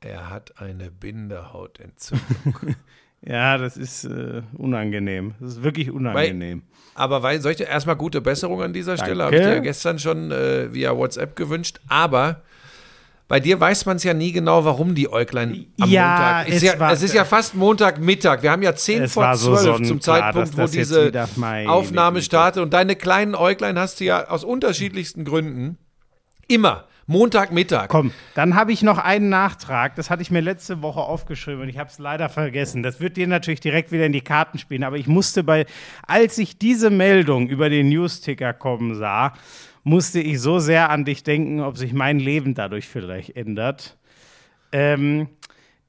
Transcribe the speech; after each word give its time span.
Er 0.00 0.30
hat 0.30 0.60
eine 0.60 0.90
Bindehautentzündung. 0.90 2.76
ja, 3.22 3.58
das 3.58 3.76
ist 3.76 4.04
äh, 4.04 4.42
unangenehm. 4.56 5.34
Das 5.40 5.54
ist 5.54 5.62
wirklich 5.62 5.90
unangenehm. 5.90 6.62
Weil, 6.94 7.02
aber 7.02 7.22
weil, 7.22 7.40
soll 7.40 7.52
ich 7.52 7.58
dir 7.58 7.66
erstmal 7.66 7.96
gute 7.96 8.20
Besserung 8.20 8.62
an 8.62 8.72
dieser 8.72 8.96
Danke. 8.96 9.04
Stelle? 9.10 9.24
Habe 9.24 9.36
ich 9.36 9.42
dir 9.42 9.54
ja 9.54 9.58
gestern 9.58 9.98
schon 9.98 10.30
äh, 10.30 10.72
via 10.72 10.96
WhatsApp 10.96 11.34
gewünscht. 11.34 11.80
Aber 11.88 12.42
bei 13.28 13.40
dir 13.40 13.60
weiß 13.60 13.86
man 13.86 13.96
es 13.96 14.04
ja 14.04 14.14
nie 14.14 14.32
genau, 14.32 14.64
warum 14.64 14.94
die 14.94 15.12
Äuglein 15.12 15.66
am 15.80 15.90
ja, 15.90 16.08
Montag. 16.08 16.48
Ist 16.48 16.56
es, 16.56 16.62
ja, 16.62 16.92
es 16.92 17.02
ist 17.02 17.14
ja 17.14 17.24
fast 17.26 17.54
Montagmittag. 17.54 18.42
Wir 18.42 18.52
haben 18.52 18.62
ja 18.62 18.74
10 18.74 19.08
vor 19.08 19.34
12 19.34 19.60
so 19.60 19.78
zum 19.80 20.00
Zeitpunkt, 20.00 20.56
wo 20.56 20.66
diese 20.66 21.12
Aufnahme 21.66 22.22
startet. 22.22 22.62
Und 22.62 22.72
deine 22.72 22.96
kleinen 22.96 23.34
Äuglein 23.34 23.78
hast 23.78 24.00
du 24.00 24.04
ja 24.04 24.28
aus 24.28 24.44
unterschiedlichsten 24.44 25.24
Gründen 25.24 25.76
immer 26.46 26.86
Montagmittag. 27.08 27.88
Komm, 27.88 28.12
dann 28.34 28.54
habe 28.54 28.70
ich 28.70 28.82
noch 28.82 28.98
einen 28.98 29.30
Nachtrag. 29.30 29.96
Das 29.96 30.10
hatte 30.10 30.20
ich 30.20 30.30
mir 30.30 30.40
letzte 30.40 30.82
Woche 30.82 31.00
aufgeschrieben 31.00 31.62
und 31.62 31.70
ich 31.70 31.78
habe 31.78 31.88
es 31.88 31.98
leider 31.98 32.28
vergessen. 32.28 32.82
Das 32.82 33.00
wird 33.00 33.16
dir 33.16 33.26
natürlich 33.26 33.60
direkt 33.60 33.92
wieder 33.92 34.04
in 34.04 34.12
die 34.12 34.20
Karten 34.20 34.58
spielen. 34.58 34.84
Aber 34.84 34.98
ich 34.98 35.06
musste 35.06 35.42
bei, 35.42 35.64
als 36.06 36.36
ich 36.36 36.58
diese 36.58 36.90
Meldung 36.90 37.48
über 37.48 37.70
den 37.70 37.88
News-Ticker 37.88 38.52
kommen 38.52 38.94
sah, 38.94 39.32
musste 39.84 40.20
ich 40.20 40.38
so 40.38 40.58
sehr 40.58 40.90
an 40.90 41.06
dich 41.06 41.22
denken, 41.22 41.60
ob 41.60 41.78
sich 41.78 41.94
mein 41.94 42.18
Leben 42.18 42.52
dadurch 42.52 42.86
vielleicht 42.86 43.36
ändert. 43.36 43.96
Ähm, 44.70 45.28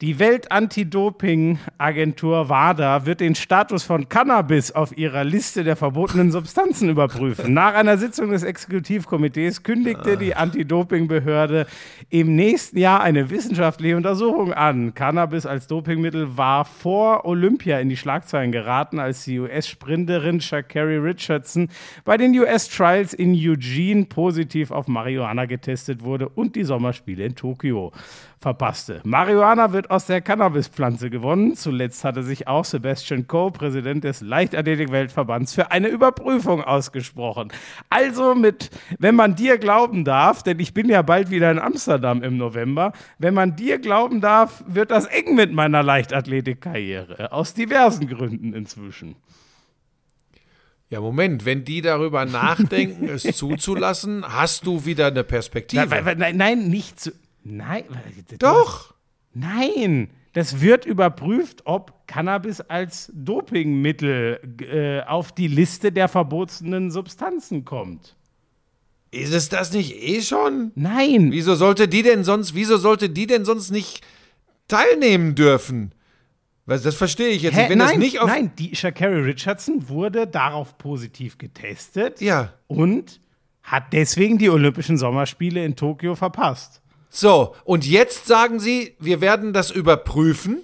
die 0.00 0.18
Welt-Anti-Doping-Agentur 0.18 2.48
WADA 2.48 3.04
wird 3.04 3.20
den 3.20 3.34
Status 3.34 3.82
von 3.82 4.08
Cannabis 4.08 4.72
auf 4.72 4.96
ihrer 4.96 5.24
Liste 5.24 5.62
der 5.62 5.76
verbotenen 5.76 6.32
Substanzen 6.32 6.88
überprüfen. 6.88 7.52
Nach 7.52 7.74
einer 7.74 7.98
Sitzung 7.98 8.30
des 8.30 8.42
Exekutivkomitees 8.42 9.62
kündigte 9.62 10.16
die 10.16 10.34
Anti-Doping-Behörde 10.34 11.66
im 12.08 12.34
nächsten 12.34 12.78
Jahr 12.78 13.02
eine 13.02 13.28
wissenschaftliche 13.28 13.94
Untersuchung 13.94 14.54
an. 14.54 14.94
Cannabis 14.94 15.44
als 15.44 15.66
Dopingmittel 15.66 16.38
war 16.38 16.64
vor 16.64 17.26
Olympia 17.26 17.78
in 17.78 17.90
die 17.90 17.98
Schlagzeilen 17.98 18.52
geraten, 18.52 19.00
als 19.00 19.24
die 19.24 19.38
US-Sprinterin 19.38 20.40
Shakari 20.40 20.96
Richardson 20.96 21.68
bei 22.06 22.16
den 22.16 22.32
US-Trials 22.38 23.12
in 23.12 23.34
Eugene 23.34 24.06
positiv 24.06 24.70
auf 24.70 24.88
Marihuana 24.88 25.44
getestet 25.44 26.02
wurde 26.02 26.30
und 26.30 26.56
die 26.56 26.64
Sommerspiele 26.64 27.22
in 27.22 27.36
Tokio 27.36 27.92
verpasste. 28.40 29.02
Marihuana 29.04 29.72
wird 29.72 29.90
aus 29.90 30.06
der 30.06 30.22
Cannabispflanze 30.22 31.10
gewonnen. 31.10 31.56
Zuletzt 31.56 32.04
hatte 32.04 32.22
sich 32.22 32.48
auch 32.48 32.64
Sebastian 32.64 33.26
Coe, 33.26 33.50
Präsident 33.50 34.04
des 34.04 34.22
Leichtathletik-Weltverbands, 34.22 35.54
für 35.54 35.70
eine 35.70 35.88
Überprüfung 35.88 36.64
ausgesprochen. 36.64 37.52
Also 37.90 38.34
mit, 38.34 38.70
wenn 38.98 39.14
man 39.14 39.36
dir 39.36 39.58
glauben 39.58 40.04
darf, 40.04 40.42
denn 40.42 40.58
ich 40.58 40.72
bin 40.72 40.88
ja 40.88 41.02
bald 41.02 41.30
wieder 41.30 41.50
in 41.50 41.58
Amsterdam 41.58 42.22
im 42.22 42.38
November, 42.38 42.92
wenn 43.18 43.34
man 43.34 43.56
dir 43.56 43.78
glauben 43.78 44.22
darf, 44.22 44.64
wird 44.66 44.90
das 44.90 45.04
eng 45.04 45.34
mit 45.34 45.52
meiner 45.52 45.82
Leichtathletik-Karriere. 45.82 47.32
Aus 47.32 47.52
diversen 47.52 48.08
Gründen 48.08 48.54
inzwischen. 48.54 49.16
Ja, 50.88 51.00
Moment, 51.00 51.44
wenn 51.44 51.64
die 51.64 51.82
darüber 51.82 52.24
nachdenken, 52.24 53.08
es 53.08 53.22
zuzulassen, 53.36 54.24
hast 54.26 54.66
du 54.66 54.86
wieder 54.86 55.06
eine 55.06 55.22
Perspektive. 55.22 55.86
Nein, 56.16 56.36
nein, 56.36 56.68
nicht 56.68 56.98
zu. 56.98 57.12
Nein. 57.42 57.84
Doch. 58.38 58.94
Nein. 59.32 60.10
Das 60.32 60.60
wird 60.60 60.86
überprüft, 60.86 61.62
ob 61.64 62.06
Cannabis 62.06 62.60
als 62.60 63.10
Dopingmittel 63.14 64.40
äh, 64.60 65.08
auf 65.08 65.32
die 65.32 65.48
Liste 65.48 65.90
der 65.90 66.08
verbotenen 66.08 66.90
Substanzen 66.90 67.64
kommt. 67.64 68.16
Ist 69.10 69.34
es 69.34 69.48
das 69.48 69.72
nicht 69.72 69.96
eh 69.96 70.22
schon? 70.22 70.70
Nein. 70.76 71.32
Wieso 71.32 71.56
sollte 71.56 71.88
die 71.88 72.02
denn 72.02 72.22
sonst, 72.22 72.54
wieso 72.54 72.76
sollte 72.76 73.10
die 73.10 73.26
denn 73.26 73.44
sonst 73.44 73.70
nicht 73.70 74.06
teilnehmen 74.68 75.34
dürfen? 75.34 75.92
Das 76.66 76.94
verstehe 76.94 77.30
ich 77.30 77.42
jetzt 77.42 77.54
Hä? 77.56 77.62
nicht. 77.62 77.70
Wenn 77.70 77.78
nein, 77.78 77.88
das 77.88 77.98
nicht 77.98 78.20
auf 78.20 78.28
nein, 78.28 78.52
die 78.56 78.76
Shakari 78.76 79.22
Richardson 79.22 79.88
wurde 79.88 80.28
darauf 80.28 80.78
positiv 80.78 81.38
getestet. 81.38 82.20
Ja. 82.20 82.52
Und 82.68 83.20
hat 83.62 83.92
deswegen 83.92 84.38
die 84.38 84.50
Olympischen 84.50 84.96
Sommerspiele 84.96 85.64
in 85.64 85.74
Tokio 85.74 86.14
verpasst. 86.14 86.79
So, 87.10 87.56
und 87.64 87.84
jetzt 87.84 88.26
sagen 88.26 88.60
sie, 88.60 88.96
wir 89.00 89.20
werden 89.20 89.52
das 89.52 89.70
überprüfen. 89.70 90.62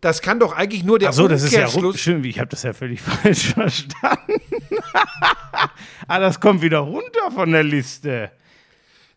Das 0.00 0.22
kann 0.22 0.40
doch 0.40 0.56
eigentlich 0.56 0.84
nur 0.84 0.98
der 0.98 1.10
Ach 1.10 1.14
so, 1.14 1.28
das 1.28 1.42
ist 1.42 1.52
ja 1.52 1.68
schön, 1.94 2.24
ich 2.24 2.38
habe 2.38 2.48
das 2.48 2.62
ja 2.62 2.72
völlig 2.72 3.00
falsch 3.02 3.52
verstanden. 3.52 4.40
ah, 6.08 6.18
das 6.20 6.40
kommt 6.40 6.62
wieder 6.62 6.78
runter 6.78 7.30
von 7.34 7.50
der 7.50 7.64
Liste. 7.64 8.30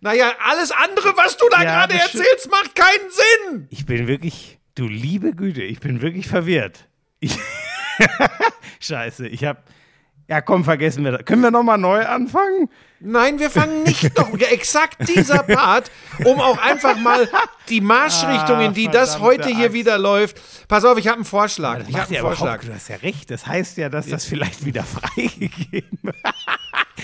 Naja, 0.02 0.34
alles 0.44 0.72
andere, 0.72 1.16
was 1.16 1.38
du 1.38 1.46
da 1.50 1.64
ja, 1.64 1.86
gerade 1.86 1.94
erzählst, 1.94 2.52
macht 2.52 2.76
keinen 2.76 3.10
Sinn. 3.10 3.68
Ich 3.70 3.86
bin 3.86 4.08
wirklich, 4.08 4.60
du 4.76 4.88
liebe 4.88 5.34
Güte, 5.34 5.62
ich 5.62 5.80
bin 5.80 6.02
wirklich 6.02 6.28
verwirrt. 6.28 6.90
Ich 7.22 7.38
Scheiße, 8.82 9.28
ich 9.28 9.46
habe 9.46 9.62
ja, 10.34 10.42
komm, 10.42 10.64
vergessen 10.64 11.04
wir 11.04 11.12
das. 11.12 11.26
Können 11.26 11.44
wir 11.44 11.52
nochmal 11.52 11.78
neu 11.78 12.04
anfangen? 12.04 12.68
Nein, 13.00 13.38
wir 13.38 13.52
fangen 13.52 13.84
nicht 13.84 14.18
noch. 14.18 14.34
Exakt 14.34 15.08
dieser 15.08 15.44
Part, 15.44 15.92
um 16.26 16.42
auch 16.42 16.58
einfach 16.58 16.98
mal 16.98 17.30
die 17.70 17.82
Marschrichtung, 17.82 18.60
in 18.62 18.74
die 18.74 18.88
das 18.88 19.20
heute 19.20 19.50
hier 19.50 19.66
Angst. 19.66 19.74
wieder 19.74 20.00
läuft. 20.00 20.42
Pass 20.68 20.86
auf, 20.86 20.98
ich 20.98 21.06
habe 21.08 21.18
einen 21.18 21.26
Vorschlag. 21.26 21.82
Ja, 21.82 21.86
ich 21.88 21.98
habe 21.98 22.08
einen 22.16 22.22
Vorschlag. 22.22 22.66
Du 22.66 22.74
hast 22.74 22.88
ja 22.88 22.96
recht. 22.96 23.30
Das 23.30 23.46
heißt 23.46 23.78
ja, 23.78 23.90
dass 23.90 24.08
das 24.08 24.26
vielleicht 24.26 24.66
wieder 24.66 24.84
freigegeben 25.14 26.00
wird. 26.02 26.16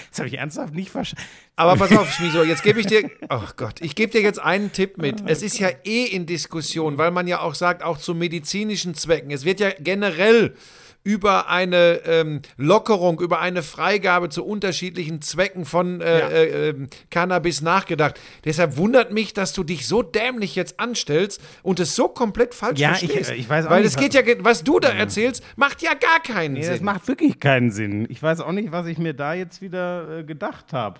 Das 0.10 0.18
habe 0.18 0.30
ich 0.30 0.40
ernsthaft 0.40 0.74
nicht 0.74 0.90
verstanden. 0.90 1.30
Aber 1.56 1.76
pass 1.76 1.96
auf, 1.96 2.12
Schmiso, 2.12 2.42
jetzt 2.42 2.64
gebe 2.64 2.80
ich 2.80 2.88
dir, 2.88 3.12
oh 3.30 3.44
Gott, 3.58 3.80
ich 3.82 3.94
gebe 3.94 4.12
dir 4.12 4.22
jetzt 4.22 4.40
einen 4.40 4.72
Tipp 4.72 4.98
mit. 4.98 5.22
Es 5.28 5.44
ist 5.44 5.60
ja 5.60 5.70
eh 5.84 6.06
in 6.06 6.26
Diskussion, 6.26 6.98
weil 6.98 7.12
man 7.12 7.28
ja 7.28 7.42
auch 7.42 7.54
sagt, 7.54 7.84
auch 7.84 8.00
zu 8.00 8.16
medizinischen 8.16 8.96
Zwecken. 8.96 9.30
Es 9.30 9.46
wird 9.46 9.60
ja 9.60 9.70
generell 9.78 10.56
über 11.04 11.50
eine 11.50 12.02
ähm, 12.06 12.42
Lockerung, 12.58 13.20
über 13.22 13.40
eine 13.40 13.64
Freigabe 13.64 14.30
zu 14.30 14.46
unterschiedlichen 14.46 15.22
Zwecken 15.22 15.66
von 15.66 16.02
äh, 16.02 16.20
ja. 16.20 16.28
äh, 16.28 16.70
ähm, 16.70 16.88
Cannabis 17.10 17.62
nachgedacht. 17.62 18.20
Deshalb 18.44 18.78
wundert 18.78 19.12
mich, 19.12 19.34
dass 19.34 19.54
du 19.54 19.64
dich 19.64 19.88
so 19.88 20.04
dämlich 20.04 20.56
jetzt 20.56 20.80
anstellst 20.80 21.42
und 21.64 21.80
es 21.80 21.96
so 21.96 22.10
komplett 22.10 22.54
falsch 22.54 22.80
ja, 22.80 22.90
verstehst. 22.90 23.32
Ich, 23.32 23.40
ich 23.40 23.50
weiß 23.50 23.66
auch 23.66 23.72
Weil 23.72 23.84
nicht, 23.84 23.92
es 23.92 23.98
geht 23.98 24.14
ja, 24.14 24.22
was 24.40 24.64
du 24.64 24.80
da 24.80 24.90
erzählst, 24.90 25.44
macht 25.56 25.82
ja 25.82 25.94
gar 25.94 26.20
keinen 26.22 26.54
nee, 26.54 26.64
Sinn. 26.64 26.74
Das 26.74 26.82
macht 26.82 27.08
wirklich 27.08 27.40
keinen 27.40 27.72
Sinn. 27.72 28.06
Ich 28.10 28.22
weiß 28.22 28.42
auch 28.42 28.52
nicht, 28.52 28.72
was 28.72 28.86
ich 28.88 28.98
mir 28.98 29.14
da 29.14 29.34
jetzt 29.34 29.62
wieder 29.62 30.20
äh, 30.20 30.24
gedacht 30.24 30.74
habe. 30.74 31.00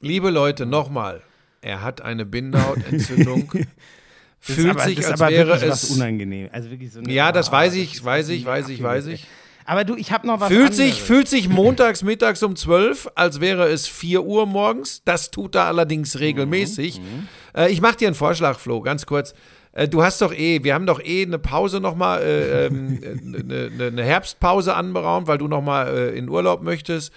Liebe 0.00 0.30
Leute, 0.30 0.64
nochmal. 0.64 1.22
Er 1.60 1.82
hat 1.82 2.02
eine 2.02 2.24
Bindehautentzündung. 2.24 3.52
fühlt 4.40 4.70
aber, 4.70 4.84
sich, 4.84 5.06
als 5.06 5.20
wäre 5.20 5.66
es 5.66 5.90
unangenehm. 5.90 6.48
Also 6.52 6.70
wirklich 6.70 6.92
so 6.92 7.00
eine, 7.00 7.12
ja, 7.12 7.32
das 7.32 7.48
oh, 7.48 7.52
weiß 7.52 7.74
ich, 7.74 8.02
weiß 8.04 8.28
ich, 8.30 8.44
weiß 8.44 8.68
ich, 8.68 8.82
weiß 8.82 9.06
ich. 9.06 9.26
Aber 9.64 9.84
du, 9.84 9.96
ich 9.96 10.12
habe 10.12 10.26
noch 10.26 10.40
was 10.40 10.48
fühlt 10.48 10.72
sich, 10.72 11.02
fühlt 11.02 11.28
sich 11.28 11.50
montags 11.50 12.02
mittags 12.02 12.42
um 12.42 12.56
12, 12.56 13.10
als 13.14 13.40
wäre 13.40 13.68
es 13.68 13.86
4 13.86 14.24
Uhr 14.24 14.46
morgens. 14.46 15.02
Das 15.04 15.30
tut 15.30 15.56
er 15.56 15.64
allerdings 15.64 16.18
regelmäßig. 16.20 17.00
Mhm. 17.00 17.28
Äh, 17.54 17.70
ich 17.70 17.82
mache 17.82 17.98
dir 17.98 18.08
einen 18.08 18.14
Vorschlag, 18.14 18.58
Flo, 18.58 18.80
ganz 18.80 19.04
kurz. 19.04 19.34
Äh, 19.72 19.86
du 19.86 20.02
hast 20.02 20.22
doch 20.22 20.32
eh, 20.32 20.64
wir 20.64 20.72
haben 20.72 20.86
doch 20.86 21.00
eh 21.04 21.22
eine 21.22 21.38
Pause 21.38 21.80
nochmal, 21.80 22.22
äh, 22.22 22.66
ähm, 22.66 22.98
eine, 23.26 23.70
eine, 23.74 23.86
eine 23.88 24.04
Herbstpause 24.04 24.74
anberaumt, 24.74 25.26
weil 25.26 25.36
du 25.36 25.48
nochmal 25.48 25.94
äh, 25.94 26.18
in 26.18 26.30
Urlaub 26.30 26.62
möchtest. 26.62 27.12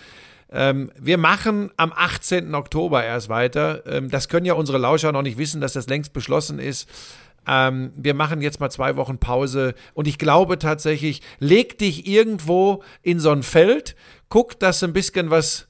Ähm, 0.51 0.91
wir 0.99 1.17
machen 1.17 1.71
am 1.77 1.93
18. 1.95 2.53
Oktober 2.55 3.03
erst 3.03 3.29
weiter. 3.29 3.83
Ähm, 3.85 4.09
das 4.09 4.27
können 4.27 4.45
ja 4.45 4.53
unsere 4.53 4.77
Lauscher 4.77 5.11
noch 5.11 5.21
nicht 5.21 5.37
wissen, 5.37 5.61
dass 5.61 5.73
das 5.73 5.87
längst 5.87 6.13
beschlossen 6.13 6.59
ist. 6.59 6.89
Ähm, 7.47 7.91
wir 7.95 8.13
machen 8.13 8.41
jetzt 8.41 8.59
mal 8.59 8.69
zwei 8.69 8.97
Wochen 8.97 9.17
Pause 9.17 9.73
und 9.93 10.07
ich 10.07 10.17
glaube 10.17 10.59
tatsächlich, 10.59 11.21
leg 11.39 11.77
dich 11.77 12.05
irgendwo 12.05 12.83
in 13.01 13.19
so 13.19 13.31
ein 13.31 13.43
Feld, 13.43 13.95
guck, 14.29 14.59
dass 14.59 14.83
ein 14.83 14.93
bisschen 14.93 15.31
was 15.31 15.67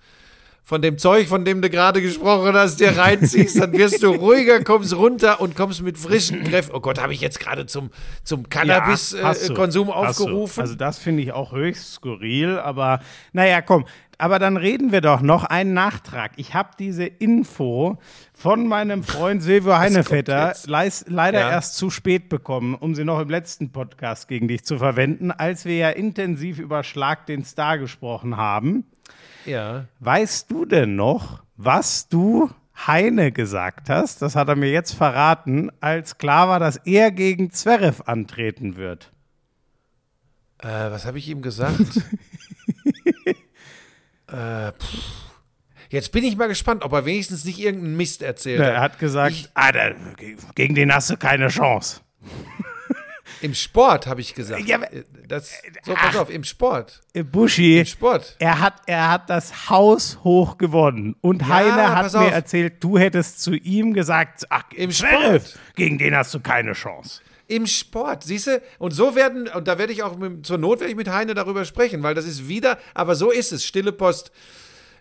von 0.72 0.82
dem 0.82 0.98
Zeug, 0.98 1.28
von 1.28 1.44
dem 1.44 1.62
du 1.62 1.70
gerade 1.70 2.02
gesprochen 2.02 2.54
hast, 2.54 2.80
dir 2.80 2.98
reinziehst, 2.98 3.60
dann 3.60 3.74
wirst 3.74 4.02
du 4.04 4.12
ruhiger, 4.12 4.64
kommst 4.64 4.96
runter 4.96 5.42
und 5.42 5.54
kommst 5.54 5.82
mit 5.82 5.98
frischen 5.98 6.46
Kräften. 6.46 6.74
Oh 6.74 6.80
Gott, 6.80 6.98
habe 6.98 7.12
ich 7.12 7.20
jetzt 7.20 7.42
gerade 7.42 7.66
zum, 7.66 7.90
zum 8.24 8.48
Cannabis-Konsum 8.48 9.90
ja, 9.90 9.94
äh, 9.94 9.98
aufgerufen? 9.98 10.62
Also 10.62 10.76
das 10.76 10.98
finde 10.98 11.24
ich 11.24 11.34
auch 11.34 11.52
höchst 11.52 11.96
skurril, 11.96 12.58
aber 12.58 13.02
naja, 13.34 13.62
komm, 13.62 13.84
aber 14.18 14.40
dann 14.40 14.56
reden 14.56 14.94
wir 14.94 15.02
doch 15.02 15.20
noch 15.20 15.44
einen 15.44 15.74
Nachtrag. 15.74 16.32
Ich 16.38 16.54
habe 16.54 16.70
diese 16.80 17.04
Info 17.04 17.98
von 18.34 18.66
meinem 18.66 19.04
Freund 19.04 19.44
Silvio 19.44 19.78
Heinevetter 19.78 20.54
leider 20.68 21.40
ja. 21.42 21.50
erst 21.50 21.76
zu 21.76 21.90
spät 21.90 22.30
bekommen, 22.30 22.76
um 22.76 22.96
sie 22.96 23.04
noch 23.04 23.20
im 23.20 23.30
letzten 23.30 23.74
Podcast 23.74 24.30
gegen 24.30 24.48
dich 24.48 24.64
zu 24.64 24.78
verwenden, 24.78 25.32
als 25.32 25.66
wir 25.66 25.76
ja 25.76 25.90
intensiv 25.90 26.60
über 26.60 26.86
Schlag 26.86 27.26
den 27.26 27.44
Star 27.44 27.78
gesprochen 27.78 28.38
haben. 28.38 28.86
Ja. 29.46 29.86
Weißt 30.00 30.52
du 30.52 30.66
denn 30.66 30.96
noch, 30.96 31.44
was 31.58 32.08
du 32.10 32.50
Heine 32.88 33.32
gesagt 33.32 33.90
hast? 33.90 34.22
Das 34.22 34.36
hat 34.36 34.48
er 34.50 34.56
mir 34.56 34.70
jetzt 34.72 34.94
verraten, 34.94 35.72
als 35.82 36.18
klar 36.18 36.48
war, 36.48 36.60
dass 36.60 36.78
er 36.78 37.12
gegen 37.12 37.52
Zverev 37.52 38.02
antreten 38.06 38.76
wird. 38.76 39.12
Äh, 40.60 40.68
was 40.92 41.06
habe 41.06 41.18
ich 41.18 41.28
ihm 41.30 41.42
gesagt? 41.42 41.80
Äh, 44.32 44.72
Jetzt 45.90 46.14
bin 46.14 46.24
ich 46.24 46.38
mal 46.38 46.48
gespannt, 46.48 46.84
ob 46.86 46.94
er 46.94 47.04
wenigstens 47.04 47.44
nicht 47.44 47.60
irgendeinen 47.60 47.98
Mist 47.98 48.22
erzählt 48.22 48.62
Ja, 48.62 48.68
hat. 48.68 48.74
er 48.76 48.82
hat 48.82 49.00
gesagt, 49.00 49.32
Ich- 49.34 49.50
ah, 49.56 49.74
da, 49.74 49.90
gegen 50.56 50.74
den 50.74 50.94
hast 50.94 51.10
du 51.10 51.18
keine 51.18 51.50
Chance. 51.50 52.00
Im 53.42 53.54
Sport, 53.56 54.08
habe 54.08 54.22
ich 54.22 54.34
gesagt. 54.36 54.68
Ja, 54.68 54.78
aber- 54.78 54.88
das, 55.28 55.54
so, 55.84 55.94
pass 55.94 56.16
auf, 56.16 56.30
im 56.30 56.44
Sport. 56.44 57.02
Äh, 57.14 57.24
Buschi, 57.24 57.80
Im 57.80 57.86
Sport. 57.86 58.36
er 58.40 58.60
hat, 58.60 58.76
er 58.86 59.10
hat 59.10 59.30
das 59.30 59.70
Haus 59.70 60.20
hoch 60.24 60.58
gewonnen. 60.58 61.16
Und 61.22 61.48
Heine 61.48 61.90
hat 61.96 62.04
pass 62.04 62.14
mir 62.14 62.20
auf. 62.22 62.32
erzählt, 62.32 62.84
du 62.84 62.98
hättest 62.98 63.42
zu 63.42 63.54
ihm 63.54 63.94
gesagt, 63.94 64.46
ach, 64.50 64.64
Im 64.76 64.92
Zverev, 64.92 65.48
Sport. 65.48 65.60
gegen 65.76 65.98
den 65.98 66.16
hast 66.16 66.34
du 66.34 66.40
keine 66.40 66.74
Chance. 66.74 67.22
Im 67.48 67.68
Sport, 67.68 68.24
siehst 68.24 68.48
du? 68.48 68.62
Und 68.80 68.92
so 68.92 69.16
werden, 69.16 69.48
und 69.50 69.68
da 69.68 69.78
werde 69.78 69.92
ich 69.92 70.04
auch 70.04 70.18
mit, 70.18 70.46
zur 70.46 70.58
Not 70.58 70.80
werde 70.80 70.92
ich 70.92 70.98
mit 70.98 71.10
Heine 71.10 71.34
darüber 71.34 71.66
sprechen, 71.66 72.02
weil 72.04 72.14
das 72.16 72.26
ist 72.26 72.48
wieder, 72.48 72.78
aber 72.94 73.16
so 73.16 73.30
ist 73.32 73.52
es, 73.52 73.66
stille 73.66 73.92
Post. 73.92 74.32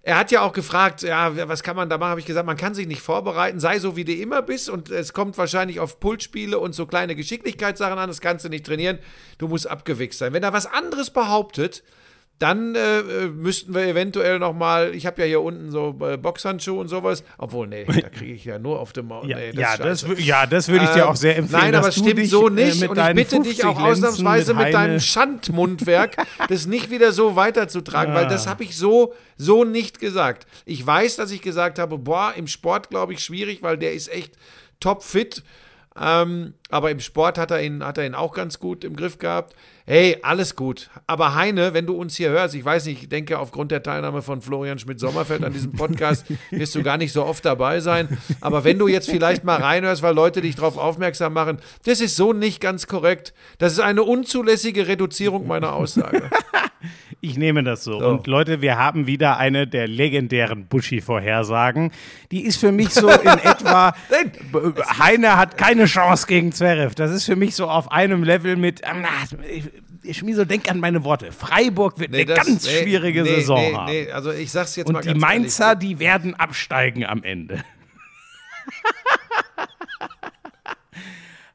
Er 0.03 0.19
hat 0.19 0.31
ja 0.31 0.41
auch 0.41 0.55
gefragt, 0.55 1.03
ja, 1.03 1.49
was 1.49 1.63
kann 1.63 1.77
man 1.77 1.91
da 1.91 1.99
machen? 1.99 2.11
Habe 2.11 2.21
ich 2.21 2.27
gesagt, 2.27 2.47
man 2.47 2.57
kann 2.57 2.75
sich 2.75 2.87
nicht 2.87 3.03
vorbereiten, 3.03 3.61
sei 3.61 3.79
so 3.79 3.97
wie 3.97 4.05
du 4.05 4.15
immer 4.15 4.41
bist 4.41 4.71
und 4.71 4.91
es 4.91 5.13
kommt 5.13 5.37
wahrscheinlich 5.37 5.79
auf 5.79 6.01
Pulsspiele 6.01 6.59
und 6.59 6.75
so 6.75 6.87
kleine 6.87 7.15
Geschicklichkeitssachen 7.15 7.99
an, 7.99 8.09
das 8.09 8.23
kannst 8.23 8.45
du 8.47 8.49
nicht 8.49 8.65
trainieren, 8.65 8.99
du 9.37 9.47
musst 9.47 9.69
abgewichst 9.69 10.19
sein. 10.19 10.33
Wenn 10.33 10.43
er 10.43 10.55
was 10.55 10.65
anderes 10.65 11.11
behauptet, 11.11 11.83
dann 12.41 12.75
äh, 12.75 13.03
müssten 13.29 13.75
wir 13.75 13.83
eventuell 13.87 14.39
noch 14.39 14.55
mal, 14.55 14.95
ich 14.95 15.05
habe 15.07 15.21
ja 15.21 15.27
hier 15.29 15.43
unten 15.43 15.71
so 15.71 15.95
äh, 16.01 16.17
Boxhandschuhe 16.17 16.81
und 16.81 16.89
sowas, 16.89 17.23
obwohl, 17.37 17.67
nee, 17.69 17.85
da 17.85 18.09
kriege 18.09 18.33
ich 18.33 18.47
ja 18.47 18.59
nur 18.59 18.81
auf 18.81 18.93
dem 18.95 19.09
Maul. 19.09 19.29
Ja, 19.29 19.37
nee, 19.37 19.51
ja, 19.55 19.77
das, 19.77 20.01
scheiße. 20.01 20.07
wü- 20.15 20.21
ja, 20.23 20.47
das 20.47 20.69
würde 20.69 20.87
ich 20.87 20.91
dir 20.91 21.07
auch 21.09 21.17
sehr 21.17 21.37
empfehlen. 21.37 21.61
Nein, 21.65 21.75
aber 21.75 21.89
es 21.89 21.97
stimmt 21.99 22.17
dich, 22.19 22.31
so 22.31 22.49
nicht. 22.49 22.81
mit 22.81 22.89
und 22.91 22.99
ich 22.99 23.15
bitte 23.15 23.41
dich 23.43 23.63
auch 23.65 23.77
50 23.77 23.85
Lenzen 23.85 24.05
ausnahmsweise 24.05 24.55
mit, 24.55 24.63
Heine- 24.65 24.73
deinem 24.73 25.01
Schandmundwerk, 25.01 26.17
das 26.49 26.67
nicht 26.67 26.91
wieder 26.91 27.13
so 27.13 27.37
weiterzutragen, 27.37 28.15
weil 28.15 28.27
das 28.27 28.47
habe 28.47 28.65
ich 28.65 28.75
so, 28.77 29.13
so 29.37 29.65
nicht 29.65 30.01
gesagt. 30.01 30.47
Ich 30.65 30.85
weiß, 30.87 31.17
dass 31.17 31.31
ich 31.33 31.43
gesagt 31.43 31.79
habe, 31.79 31.99
boah, 31.99 32.33
im 32.35 32.47
Sport 32.47 32.89
glaube 32.89 33.13
ich 33.13 33.21
schwierig, 33.23 33.63
weil 33.63 33.77
der 33.77 33.93
ist 33.93 34.11
echt 34.11 34.33
topfit. 34.81 35.43
Ähm, 36.01 36.55
aber 36.71 36.91
im 36.93 37.01
Sport 37.01 37.37
hat 37.37 37.51
er, 37.51 37.63
ihn, 37.63 37.85
hat 37.85 37.99
er 37.99 38.07
ihn 38.07 38.15
auch 38.15 38.33
ganz 38.33 38.59
gut 38.61 38.85
im 38.85 38.95
Griff 38.97 39.19
gehabt. 39.19 39.55
Hey, 39.91 40.19
alles 40.23 40.55
gut. 40.55 40.89
Aber 41.09 41.35
Heine, 41.35 41.75
wenn 41.75 41.85
du 41.85 41.95
uns 41.97 42.15
hier 42.15 42.31
hörst, 42.31 42.55
ich 42.55 42.65
weiß 42.65 42.87
nicht, 42.87 43.03
ich 43.03 43.09
denke, 43.09 43.41
aufgrund 43.41 43.73
der 43.73 43.83
Teilnahme 43.83 44.23
von 44.23 44.41
Florian 44.41 44.79
Schmidt-Sommerfeld 44.79 45.43
an 45.43 45.53
diesem 45.53 45.73
Podcast 45.73 46.27
wirst 46.53 46.77
du 46.77 46.85
gar 46.85 46.97
nicht 46.97 47.13
so 47.13 47.25
oft 47.25 47.45
dabei 47.45 47.81
sein. 47.81 48.17
Aber 48.41 48.63
wenn 48.63 48.79
du 48.79 48.87
jetzt 48.87 49.11
vielleicht 49.11 49.43
mal 49.43 49.61
reinhörst, 49.61 50.05
weil 50.05 50.15
Leute 50.15 50.43
dich 50.43 50.55
darauf 50.55 50.79
aufmerksam 50.79 51.33
machen, 51.33 51.59
das 51.87 52.01
ist 52.01 52.15
so 52.15 52.33
nicht 52.33 52.61
ganz 52.61 52.87
korrekt. 52.87 53.35
Das 53.59 53.73
ist 53.73 53.81
eine 53.81 54.05
unzulässige 54.05 54.87
Reduzierung 54.87 55.49
meiner 55.49 55.73
Aussage. 55.73 56.31
Ich 57.23 57.37
nehme 57.37 57.63
das 57.63 57.85
so. 57.85 57.99
Und 57.99 58.27
Leute, 58.27 58.63
wir 58.63 58.79
haben 58.79 59.07
wieder 59.07 59.37
eine 59.37 59.67
der 59.67 59.87
legendären 59.87 60.67
Buschi-Vorhersagen. 60.67 61.93
Die 62.31 62.45
ist 62.45 62.57
für 62.57 62.73
mich 62.73 62.91
so 62.91 63.11
in 63.11 63.29
etwa, 63.29 63.95
Heine 64.99 65.37
hat 65.37 65.59
keine 65.59 65.85
Chance 65.85 66.27
gegen 66.27 66.51
Zverev. 66.53 66.95
Das 66.95 67.11
ist 67.11 67.27
für 67.27 67.37
mich 67.37 67.55
so 67.55 67.69
auf 67.69 67.93
einem 67.93 68.25
Level 68.25 68.57
mit, 68.57 68.81
ähm, 68.85 69.03
na, 69.03 70.13
Schmiso, 70.13 70.47
denk 70.47 70.71
an 70.71 70.81
meine 70.81 71.05
Worte. 71.05 71.31
Freiburg 71.31 71.99
wird 71.99 72.15
eine 72.15 72.25
das- 72.25 72.39
ganz 72.47 72.65
nee, 72.67 72.83
schwierige 72.83 73.23
nee, 73.23 73.35
Saison 73.35 73.61
nee, 73.61 73.75
haben. 73.75 73.93
Nee, 73.93 74.11
also 74.11 74.33
ich 74.33 74.51
sag's 74.51 74.77
jetzt 74.77 74.89
mal 74.89 74.99
Und 75.01 75.05
die 75.05 75.11
ganz 75.11 75.21
Mainzer, 75.21 75.67
ehrlich. 75.69 75.79
die 75.81 75.99
werden 75.99 76.35
absteigen 76.37 77.05
am 77.05 77.23
Ende. 77.23 77.63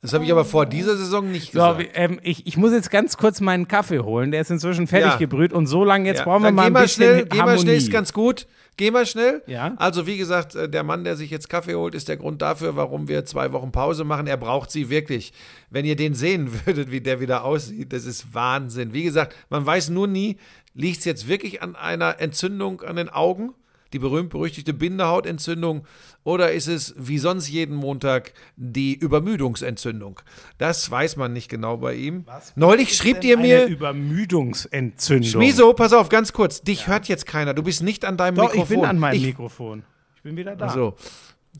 Das 0.05 0.13
habe 0.13 0.23
ich 0.25 0.31
aber 0.31 0.45
vor 0.45 0.65
dieser 0.65 0.95
Saison 0.97 1.31
nicht 1.31 1.51
So, 1.51 1.59
gesagt. 1.59 1.79
wie- 1.79 1.89
ähm, 1.93 2.19
ich, 2.23 2.45
ich 2.47 2.57
muss 2.57 2.71
jetzt 2.71 2.91
ganz 2.91 3.17
kurz 3.17 3.41
meinen 3.41 3.67
Kaffee 3.67 3.99
holen. 3.99 4.31
Der 4.31 4.41
ist 4.41 4.51
inzwischen 4.51 4.87
fertig 4.87 5.11
Ja. 5.11 5.17
gebrüht. 5.17 5.51
Und 5.53 5.67
so 5.67 5.83
lange 5.83 6.07
jetzt 6.07 6.19
Ja, 6.19 6.23
brauchen 6.25 6.43
wir 6.43 6.47
dann 6.47 6.55
mal 6.55 6.65
ein 6.67 6.73
mal 6.73 6.83
bisschen 6.83 7.03
schnell, 7.05 7.25
Geh 7.25 7.37
mal 7.37 7.43
Harmonie. 7.43 7.61
schnell, 7.61 7.77
ist 7.77 7.91
ganz 7.91 8.13
gut. 8.13 8.47
Geh 8.77 8.91
mal 8.91 9.05
schnell. 9.05 9.41
Ja. 9.47 9.73
Also 9.77 10.05
wie 10.05 10.17
gesagt, 10.17 10.53
äh, 10.55 10.67
der 10.69 10.83
Mann, 10.83 11.03
der 11.05 11.15
sich 11.15 11.29
jetzt 11.31 11.49
Kaffee 11.49 11.75
holt, 11.75 11.95
ist 11.95 12.09
der 12.09 12.17
Grund 12.17 12.41
dafür, 12.41 12.75
warum 12.75 13.07
wir 13.07 13.23
zwei 13.25 13.51
Wochen 13.53 13.71
Pause 13.71 14.03
machen. 14.03 14.27
Er 14.27 14.37
braucht 14.37 14.69
sie 14.69 14.89
wirklich. 14.89 15.31
Wenn 15.69 15.85
ihr 15.85 15.95
den 15.95 16.13
sehen 16.13 16.49
würdet, 16.65 16.91
wie 16.91 17.01
der 17.01 17.19
wieder 17.19 17.43
aussieht, 17.45 17.93
das 17.93 18.05
ist 18.05 18.33
Wahnsinn. 18.33 18.93
Wie 18.93 19.03
gesagt, 19.03 19.35
man 19.49 19.65
weiß 19.65 19.89
nur 19.89 20.07
nie, 20.07 20.37
liegt 20.73 20.99
es 20.99 21.05
jetzt 21.05 21.27
wirklich 21.29 21.61
an 21.61 21.75
einer 21.75 22.19
Entzündung 22.19 22.81
an 22.81 22.97
den 22.97 23.09
Augen? 23.09 23.53
Die 23.95 23.99
berühmt-berüchtigte 23.99 24.73
Bindehautentzündung 24.73 25.85
oder 26.25 26.51
ist 26.51 26.67
es 26.67 26.93
wie 26.97 27.17
sonst 27.17 27.47
jeden 27.47 27.77
Montag 27.77 28.33
die 28.57 28.93
Übermüdungsentzündung? 28.93 30.19
Das 30.57 30.91
weiß 30.91 31.15
man 31.15 31.31
nicht 31.31 31.47
genau 31.47 31.77
bei 31.77 31.93
ihm. 31.95 32.25
Neulich 32.57 32.97
schrieb 32.97 33.23
ihr 33.23 33.37
mir, 33.37 33.67
Übermüdungsentzündung. 33.67 35.31
Schmiso, 35.31 35.71
pass 35.71 35.93
auf, 35.93 36.09
ganz 36.09 36.33
kurz. 36.33 36.61
Dich 36.61 36.87
hört 36.87 37.07
jetzt 37.07 37.25
keiner. 37.25 37.53
Du 37.53 37.63
bist 37.63 37.83
nicht 37.83 38.03
an 38.03 38.17
deinem 38.17 38.35
Doch, 38.35 38.51
Mikrofon. 38.51 38.63
ich 38.63 38.69
bin 38.81 38.83
an 38.85 38.99
meinem 38.99 39.15
Ich- 39.15 39.25
Mikrofon. 39.27 39.83
Ich 40.17 40.23
bin 40.23 40.35
wieder 40.35 40.57
da. 40.57 40.67
So. 40.67 40.95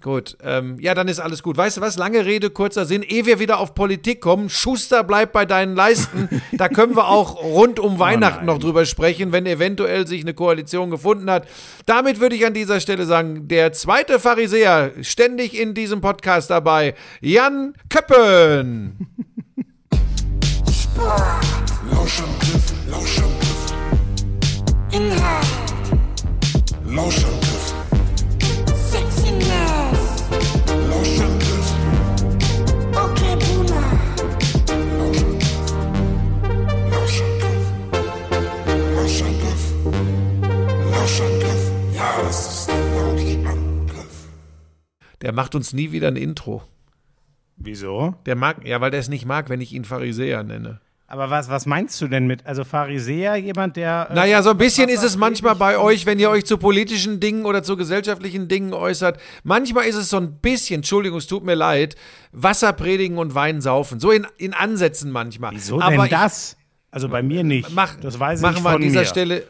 Gut, 0.01 0.38
ähm, 0.44 0.77
ja, 0.80 0.94
dann 0.94 1.07
ist 1.07 1.19
alles 1.19 1.42
gut. 1.42 1.57
Weißt 1.57 1.77
du 1.77 1.81
was? 1.81 1.97
Lange 1.97 2.25
Rede, 2.25 2.50
kurzer 2.50 2.86
Sinn. 2.86 3.01
Ehe 3.01 3.25
wir 3.25 3.39
wieder 3.39 3.59
auf 3.59 3.74
Politik 3.75 4.21
kommen, 4.21 4.50
Schuster 4.50 5.03
bleibt 5.03 5.31
bei 5.31 5.45
deinen 5.45 5.75
Leisten. 5.75 6.42
da 6.51 6.69
können 6.69 6.95
wir 6.95 7.07
auch 7.07 7.42
rund 7.42 7.80
um 7.80 8.00
Weihnachten 8.00 8.45
nein. 8.45 8.56
noch 8.56 8.59
drüber 8.59 8.86
sprechen, 8.86 9.31
wenn 9.31 9.45
eventuell 9.45 10.07
sich 10.07 10.21
eine 10.21 10.33
Koalition 10.33 10.92
gefunden 10.92 11.30
hat. 11.30 11.47
Damit 11.86 12.19
würde 12.19 12.36
ich 12.36 12.45
an 12.45 12.53
dieser 12.53 12.80
Stelle 12.80 13.06
sagen, 13.06 13.47
der 13.47 13.74
zweite 13.74 14.19
Pharisäer, 14.19 14.92
ständig 15.01 15.59
in 15.59 15.74
diesem 15.74 16.01
Podcast 16.01 16.50
dabei, 16.50 16.95
Jan 17.21 17.74
Köppen. 17.89 19.07
Lauschangriff, 21.92 22.74
Lauschangriff, 22.89 23.74
Inhalt, 24.92 25.47
Lauschangriff, 26.86 27.74
Sexiness, 28.89 29.64
der 45.25 45.33
macht 45.33 45.56
uns 45.56 45.74
nie 45.74 45.92
wieder 45.92 46.09
ein 46.09 46.18
Intro. 46.18 46.62
Wieso? 47.57 48.13
Der 48.27 48.36
mag, 48.36 48.63
ja, 48.63 48.80
weil 48.80 48.92
der 48.92 49.00
es 49.00 49.09
nicht 49.09 49.25
mag, 49.25 49.50
wenn 49.50 49.59
ich 49.59 49.74
ihn 49.74 49.83
Pharisäer 49.83 50.44
nenne. 50.44 50.81
Aber 51.07 51.30
was, 51.30 51.50
was 51.50 51.68
meinst 51.68 52.02
du 52.02 52.07
denn 52.07 52.25
mit, 52.25 52.46
also 52.48 52.63
Pharisäer, 52.63 53.36
jemand, 53.36 53.75
der. 53.75 54.07
äh, 54.10 54.13
Naja, 54.16 54.42
so 54.42 54.50
ein 54.50 54.57
bisschen 54.57 54.90
ist 54.90 55.04
es 55.04 55.18
manchmal 55.18 55.56
bei 55.56 55.78
euch, 55.78 56.07
wenn 56.07 56.18
ihr 56.18 56.31
euch 56.31 56.46
zu 56.46 56.57
politischen 56.57 57.19
Dingen 57.19 57.46
oder 57.46 57.62
zu 57.62 57.78
gesellschaftlichen 57.78 58.48
Dingen 58.48 58.74
äußert. 58.74 59.19
Manchmal 59.44 59.86
ist 59.86 59.96
es 59.96 60.10
so 60.10 60.18
ein 60.18 60.40
bisschen, 60.40 60.78
Entschuldigung, 60.78 61.19
es 61.19 61.28
tut 61.28 61.44
mir 61.44 61.54
leid, 61.54 61.96
Wasser 62.31 62.74
predigen 62.74 63.19
und 63.19 63.35
Wein 63.35 63.62
saufen. 63.62 64.00
So 64.00 64.09
in, 64.09 64.26
in 64.38 64.56
Ansätzen 64.56 65.12
manchmal. 65.12 65.52
Wieso 65.54 65.80
Aber 65.80 65.95
denn 65.95 66.09
das? 66.09 66.57
Also 66.90 67.07
bei 67.07 67.21
mir 67.21 67.44
nicht. 67.44 67.69
Mach, 67.76 67.95
das 67.97 68.19
weiß 68.19 68.42
machen 68.42 68.57
ich 68.57 68.64
wir 68.64 68.71
von 68.71 68.76
an 68.76 68.81
dieser 68.81 69.02
mir. 69.02 69.06
Stelle. 69.06 69.44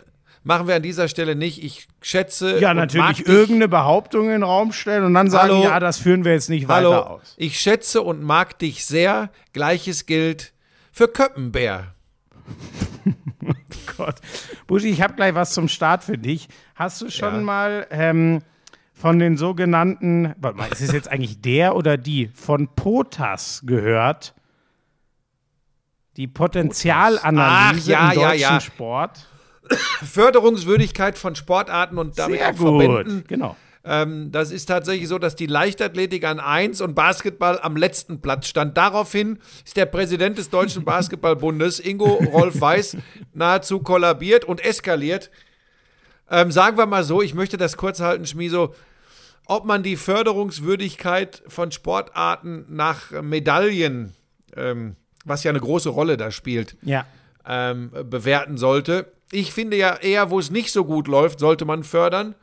Machen 0.44 0.68
wir 0.68 0.76
an 0.76 0.84
dieser 0.84 1.08
Stelle 1.08 1.36
nicht. 1.36 1.64
Ich 1.64 1.88
schätze. 2.02 2.60
ja, 2.60 2.74
natürlich 2.74 3.28
irgendeine 3.28 3.68
Behauptung 3.68 4.26
in 4.26 4.32
den 4.32 4.44
Raum 4.44 4.74
stellen 4.74 5.04
und 5.06 5.14
dann 5.14 5.30
sagen, 5.30 5.54
Hallo? 5.54 5.64
ja, 5.64 5.80
das 5.80 5.98
führen 5.98 6.24
wir 6.26 6.34
jetzt 6.34 6.50
nicht 6.50 6.68
weiter 6.68 6.90
Hallo, 6.90 7.00
aus. 7.02 7.34
ich 7.38 7.60
schätze 7.60 8.02
und 8.02 8.22
mag 8.22 8.60
dich 8.60 8.86
sehr. 8.86 9.30
Gleiches 9.54 10.06
gilt 10.06 10.52
für 10.96 11.10
Köppenbär. 11.10 11.94
Gott. 13.98 14.16
Buschi, 14.66 14.88
ich 14.88 15.02
habe 15.02 15.14
gleich 15.16 15.36
was 15.36 15.54
zum 15.54 15.68
Start 15.68 16.06
für 16.06 16.18
dich. 16.18 16.48
Hast 16.74 17.02
du 17.02 17.10
schon 17.10 17.36
Ja. 17.36 17.42
mal 17.42 17.88
ähm, 17.90 18.42
von 18.94 19.20
den 19.20 19.36
sogenannten, 19.36 20.34
warte 20.38 20.58
mal, 20.58 20.72
ist 20.72 20.80
es 20.80 20.94
jetzt 20.94 21.10
eigentlich 21.10 21.42
der 21.42 21.76
oder 21.76 21.98
die, 21.98 22.30
von 22.34 22.70
POTAS 22.76 23.64
gehört? 23.66 24.36
Die 26.16 26.28
Potenzialanalyse 26.28 27.98
Ach, 27.98 28.14
ja, 28.14 28.14
im 28.14 28.16
deutschen 28.16 28.40
ja. 28.40 28.62
Sport. 28.62 29.28
Förderungswürdigkeit 30.02 31.18
von 31.18 31.36
Sportarten 31.36 31.98
und 31.98 32.18
damit 32.18 32.40
Sehr 32.40 32.52
auch 32.52 32.56
Verbänden. 32.56 33.18
gut, 33.20 33.28
genau. 33.28 33.58
Ähm, 33.88 34.32
das 34.32 34.50
ist 34.52 34.66
tatsächlich 34.66 35.08
so, 35.08 35.20
dass 35.20 35.36
die 35.36 35.46
Leichtathletik 35.46 36.24
an 36.26 36.40
1 36.40 36.82
und 36.82 36.96
Basketball 36.96 37.60
am 37.62 37.76
letzten 37.78 38.20
Platz 38.20 38.48
stand. 38.48 38.76
Daraufhin 38.78 39.38
ist 39.64 39.78
der 39.78 39.86
Präsident 39.86 40.38
des 40.40 40.50
Deutschen 40.50 40.84
Basketballbundes, 40.86 41.80
Ingo 41.80 42.14
Rolf 42.16 42.60
Weiß, 42.60 42.98
nahezu 43.34 43.80
kollabiert 43.80 44.44
und 44.46 44.64
eskaliert. 44.64 45.30
Ähm, 46.32 46.52
sagen 46.52 46.78
wir 46.78 46.88
mal 46.88 47.04
so, 47.04 47.22
ich 47.22 47.36
möchte 47.36 47.58
das 47.58 47.78
kurz 47.78 48.00
halten, 48.00 48.26
Schmiso. 48.26 48.74
Ob 49.46 49.66
man 49.66 49.84
die 49.84 49.96
Förderungswürdigkeit 49.96 51.44
von 51.48 51.72
Sportarten 51.72 52.66
nach 52.70 53.12
Medaillen, 53.22 54.14
ähm, 54.56 54.96
was 55.24 55.44
ja 55.44 55.52
eine 55.52 55.60
große 55.60 55.90
Rolle 55.90 56.18
da 56.18 56.32
spielt, 56.32 56.76
Ja. 56.82 57.06
ähm, 57.48 57.92
bewerten 58.10 58.58
sollte. 58.58 59.12
Ich 59.32 59.54
finde 59.54 59.78
ja 59.78 59.96
eher, 59.98 60.32
wo 60.32 60.40
es 60.40 60.50
nicht 60.50 60.72
so 60.72 60.86
gut 60.86 61.08
läuft, 61.08 61.40
sollte 61.40 61.66
man 61.66 61.84
fördern. 61.84 62.34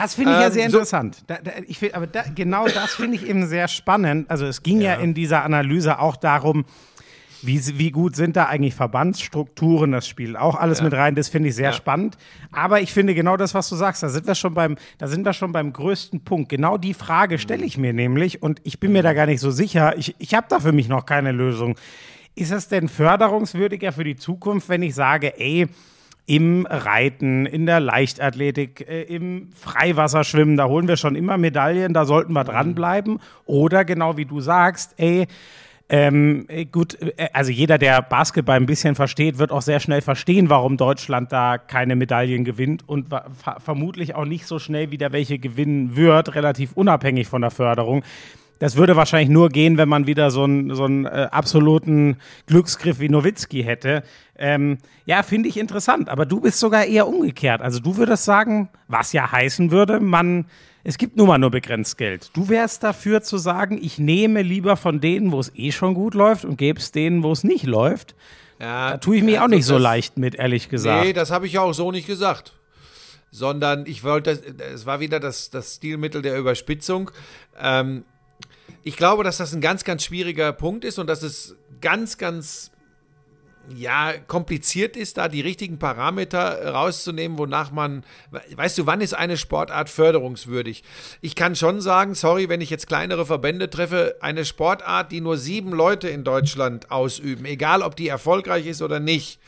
Das 0.00 0.14
finde 0.14 0.30
ich 0.32 0.38
ja 0.38 0.46
Ähm, 0.46 0.52
sehr 0.52 0.70
so- 0.70 0.76
interessant. 0.78 1.24
Da, 1.26 1.38
da, 1.42 1.50
ich 1.66 1.78
find, 1.78 1.94
aber 1.94 2.06
da, 2.06 2.22
genau 2.34 2.66
das 2.68 2.94
finde 2.94 3.16
ich 3.16 3.26
eben 3.28 3.46
sehr 3.46 3.66
spannend. 3.68 4.30
Also 4.30 4.46
es 4.46 4.62
ging 4.62 4.80
ja. 4.80 4.92
Ja. 4.94 5.00
in 5.00 5.12
dieser 5.14 5.42
Analyse 5.44 5.98
auch 5.98 6.16
darum, 6.16 6.64
Wie, 7.40 7.60
wie 7.78 7.92
gut 7.92 8.16
sind 8.16 8.34
da 8.36 8.46
eigentlich 8.46 8.74
Verbandsstrukturen? 8.74 9.92
Das 9.92 10.08
spielt 10.08 10.36
auch 10.36 10.56
alles 10.56 10.82
mit 10.82 10.92
rein. 10.92 11.14
Das 11.14 11.28
finde 11.28 11.48
ich 11.50 11.54
sehr 11.54 11.66
Ja. 11.70 11.72
spannend. 11.72 12.16
Aber 12.50 12.80
ich 12.80 12.92
finde 12.92 13.14
genau 13.14 13.36
das, 13.36 13.54
was 13.54 13.68
du 13.68 13.76
sagst, 13.76 14.02
da 14.02 14.08
sind 14.08 14.26
wir 14.26 14.34
schon 14.34 14.54
beim, 14.54 14.76
da 14.98 15.06
sind 15.06 15.24
wir 15.24 15.32
schon 15.32 15.52
beim 15.52 15.72
größten 15.72 16.24
Punkt. 16.24 16.48
Genau 16.48 16.78
die 16.78 16.94
Frage 16.94 17.38
stelle 17.38 17.64
ich 17.64 17.78
mir 17.78 17.92
nämlich 17.92 18.42
und 18.42 18.60
ich 18.64 18.80
bin 18.80 18.90
mir 18.92 19.04
da 19.04 19.12
gar 19.12 19.26
nicht 19.26 19.38
so 19.40 19.52
sicher. 19.52 19.96
Ich, 19.96 20.16
ich 20.18 20.34
habe 20.34 20.46
da 20.50 20.58
für 20.58 20.72
mich 20.72 20.88
noch 20.88 21.06
keine 21.06 21.30
Lösung. 21.30 21.76
Ist 22.34 22.50
es 22.50 22.66
denn 22.66 22.88
förderungswürdiger 22.88 23.92
für 23.92 24.02
die 24.04 24.16
Zukunft, 24.16 24.68
wenn 24.68 24.82
ich 24.82 24.96
sage, 24.96 25.38
ey, 25.38 25.68
im 26.28 26.66
Reiten, 26.66 27.46
in 27.46 27.64
der 27.64 27.80
Leichtathletik, 27.80 28.86
äh, 28.86 29.02
im 29.04 29.48
Freiwasserschwimmen, 29.54 30.58
da 30.58 30.66
holen 30.66 30.86
wir 30.86 30.98
schon 30.98 31.16
immer 31.16 31.38
Medaillen, 31.38 31.94
da 31.94 32.04
sollten 32.04 32.34
wir 32.34 32.44
dranbleiben. 32.44 33.18
Oder 33.46 33.86
genau 33.86 34.18
wie 34.18 34.26
du 34.26 34.40
sagst, 34.40 34.94
ey, 34.98 35.26
ähm, 35.88 36.44
äh, 36.48 36.66
gut, 36.66 37.00
äh, 37.00 37.28
also 37.32 37.50
jeder, 37.50 37.78
der 37.78 38.02
Basketball 38.02 38.56
ein 38.56 38.66
bisschen 38.66 38.94
versteht, 38.94 39.38
wird 39.38 39.50
auch 39.50 39.62
sehr 39.62 39.80
schnell 39.80 40.02
verstehen, 40.02 40.50
warum 40.50 40.76
Deutschland 40.76 41.32
da 41.32 41.56
keine 41.56 41.96
Medaillen 41.96 42.44
gewinnt 42.44 42.86
und 42.86 43.06
vermutlich 43.58 44.14
auch 44.14 44.26
nicht 44.26 44.46
so 44.46 44.58
schnell 44.58 44.90
wieder 44.90 45.12
welche 45.12 45.38
gewinnen 45.38 45.96
wird, 45.96 46.34
relativ 46.34 46.72
unabhängig 46.74 47.26
von 47.26 47.40
der 47.40 47.50
Förderung. 47.50 48.02
Das 48.58 48.76
würde 48.76 48.96
wahrscheinlich 48.96 49.28
nur 49.28 49.50
gehen, 49.50 49.78
wenn 49.78 49.88
man 49.88 50.06
wieder 50.06 50.30
so 50.30 50.44
einen, 50.44 50.74
so 50.74 50.84
einen 50.84 51.06
äh, 51.06 51.28
absoluten 51.30 52.16
Glücksgriff 52.46 52.98
wie 52.98 53.08
Nowitzki 53.08 53.62
hätte. 53.62 54.02
Ähm, 54.36 54.78
ja, 55.06 55.22
finde 55.22 55.48
ich 55.48 55.56
interessant. 55.56 56.08
Aber 56.08 56.26
du 56.26 56.40
bist 56.40 56.58
sogar 56.58 56.84
eher 56.84 57.06
umgekehrt. 57.06 57.62
Also 57.62 57.80
du 57.80 57.96
würdest 57.96 58.24
sagen, 58.24 58.68
was 58.88 59.12
ja 59.12 59.30
heißen 59.30 59.70
würde, 59.70 60.00
man, 60.00 60.46
es 60.82 60.98
gibt 60.98 61.16
nun 61.16 61.28
mal 61.28 61.38
nur 61.38 61.50
begrenzt 61.50 61.98
Geld. 61.98 62.30
Du 62.34 62.48
wärst 62.48 62.82
dafür 62.82 63.22
zu 63.22 63.38
sagen, 63.38 63.78
ich 63.80 63.98
nehme 63.98 64.42
lieber 64.42 64.76
von 64.76 65.00
denen, 65.00 65.30
wo 65.30 65.38
es 65.38 65.52
eh 65.54 65.70
schon 65.70 65.94
gut 65.94 66.14
läuft 66.14 66.44
und 66.44 66.56
gebe 66.56 66.80
es 66.80 66.90
denen, 66.90 67.22
wo 67.22 67.30
es 67.30 67.44
nicht 67.44 67.64
läuft. 67.64 68.16
Ja, 68.60 68.92
Da 68.92 68.96
tue 68.96 69.18
ich 69.18 69.22
mir 69.22 69.44
auch 69.44 69.48
nicht 69.48 69.66
so 69.66 69.78
leicht 69.78 70.18
mit, 70.18 70.34
ehrlich 70.34 70.68
gesagt. 70.68 71.04
Nee, 71.04 71.12
das 71.12 71.30
habe 71.30 71.46
ich 71.46 71.52
ja 71.52 71.60
auch 71.60 71.74
so 71.74 71.92
nicht 71.92 72.08
gesagt. 72.08 72.54
Sondern 73.30 73.86
ich 73.86 74.02
wollte, 74.04 74.30
es 74.72 74.86
war 74.86 75.00
wieder 75.00 75.20
das, 75.20 75.50
das 75.50 75.76
Stilmittel 75.76 76.22
der 76.22 76.36
Überspitzung. 76.38 77.10
Ähm, 77.60 78.04
ich 78.82 78.96
glaube, 78.96 79.24
dass 79.24 79.38
das 79.38 79.54
ein 79.54 79.60
ganz, 79.60 79.84
ganz 79.84 80.04
schwieriger 80.04 80.52
Punkt 80.52 80.84
ist 80.84 80.98
und 80.98 81.06
dass 81.06 81.22
es 81.22 81.56
ganz, 81.80 82.18
ganz 82.18 82.70
ja, 83.76 84.14
kompliziert 84.26 84.96
ist, 84.96 85.18
da 85.18 85.28
die 85.28 85.40
richtigen 85.40 85.78
Parameter 85.78 86.72
rauszunehmen, 86.72 87.38
wonach 87.38 87.70
man, 87.70 88.04
weißt 88.30 88.78
du, 88.78 88.86
wann 88.86 89.00
ist 89.00 89.14
eine 89.14 89.36
Sportart 89.36 89.90
förderungswürdig? 89.90 90.82
Ich 91.20 91.34
kann 91.34 91.54
schon 91.54 91.80
sagen, 91.80 92.14
sorry, 92.14 92.48
wenn 92.48 92.60
ich 92.60 92.70
jetzt 92.70 92.86
kleinere 92.86 93.26
Verbände 93.26 93.68
treffe, 93.68 94.16
eine 94.20 94.44
Sportart, 94.44 95.12
die 95.12 95.20
nur 95.20 95.36
sieben 95.36 95.72
Leute 95.72 96.08
in 96.08 96.24
Deutschland 96.24 96.90
ausüben, 96.90 97.44
egal 97.44 97.82
ob 97.82 97.96
die 97.96 98.08
erfolgreich 98.08 98.66
ist 98.66 98.82
oder 98.82 99.00
nicht, 99.00 99.38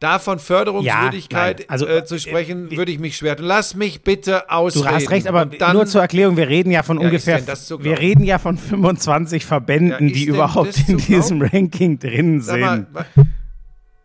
davon 0.00 0.38
Förderungswürdigkeit 0.38 1.60
Ja, 1.60 1.66
also, 1.68 1.86
äh, 1.86 2.04
zu 2.04 2.18
sprechen, 2.18 2.70
würde 2.70 2.92
ich 2.92 2.98
mich 2.98 3.16
schwer 3.16 3.36
tun. 3.36 3.46
Lass 3.46 3.74
mich 3.74 4.02
bitte 4.02 4.50
ausreden. 4.50 4.86
Du 4.86 4.90
hast 4.94 5.10
recht, 5.10 5.26
aber 5.26 5.46
dann, 5.46 5.76
nur 5.76 5.86
zur 5.86 6.00
Erklärung, 6.02 6.36
wir 6.36 6.48
reden 6.48 6.70
ja 6.70 6.82
von 6.82 7.00
Ja, 7.00 7.06
ungefähr, 7.06 7.40
wir 7.46 7.98
reden 7.98 8.24
ja 8.24 8.38
von 8.38 8.58
25 8.58 9.44
Verbänden, 9.46 10.08
Ja, 10.08 10.14
die 10.14 10.24
überhaupt 10.24 10.76
in 10.88 10.98
diesem 10.98 11.38
glauben? 11.40 11.54
Ranking 11.54 11.98
drin 11.98 12.38
mal, 12.38 12.86
sind. 12.94 13.26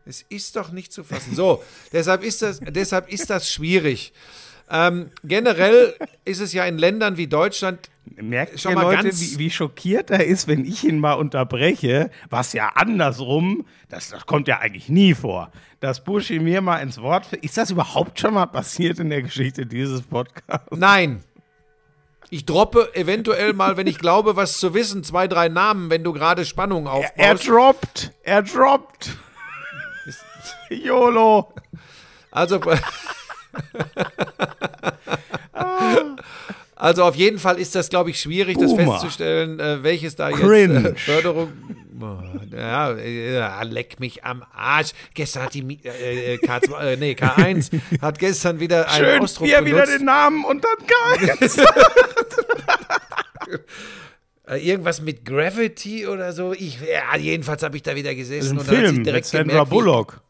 es 0.06 0.22
ist 0.30 0.56
doch 0.56 0.72
nicht 0.72 0.94
zu 0.94 1.04
fassen. 1.04 1.36
So, 1.36 1.64
deshalb 1.92 2.24
ist 2.24 2.42
das, 2.42 2.60
deshalb 2.60 3.12
ist 3.12 3.30
das 3.30 3.52
schwierig. 3.52 4.14
Ähm, 4.74 5.10
generell 5.24 5.94
ist 6.24 6.40
es 6.40 6.54
ja 6.54 6.66
in 6.66 6.78
Ländern 6.78 7.18
wie 7.18 7.28
Deutschland 7.28 7.90
Merkt 8.16 8.60
schon 8.60 8.74
mal 8.74 8.84
Leute, 8.84 9.04
ganz- 9.04 9.20
wie, 9.34 9.38
wie 9.40 9.50
schockiert 9.50 10.10
er 10.12 10.26
ist, 10.26 10.48
wenn 10.48 10.66
ich 10.66 10.84
ihn 10.84 11.00
mal 11.00 11.14
unterbreche, 11.14 12.10
was 12.30 12.54
ja 12.54 12.70
andersrum, 12.76 13.66
das, 13.90 14.10
das 14.10 14.26
kommt 14.26 14.48
ja 14.48 14.60
eigentlich 14.60 14.90
nie 14.90 15.14
vor, 15.14 15.52
dass 15.82 16.04
Buschi 16.04 16.40
mir 16.40 16.62
mal 16.62 16.78
ins 16.78 17.02
Wort 17.02 17.26
fällt. 17.26 17.44
Ist 17.44 17.58
das 17.58 17.72
überhaupt 17.72 18.20
schon 18.20 18.34
mal 18.34 18.46
passiert 18.48 19.00
in 19.00 19.10
der 19.10 19.22
Geschichte 19.22 19.66
dieses 19.66 20.02
Podcasts? 20.02 20.68
Nein. 20.72 21.24
Ich 22.30 22.46
droppe 22.46 22.96
eventuell 22.96 23.52
mal, 23.54 23.76
wenn 23.76 23.88
ich 23.88 24.00
glaube, 24.00 24.38
was 24.38 24.58
zu 24.58 24.74
wissen, 24.74 25.04
zwei, 25.04 25.28
drei 25.28 25.50
Namen, 25.50 25.90
wenn 25.90 26.04
du 26.04 26.14
gerade 26.14 26.46
Spannung 26.46 26.88
aufbaust. 26.88 27.14
Er 27.18 27.36
droppt, 27.36 28.12
er 28.24 28.42
droppt. 28.42 29.18
YOLO. 30.70 31.54
Also, 32.32 32.62
also 36.76 37.04
auf 37.04 37.16
jeden 37.16 37.40
Fall 37.40 37.60
ist 37.60 37.76
das, 37.76 37.90
glaube 37.90 38.10
ich, 38.12 38.20
schwierig, 38.20 38.58
das 38.58 38.72
Boomer. 38.72 38.94
festzustellen, 38.94 39.60
äh, 39.60 39.84
welches 39.84 40.16
da 40.16 40.32
Cringe. 40.32 40.82
jetzt 40.82 41.08
äh, 41.08 41.14
Förderung. 41.14 41.52
Ja, 42.52 42.94
äh, 42.94 43.64
leck 43.66 44.00
mich 44.00 44.24
am 44.24 44.44
Arsch. 44.56 44.90
Gestern 45.14 45.44
hat 45.44 45.54
die 45.54 45.62
äh, 45.84 46.34
äh, 46.34 46.38
K2, 46.38 46.80
äh, 46.80 46.98
nee, 46.98 47.12
K1 47.14 47.70
hat 48.02 48.18
gestern 48.18 48.60
wieder 48.60 48.90
einen 48.90 49.06
Schön, 49.06 49.22
Ausdruck 49.22 49.48
er 49.48 49.64
wieder 49.64 49.82
benutzt. 49.84 50.00
den 50.00 50.06
Namen 50.06 50.44
und 50.46 50.64
dann 50.64 51.28
geil. 51.28 51.38
Äh, 54.48 54.58
irgendwas 54.68 55.02
mit 55.02 55.24
Gravity 55.24 56.08
oder 56.08 56.34
so. 56.34 56.52
Ich, 56.54 56.80
ja, 56.82 57.16
jedenfalls 57.16 57.62
habe 57.64 57.78
ich 57.78 57.84
da 57.84 57.96
wieder 57.96 58.10
Das 58.10 58.18
gesessen 58.18 58.46
ist 58.46 58.52
ein 58.52 58.58
und 58.58 58.66
Film 58.66 58.96
mit 58.98 59.06
direkt 59.06 59.26
Sandra 59.28 59.48
gemerkt, 59.48 59.70
Bullock. 59.70 60.22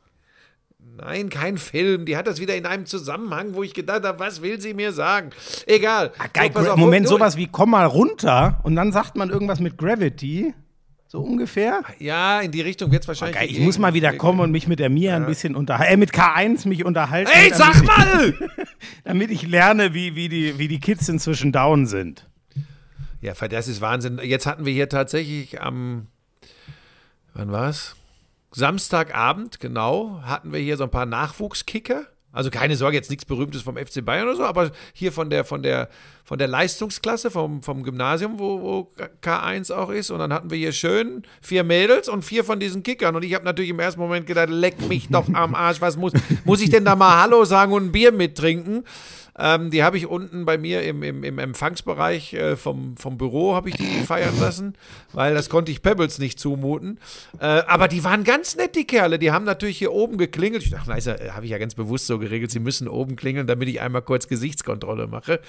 Nein, 1.03 1.29
kein 1.29 1.57
Film. 1.57 2.05
Die 2.05 2.15
hat 2.15 2.27
das 2.27 2.39
wieder 2.39 2.55
in 2.55 2.65
einem 2.67 2.85
Zusammenhang, 2.85 3.55
wo 3.55 3.63
ich 3.63 3.73
gedacht 3.73 4.03
habe, 4.03 4.19
was 4.19 4.41
will 4.43 4.61
sie 4.61 4.73
mir 4.75 4.91
sagen? 4.93 5.31
Egal. 5.65 6.11
Ah, 6.19 6.27
Geil, 6.31 6.51
So, 6.53 6.71
auf, 6.71 6.77
Moment, 6.77 7.07
sowas 7.07 7.37
wie 7.37 7.47
komm 7.47 7.71
mal 7.71 7.85
runter 7.85 8.59
und 8.63 8.75
dann 8.75 8.91
sagt 8.91 9.15
man 9.15 9.29
irgendwas 9.31 9.59
mit 9.59 9.77
Gravity. 9.77 10.53
So 11.07 11.19
ungefähr. 11.19 11.81
Ja, 11.99 12.39
in 12.39 12.51
die 12.51 12.61
Richtung 12.61 12.91
wird 12.91 13.01
es 13.03 13.07
wahrscheinlich. 13.07 13.35
Geil, 13.35 13.47
ich 13.49 13.55
gehen. 13.55 13.65
muss 13.65 13.77
mal 13.79 13.93
wieder 13.93 14.13
kommen 14.13 14.39
und 14.39 14.51
mich 14.51 14.67
mit 14.67 14.79
der 14.79 14.89
Mia 14.89 15.15
ein 15.15 15.25
bisschen 15.25 15.55
unterhalten. 15.55 15.91
Äh, 15.93 15.97
mit 15.97 16.11
K1 16.13 16.67
mich 16.69 16.85
unterhalten. 16.85 17.29
Ey, 17.33 17.51
sag 17.53 17.75
ich- 17.75 17.83
mal! 17.83 18.33
Damit 19.03 19.29
ich 19.31 19.45
lerne, 19.45 19.93
wie, 19.93 20.15
wie, 20.15 20.29
die, 20.29 20.57
wie 20.57 20.67
die 20.69 20.79
Kids 20.79 21.09
inzwischen 21.09 21.51
down 21.51 21.85
sind. 21.85 22.29
Ja, 23.21 23.33
das 23.33 23.67
ist 23.67 23.81
Wahnsinn. 23.81 24.19
Jetzt 24.23 24.45
hatten 24.45 24.65
wir 24.65 24.71
hier 24.71 24.87
tatsächlich 24.87 25.61
am, 25.61 26.07
wann 27.33 27.51
war's? 27.51 27.95
Samstagabend, 28.51 29.59
genau, 29.59 30.21
hatten 30.23 30.51
wir 30.51 30.59
hier 30.59 30.77
so 30.77 30.83
ein 30.83 30.91
paar 30.91 31.05
Nachwuchskicker. 31.05 32.07
Also 32.33 32.49
keine 32.49 32.77
Sorge, 32.77 32.95
jetzt 32.95 33.09
nichts 33.09 33.25
Berühmtes 33.25 33.61
vom 33.61 33.75
FC 33.75 34.05
Bayern 34.05 34.27
oder 34.27 34.37
so, 34.37 34.43
aber 34.43 34.71
hier 34.93 35.11
von 35.11 35.29
der, 35.29 35.43
von 35.43 35.63
der, 35.63 35.89
von 36.23 36.37
der 36.37 36.47
Leistungsklasse, 36.47 37.29
vom, 37.29 37.61
vom 37.61 37.83
Gymnasium, 37.83 38.39
wo, 38.39 38.61
wo 38.61 38.91
K1 39.21 39.73
auch 39.73 39.89
ist. 39.89 40.11
Und 40.11 40.19
dann 40.19 40.31
hatten 40.31 40.49
wir 40.49 40.57
hier 40.57 40.71
schön 40.71 41.23
vier 41.41 41.65
Mädels 41.65 42.07
und 42.07 42.23
vier 42.23 42.45
von 42.45 42.59
diesen 42.59 42.83
Kickern. 42.83 43.17
Und 43.17 43.23
ich 43.23 43.33
habe 43.33 43.43
natürlich 43.43 43.71
im 43.71 43.79
ersten 43.79 43.99
Moment 43.99 44.27
gedacht, 44.27 44.49
leck 44.49 44.87
mich 44.87 45.09
doch 45.09 45.27
am 45.33 45.55
Arsch, 45.55 45.81
was 45.81 45.97
muss, 45.97 46.13
muss 46.45 46.61
ich 46.61 46.69
denn 46.69 46.85
da 46.85 46.95
mal 46.95 47.21
Hallo 47.21 47.43
sagen 47.43 47.73
und 47.73 47.87
ein 47.87 47.91
Bier 47.91 48.13
mittrinken? 48.13 48.85
Ähm, 49.43 49.71
die 49.71 49.83
habe 49.83 49.97
ich 49.97 50.05
unten 50.05 50.45
bei 50.45 50.59
mir 50.59 50.83
im, 50.83 51.01
im, 51.01 51.23
im 51.23 51.39
Empfangsbereich 51.39 52.33
äh, 52.33 52.55
vom, 52.55 52.95
vom 52.95 53.17
Büro 53.17 53.55
habe 53.55 53.69
ich 53.69 53.75
die 53.75 54.01
feiern 54.05 54.39
lassen, 54.39 54.75
weil 55.13 55.33
das 55.33 55.49
konnte 55.49 55.71
ich 55.71 55.81
Pebbles 55.81 56.19
nicht 56.19 56.39
zumuten. 56.39 56.99
Äh, 57.39 57.45
aber 57.45 57.87
die 57.87 58.03
waren 58.03 58.23
ganz 58.23 58.55
nett, 58.55 58.75
die 58.75 58.85
Kerle. 58.85 59.17
Die 59.17 59.31
haben 59.31 59.45
natürlich 59.45 59.79
hier 59.79 59.91
oben 59.93 60.17
geklingelt. 60.17 60.61
Ich 60.63 60.69
dachte, 60.69 60.89
na, 60.89 60.95
ist 60.95 61.07
ja- 61.07 61.33
habe 61.33 61.45
ich 61.45 61.51
ja 61.51 61.57
ganz 61.57 61.73
bewusst 61.73 62.05
so 62.05 62.19
geregelt, 62.19 62.51
sie 62.51 62.59
müssen 62.59 62.87
oben 62.87 63.15
klingeln, 63.15 63.47
damit 63.47 63.67
ich 63.67 63.81
einmal 63.81 64.03
kurz 64.03 64.27
Gesichtskontrolle 64.27 65.07
mache. 65.07 65.39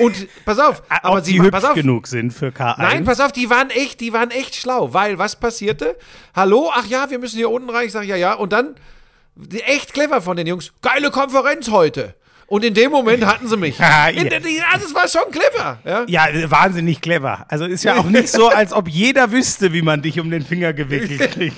Und 0.00 0.26
pass 0.44 0.58
auf, 0.58 0.82
aber 0.88 1.18
Ob 1.18 1.24
sie 1.24 1.38
hübsch 1.40 1.50
pass 1.52 1.64
auf, 1.64 1.74
genug 1.74 2.08
sind 2.08 2.32
für 2.32 2.48
K1. 2.48 2.74
Nein, 2.78 3.04
pass 3.04 3.20
auf, 3.20 3.30
die 3.30 3.48
waren 3.48 3.70
echt, 3.70 4.00
die 4.00 4.12
waren 4.12 4.30
echt 4.32 4.56
schlau, 4.56 4.92
weil 4.92 5.18
was 5.18 5.36
passierte? 5.36 5.96
Hallo, 6.34 6.70
ach 6.74 6.86
ja, 6.86 7.10
wir 7.10 7.18
müssen 7.20 7.36
hier 7.36 7.50
unten 7.50 7.70
rein. 7.70 7.86
Ich 7.86 7.92
sage 7.92 8.06
ja, 8.08 8.16
ja. 8.16 8.34
Und 8.34 8.52
dann, 8.52 8.74
die- 9.36 9.62
echt 9.62 9.94
clever 9.94 10.20
von 10.20 10.36
den 10.36 10.46
Jungs, 10.48 10.72
geile 10.82 11.10
Konferenz 11.10 11.70
heute. 11.70 12.14
Und 12.48 12.64
in 12.64 12.74
dem 12.74 12.92
Moment 12.92 13.26
hatten 13.26 13.48
sie 13.48 13.56
mich. 13.56 13.78
Ja, 13.86 14.08
in, 14.08 14.26
ja, 14.28 14.64
das 14.74 14.94
war 14.94 15.08
schon 15.08 15.30
clever. 15.32 15.78
Ja? 15.84 16.04
Ja, 16.06 16.50
wahnsinnig 16.50 17.00
clever. 17.00 17.44
Also 17.48 17.64
ist 17.64 17.82
ja 17.84 17.98
auch 17.98 18.04
nicht 18.04 18.28
so, 18.28 18.48
als 18.48 18.72
ob 18.72 18.88
jeder 18.88 19.32
wüsste, 19.32 19.72
wie 19.72 19.82
man 19.82 20.00
dich 20.02 20.20
um 20.20 20.30
den 20.30 20.42
Finger 20.42 20.72
gewickelt 20.72 21.30
kriegt. 21.32 21.56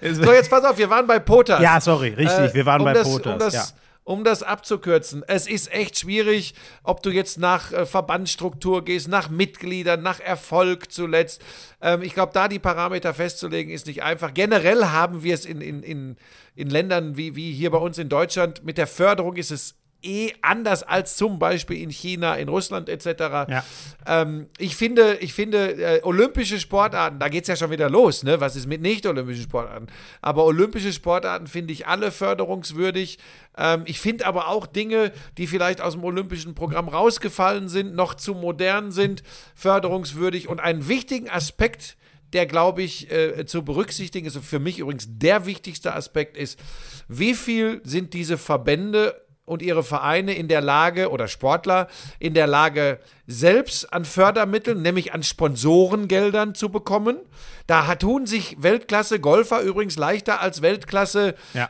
Es- 0.00 0.16
So, 0.16 0.32
jetzt 0.32 0.48
pass 0.50 0.64
auf, 0.64 0.78
wir 0.78 0.88
waren 0.88 1.06
bei 1.06 1.18
Potas. 1.18 1.60
ja, 1.62 1.80
sorry, 1.80 2.08
richtig, 2.10 2.38
Äh, 2.38 2.54
wir 2.54 2.64
waren 2.66 2.80
um 2.80 2.84
bei 2.86 2.92
das, 2.94 3.08
Potas. 3.08 3.32
Um 3.34 3.38
das, 3.38 3.54
ja. 3.54 3.64
um 4.04 4.24
das 4.24 4.42
abzukürzen, 4.42 5.22
es 5.28 5.46
ist 5.46 5.70
echt 5.72 5.98
schwierig, 5.98 6.54
ob 6.84 7.02
du 7.02 7.10
jetzt 7.10 7.38
nach 7.38 7.70
äh, 7.72 7.84
Verbandsstruktur 7.84 8.82
gehst, 8.84 9.08
nach 9.08 9.28
Mitgliedern, 9.28 10.02
nach 10.02 10.20
Erfolg 10.20 10.90
zuletzt. 10.90 11.42
Ähm, 11.82 12.00
ich 12.02 12.14
glaube, 12.14 12.32
da 12.32 12.48
die 12.48 12.58
Parameter 12.58 13.12
festzulegen, 13.12 13.72
ist 13.72 13.86
nicht 13.86 14.02
einfach. 14.02 14.32
Generell 14.32 14.86
haben 14.86 15.22
wir 15.22 15.34
es 15.34 15.44
in, 15.44 15.60
in, 15.60 15.82
in, 15.82 16.16
in 16.54 16.70
Ländern 16.70 17.16
wie, 17.18 17.36
wie 17.36 17.52
hier 17.52 17.70
bei 17.70 17.78
uns 17.78 17.98
in 17.98 18.08
Deutschland, 18.08 18.64
mit 18.64 18.78
der 18.78 18.86
Förderung 18.86 19.36
ist 19.36 19.50
es 19.50 19.74
eh 20.02 20.32
anders 20.42 20.82
als 20.82 21.16
zum 21.16 21.38
Beispiel 21.38 21.82
in 21.82 21.90
China, 21.90 22.34
in 22.36 22.48
Russland 22.48 22.88
etc. 22.88 23.06
Ja. 23.48 23.64
Ähm, 24.06 24.46
ich 24.58 24.76
finde, 24.76 25.18
ich 25.20 25.32
finde 25.32 25.72
äh, 25.72 26.00
olympische 26.02 26.58
Sportarten, 26.58 27.18
da 27.18 27.28
geht 27.28 27.42
es 27.42 27.48
ja 27.48 27.56
schon 27.56 27.70
wieder 27.70 27.90
los, 27.90 28.22
ne? 28.22 28.40
Was 28.40 28.56
ist 28.56 28.66
mit 28.66 28.80
nicht-olympischen 28.82 29.44
Sportarten? 29.44 29.86
Aber 30.20 30.44
olympische 30.44 30.92
Sportarten 30.92 31.46
finde 31.46 31.72
ich 31.72 31.86
alle 31.86 32.10
förderungswürdig. 32.10 33.18
Ähm, 33.56 33.82
ich 33.86 34.00
finde 34.00 34.26
aber 34.26 34.48
auch 34.48 34.66
Dinge, 34.66 35.12
die 35.38 35.46
vielleicht 35.46 35.80
aus 35.80 35.94
dem 35.94 36.04
olympischen 36.04 36.54
Programm 36.54 36.88
rausgefallen 36.88 37.68
sind, 37.68 37.94
noch 37.94 38.14
zu 38.14 38.34
modern 38.34 38.92
sind, 38.92 39.22
förderungswürdig. 39.54 40.48
Und 40.48 40.60
einen 40.60 40.88
wichtigen 40.88 41.28
Aspekt, 41.28 41.96
der, 42.32 42.46
glaube 42.46 42.82
ich, 42.82 43.10
äh, 43.10 43.44
zu 43.46 43.64
berücksichtigen 43.64 44.26
ist, 44.26 44.36
und 44.36 44.44
für 44.44 44.60
mich 44.60 44.78
übrigens 44.78 45.06
der 45.08 45.46
wichtigste 45.46 45.94
Aspekt 45.94 46.36
ist, 46.36 46.58
wie 47.08 47.34
viel 47.34 47.80
sind 47.84 48.14
diese 48.14 48.38
Verbände 48.38 49.20
und 49.50 49.62
ihre 49.62 49.82
Vereine 49.82 50.32
in 50.34 50.46
der 50.46 50.60
Lage 50.60 51.10
oder 51.10 51.26
Sportler 51.26 51.88
in 52.20 52.34
der 52.34 52.46
Lage, 52.46 53.00
selbst 53.26 53.92
an 53.92 54.04
Fördermitteln, 54.04 54.80
nämlich 54.80 55.12
an 55.12 55.24
Sponsorengeldern 55.24 56.54
zu 56.54 56.68
bekommen. 56.68 57.16
Da 57.66 57.96
tun 57.96 58.26
sich 58.26 58.62
Weltklasse-Golfer 58.62 59.60
übrigens 59.62 59.96
leichter 59.96 60.40
als 60.40 60.62
Weltklasse 60.62 61.34
Ja. 61.52 61.68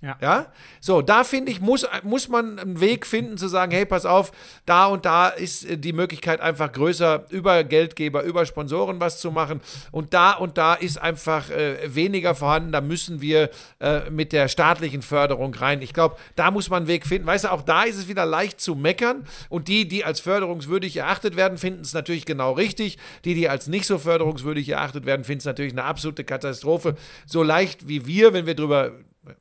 Ja. 0.00 0.16
Ja, 0.20 0.46
so, 0.80 1.02
da 1.02 1.24
finde 1.24 1.50
ich, 1.50 1.60
muss, 1.60 1.84
muss 2.04 2.28
man 2.28 2.60
einen 2.60 2.80
Weg 2.80 3.04
finden 3.04 3.36
zu 3.36 3.48
sagen, 3.48 3.72
hey, 3.72 3.84
pass 3.84 4.06
auf, 4.06 4.30
da 4.64 4.86
und 4.86 5.04
da 5.04 5.28
ist 5.28 5.64
äh, 5.64 5.76
die 5.76 5.92
Möglichkeit 5.92 6.40
einfach 6.40 6.70
größer, 6.70 7.24
über 7.30 7.64
Geldgeber, 7.64 8.22
über 8.22 8.46
Sponsoren 8.46 9.00
was 9.00 9.18
zu 9.18 9.32
machen 9.32 9.60
und 9.90 10.14
da 10.14 10.34
und 10.34 10.56
da 10.56 10.74
ist 10.74 11.02
einfach 11.02 11.50
äh, 11.50 11.92
weniger 11.92 12.36
vorhanden, 12.36 12.70
da 12.70 12.80
müssen 12.80 13.20
wir 13.20 13.50
äh, 13.80 14.08
mit 14.08 14.32
der 14.32 14.46
staatlichen 14.46 15.02
Förderung 15.02 15.52
rein. 15.54 15.82
Ich 15.82 15.94
glaube, 15.94 16.16
da 16.36 16.52
muss 16.52 16.70
man 16.70 16.82
einen 16.82 16.88
Weg 16.88 17.04
finden. 17.04 17.26
Weißt 17.26 17.44
du, 17.44 17.52
auch 17.52 17.62
da 17.62 17.82
ist 17.82 17.96
es 17.96 18.06
wieder 18.06 18.24
leicht 18.24 18.60
zu 18.60 18.76
meckern 18.76 19.26
und 19.48 19.66
die, 19.66 19.88
die 19.88 20.04
als 20.04 20.20
förderungswürdig 20.20 20.96
erachtet 20.96 21.34
werden, 21.34 21.58
finden 21.58 21.80
es 21.80 21.92
natürlich 21.92 22.24
genau 22.24 22.52
richtig. 22.52 22.98
Die, 23.24 23.34
die 23.34 23.48
als 23.48 23.66
nicht 23.66 23.86
so 23.86 23.98
förderungswürdig 23.98 24.68
erachtet 24.68 25.06
werden, 25.06 25.24
finden 25.24 25.40
es 25.40 25.44
natürlich 25.44 25.72
eine 25.72 25.84
absolute 25.84 26.22
Katastrophe. 26.22 26.94
So 27.26 27.42
leicht 27.42 27.88
wie 27.88 28.06
wir, 28.06 28.32
wenn 28.32 28.46
wir 28.46 28.54
drüber 28.54 28.92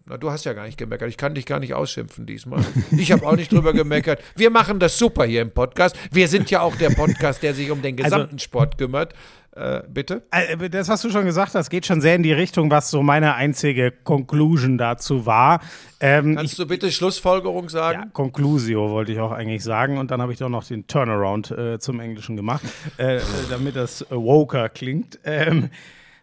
na, 0.05 0.17
du 0.17 0.31
hast 0.31 0.45
ja 0.45 0.53
gar 0.53 0.65
nicht 0.65 0.77
gemeckert. 0.77 1.09
Ich 1.09 1.17
kann 1.17 1.35
dich 1.35 1.45
gar 1.45 1.59
nicht 1.59 1.73
ausschimpfen 1.73 2.25
diesmal. 2.25 2.63
Ich 2.91 3.11
habe 3.11 3.25
auch 3.25 3.35
nicht 3.35 3.51
drüber 3.51 3.73
gemeckert. 3.73 4.21
Wir 4.35 4.49
machen 4.49 4.79
das 4.79 4.97
super 4.97 5.25
hier 5.25 5.41
im 5.41 5.51
Podcast. 5.51 5.95
Wir 6.11 6.27
sind 6.27 6.49
ja 6.51 6.61
auch 6.61 6.75
der 6.75 6.89
Podcast, 6.89 7.43
der 7.43 7.53
sich 7.53 7.71
um 7.71 7.81
den 7.81 7.95
gesamten 7.95 8.39
Sport 8.39 8.77
kümmert. 8.77 9.13
Äh, 9.57 9.81
bitte? 9.89 10.21
Äh, 10.31 10.69
Das, 10.69 10.87
was 10.87 11.01
du 11.01 11.09
schon 11.09 11.25
gesagt 11.25 11.55
hast, 11.55 11.69
geht 11.71 11.87
schon 11.87 11.99
sehr 11.99 12.15
in 12.15 12.21
die 12.21 12.31
Richtung, 12.31 12.69
was 12.69 12.91
so 12.91 13.01
meine 13.01 13.33
einzige 13.33 13.91
Conclusion 13.91 14.77
dazu 14.77 15.25
war. 15.25 15.61
Ähm, 15.99 16.31
ich, 16.31 16.37
Kannst 16.37 16.59
du 16.59 16.67
bitte 16.67 16.91
Schlussfolgerung 16.91 17.67
sagen? 17.69 18.01
ja, 18.03 18.09
Conclusio 18.13 18.91
wollte 18.91 19.13
ich 19.13 19.19
auch 19.19 19.31
eigentlich 19.31 19.63
sagen 19.63 19.97
und 19.97 20.11
dann 20.11 20.21
habe 20.21 20.31
ich 20.31 20.37
doch 20.37 20.49
noch 20.49 20.63
den 20.63 20.85
Turnaround 20.85 21.49
äh, 21.51 21.79
zum 21.79 21.99
Englischen 21.99 22.35
gemacht, 22.35 22.61
äh, 22.97 23.19
damit 23.49 23.75
das 23.75 24.05
woker 24.11 24.69
klingt. 24.69 25.17
Ähm, 25.23 25.69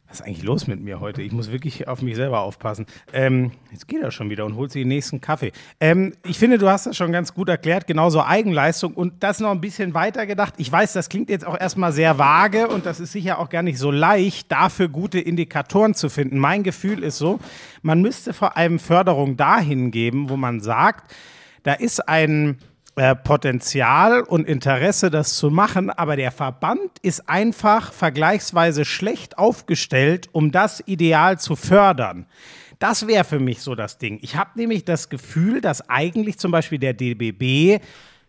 was 0.08 0.20
ist 0.20 0.26
eigentlich 0.26 0.42
los 0.44 0.66
mit 0.66 0.80
mir 0.80 1.00
heute? 1.00 1.22
Ich 1.22 1.32
muss 1.32 1.50
wirklich 1.50 1.88
auf 1.88 2.02
mich 2.02 2.14
selber 2.14 2.40
aufpassen. 2.40 2.86
Ähm, 3.12 3.52
jetzt 3.72 3.88
geht 3.88 4.02
er 4.02 4.10
schon 4.10 4.30
wieder 4.30 4.44
und 4.44 4.54
holt 4.54 4.70
sich 4.70 4.82
den 4.82 4.88
nächsten 4.88 5.20
Kaffee. 5.20 5.50
Ähm, 5.80 6.12
ich 6.24 6.38
finde, 6.38 6.58
du 6.58 6.68
hast 6.68 6.86
das 6.86 6.96
schon 6.96 7.10
ganz 7.10 7.34
gut 7.34 7.48
erklärt, 7.48 7.86
genauso 7.86 8.22
Eigenleistung 8.22 8.94
und 8.94 9.22
das 9.22 9.40
noch 9.40 9.50
ein 9.50 9.60
bisschen 9.60 9.94
weiter 9.94 10.26
gedacht. 10.26 10.54
Ich 10.58 10.70
weiß, 10.70 10.92
das 10.92 11.08
klingt 11.08 11.30
jetzt 11.30 11.46
auch 11.46 11.58
erstmal 11.58 11.92
sehr 11.92 12.18
vage 12.18 12.68
und 12.68 12.86
das 12.86 13.00
ist 13.00 13.12
sicher 13.12 13.38
auch 13.38 13.48
gar 13.48 13.62
nicht 13.62 13.78
so 13.78 13.90
leicht, 13.90 14.52
dafür 14.52 14.88
gute 14.88 15.18
Indikatoren 15.18 15.94
zu 15.94 16.08
finden. 16.08 16.38
Mein 16.38 16.62
Gefühl 16.62 17.02
ist 17.02 17.18
so, 17.18 17.40
man 17.82 18.00
müsste 18.00 18.34
vor 18.34 18.56
allem 18.56 18.78
Förderung 18.78 19.36
dahin 19.36 19.90
geben, 19.90 20.28
wo 20.28 20.36
man 20.36 20.60
sagt, 20.60 21.12
da 21.64 21.72
ist 21.72 22.08
ein 22.08 22.58
äh, 22.96 23.16
Potenzial 23.16 24.22
und 24.22 24.46
Interesse, 24.46 25.10
das 25.10 25.36
zu 25.36 25.50
machen, 25.50 25.90
aber 25.90 26.16
der 26.16 26.30
Verband 26.30 26.98
ist 27.02 27.28
einfach 27.28 27.92
vergleichsweise 27.92 28.84
schlecht 28.84 29.36
aufgestellt, 29.36 30.28
um 30.32 30.52
das 30.52 30.82
Ideal 30.86 31.38
zu 31.38 31.56
fördern. 31.56 32.26
Das 32.78 33.06
wäre 33.06 33.24
für 33.24 33.40
mich 33.40 33.62
so 33.62 33.74
das 33.74 33.98
Ding. 33.98 34.18
Ich 34.22 34.36
habe 34.36 34.50
nämlich 34.56 34.84
das 34.84 35.08
Gefühl, 35.08 35.60
dass 35.60 35.88
eigentlich 35.88 36.38
zum 36.38 36.50
Beispiel 36.50 36.78
der 36.78 36.94
DBB 36.94 37.82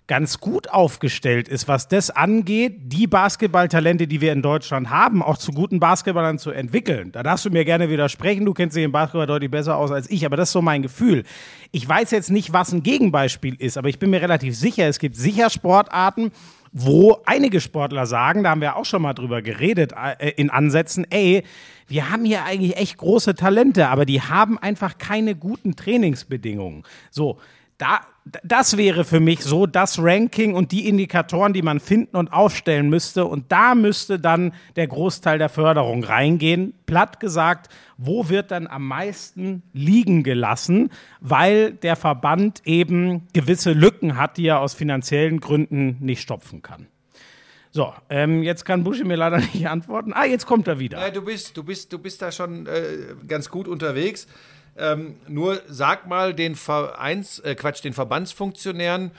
ganz 0.07 0.39
gut 0.39 0.69
aufgestellt 0.69 1.47
ist, 1.47 1.67
was 1.67 1.87
das 1.87 2.11
angeht, 2.11 2.75
die 2.83 3.07
Basketballtalente, 3.07 4.07
die 4.07 4.21
wir 4.21 4.33
in 4.33 4.43
Deutschland 4.43 4.89
haben, 4.91 5.23
auch 5.23 5.37
zu 5.37 5.51
guten 5.51 5.79
Basketballern 5.79 6.37
zu 6.37 6.51
entwickeln. 6.51 7.11
Da 7.11 7.23
darfst 7.23 7.45
du 7.45 7.49
mir 7.49 7.65
gerne 7.65 7.89
widersprechen, 7.89 8.45
du 8.45 8.53
kennst 8.53 8.77
dich 8.77 8.83
im 8.83 8.91
Basketball 8.91 9.25
deutlich 9.25 9.49
besser 9.49 9.77
aus 9.77 9.91
als 9.91 10.09
ich, 10.09 10.25
aber 10.25 10.37
das 10.37 10.49
ist 10.49 10.53
so 10.53 10.61
mein 10.61 10.83
Gefühl. 10.83 11.23
Ich 11.71 11.87
weiß 11.87 12.11
jetzt 12.11 12.29
nicht, 12.29 12.53
was 12.53 12.71
ein 12.71 12.83
Gegenbeispiel 12.83 13.55
ist, 13.55 13.77
aber 13.77 13.89
ich 13.89 13.97
bin 13.97 14.11
mir 14.11 14.21
relativ 14.21 14.55
sicher, 14.55 14.87
es 14.87 14.99
gibt 14.99 15.15
sicher 15.15 15.49
Sportarten, 15.49 16.31
wo 16.71 17.21
einige 17.25 17.59
Sportler 17.59 18.05
sagen, 18.05 18.43
da 18.43 18.51
haben 18.51 18.61
wir 18.61 18.75
auch 18.75 18.85
schon 18.85 19.01
mal 19.01 19.13
drüber 19.13 19.41
geredet, 19.41 19.93
äh, 20.19 20.31
in 20.31 20.51
Ansätzen, 20.51 21.07
ey, 21.09 21.43
wir 21.87 22.11
haben 22.11 22.25
hier 22.25 22.43
eigentlich 22.43 22.77
echt 22.77 22.97
große 22.97 23.33
Talente, 23.35 23.87
aber 23.87 24.05
die 24.05 24.21
haben 24.21 24.57
einfach 24.59 24.97
keine 24.97 25.35
guten 25.35 25.75
Trainingsbedingungen. 25.75 26.83
So, 27.11 27.39
da, 27.77 28.01
das 28.43 28.75
wäre 28.75 29.03
für 29.03 29.19
mich 29.19 29.43
so 29.43 29.67
das 29.67 29.99
Ranking 29.99 30.55
und 30.55 30.71
die 30.71 30.89
Indikatoren, 30.89 31.53
die 31.53 31.61
man 31.61 31.79
finden 31.79 32.17
und 32.17 32.33
aufstellen 32.33 32.89
müsste. 32.89 33.25
Und 33.25 33.51
da 33.51 33.75
müsste 33.75 34.19
dann 34.19 34.53
der 34.75 34.87
Großteil 34.87 35.37
der 35.37 35.49
Förderung 35.49 36.03
reingehen. 36.03 36.73
Platt 36.87 37.19
gesagt, 37.19 37.71
wo 37.97 38.27
wird 38.27 38.49
dann 38.49 38.65
am 38.65 38.87
meisten 38.87 39.61
liegen 39.73 40.23
gelassen, 40.23 40.89
weil 41.19 41.73
der 41.73 41.95
Verband 41.95 42.63
eben 42.65 43.27
gewisse 43.33 43.73
Lücken 43.73 44.17
hat, 44.17 44.37
die 44.37 44.47
er 44.47 44.59
aus 44.59 44.73
finanziellen 44.73 45.39
Gründen 45.39 45.97
nicht 45.99 46.21
stopfen 46.21 46.63
kann. 46.63 46.87
So, 47.69 47.93
ähm, 48.09 48.41
jetzt 48.41 48.63
kann 48.65 48.83
Buschi 48.83 49.03
mir 49.03 49.17
leider 49.17 49.37
nicht 49.53 49.67
antworten. 49.67 50.13
Ah, 50.13 50.25
jetzt 50.25 50.47
kommt 50.47 50.67
er 50.67 50.79
wieder. 50.79 50.99
Ja, 50.99 51.11
du 51.11 51.21
bist, 51.21 51.55
du 51.57 51.63
bist, 51.63 51.93
du 51.93 51.99
bist 51.99 52.21
da 52.21 52.31
schon 52.31 52.65
äh, 52.65 53.15
ganz 53.27 53.49
gut 53.49 53.67
unterwegs. 53.67 54.27
Ähm, 54.77 55.15
nur 55.27 55.61
sag 55.67 56.07
mal 56.07 56.33
den 56.33 56.55
Vereins, 56.55 57.39
äh, 57.39 57.55
Quatsch, 57.55 57.83
den 57.83 57.93
Verbandsfunktionären, 57.93 59.11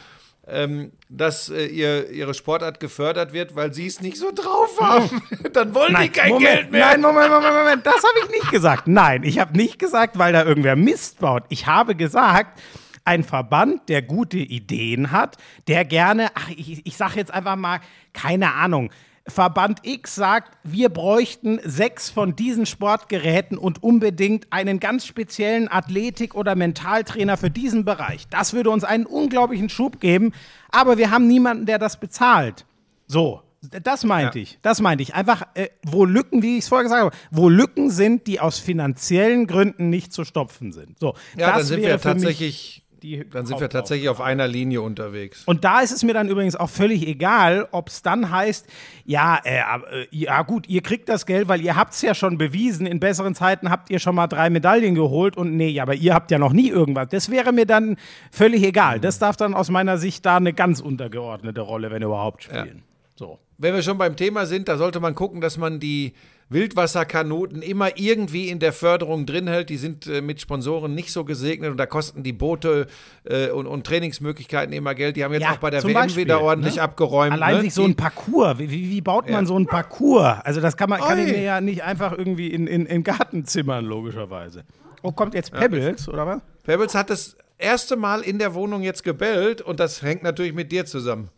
ähm, 0.49 0.93
dass 1.09 1.49
äh, 1.49 1.67
ihr, 1.67 2.11
ihre 2.11 2.35
Sportart 2.35 2.79
gefördert 2.79 3.33
wird, 3.33 3.57
weil 3.57 3.73
sie 3.73 3.87
es 3.87 4.01
nicht 4.01 4.17
so 4.17 4.31
drauf 4.33 4.79
haben. 4.81 5.23
Dann 5.53 5.75
wollen 5.75 5.97
die 6.01 6.09
kein 6.09 6.31
Moment, 6.31 6.47
Geld 6.47 6.71
mehr. 6.71 6.87
Nein, 6.87 7.01
Moment, 7.01 7.31
Moment, 7.31 7.55
Moment. 7.55 7.87
Das 7.87 7.97
habe 7.97 8.19
ich 8.25 8.31
nicht 8.31 8.51
gesagt. 8.51 8.87
Nein, 8.87 9.23
ich 9.25 9.39
habe 9.39 9.57
nicht 9.57 9.79
gesagt, 9.79 10.19
weil 10.19 10.33
da 10.33 10.45
irgendwer 10.45 10.77
Mist 10.77 11.19
baut. 11.21 11.45
Ich 11.49 11.67
habe 11.67 11.97
gesagt, 11.97 12.61
ein 13.05 13.25
Verband, 13.25 13.89
der 13.89 14.03
gute 14.03 14.39
Ideen 14.39 15.11
hat, 15.11 15.37
der 15.69 15.85
gerne, 15.85 16.29
ach, 16.35 16.51
ich, 16.51 16.85
ich 16.85 16.97
sage 16.97 17.15
jetzt 17.17 17.33
einfach 17.33 17.57
mal, 17.57 17.81
keine 18.13 18.53
Ahnung. 18.55 18.91
Verband 19.29 19.81
X 19.83 20.15
sagt, 20.15 20.57
wir 20.63 20.89
bräuchten 20.89 21.59
sechs 21.65 22.11
von 22.11 22.37
diesen 22.37 22.65
Sportgeräten 22.65 23.59
und 23.59 23.83
unbedingt 23.83 24.47
einen 24.51 24.79
ganz 24.79 25.05
speziellen 25.05 25.69
Athletik- 25.69 26.35
oder 26.35 26.55
Mentaltrainer 26.55 27.37
für 27.37 27.51
diesen 27.51 27.85
Bereich. 27.85 28.29
Das 28.29 28.53
würde 28.53 28.71
uns 28.71 28.85
einen 28.85 29.05
unglaublichen 29.07 29.69
Schub 29.69 30.01
geben, 30.01 30.33
aber 30.71 30.97
wir 30.97 31.11
haben 31.11 31.27
niemanden, 31.27 31.67
der 31.67 31.79
das 31.79 31.99
bezahlt. 31.99 32.67
So, 33.09 33.43
das 33.83 34.05
meinte 34.05 34.39
Ja. 34.39 34.43
ich. 34.45 34.59
Das 34.63 34.81
meinte 34.81 35.03
ich. 35.03 35.15
Einfach, 35.15 35.43
äh, 35.55 35.69
wo 35.85 36.05
Lücken, 36.05 36.43
wie 36.43 36.59
ich 36.59 36.65
es 36.65 36.69
vorher 36.69 36.85
gesagt 36.85 37.03
habe, 37.03 37.17
wo 37.33 37.49
Lücken 37.49 37.91
sind, 37.91 38.27
die 38.29 38.39
aus 38.39 38.61
finanziellen 38.61 39.47
Gründen 39.49 39.91
nicht 39.91 40.13
zu 40.13 40.25
stopfen 40.25 40.71
sind. 40.73 41.01
So, 41.01 41.15
ja, 41.37 41.49
dann 41.49 41.59
das 41.59 41.69
sind 41.69 41.83
wäre 41.83 41.95
wir 41.95 41.99
für 41.99 42.15
mich 42.15 42.23
tatsächlich, 42.23 42.85
die 43.07 43.29
dann 43.31 43.47
sind 43.47 43.61
wir 43.61 43.69
tatsächlich 43.69 44.09
auf 44.09 44.21
einer 44.21 44.49
Linie 44.49 44.83
unterwegs. 44.83 45.45
Und 45.47 45.65
da 45.65 45.81
ist 45.81 45.93
es 45.93 46.03
mir 46.03 46.13
dann 46.13 46.29
übrigens 46.29 46.57
auch 46.57 46.69
völlig 46.69 47.07
egal, 47.07 47.69
ob 47.71 47.89
es 47.89 48.03
dann 48.03 48.31
heißt, 48.31 48.67
ja, 49.05 49.39
äh, 49.45 49.59
äh, 49.59 50.07
ja 50.11 50.43
gut, 50.43 50.69
ihr 50.69 50.83
kriegt 50.83 51.09
das 51.09 51.27
Geld, 51.27 51.49
weil 51.49 51.61
ihr 51.61 51.77
habt 51.77 51.95
es 51.95 52.03
ja 52.03 52.15
schon 52.15 52.39
bewiesen, 52.39 52.87
in 52.87 53.01
besseren 53.01 53.35
Zeiten 53.35 53.71
habt 53.71 53.91
ihr 53.91 53.99
schon 53.99 54.15
mal 54.15 54.27
drei 54.27 54.51
Medaillen 54.51 54.95
geholt 54.95 55.37
und 55.37 55.57
nee, 55.57 55.79
aber 55.81 55.95
ihr 55.95 56.15
habt 56.15 56.31
ja 56.31 56.39
noch 56.39 56.53
nie 56.53 56.69
irgendwas. 56.69 57.09
Das 57.11 57.31
wäre 57.31 57.53
mir 57.53 57.67
dann 57.67 57.97
völlig 58.31 58.63
egal. 58.65 59.01
Das 59.01 59.19
darf 59.19 59.37
dann 59.37 59.55
aus 59.55 59.71
meiner 59.71 59.99
Sicht 59.99 60.27
da 60.27 60.37
eine 60.37 60.53
ganz 60.53 60.81
untergeordnete 60.81 61.61
Rolle, 61.61 61.91
wenn 61.91 62.03
überhaupt, 62.03 62.45
spielen. 62.45 62.83
So. 63.15 63.39
Wenn 63.59 63.75
wir 63.75 63.83
schon 63.83 63.97
beim 63.97 64.17
Thema 64.17 64.45
sind, 64.45 64.69
da 64.69 64.77
sollte 64.77 65.01
man 65.01 65.15
gucken, 65.15 65.41
dass 65.41 65.57
man 65.57 65.81
die 65.81 66.13
Wildwasserkanoten 66.49 67.61
immer 67.61 67.99
irgendwie 67.99 68.49
in 68.49 68.61
der 68.61 68.73
Förderung 68.73 69.27
drin 69.27 69.49
hält. 69.49 69.69
Die 69.69 69.77
sind 69.77 70.07
äh, 70.07 70.21
mit 70.21 70.41
Sponsoren 70.41 70.95
nicht 70.95 71.13
so 71.13 71.25
gesegnet 71.25 71.71
und 71.73 71.77
da 71.77 71.87
kosten 71.87 72.23
die 72.23 72.33
Boote 72.33 72.87
äh, 73.25 73.51
und, 73.51 73.67
und 73.67 73.85
Trainingsmöglichkeiten 73.85 74.73
immer 74.73 74.95
Geld. 74.95 75.17
Die 75.17 75.25
haben 75.25 75.33
jetzt 75.33 75.43
Ja, 75.43 75.53
auch 75.53 75.59
bei 75.59 75.71
der 75.71 75.83
WM 75.83 75.95
Beispiel, 75.95 76.25
wieder 76.25 76.41
ordentlich 76.41 76.77
ne? 76.77 76.83
abgeräumt. 76.83 77.33
Allein 77.33 77.57
ne? 77.57 77.63
sich 77.63 77.75
so 77.75 77.85
ein 77.85 77.97
Parcours, 77.97 78.59
wie, 78.59 78.71
wie, 78.71 78.91
wie 78.91 79.01
baut 79.01 79.29
man 79.29 79.47
so 79.47 79.59
ein 79.59 79.67
Parcours? 79.67 80.39
Also 80.45 80.61
das 80.61 80.77
kann, 80.77 80.89
man, 80.89 81.01
kann 81.01 81.19
ich 81.19 81.33
mir 81.33 81.43
ja 81.43 81.61
nicht 81.61 81.83
einfach 81.83 82.17
irgendwie 82.17 82.49
in, 82.49 82.69
in, 82.69 82.87
in 82.87 83.03
Garten 83.03 83.45
zimmern, 83.45 83.85
logischerweise. 83.85 84.65
Oh, 85.03 85.13
kommt 85.13 85.35
jetzt 85.35 85.53
Pebbles, 85.53 86.09
oder 86.09 86.27
was? 86.27 86.41
Pebbles 86.63 86.95
hat 86.95 87.11
das 87.11 87.37
erste 87.59 87.97
Mal 87.97 88.23
in 88.23 88.39
der 88.39 88.55
Wohnung 88.55 88.83
jetzt 88.83 89.03
gebellt 89.03 89.63
und 89.63 89.81
das 89.81 90.03
hängt 90.03 90.23
natürlich 90.23 90.53
mit 90.53 90.71
dir 90.71 90.87
zusammen. 90.87 91.29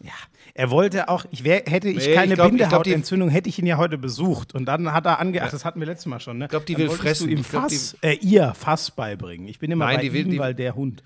Ja, 0.00 0.12
er 0.54 0.70
wollte 0.70 1.08
auch, 1.08 1.24
ich 1.30 1.44
wär, 1.44 1.62
hätte 1.66 1.88
ich 1.88 2.06
Nee, 2.06 2.14
keine 2.14 2.32
ich 2.32 2.34
glaub- 2.34 2.48
Bindehautentzündung, 2.50 3.28
hätte 3.30 3.48
ich 3.48 3.58
ihn 3.58 3.66
ja 3.66 3.76
heute 3.78 3.96
besucht. 3.98 4.54
Und 4.54 4.66
dann 4.66 4.92
hat 4.92 5.06
er 5.06 5.18
ange, 5.18 5.42
ach, 5.42 5.50
das 5.50 5.64
hatten 5.64 5.80
wir 5.80 5.86
letztes 5.86 6.06
Mal 6.06 6.20
schon, 6.20 6.38
ne? 6.38 6.44
Ich 6.44 6.50
glaub, 6.50 6.66
die 6.66 6.76
will 6.76 6.90
fressen. 6.90 7.26
Du 7.28 7.32
ihm 7.32 7.40
Ich 7.40 7.48
glaub, 7.48 7.62
Fass, 7.64 7.96
äh, 8.02 8.14
ihr 8.20 8.52
Fass 8.54 8.90
beibringen. 8.90 9.48
Ich 9.48 9.58
bin 9.58 9.70
immer 9.70 9.86
Nein, 9.86 9.96
bei 9.96 10.02
die 10.02 10.12
will- 10.12 10.26
ihm, 10.26 10.30
die- 10.32 10.38
weil 10.38 10.54
der 10.54 10.74
Hund. 10.74 11.02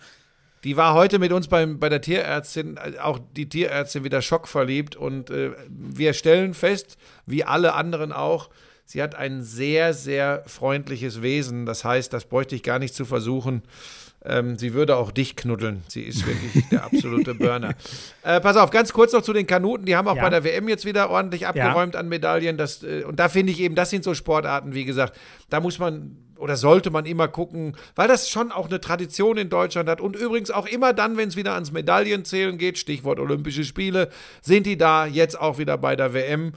Die 0.64 0.76
war 0.76 0.94
heute 0.94 1.20
mit 1.20 1.30
uns 1.32 1.46
beim, 1.46 1.78
bei 1.78 1.88
der 1.88 2.00
Tierärztin, 2.00 2.76
äh, 2.76 2.98
auch 2.98 3.20
die 3.37 3.48
Tierärztin 3.48 4.02
wieder 4.02 4.20
schockverliebt 4.20 4.96
und 4.96 5.30
äh, 5.30 5.52
wir 5.68 6.12
stellen 6.12 6.54
fest, 6.54 6.96
wie 7.24 7.44
alle 7.44 7.74
anderen 7.74 8.11
auch, 8.12 8.50
sie 8.85 9.00
hat 9.00 9.14
ein 9.14 9.42
sehr, 9.42 9.94
sehr 9.94 10.42
freundliches 10.46 11.22
Wesen. 11.22 11.66
Das 11.66 11.85
heißt, 11.85 12.12
das 12.12 12.24
bräuchte 12.24 12.56
ich 12.56 12.64
gar 12.64 12.80
nicht 12.80 12.94
zu 12.96 13.04
versuchen. 13.04 13.62
Ähm, 14.28 14.56
sie 14.58 14.74
würde 14.74 14.96
auch 14.96 15.10
dich 15.12 15.36
knuddeln. 15.36 15.82
Sie 15.88 16.02
ist 16.02 16.26
wirklich 16.26 16.68
der 16.70 16.84
absolute 16.84 17.34
Burner. 17.34 17.74
Äh, 18.22 18.40
pass 18.40 18.56
auf, 18.56 18.70
ganz 18.70 18.92
kurz 18.92 19.12
noch 19.12 19.22
zu 19.22 19.32
den 19.32 19.46
Kanuten. 19.46 19.84
Die 19.86 19.94
haben 19.94 20.08
auch 20.08 20.16
Ja. 20.16 20.22
bei 20.22 20.30
der 20.30 20.42
WM 20.42 20.68
jetzt 20.68 20.84
wieder 20.84 21.10
ordentlich 21.10 21.46
abgeräumt 21.46 21.94
an 21.94 22.08
Medaillen. 22.08 22.56
Das, 22.58 22.82
äh, 22.82 23.04
und 23.04 23.20
da 23.20 23.28
finde 23.28 23.52
ich 23.52 23.60
eben, 23.60 23.76
das 23.76 23.90
sind 23.90 24.02
so 24.02 24.14
Sportarten, 24.14 24.74
wie 24.74 24.84
gesagt, 24.84 25.16
da 25.48 25.60
muss 25.60 25.78
man 25.78 26.16
oder 26.38 26.56
sollte 26.56 26.90
man 26.90 27.06
immer 27.06 27.28
gucken, 27.28 27.76
weil 27.94 28.08
das 28.08 28.28
schon 28.28 28.50
auch 28.52 28.66
eine 28.68 28.80
Tradition 28.80 29.36
in 29.38 29.48
Deutschland 29.48 29.88
hat. 29.88 30.00
Und 30.00 30.16
übrigens 30.16 30.50
auch 30.50 30.66
immer 30.66 30.92
dann, 30.92 31.16
wenn 31.16 31.28
es 31.28 31.36
wieder 31.36 31.54
ans 31.54 31.70
Medaillenzählen 31.72 32.58
geht, 32.58 32.78
Stichwort 32.78 33.20
Olympische 33.20 33.64
Spiele, 33.64 34.10
sind 34.42 34.66
die 34.66 34.76
da 34.76 35.06
jetzt 35.06 35.40
auch 35.40 35.58
wieder 35.58 35.78
bei 35.78 35.94
der 35.96 36.12
WM. 36.12 36.52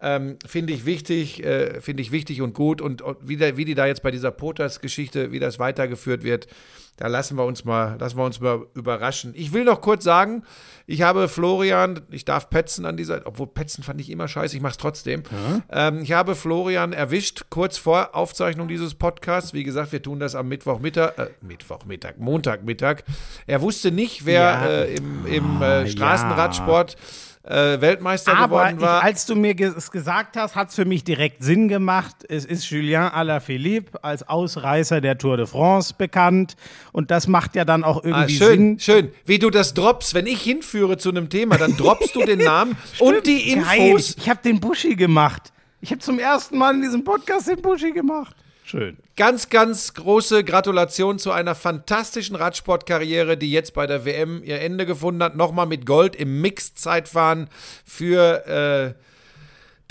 Ähm, 0.00 0.36
finde 0.44 0.72
ich 0.72 0.84
wichtig, 0.84 1.44
äh, 1.44 1.80
finde 1.80 2.02
ich 2.02 2.10
wichtig 2.10 2.42
und 2.42 2.52
gut. 2.54 2.80
Und, 2.80 3.00
und 3.00 3.16
wie, 3.22 3.36
der, 3.36 3.56
wie 3.56 3.64
die 3.64 3.76
da 3.76 3.86
jetzt 3.86 4.02
bei 4.02 4.10
dieser 4.10 4.32
Potas-Geschichte, 4.32 5.30
wie 5.30 5.38
das 5.38 5.60
weitergeführt 5.60 6.24
wird, 6.24 6.48
da 6.96 7.06
lassen 7.08 7.36
wir 7.36 7.44
uns 7.44 7.64
mal, 7.64 7.96
lassen 7.98 8.16
wir 8.18 8.24
uns 8.24 8.38
mal 8.40 8.66
überraschen. 8.74 9.32
Ich 9.34 9.52
will 9.52 9.64
noch 9.64 9.80
kurz 9.80 10.04
sagen, 10.04 10.42
ich 10.86 11.02
habe 11.02 11.28
Florian, 11.28 12.00
ich 12.10 12.24
darf 12.24 12.50
petzen 12.50 12.84
an 12.86 12.96
dieser, 12.96 13.22
obwohl 13.26 13.46
petzen 13.46 13.82
fand 13.82 14.00
ich 14.00 14.10
immer 14.10 14.28
scheiße, 14.28 14.54
ich 14.56 14.62
mache 14.62 14.72
es 14.72 14.76
trotzdem. 14.78 15.22
Ähm, 15.70 16.00
ich 16.02 16.12
habe 16.12 16.34
Florian 16.34 16.92
erwischt, 16.92 17.44
kurz 17.50 17.78
vor 17.78 18.14
Aufzeichnung 18.14 18.68
dieses 18.68 18.94
Podcasts. 18.94 19.54
Wie 19.54 19.64
gesagt, 19.64 19.92
wir 19.92 20.02
tun 20.02 20.20
das 20.20 20.34
am 20.34 20.48
Mittwochmittag, 20.48 21.18
äh, 21.18 21.30
Mittwochmittag, 21.40 22.18
Montagmittag. 22.18 23.04
Er 23.46 23.62
wusste 23.62 23.90
nicht, 23.90 24.26
wer 24.26 24.42
Ja. 24.42 24.66
äh, 24.66 24.94
im, 24.94 25.26
im 25.26 25.62
äh, 25.62 25.86
Straßenradsport 25.88 26.96
äh, 27.44 27.80
Weltmeister 27.80 28.36
Aber 28.36 28.46
geworden 28.58 28.76
ich, 28.76 28.82
war. 28.82 29.02
als 29.02 29.26
du 29.26 29.34
mir 29.34 29.58
es 29.60 29.90
gesagt 29.90 30.36
hast, 30.36 30.54
hat 30.54 30.68
es 30.68 30.74
für 30.76 30.84
mich 30.84 31.02
direkt 31.04 31.42
Sinn 31.42 31.66
gemacht. 31.68 32.14
Es 32.28 32.44
ist 32.44 32.70
Julien 32.70 33.02
Alaphilippe 33.02 34.02
als 34.04 34.28
Ausreißer 34.28 35.00
der 35.00 35.18
Tour 35.18 35.36
de 35.36 35.46
France 35.46 35.92
bekannt. 35.96 36.56
Und 36.92 37.10
das 37.10 37.26
macht 37.26 37.56
ja 37.56 37.64
dann 37.64 37.82
auch 37.84 37.98
Ah, 38.04 38.06
irgendwie 38.08 38.34
schön, 38.36 38.56
Sinn. 38.56 38.78
schön. 38.80 39.12
Wie 39.24 39.38
du 39.38 39.50
das 39.50 39.74
droppst. 39.74 40.14
Wenn 40.14 40.26
ich 40.26 40.40
hinführe 40.42 40.98
zu 40.98 41.08
einem 41.10 41.28
Thema, 41.30 41.56
dann 41.58 41.76
droppst 41.76 42.14
du 42.14 42.24
den 42.24 42.38
Namen 42.44 42.76
und 43.00 43.26
die 43.26 43.56
Geil, 43.56 43.88
Infos. 43.90 44.14
ich 44.16 44.28
habe 44.30 44.40
den 44.44 44.60
Buschi 44.60 44.94
gemacht. 44.94 45.52
Ich 45.80 45.90
habe 45.90 46.00
zum 46.00 46.20
ersten 46.20 46.56
Mal 46.58 46.74
in 46.76 46.82
diesem 46.82 47.02
Podcast 47.02 47.48
den 47.48 47.60
Buschi 47.60 47.90
gemacht. 47.90 48.36
Schön. 48.72 48.96
Ganz, 49.16 49.50
ganz 49.50 49.92
große 49.92 50.44
Gratulation 50.44 51.18
zu 51.18 51.30
einer 51.30 51.54
fantastischen 51.54 52.36
Radsportkarriere, 52.36 53.36
die 53.36 53.52
jetzt 53.52 53.74
bei 53.74 53.86
der 53.86 54.06
WM 54.06 54.42
ihr 54.42 54.62
Ende 54.62 54.86
gefunden 54.86 55.22
hat. 55.22 55.36
Nochmal 55.36 55.66
mit 55.66 55.84
Gold 55.84 56.16
im 56.16 56.40
Mixed-Zeitfahren 56.40 57.48
für 57.84 58.46
äh, 58.46 58.94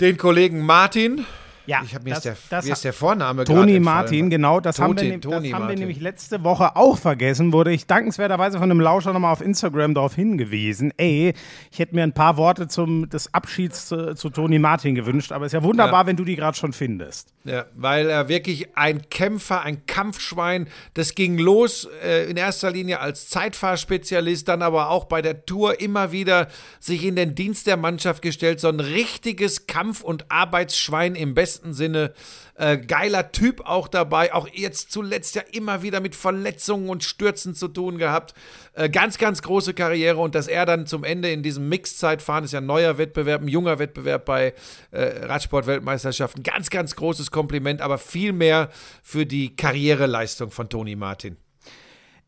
den 0.00 0.16
Kollegen 0.16 0.66
Martin. 0.66 1.24
Ja, 1.64 1.80
Ich 1.84 1.94
hab, 1.94 2.02
mir, 2.02 2.10
das- 2.14 2.26
ist 2.26 2.50
der, 2.50 2.62
mir 2.64 2.72
ist 2.72 2.84
der 2.84 2.92
Vorname 2.92 3.44
Toni. 3.44 3.78
Martin, 3.78 4.30
genau, 4.30 4.58
das, 4.58 4.80
haben 4.80 4.96
wir, 5.00 5.04
ne- 5.04 5.18
das 5.20 5.32
haben 5.32 5.44
wir 5.44 5.50
Martin. 5.56 5.78
nämlich 5.78 6.00
letzte 6.00 6.42
Woche 6.42 6.74
auch 6.74 6.98
vergessen, 6.98 7.52
wurde 7.52 7.72
ich 7.72 7.86
dankenswerterweise 7.86 8.58
von 8.58 8.68
einem 8.68 8.80
Lauscher 8.80 9.12
nochmal 9.12 9.30
auf 9.32 9.40
Instagram 9.40 9.94
darauf 9.94 10.16
hingewiesen. 10.16 10.92
Ey, 10.96 11.34
ich 11.70 11.78
hätte 11.78 11.94
mir 11.94 12.02
ein 12.02 12.14
paar 12.14 12.36
Worte 12.36 12.66
zum 12.66 13.08
des 13.10 13.32
Abschieds 13.32 13.86
zu, 13.86 14.16
zu 14.16 14.30
Toni 14.30 14.58
Martin 14.58 14.96
gewünscht, 14.96 15.30
aber 15.30 15.46
ist 15.46 15.52
ja 15.52 15.62
wunderbar, 15.62 16.00
Ja. 16.00 16.06
wenn 16.08 16.16
du 16.16 16.24
die 16.24 16.34
gerade 16.34 16.56
schon 16.56 16.72
findest. 16.72 17.28
Ja, 17.44 17.66
weil 17.74 18.08
er 18.08 18.28
wirklich 18.28 18.76
ein 18.76 19.10
Kämpfer, 19.10 19.62
ein 19.62 19.84
Kampfschwein, 19.86 20.68
das 20.94 21.16
ging 21.16 21.38
los 21.38 21.88
äh, 22.04 22.30
in 22.30 22.36
erster 22.36 22.70
Linie 22.70 23.00
als 23.00 23.28
Zeitfahrspezialist, 23.30 24.46
dann 24.46 24.62
aber 24.62 24.90
auch 24.90 25.06
bei 25.06 25.22
der 25.22 25.44
Tour 25.44 25.80
immer 25.80 26.12
wieder 26.12 26.46
sich 26.78 27.04
in 27.04 27.16
den 27.16 27.34
Dienst 27.34 27.66
der 27.66 27.76
Mannschaft 27.76 28.22
gestellt, 28.22 28.60
so 28.60 28.68
ein 28.68 28.78
richtiges 28.78 29.66
Kampf- 29.66 30.02
und 30.02 30.30
Arbeitsschwein 30.30 31.16
im 31.16 31.34
besten 31.34 31.74
Sinne. 31.74 32.12
Äh, 32.54 32.78
geiler 32.78 33.32
Typ 33.32 33.62
auch 33.66 33.88
dabei, 33.88 34.34
auch 34.34 34.46
jetzt 34.46 34.92
zuletzt 34.92 35.34
ja 35.34 35.42
immer 35.52 35.82
wieder 35.82 36.00
mit 36.00 36.14
Verletzungen 36.14 36.90
und 36.90 37.02
Stürzen 37.02 37.56
zu 37.56 37.66
tun 37.66 37.98
gehabt. 37.98 38.34
Äh, 38.74 38.88
ganz, 38.88 39.18
ganz 39.18 39.42
große 39.42 39.74
Karriere 39.74 40.18
und 40.18 40.36
dass 40.36 40.46
er 40.46 40.64
dann 40.64 40.86
zum 40.86 41.02
Ende 41.02 41.32
in 41.32 41.42
diesem 41.42 41.68
Mixed-Zeitfahren, 41.68 42.44
ist 42.44 42.52
ja 42.52 42.60
ein 42.60 42.66
neuer 42.66 42.98
Wettbewerb, 42.98 43.42
ein 43.42 43.48
junger 43.48 43.80
Wettbewerb 43.80 44.26
bei 44.26 44.54
äh, 44.92 45.02
Radsport-Weltmeisterschaften, 45.24 46.44
ganz, 46.44 46.70
ganz 46.70 46.94
großes 46.94 47.31
Kompliment, 47.32 47.80
aber 47.80 47.98
viel 47.98 48.32
mehr 48.32 48.68
für 49.02 49.26
die 49.26 49.56
Karriereleistung 49.56 50.50
von 50.50 50.68
Toni 50.68 50.94
Martin. 50.94 51.36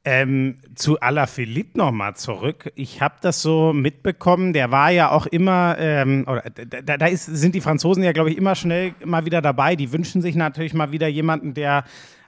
Ähm, 0.06 0.58
zu 0.74 1.00
Alaphilippe 1.00 1.78
nochmal 1.78 2.14
zurück. 2.14 2.70
Ich 2.74 3.00
habe 3.00 3.14
das 3.22 3.40
so 3.40 3.72
mitbekommen, 3.72 4.52
der 4.52 4.70
war 4.70 4.90
ja 4.90 5.10
auch 5.10 5.24
immer, 5.24 5.76
ähm, 5.78 6.26
oder 6.28 6.42
da, 6.50 6.98
da 6.98 7.06
ist, 7.06 7.24
sind 7.24 7.54
die 7.54 7.62
Franzosen 7.62 8.02
ja, 8.02 8.12
glaube 8.12 8.30
ich, 8.30 8.36
immer 8.36 8.54
schnell 8.54 8.94
mal 9.02 9.24
wieder 9.24 9.40
dabei. 9.40 9.76
Die 9.76 9.92
wünschen 9.92 10.20
sich 10.20 10.34
natürlich 10.34 10.74
mal 10.74 10.92
wieder 10.92 11.08
jemanden, 11.08 11.54
der 11.54 11.84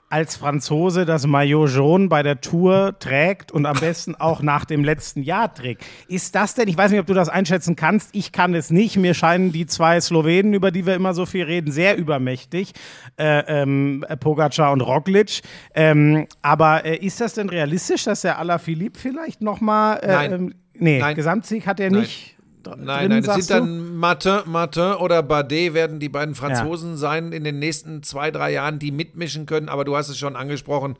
als 0.09 0.37
Franzose 0.37 1.05
das 1.05 1.27
Maillot 1.27 1.69
jaune 1.69 2.07
bei 2.07 2.23
der 2.23 2.39
Tour 2.39 2.95
trägt 2.99 3.51
und 3.51 3.65
am 3.65 3.77
besten 3.77 4.15
auch 4.15 4.41
nach 4.41 4.63
dem 4.63 4.83
letzten 4.83 5.21
Jahr 5.21 5.53
trägt. 5.53 5.83
Ist 6.07 6.33
das 6.35 6.55
denn, 6.55 6.67
ich 6.69 6.77
weiß 6.77 6.91
nicht, 6.91 6.99
ob 6.99 7.07
du 7.07 7.13
das 7.13 7.27
einschätzen 7.27 7.75
kannst, 7.75 8.09
ich 8.13 8.31
kann 8.31 8.53
es 8.53 8.69
nicht. 8.69 8.95
Mir 8.97 9.13
scheinen 9.13 9.51
die 9.51 9.65
zwei 9.65 9.99
Slowenen, 9.99 10.53
über 10.53 10.71
die 10.71 10.85
wir 10.85 10.95
immer 10.95 11.13
so 11.13 11.25
viel 11.25 11.43
reden, 11.43 11.71
sehr 11.71 11.97
übermächtig. 11.97 12.71
Äh, 13.17 13.43
ähm, 13.47 14.05
Pogacar 14.19 14.71
und 14.71 14.81
Roglic. 14.81 15.41
Ähm, 15.75 16.27
aber 16.41 16.85
äh, 16.85 16.97
ist 16.97 17.19
das 17.19 17.33
denn 17.33 17.49
realistisch, 17.49 18.05
dass 18.05 18.21
der 18.21 18.39
Alaphilippe 18.39 18.99
vielleicht 18.99 19.41
nochmal. 19.41 19.99
Äh, 20.01 20.07
Nein. 20.07 20.31
Ähm, 20.31 20.53
nee, 20.73 20.99
Nein. 20.99 21.15
Gesamtsieg 21.15 21.67
hat 21.67 21.79
er 21.79 21.91
Nein. 21.91 22.01
nicht. 22.01 22.36
Dr- 22.67 22.77
Nein, 22.77 23.09
drin, 23.09 23.09
nein, 23.09 23.19
es 23.19 23.25
sind 23.47 23.49
dann 23.49 23.95
Martin, 23.95 24.39
Martin 24.45 24.93
oder 24.93 25.23
Bardet 25.23 25.73
werden 25.73 25.99
die 25.99 26.09
beiden 26.09 26.35
Franzosen 26.35 26.97
sein 26.97 27.31
in 27.31 27.43
den 27.43 27.59
nächsten 27.59 28.03
zwei, 28.03 28.31
drei 28.31 28.51
Jahren, 28.53 28.79
die 28.79 28.91
mitmischen 28.91 29.45
können. 29.45 29.69
Aber 29.69 29.85
du 29.85 29.95
hast 29.95 30.09
es 30.09 30.17
schon 30.17 30.35
angesprochen. 30.35 30.95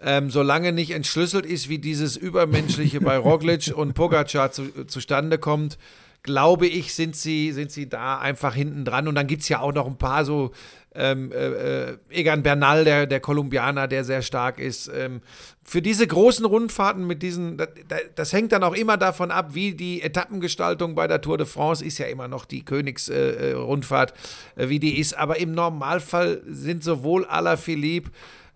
Ähm, 0.00 0.30
solange 0.30 0.72
nicht 0.72 0.92
entschlüsselt 0.92 1.44
ist, 1.44 1.68
wie 1.68 1.78
dieses 1.78 2.16
Übermenschliche 2.16 3.00
bei 3.00 3.16
Roglic 3.18 3.72
und 3.74 3.94
Pogacar 3.94 4.52
zu, 4.52 4.86
zustande 4.86 5.38
kommt, 5.38 5.76
glaube 6.22 6.66
ich, 6.66 6.94
sind 6.94 7.16
sie, 7.16 7.52
sind 7.52 7.70
sie 7.72 7.88
da 7.88 8.18
einfach 8.18 8.54
hinten 8.54 8.84
dran. 8.84 9.08
Und 9.08 9.14
dann 9.14 9.26
gibt 9.26 9.42
es 9.42 9.48
ja 9.48 9.60
auch 9.60 9.72
noch 9.72 9.86
ein 9.86 9.96
paar 9.98 10.24
so, 10.24 10.52
ähm, 10.98 11.30
äh, 11.32 11.90
äh, 11.90 11.96
Egan 12.10 12.42
Bernal, 12.42 12.84
der, 12.84 13.06
der 13.06 13.20
Kolumbianer, 13.20 13.86
der 13.86 14.04
sehr 14.04 14.22
stark 14.22 14.58
ist. 14.58 14.90
Ähm, 14.92 15.20
für 15.62 15.80
diese 15.80 16.06
großen 16.06 16.44
Rundfahrten 16.44 17.06
mit 17.06 17.22
diesen, 17.22 17.56
das, 17.56 17.68
das 18.16 18.32
hängt 18.32 18.52
dann 18.52 18.64
auch 18.64 18.74
immer 18.74 18.96
davon 18.96 19.30
ab, 19.30 19.54
wie 19.54 19.74
die 19.74 20.02
Etappengestaltung 20.02 20.94
bei 20.94 21.06
der 21.06 21.20
Tour 21.20 21.38
de 21.38 21.46
France 21.46 21.84
ist 21.84 21.98
ja 21.98 22.06
immer 22.06 22.26
noch 22.26 22.44
die 22.44 22.64
Königsrundfahrt, 22.64 23.40
äh, 23.40 23.52
Rundfahrt, 23.52 24.14
äh, 24.56 24.68
wie 24.68 24.80
die 24.80 24.98
ist. 24.98 25.16
Aber 25.16 25.38
im 25.38 25.52
Normalfall 25.52 26.42
sind 26.46 26.82
sowohl 26.82 27.24
Alaphilippe 27.26 28.10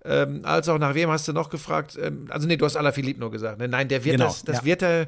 ähm, 0.05 0.41
als 0.43 0.69
auch 0.69 0.79
nach 0.79 0.95
wem 0.95 1.11
hast 1.11 1.29
du 1.29 1.33
noch 1.33 1.49
gefragt? 1.49 1.97
Ähm, 2.01 2.27
also 2.29 2.49
nee, 2.49 2.57
du 2.57 2.65
hast 2.65 2.77
Alaphilippe 2.77 3.21
nur 3.21 3.31
gesagt. 3.31 3.59
Ne? 3.59 3.69
Nein, 3.69 3.87
der 3.87 4.05
wird 4.05 4.17
Genau, 4.17 4.27
das, 4.27 4.43
das 4.43 4.59
ja. 4.59 4.65
wird 4.65 4.83
er, 4.83 5.07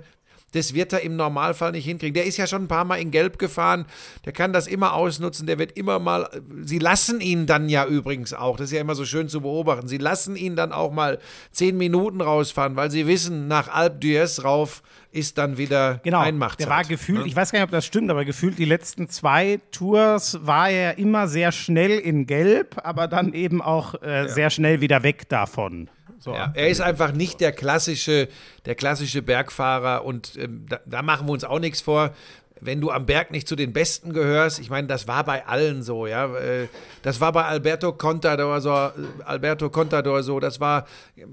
das 0.55 0.75
wird 0.75 0.93
er 0.93 1.01
im 1.01 1.17
Normalfall 1.17 1.73
nicht 1.73 1.85
hinkriegen. 1.85 2.14
Der 2.14 2.25
ist 2.25 2.37
ja 2.37 2.47
schon 2.47 2.64
ein 2.64 2.69
paar 2.69 2.85
Mal 2.85 2.97
in 2.97 3.11
Gelb 3.11 3.38
gefahren. 3.38 3.87
Der 4.25 4.33
kann 4.33 4.53
das 4.53 4.67
immer 4.67 4.95
ausnutzen. 4.95 5.47
Der 5.47 5.59
wird 5.59 5.73
immer 5.77 5.99
mal. 5.99 6.29
Sie 6.62 6.79
lassen 6.79 7.21
ihn 7.21 7.47
dann 7.47 7.69
ja 7.69 7.85
übrigens 7.87 8.33
auch. 8.33 8.57
Das 8.57 8.67
ist 8.67 8.73
ja 8.73 8.81
immer 8.81 8.95
so 8.95 9.05
schön 9.05 9.29
zu 9.29 9.40
beobachten. 9.40 9.88
Sie 9.88 9.99
lassen 9.99 10.37
ihn 10.37 10.57
dann 10.57 10.73
auch 10.73 10.93
mal 10.93 11.19
zehn 11.51 11.77
Minuten 11.77 12.21
rausfahren, 12.21 12.77
weil 12.77 12.90
sie 12.90 13.07
wissen, 13.07 13.49
nach 13.49 13.69
Alp 13.69 14.01
d'Huez 14.01 14.43
rauf 14.43 14.83
ist 15.11 15.38
dann 15.38 15.59
wieder 15.59 16.01
Genau, 16.03 16.21
Einmachtzeit. 16.21 16.67
der 16.67 16.75
war 16.75 16.83
gefühlt, 16.85 17.21
ne? 17.21 17.27
ich 17.27 17.37
weiß 17.37 17.53
gar 17.53 17.61
nicht, 17.61 17.64
ob 17.64 17.71
das 17.71 17.87
stimmt, 17.87 18.11
aber 18.11 18.25
gefühlt 18.25 18.59
die 18.59 18.64
letzten 18.64 19.09
zwei 19.09 19.61
Tours 19.71 20.38
war 20.43 20.69
er 20.71 20.99
immer 20.99 21.29
sehr 21.29 21.53
schnell 21.53 21.93
in 21.99 22.27
Gelb, 22.27 22.77
aber 22.83 23.07
dann 23.07 23.33
eben 23.33 23.62
auch 23.62 24.01
äh, 24.03 24.29
sehr 24.29 24.51
schnell 24.51 24.81
wieder 24.81 25.05
weg 25.05 25.29
davon. 25.29 25.88
So. 26.18 26.33
Ja, 26.33 26.53
er 26.55 26.68
ist 26.68 26.81
einfach 26.81 27.12
nicht 27.12 27.40
der 27.40 27.53
klassische, 27.53 28.29
der 28.64 28.74
klassische 28.74 29.22
Bergfahrer 29.22 30.05
und 30.05 30.37
ähm, 30.37 30.66
da, 30.68 30.81
da 30.87 31.03
machen 31.03 31.27
wir 31.27 31.33
uns 31.33 31.44
auch 31.44 31.59
nichts 31.59 31.81
vor. 31.81 32.14
Wenn 32.61 32.81
du 32.81 32.90
am 32.90 33.05
Berg 33.05 33.31
nicht 33.33 33.49
zu 33.49 33.57
den 33.57 33.73
Besten 33.73 34.12
gehörst, 34.12 34.61
ich 34.61 34.71
meine, 34.71 34.87
das 34.87 35.09
war 35.09 35.25
bei 35.25 35.45
allen 35.47 35.83
so, 35.83 36.07
ja. 36.07 36.27
Äh, 36.37 36.69
Das 37.03 37.21
war 37.21 37.33
bei 37.33 37.45
Alberto 37.45 37.93
Contador 37.93 38.61
so, 38.61 38.71
äh, 38.71 38.90
Alberto 39.25 39.69
Contador 39.71 40.23
so, 40.23 40.40
das 40.40 40.61
war, 40.61 40.87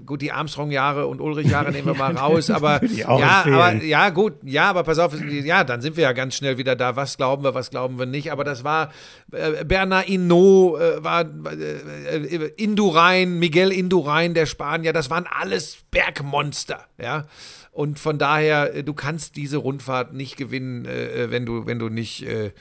gut, 0.04 0.20
die 0.20 0.32
Armstrong-Jahre 0.32 1.06
und 1.06 1.20
Ulrich-Jahre 1.20 1.70
nehmen 1.70 1.86
wir 1.86 1.94
mal 1.94 2.14
raus, 2.16 2.50
aber 2.50 2.84
ja, 2.84 3.08
aber 3.08 3.72
ja, 3.84 4.10
gut, 4.10 4.34
ja, 4.42 4.68
aber 4.68 4.82
pass 4.82 4.98
auf, 4.98 5.14
ja, 5.22 5.64
dann 5.64 5.80
sind 5.80 5.96
wir 5.96 6.02
ja 6.02 6.12
ganz 6.12 6.34
schnell 6.34 6.58
wieder 6.58 6.76
da. 6.76 6.96
Was 6.96 7.16
glauben 7.16 7.44
wir, 7.44 7.54
was 7.54 7.70
glauben 7.70 7.98
wir 7.98 8.06
nicht? 8.06 8.32
Aber 8.32 8.44
das 8.44 8.64
war 8.64 8.90
äh, 9.32 9.64
Bernard 9.64 10.06
Hinault, 10.06 10.80
äh, 10.80 11.04
war 11.04 11.22
äh, 11.22 12.16
äh, 12.16 12.52
Indurain, 12.56 13.38
Miguel 13.38 13.70
Indurain, 13.72 14.34
der 14.34 14.46
Spanier, 14.46 14.92
das 14.92 15.08
waren 15.08 15.26
alles 15.26 15.78
Bergmonster, 15.90 16.84
ja. 16.98 17.24
Und 17.72 17.98
von 17.98 18.18
daher, 18.18 18.74
äh, 18.74 18.84
du 18.84 18.94
kannst 18.94 19.36
diese 19.36 19.56
Rundfahrt 19.56 20.12
nicht 20.12 20.36
gewinnen, 20.36 20.84
äh, 20.84 21.30
wenn 21.30 21.46
du, 21.46 21.66
wenn 21.66 21.78
du 21.78 21.88
nicht, 21.88 22.22
äh, 22.22 22.52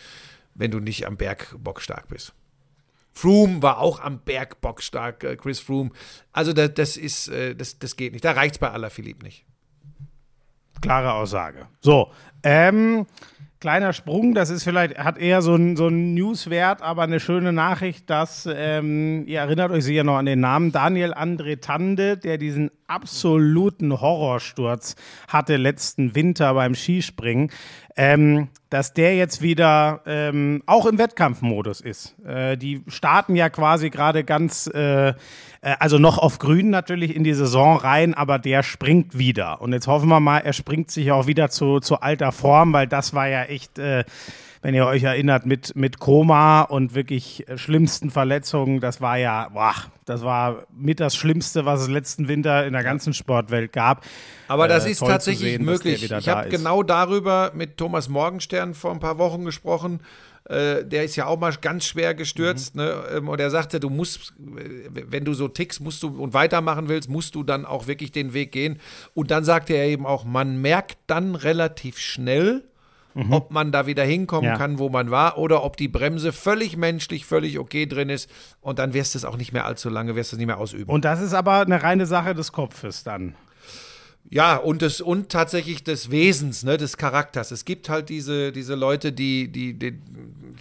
wenn 0.55 0.71
du 0.71 0.79
nicht 0.79 1.05
am 1.05 1.17
Berg 1.17 1.55
bockstark 1.59 2.07
bist. 2.07 2.33
Froome 3.11 3.61
war 3.61 3.79
auch 3.79 3.99
am 3.99 4.19
Berg 4.19 4.61
bockstark, 4.61 5.23
äh, 5.25 5.35
Chris 5.35 5.59
Froome. 5.59 5.91
Also 6.31 6.53
das, 6.53 6.73
das 6.73 6.97
ist, 6.97 7.27
äh, 7.27 7.55
das, 7.55 7.77
das 7.77 7.97
geht 7.97 8.13
nicht. 8.13 8.23
Da 8.23 8.31
reicht's 8.31 8.57
bei 8.57 8.71
Alaphilippe 8.71 9.23
nicht. 9.23 9.45
Klare 10.81 11.13
Aussage. 11.13 11.67
So, 11.81 12.11
ähm, 12.41 13.05
kleiner 13.61 13.93
Sprung, 13.93 14.33
das 14.33 14.49
ist 14.49 14.63
vielleicht, 14.63 14.97
hat 14.97 15.19
eher 15.19 15.43
so 15.43 15.53
einen 15.53 15.77
so 15.77 15.85
einen 15.85 16.15
Newswert, 16.15 16.81
aber 16.81 17.03
eine 17.03 17.19
schöne 17.19 17.53
Nachricht, 17.53 18.09
dass, 18.09 18.49
ähm, 18.51 19.23
ihr 19.27 19.39
erinnert 19.39 19.71
euch 19.71 19.83
sicher 19.83 20.03
noch 20.03 20.17
an 20.17 20.25
den 20.25 20.39
Namen, 20.39 20.71
Daniel 20.71 21.13
André 21.13 21.61
Tande, 21.61 22.17
der 22.17 22.39
diesen 22.39 22.71
absoluten 22.87 24.01
Horrorsturz 24.01 24.95
hatte 25.27 25.57
letzten 25.57 26.15
Winter 26.15 26.55
beim 26.55 26.73
Skispringen, 26.73 27.51
ähm, 27.97 28.49
dass 28.69 28.93
der 28.93 29.15
jetzt 29.15 29.41
wieder 29.41 30.01
ähm, 30.05 30.63
auch 30.65 30.85
im 30.85 30.97
Wettkampfmodus 30.97 31.81
ist. 31.81 32.15
Äh, 32.25 32.57
die 32.57 32.83
starten 32.87 33.35
ja 33.35 33.49
quasi 33.49 33.89
gerade 33.89 34.23
ganz, 34.23 34.67
äh, 34.73 35.09
äh, 35.09 35.13
also 35.61 35.97
noch 35.97 36.17
auf 36.17 36.39
Grün 36.39 36.69
natürlich 36.69 37.15
in 37.15 37.23
die 37.23 37.33
Saison 37.33 37.75
rein, 37.77 38.13
aber 38.13 38.39
der 38.39 38.63
springt 38.63 39.17
wieder. 39.17 39.61
Und 39.61 39.73
jetzt 39.73 39.87
hoffen 39.87 40.07
wir 40.07 40.19
mal, 40.19 40.39
er 40.39 40.53
springt 40.53 40.89
sich 40.89 41.11
auch 41.11 41.27
wieder 41.27 41.49
zu, 41.49 41.79
zu 41.79 41.99
alter 41.99 42.31
Form, 42.31 42.71
weil 42.71 42.87
das 42.87 43.13
war 43.13 43.27
ja 43.27 43.43
echt, 43.43 43.77
äh, 43.77 44.05
wenn 44.61 44.75
ihr 44.75 44.85
euch 44.85 45.03
erinnert, 45.03 45.45
mit, 45.45 45.75
mit 45.75 45.99
Koma 45.99 46.61
und 46.61 46.93
wirklich 46.93 47.47
äh, 47.47 47.57
schlimmsten 47.57 48.11
Verletzungen, 48.11 48.79
das 48.79 49.01
war 49.01 49.17
ja, 49.17 49.49
boah, 49.49 49.73
das 50.05 50.23
war 50.23 50.63
mit 50.75 50.99
das 50.99 51.15
Schlimmste, 51.15 51.65
was 51.65 51.81
es 51.81 51.87
letzten 51.87 52.27
Winter 52.27 52.65
in 52.65 52.73
der 52.73 52.83
ganzen 52.83 53.13
Sportwelt 53.13 53.73
gab. 53.73 54.05
Aber 54.47 54.67
das 54.67 54.85
Äh, 54.85 54.91
ist 54.91 54.99
tatsächlich 54.99 55.53
sehen, 55.53 55.65
möglich. 55.65 56.03
Ich 56.03 56.09
da 56.09 56.25
habe 56.25 56.47
ist. 56.47 56.51
genau 56.51 56.83
darüber 56.83 57.51
mit 57.55 57.77
Thomas 57.77 58.07
Morgenstern 58.09 58.73
vor 58.73 58.91
ein 58.91 58.99
paar 58.99 59.17
Wochen 59.17 59.45
gesprochen. 59.45 60.01
Äh, 60.45 60.83
der 60.85 61.03
ist 61.05 61.15
ja 61.15 61.27
auch 61.27 61.39
mal 61.39 61.53
ganz 61.61 61.85
schwer 61.85 62.13
gestürzt. 62.13 62.75
Mhm. 62.75 62.81
Ne? 62.81 63.03
Ähm, 63.15 63.29
Und 63.29 63.39
er 63.39 63.49
sagte, 63.51 63.79
du 63.79 63.89
musst, 63.89 64.33
wenn 64.37 65.23
du 65.23 65.33
so 65.33 65.47
tickst, 65.47 65.81
musst 65.81 66.01
du 66.03 66.07
und 66.09 66.33
weitermachen 66.33 66.89
willst, 66.89 67.09
musst 67.09 67.35
du 67.35 67.43
dann 67.43 67.65
auch 67.65 67.87
wirklich 67.87 68.11
den 68.11 68.33
Weg 68.33 68.51
gehen. 68.51 68.79
Und 69.13 69.31
dann 69.31 69.43
sagte 69.43 69.73
er 69.73 69.85
eben 69.85 70.05
auch, 70.05 70.23
man 70.25 70.59
merkt 70.61 70.97
dann 71.07 71.35
relativ 71.35 71.99
schnell, 71.99 72.63
ob 73.29 73.51
man 73.51 73.71
da 73.71 73.85
wieder 73.87 74.03
hinkommen 74.03 74.49
Mhm. 74.49 74.53
Ja. 74.53 74.57
kann, 74.57 74.79
wo 74.79 74.89
man 74.89 75.11
war, 75.11 75.37
oder 75.37 75.63
ob 75.63 75.77
die 75.77 75.87
Bremse 75.87 76.31
völlig 76.31 76.77
menschlich, 76.77 77.25
völlig 77.25 77.59
okay 77.59 77.85
drin 77.85 78.09
ist. 78.09 78.29
Und 78.61 78.79
dann 78.79 78.93
wirst 78.93 79.13
du 79.13 79.17
es 79.17 79.25
auch 79.25 79.37
nicht 79.37 79.51
mehr 79.53 79.65
allzu 79.65 79.89
lange, 79.89 80.15
wirst 80.15 80.31
du 80.31 80.35
es 80.35 80.39
nicht 80.39 80.47
mehr 80.47 80.57
ausüben. 80.57 80.89
Und 80.91 81.05
das 81.05 81.21
ist 81.21 81.33
aber 81.33 81.61
eine 81.61 81.83
reine 81.83 82.05
Sache 82.05 82.33
des 82.33 82.51
Kopfes 82.51 83.03
dann. 83.03 83.35
Ja, 84.29 84.55
und, 84.55 84.81
des, 84.81 85.01
und 85.01 85.29
tatsächlich 85.29 85.83
des 85.83 86.09
Wesens, 86.09 86.63
ne, 86.63 86.77
des 86.77 86.95
Charakters. 86.95 87.51
Es 87.51 87.65
gibt 87.65 87.89
halt 87.89 88.07
diese, 88.07 88.53
diese 88.53 88.75
Leute, 88.75 89.11
die, 89.11 89.51
die, 89.51 89.73
die, 89.73 89.91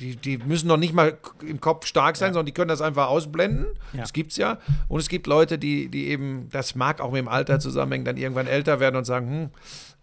die, 0.01 0.17
die 0.17 0.39
müssen 0.39 0.67
noch 0.67 0.77
nicht 0.79 0.93
mal 0.93 1.17
im 1.47 1.61
Kopf 1.61 1.87
stark 1.87 2.17
sein, 2.17 2.33
sondern 2.33 2.47
die 2.47 2.53
können 2.53 2.69
das 2.69 2.81
einfach 2.81 3.07
ausblenden. 3.09 3.67
Ja. 3.93 4.01
Das 4.01 4.13
gibt's 4.13 4.37
ja. 4.39 4.59
Und 4.89 4.99
es 5.01 5.09
gibt 5.09 5.29
Leute, 5.29 5.57
die, 5.59 5.89
die 5.89 6.09
eben, 6.09 6.49
das 6.51 6.75
mag 6.75 7.01
auch 7.01 7.13
mit 7.13 7.21
dem 7.21 7.29
Alter 7.29 7.61
zusammenhängen, 7.61 8.05
dann 8.07 8.17
irgendwann 8.17 8.49
älter 8.49 8.81
werden 8.81 8.97
und 8.97 9.05
sagen, 9.05 9.29
hm, 9.31 9.51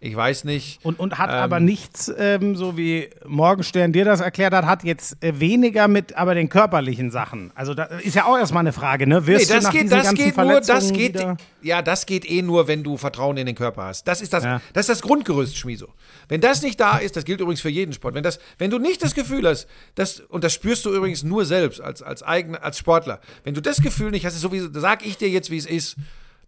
ich 0.00 0.14
weiß 0.14 0.44
nicht. 0.44 0.78
Und, 0.84 1.00
und 1.00 1.18
hat 1.18 1.30
Ähm, 1.30 1.36
aber 1.36 1.58
nichts, 1.58 2.12
ähm, 2.16 2.54
so 2.54 2.76
wie 2.76 3.10
Morgenstern 3.26 3.92
dir 3.92 4.04
das 4.04 4.20
erklärt 4.20 4.54
hat, 4.54 4.64
hat 4.64 4.84
jetzt 4.84 5.22
äh, 5.24 5.40
weniger 5.40 5.88
mit 5.88 6.16
aber 6.16 6.34
den 6.34 6.48
körperlichen 6.48 7.10
Sachen. 7.10 7.50
Also 7.56 7.74
da 7.74 7.84
ist 7.84 8.14
ja 8.14 8.26
auch 8.26 8.38
erstmal 8.38 8.60
eine 8.60 8.72
Frage, 8.72 9.08
ne? 9.08 9.20
Nee, 9.20 9.26
Wirst 9.26 9.50
du 9.50 9.54
das 9.54 9.64
nach 9.64 9.72
geht, 9.72 9.82
diesen 9.84 9.96
das 9.96 10.06
ganzen 10.06 10.24
geht 10.24 10.36
nur, 10.36 10.60
das 10.60 10.92
geht, 10.92 11.14
wieder 11.14 11.36
ja, 11.62 11.82
das 11.82 12.06
geht 12.06 12.30
eh 12.30 12.42
nur, 12.42 12.68
wenn 12.68 12.84
du 12.84 12.96
Vertrauen 12.96 13.36
in 13.36 13.46
den 13.46 13.56
Körper 13.56 13.84
hast. 13.84 14.06
Das 14.06 14.20
ist 14.20 14.32
das, 14.32 14.44
Ja. 14.44 14.60
das 14.72 14.82
ist 14.82 14.90
das 14.90 15.02
Grundgerüst, 15.02 15.56
Schmieso. 15.56 15.88
Wenn 16.28 16.40
das 16.40 16.62
nicht 16.62 16.78
da 16.78 16.98
ist, 16.98 17.16
das 17.16 17.24
gilt 17.24 17.40
übrigens 17.40 17.60
für 17.60 17.68
jeden 17.70 17.92
Sport. 17.92 18.14
Wenn 18.14 18.22
das, 18.22 18.38
wenn 18.58 18.70
du 18.70 18.78
nicht 18.78 19.02
das 19.02 19.14
Gefühl 19.14 19.48
hast, 19.48 19.66
das, 19.96 20.20
und 20.20 20.44
das 20.44 20.54
spürst 20.54 20.84
du 20.84 20.94
übrigens 20.94 21.24
nur 21.24 21.44
selbst 21.44 21.80
als, 21.80 22.02
als 22.02 22.22
eigener, 22.22 22.62
als 22.62 22.78
Sportler. 22.78 23.20
Wenn 23.42 23.54
du 23.54 23.60
das 23.60 23.80
Gefühl 23.80 24.12
nicht 24.12 24.24
hast, 24.24 24.34
ist 24.34 24.42
sowieso, 24.42 24.68
sag 24.72 25.04
ich 25.04 25.16
dir 25.16 25.28
jetzt, 25.28 25.50
wie 25.50 25.56
es 25.56 25.66
ist. 25.66 25.96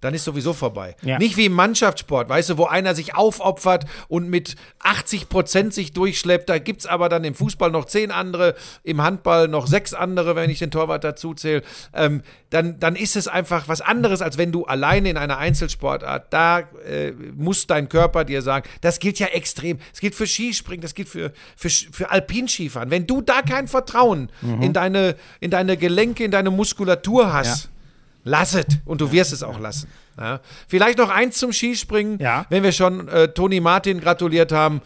Dann 0.00 0.14
ist 0.14 0.24
sowieso 0.24 0.52
vorbei. 0.52 0.96
Ja. 1.02 1.18
Nicht 1.18 1.36
wie 1.36 1.46
im 1.46 1.52
Mannschaftssport, 1.52 2.28
weißt 2.28 2.50
du, 2.50 2.58
wo 2.58 2.64
einer 2.64 2.94
sich 2.94 3.14
aufopfert 3.14 3.84
und 4.08 4.28
mit 4.28 4.56
80 4.80 5.28
Prozent 5.28 5.74
sich 5.74 5.92
durchschleppt. 5.92 6.48
Da 6.48 6.58
gibt 6.58 6.80
es 6.80 6.86
aber 6.86 7.08
dann 7.08 7.24
im 7.24 7.34
Fußball 7.34 7.70
noch 7.70 7.84
zehn 7.84 8.10
andere, 8.10 8.54
im 8.82 9.02
Handball 9.02 9.48
noch 9.48 9.66
sechs 9.66 9.92
andere, 9.94 10.36
wenn 10.36 10.50
ich 10.50 10.58
den 10.58 10.70
Torwart 10.70 11.04
dazu 11.04 11.34
zähle. 11.34 11.62
Ähm, 11.92 12.22
dann, 12.48 12.80
dann 12.80 12.96
ist 12.96 13.16
es 13.16 13.28
einfach 13.28 13.68
was 13.68 13.80
anderes, 13.80 14.22
als 14.22 14.38
wenn 14.38 14.52
du 14.52 14.64
alleine 14.64 15.10
in 15.10 15.16
einer 15.16 15.38
Einzelsportart, 15.38 16.32
da 16.32 16.60
äh, 16.60 17.12
muss 17.36 17.66
dein 17.66 17.88
Körper 17.88 18.24
dir 18.24 18.42
sagen, 18.42 18.68
das 18.80 18.98
gilt 18.98 19.18
ja 19.18 19.28
extrem. 19.28 19.78
Das 19.90 20.00
gilt 20.00 20.14
für 20.14 20.26
Skispringen, 20.26 20.82
das 20.82 20.94
gilt 20.94 21.08
für, 21.08 21.32
für, 21.56 21.68
für 21.68 22.10
Alpinskifahren. 22.10 22.90
Wenn 22.90 23.06
du 23.06 23.20
da 23.20 23.42
kein 23.42 23.68
Vertrauen 23.68 24.30
in, 24.60 24.72
deine, 24.72 25.16
in 25.40 25.50
deine 25.50 25.76
Gelenke, 25.76 26.24
in 26.24 26.30
deine 26.30 26.50
Muskulatur 26.50 27.32
hast, 27.32 27.48
Lass 27.48 27.79
es 28.24 28.78
und 28.84 29.00
du 29.00 29.12
wirst 29.12 29.32
es 29.32 29.42
auch 29.42 29.58
lassen. 29.58 29.88
Ja. 30.18 30.40
Vielleicht 30.68 30.98
noch 30.98 31.08
eins 31.10 31.38
zum 31.38 31.52
Skispringen, 31.52 32.18
Ja. 32.18 32.44
wenn 32.50 32.62
wir 32.62 32.72
schon 32.72 33.08
äh, 33.08 33.28
Toni 33.28 33.60
Martin 33.60 34.00
gratuliert 34.00 34.52
haben. 34.52 34.82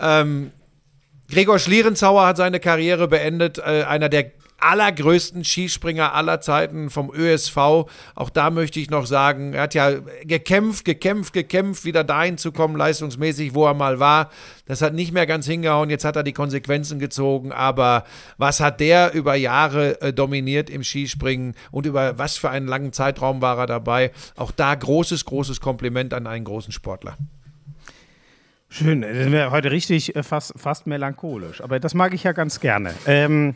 Ähm, 0.00 0.52
Gregor 1.30 1.58
Schlierenzauer 1.58 2.26
hat 2.26 2.36
seine 2.36 2.60
Karriere 2.60 3.08
beendet, 3.08 3.58
äh, 3.58 3.82
einer 3.84 4.08
der 4.08 4.30
allergrößten 4.58 5.44
Skispringer 5.44 6.14
aller 6.14 6.40
Zeiten 6.40 6.90
vom 6.90 7.12
ÖSV. 7.14 7.56
Auch 7.56 8.30
da 8.32 8.50
möchte 8.50 8.80
ich 8.80 8.90
noch 8.90 9.06
sagen, 9.06 9.52
er 9.54 9.62
hat 9.62 9.74
ja 9.74 9.92
gekämpft, 10.24 10.84
gekämpft, 10.84 11.32
gekämpft, 11.32 11.84
wieder 11.84 12.04
dahin 12.04 12.38
zu 12.38 12.52
kommen, 12.52 12.76
leistungsmäßig, 12.76 13.54
wo 13.54 13.66
er 13.66 13.74
mal 13.74 14.00
war. 14.00 14.30
Das 14.66 14.82
hat 14.82 14.94
nicht 14.94 15.12
mehr 15.12 15.26
ganz 15.26 15.46
hingehauen. 15.46 15.90
Jetzt 15.90 16.04
hat 16.04 16.16
er 16.16 16.22
die 16.22 16.32
Konsequenzen 16.32 16.98
gezogen. 16.98 17.52
Aber 17.52 18.04
was 18.36 18.60
hat 18.60 18.80
der 18.80 19.14
über 19.14 19.34
Jahre 19.34 20.00
äh, 20.02 20.12
dominiert 20.12 20.70
im 20.70 20.82
Skispringen 20.82 21.54
und 21.70 21.86
über 21.86 22.18
was 22.18 22.36
für 22.36 22.50
einen 22.50 22.66
langen 22.66 22.92
Zeitraum 22.92 23.40
war 23.40 23.58
er 23.58 23.66
dabei? 23.66 24.10
Auch 24.36 24.50
da 24.50 24.74
großes, 24.74 25.24
großes 25.24 25.60
Kompliment 25.60 26.12
an 26.12 26.26
einen 26.26 26.44
großen 26.44 26.72
Sportler. 26.72 27.16
Schön, 28.70 29.02
sind 29.02 29.32
wir 29.32 29.50
heute 29.50 29.70
richtig 29.70 30.14
äh, 30.14 30.22
fast, 30.22 30.52
fast 30.56 30.86
melancholisch. 30.86 31.62
Aber 31.62 31.80
das 31.80 31.94
mag 31.94 32.12
ich 32.12 32.24
ja 32.24 32.32
ganz 32.32 32.60
gerne. 32.60 32.92
Ähm, 33.06 33.54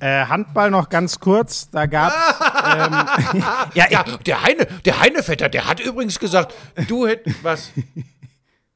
äh, 0.00 0.26
Handball 0.26 0.70
noch 0.70 0.88
ganz 0.88 1.20
kurz. 1.20 1.70
Da 1.70 1.86
gab 1.86 2.12
ähm, 2.12 2.92
ja, 3.74 3.86
Ja, 3.90 4.04
der 4.04 4.42
Heine, 4.42 4.66
der 4.84 5.00
Heinevetter, 5.00 5.48
der 5.48 5.66
hat 5.66 5.80
übrigens 5.80 6.18
gesagt, 6.18 6.54
du 6.88 7.06
hättest 7.06 7.42
was. 7.44 7.72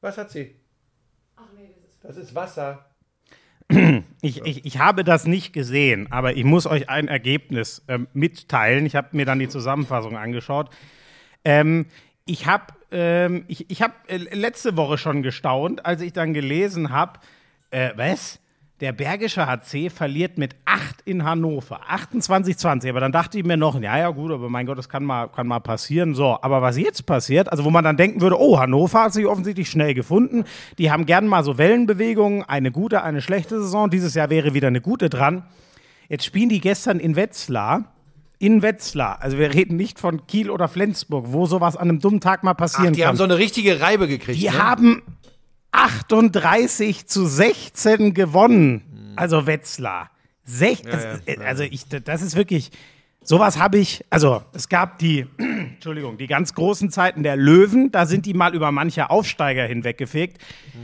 Was 0.01 0.17
hat 0.17 0.29
sie? 0.31 0.55
Ach 1.35 1.43
nee, 1.55 1.69
das 1.81 1.89
ist, 1.89 2.03
das 2.03 2.17
ist 2.17 2.35
Wasser. 2.35 2.85
Ich, 4.21 4.45
ich, 4.45 4.65
ich 4.65 4.79
habe 4.79 5.03
das 5.03 5.25
nicht 5.25 5.51
gesehen, 5.51 6.11
aber 6.11 6.35
ich 6.35 6.43
muss 6.43 6.67
euch 6.67 6.89
ein 6.89 7.07
Ergebnis 7.07 7.83
ähm, 7.87 8.07
mitteilen. 8.13 8.85
Ich 8.85 8.95
habe 8.95 9.09
mir 9.13 9.25
dann 9.25 9.39
die 9.39 9.49
Zusammenfassung 9.49 10.17
angeschaut. 10.17 10.69
Ähm, 11.43 11.87
ich 12.25 12.45
habe 12.45 12.73
ähm, 12.91 13.43
ich, 13.47 13.69
ich 13.69 13.81
hab, 13.81 14.09
äh, 14.09 14.17
letzte 14.17 14.77
Woche 14.77 14.97
schon 14.97 15.21
gestaunt, 15.21 15.85
als 15.85 16.01
ich 16.01 16.13
dann 16.13 16.33
gelesen 16.33 16.91
habe, 16.91 17.19
äh, 17.71 17.91
was? 17.95 18.39
Der 18.81 18.91
Bergische 18.91 19.47
HC 19.47 19.89
verliert 19.89 20.37
mit 20.37 20.53
8 20.65 21.01
in 21.05 21.23
Hannover. 21.23 21.79
28-20. 21.89 22.89
Aber 22.89 22.99
dann 22.99 23.13
dachte 23.13 23.37
ich 23.37 23.45
mir 23.45 23.55
noch, 23.55 23.79
ja, 23.79 23.97
ja, 23.97 24.09
gut, 24.09 24.33
aber 24.33 24.49
mein 24.49 24.65
Gott, 24.65 24.77
das 24.77 24.89
kann 24.89 25.05
mal, 25.05 25.29
kann 25.29 25.47
mal 25.47 25.61
passieren. 25.61 26.13
So, 26.13 26.37
aber 26.41 26.61
was 26.61 26.77
jetzt 26.77 27.05
passiert, 27.05 27.49
also 27.49 27.63
wo 27.63 27.69
man 27.69 27.85
dann 27.85 27.95
denken 27.95 28.19
würde, 28.19 28.37
oh, 28.37 28.59
Hannover 28.59 29.03
hat 29.03 29.13
sich 29.13 29.27
offensichtlich 29.27 29.69
schnell 29.69 29.93
gefunden. 29.93 30.43
Die 30.77 30.91
haben 30.91 31.05
gern 31.05 31.25
mal 31.25 31.45
so 31.45 31.57
Wellenbewegungen, 31.57 32.43
eine 32.43 32.69
gute, 32.69 33.01
eine 33.01 33.21
schlechte 33.21 33.61
Saison. 33.61 33.89
Dieses 33.89 34.13
Jahr 34.13 34.29
wäre 34.29 34.53
wieder 34.53 34.67
eine 34.67 34.81
gute 34.81 35.07
dran. 35.07 35.43
Jetzt 36.09 36.25
spielen 36.25 36.49
die 36.49 36.59
gestern 36.59 36.99
in 36.99 37.15
Wetzlar. 37.15 37.93
In 38.39 38.61
Wetzlar. 38.61 39.21
Also 39.21 39.37
wir 39.37 39.53
reden 39.53 39.77
nicht 39.77 39.99
von 39.99 40.27
Kiel 40.27 40.49
oder 40.49 40.67
Flensburg, 40.67 41.27
wo 41.29 41.45
sowas 41.45 41.77
an 41.77 41.87
einem 41.87 41.99
dummen 42.01 42.19
Tag 42.19 42.43
mal 42.43 42.51
Ach, 42.51 42.57
passieren 42.57 42.91
die 42.91 42.99
kann. 42.99 43.07
haben 43.07 43.15
so 43.15 43.23
eine 43.23 43.37
richtige 43.37 43.79
Reibe 43.79 44.09
gekriegt. 44.09 44.41
Die 44.41 44.49
ne? 44.49 44.61
haben 44.61 45.01
38 45.75 47.07
zu 47.07 47.25
16 47.25 48.13
gewonnen. 48.13 49.13
Also 49.15 49.45
Wetzlar. 49.45 50.09
Sech, 50.43 50.83
also, 50.85 51.07
also 51.43 51.63
ich, 51.63 51.87
das 51.87 52.21
ist 52.21 52.35
wirklich, 52.35 52.71
sowas 53.23 53.57
habe 53.57 53.79
ich, 53.79 54.05
also 54.09 54.43
es 54.53 54.69
gab 54.69 54.99
die, 54.99 55.25
Entschuldigung, 55.37 56.17
die 56.17 56.27
ganz 56.27 56.53
großen 56.53 56.91
Zeiten 56.91 57.23
der 57.23 57.35
Löwen, 57.35 57.91
da 57.91 58.05
sind 58.05 58.25
die 58.25 58.33
mal 58.33 58.53
über 58.53 58.71
manche 58.71 59.09
Aufsteiger 59.09 59.65
hinweggefegt. 59.65 60.37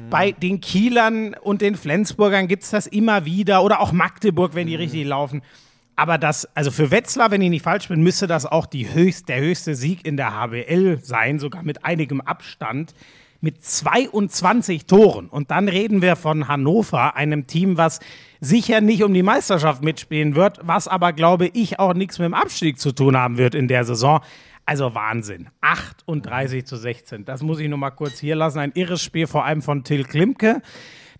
Bei 0.10 0.32
den 0.32 0.62
Kielern 0.62 1.36
und 1.36 1.62
den 1.62 1.75
Flensburgern 1.75 2.47
gibt 2.47 2.63
es 2.63 2.71
das 2.71 2.88
immer 2.88 3.25
wieder 3.25 3.63
oder 3.63 3.80
auch 3.80 3.91
Magdeburg, 3.91 4.56
wenn 4.56 4.67
die 4.67 4.75
richtig 4.75 5.06
laufen. 5.06 5.41
Aber 5.95 6.17
das, 6.17 6.47
also 6.56 6.71
für 6.71 6.89
Wetzlar, 6.89 7.30
wenn 7.30 7.41
ich 7.41 7.49
nicht 7.51 7.63
falsch 7.63 7.88
bin, 7.88 8.01
müsste 8.01 8.25
das 8.25 8.45
auch 8.45 8.65
die 8.65 8.91
höchst, 8.91 9.30
der 9.30 9.39
höchste 9.39 9.75
Sieg 9.75 10.06
in 10.06 10.17
der 10.17 10.34
HBL 10.34 10.99
sein, 11.04 11.38
sogar 11.38 11.62
mit 11.62 11.86
einigem 11.86 12.21
Abstand, 12.21 12.95
mit 13.41 13.63
22 13.63 14.86
Toren. 14.86 15.27
Und 15.27 15.51
dann 15.51 15.67
reden 15.67 16.01
wir 16.01 16.15
von 16.15 16.47
Hannover, 16.47 17.15
einem 17.15 17.47
Team, 17.47 17.77
was 17.77 17.99
sicher 18.39 18.82
nicht 18.82 19.04
um 19.04 19.13
die 19.13 19.23
Meisterschaft 19.23 19.84
mitspielen 19.84 20.36
wird, 20.36 20.60
was 20.62 20.88
aber, 20.88 21.12
glaube 21.12 21.47
ich, 21.47 21.80
auch 21.80 21.93
nichts 21.93 22.19
mit 22.19 22.27
dem 22.27 22.34
Abstieg 22.34 22.80
zu 22.80 22.91
tun 22.91 23.17
haben 23.17 23.38
wird 23.38 23.56
in 23.56 23.67
der 23.67 23.84
Saison. 23.84 24.21
Also 24.65 24.93
Wahnsinn. 24.93 25.49
38 25.62 26.65
zu 26.65 26.77
16. 26.77 27.25
Das 27.25 27.41
muss 27.41 27.60
ich 27.60 27.67
nur 27.67 27.80
mal 27.80 27.91
kurz 27.91 28.19
hier 28.19 28.36
lassen. 28.36 28.60
Ein 28.60 28.71
irres 28.75 29.04
Spiel, 29.04 29.27
vor 29.27 29.43
allem 29.43 29.62
von 29.62 29.84
Till 29.84 30.04
Klimke. 30.04 30.62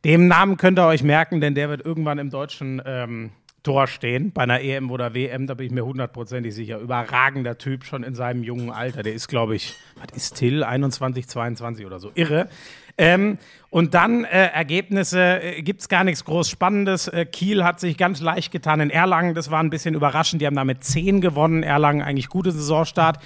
Dem 0.06 0.28
Namen 0.28 0.58
könnt 0.58 0.80
ihr 0.80 0.86
euch 0.86 1.04
merken, 1.04 1.42
denn 1.42 1.54
der 1.54 1.70
wird 1.70 1.86
irgendwann 1.86 2.18
im 2.18 2.30
deutschen 2.30 2.82
ähm, 2.86 3.32
Tor 3.64 3.86
stehen 3.86 4.32
bei 4.32 4.44
einer 4.44 4.62
EM 4.62 4.90
oder 4.90 5.14
WM, 5.14 5.46
da 5.46 5.54
bin 5.54 5.68
ich 5.68 5.72
mir 5.72 5.86
hundertprozentig 5.86 6.54
sicher. 6.54 6.80
Überragender 6.80 7.60
Typ 7.60 7.84
schon 7.84 8.04
in 8.04 8.16
seinem 8.16 8.44
jungen 8.44 8.72
Alter. 8.72 9.04
Der 9.04 9.14
ist, 9.14 9.28
glaube 9.28 9.56
ich, 9.56 9.76
was 9.96 10.18
ist 10.18 10.36
Till? 10.36 10.64
21, 10.64 11.28
22 11.28 11.86
oder 11.86 12.00
so. 12.00 12.12
Irre. 12.16 12.50
Ähm, 12.98 13.38
und 13.70 13.94
dann 13.94 14.24
äh, 14.24 14.48
Ergebnisse, 14.48 15.44
äh, 15.44 15.62
gibt 15.62 15.82
es 15.82 15.90
gar 15.90 16.04
nichts 16.04 16.26
groß 16.26 16.50
Spannendes. 16.50 17.08
Äh, 17.08 17.26
Kiel 17.26 17.64
hat 17.64 17.80
sich 17.80 17.98
ganz 17.98 18.20
leicht 18.20 18.52
getan 18.52 18.80
in 18.80 18.90
Erlangen. 18.90 19.36
Das 19.36 19.52
war 19.52 19.62
ein 19.62 19.70
bisschen 19.70 19.94
überraschend. 19.94 20.42
Die 20.42 20.48
haben 20.48 20.56
damit 20.56 20.84
10 20.84 21.22
gewonnen. 21.22 21.62
Erlangen 21.62 22.02
eigentlich 22.02 22.30
gute 22.30 22.52
Saisonstart. 22.52 23.20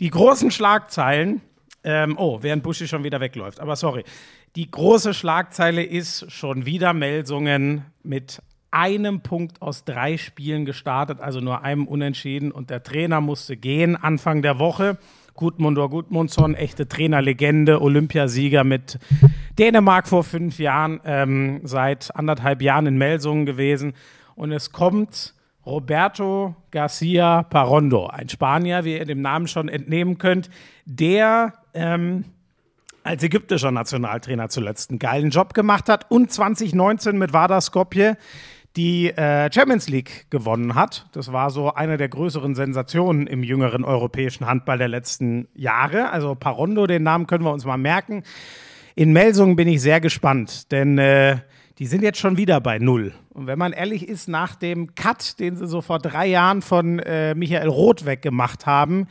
Die 0.00 0.08
großen 0.08 0.50
Schlagzeilen, 0.50 1.42
ähm, 1.84 2.16
oh, 2.18 2.38
während 2.40 2.62
Buschi 2.62 2.88
schon 2.88 3.04
wieder 3.04 3.20
wegläuft, 3.20 3.60
aber 3.60 3.76
sorry. 3.76 4.04
Die 4.56 4.70
große 4.70 5.14
Schlagzeile 5.14 5.82
ist 5.82 6.30
schon 6.32 6.64
wieder 6.64 6.94
Melsungen 6.94 7.84
mit 8.02 8.40
einem 8.74 9.20
Punkt 9.20 9.62
aus 9.62 9.84
drei 9.84 10.16
Spielen 10.16 10.64
gestartet, 10.64 11.20
also 11.20 11.40
nur 11.40 11.62
einem 11.62 11.86
Unentschieden. 11.86 12.50
Und 12.50 12.70
der 12.70 12.82
Trainer 12.82 13.20
musste 13.20 13.56
gehen 13.56 13.96
Anfang 13.96 14.42
der 14.42 14.58
Woche. 14.58 14.98
Gudmundur 15.34 15.90
Gudmundsson, 15.90 16.54
echte 16.54 16.86
Trainerlegende, 16.86 17.80
Olympiasieger 17.80 18.64
mit 18.64 18.98
Dänemark 19.58 20.08
vor 20.08 20.24
fünf 20.24 20.58
Jahren, 20.58 21.00
ähm, 21.04 21.60
seit 21.64 22.14
anderthalb 22.14 22.62
Jahren 22.62 22.86
in 22.86 22.98
Melsungen 22.98 23.46
gewesen. 23.46 23.94
Und 24.36 24.52
es 24.52 24.72
kommt 24.72 25.34
Roberto 25.66 26.54
Garcia 26.70 27.42
Parondo, 27.44 28.06
ein 28.06 28.28
Spanier, 28.28 28.84
wie 28.84 28.96
ihr 28.98 29.06
dem 29.06 29.22
Namen 29.22 29.48
schon 29.48 29.68
entnehmen 29.68 30.18
könnt, 30.18 30.50
der 30.84 31.54
ähm, 31.72 32.24
als 33.02 33.22
ägyptischer 33.22 33.70
Nationaltrainer 33.70 34.48
zuletzt 34.48 34.90
einen 34.90 34.98
geilen 34.98 35.30
Job 35.30 35.54
gemacht 35.54 35.88
hat 35.88 36.10
und 36.10 36.32
2019 36.32 37.18
mit 37.18 37.32
Vardar 37.32 37.60
Skopje 37.60 38.16
die 38.76 39.10
äh, 39.10 39.50
Champions 39.52 39.88
League 39.88 40.26
gewonnen 40.30 40.74
hat. 40.74 41.06
Das 41.12 41.32
war 41.32 41.50
so 41.50 41.72
eine 41.72 41.96
der 41.96 42.08
größeren 42.08 42.54
Sensationen 42.54 43.26
im 43.26 43.42
jüngeren 43.42 43.84
europäischen 43.84 44.46
Handball 44.46 44.78
der 44.78 44.88
letzten 44.88 45.48
Jahre. 45.54 46.10
Also 46.10 46.34
Parondo, 46.34 46.86
den 46.86 47.04
Namen 47.04 47.26
können 47.26 47.44
wir 47.44 47.52
uns 47.52 47.64
mal 47.64 47.76
merken. 47.76 48.24
In 48.96 49.12
Melsungen 49.12 49.56
bin 49.56 49.68
ich 49.68 49.80
sehr 49.80 50.00
gespannt, 50.00 50.72
denn 50.72 50.98
äh, 50.98 51.38
die 51.78 51.86
sind 51.86 52.02
jetzt 52.02 52.18
schon 52.18 52.36
wieder 52.36 52.60
bei 52.60 52.78
Null. 52.78 53.12
Und 53.30 53.46
wenn 53.46 53.58
man 53.58 53.72
ehrlich 53.72 54.08
ist, 54.08 54.28
nach 54.28 54.54
dem 54.54 54.94
Cut, 54.94 55.40
den 55.40 55.56
sie 55.56 55.66
so 55.66 55.80
vor 55.80 55.98
drei 55.98 56.26
Jahren 56.26 56.62
von 56.62 57.00
äh, 57.00 57.34
Michael 57.34 57.68
Roth 57.68 58.06
weggemacht 58.06 58.66
haben, 58.66 59.08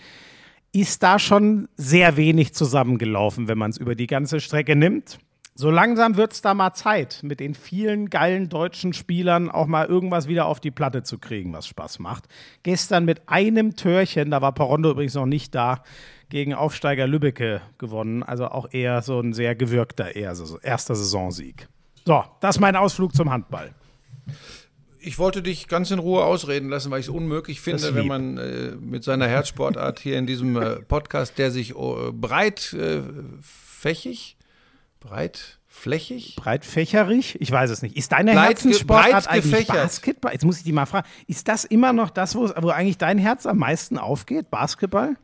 ist 0.71 1.03
da 1.03 1.19
schon 1.19 1.67
sehr 1.75 2.17
wenig 2.17 2.53
zusammengelaufen, 2.53 3.47
wenn 3.47 3.57
man 3.57 3.71
es 3.71 3.77
über 3.77 3.95
die 3.95 4.07
ganze 4.07 4.39
Strecke 4.39 4.75
nimmt. 4.75 5.19
So 5.55 5.69
langsam 5.69 6.17
wird 6.17 6.33
es 6.33 6.41
da 6.41 6.55
mal 6.55 6.73
Zeit, 6.73 7.19
mit 7.21 7.39
den 7.39 7.53
vielen 7.53 8.09
geilen 8.09 8.49
deutschen 8.49 8.91
Spielern 8.93 9.51
auch 9.51 9.67
mal 9.67 9.85
irgendwas 9.85 10.27
wieder 10.27 10.47
auf 10.47 10.59
die 10.59 10.71
Platte 10.71 11.03
zu 11.03 11.19
kriegen, 11.19 11.53
was 11.53 11.67
Spaß 11.67 11.99
macht. 11.99 12.27
Gestern 12.63 13.05
mit 13.05 13.29
einem 13.29 13.75
Törchen, 13.75 14.31
da 14.31 14.41
war 14.41 14.53
Parondo 14.53 14.89
übrigens 14.89 15.13
noch 15.13 15.27
nicht 15.27 15.53
da, 15.53 15.83
gegen 16.29 16.55
Aufsteiger 16.55 17.05
Lübbecke 17.05 17.61
gewonnen. 17.77 18.23
Also 18.23 18.47
auch 18.47 18.73
eher 18.73 19.03
so 19.03 19.19
ein 19.19 19.33
sehr 19.33 19.53
gewirkter 19.53 20.15
eher 20.15 20.33
so 20.33 20.57
erster 20.57 20.95
Saisonsieg. 20.95 21.67
So, 22.05 22.23
das 22.41 22.55
ist 22.55 22.59
mein 22.59 22.75
Ausflug 22.75 23.13
zum 23.13 23.29
Handball. 23.29 23.75
Ich 24.99 25.19
wollte 25.19 25.43
dich 25.43 25.67
ganz 25.67 25.91
in 25.91 25.99
Ruhe 25.99 26.23
ausreden 26.23 26.69
lassen, 26.69 26.89
weil 26.89 27.01
ich 27.01 27.07
es 27.07 27.13
unmöglich 27.13 27.61
finde, 27.61 27.93
wenn 27.93 28.07
man 28.07 28.37
äh, 28.37 28.71
mit 28.79 29.03
seiner 29.03 29.27
Herzsportart 29.27 29.99
hier 29.99 30.17
in 30.17 30.25
diesem 30.25 30.55
äh, 30.59 30.77
Podcast, 30.77 31.37
der 31.37 31.51
sich 31.51 31.75
äh, 31.75 32.11
breit 32.11 32.73
äh, 32.73 33.01
fächig, 33.41 34.37
breit 35.03 35.59
flächig, 35.67 36.35
Breitfächerig? 36.35 37.39
Ich 37.41 37.51
weiß 37.51 37.69
es 37.69 37.81
nicht. 37.81 37.97
Ist 37.97 38.11
deine 38.11 38.33
Breit 38.33 38.49
Herzenssportart 38.49 39.27
eigentlich. 39.27 39.67
Basketball? 39.67 40.31
Jetzt 40.31 40.45
muss 40.45 40.57
ich 40.57 40.63
die 40.63 40.71
mal 40.71 40.85
fragen. 40.85 41.07
Ist 41.27 41.47
das 41.47 41.65
immer 41.65 41.93
noch 41.93 42.09
das, 42.09 42.35
wo, 42.35 42.49
wo 42.57 42.69
eigentlich 42.69 42.97
dein 42.97 43.17
Herz 43.17 43.45
am 43.45 43.57
meisten 43.57 43.97
aufgeht? 43.97 44.49
Basketball? 44.49 45.15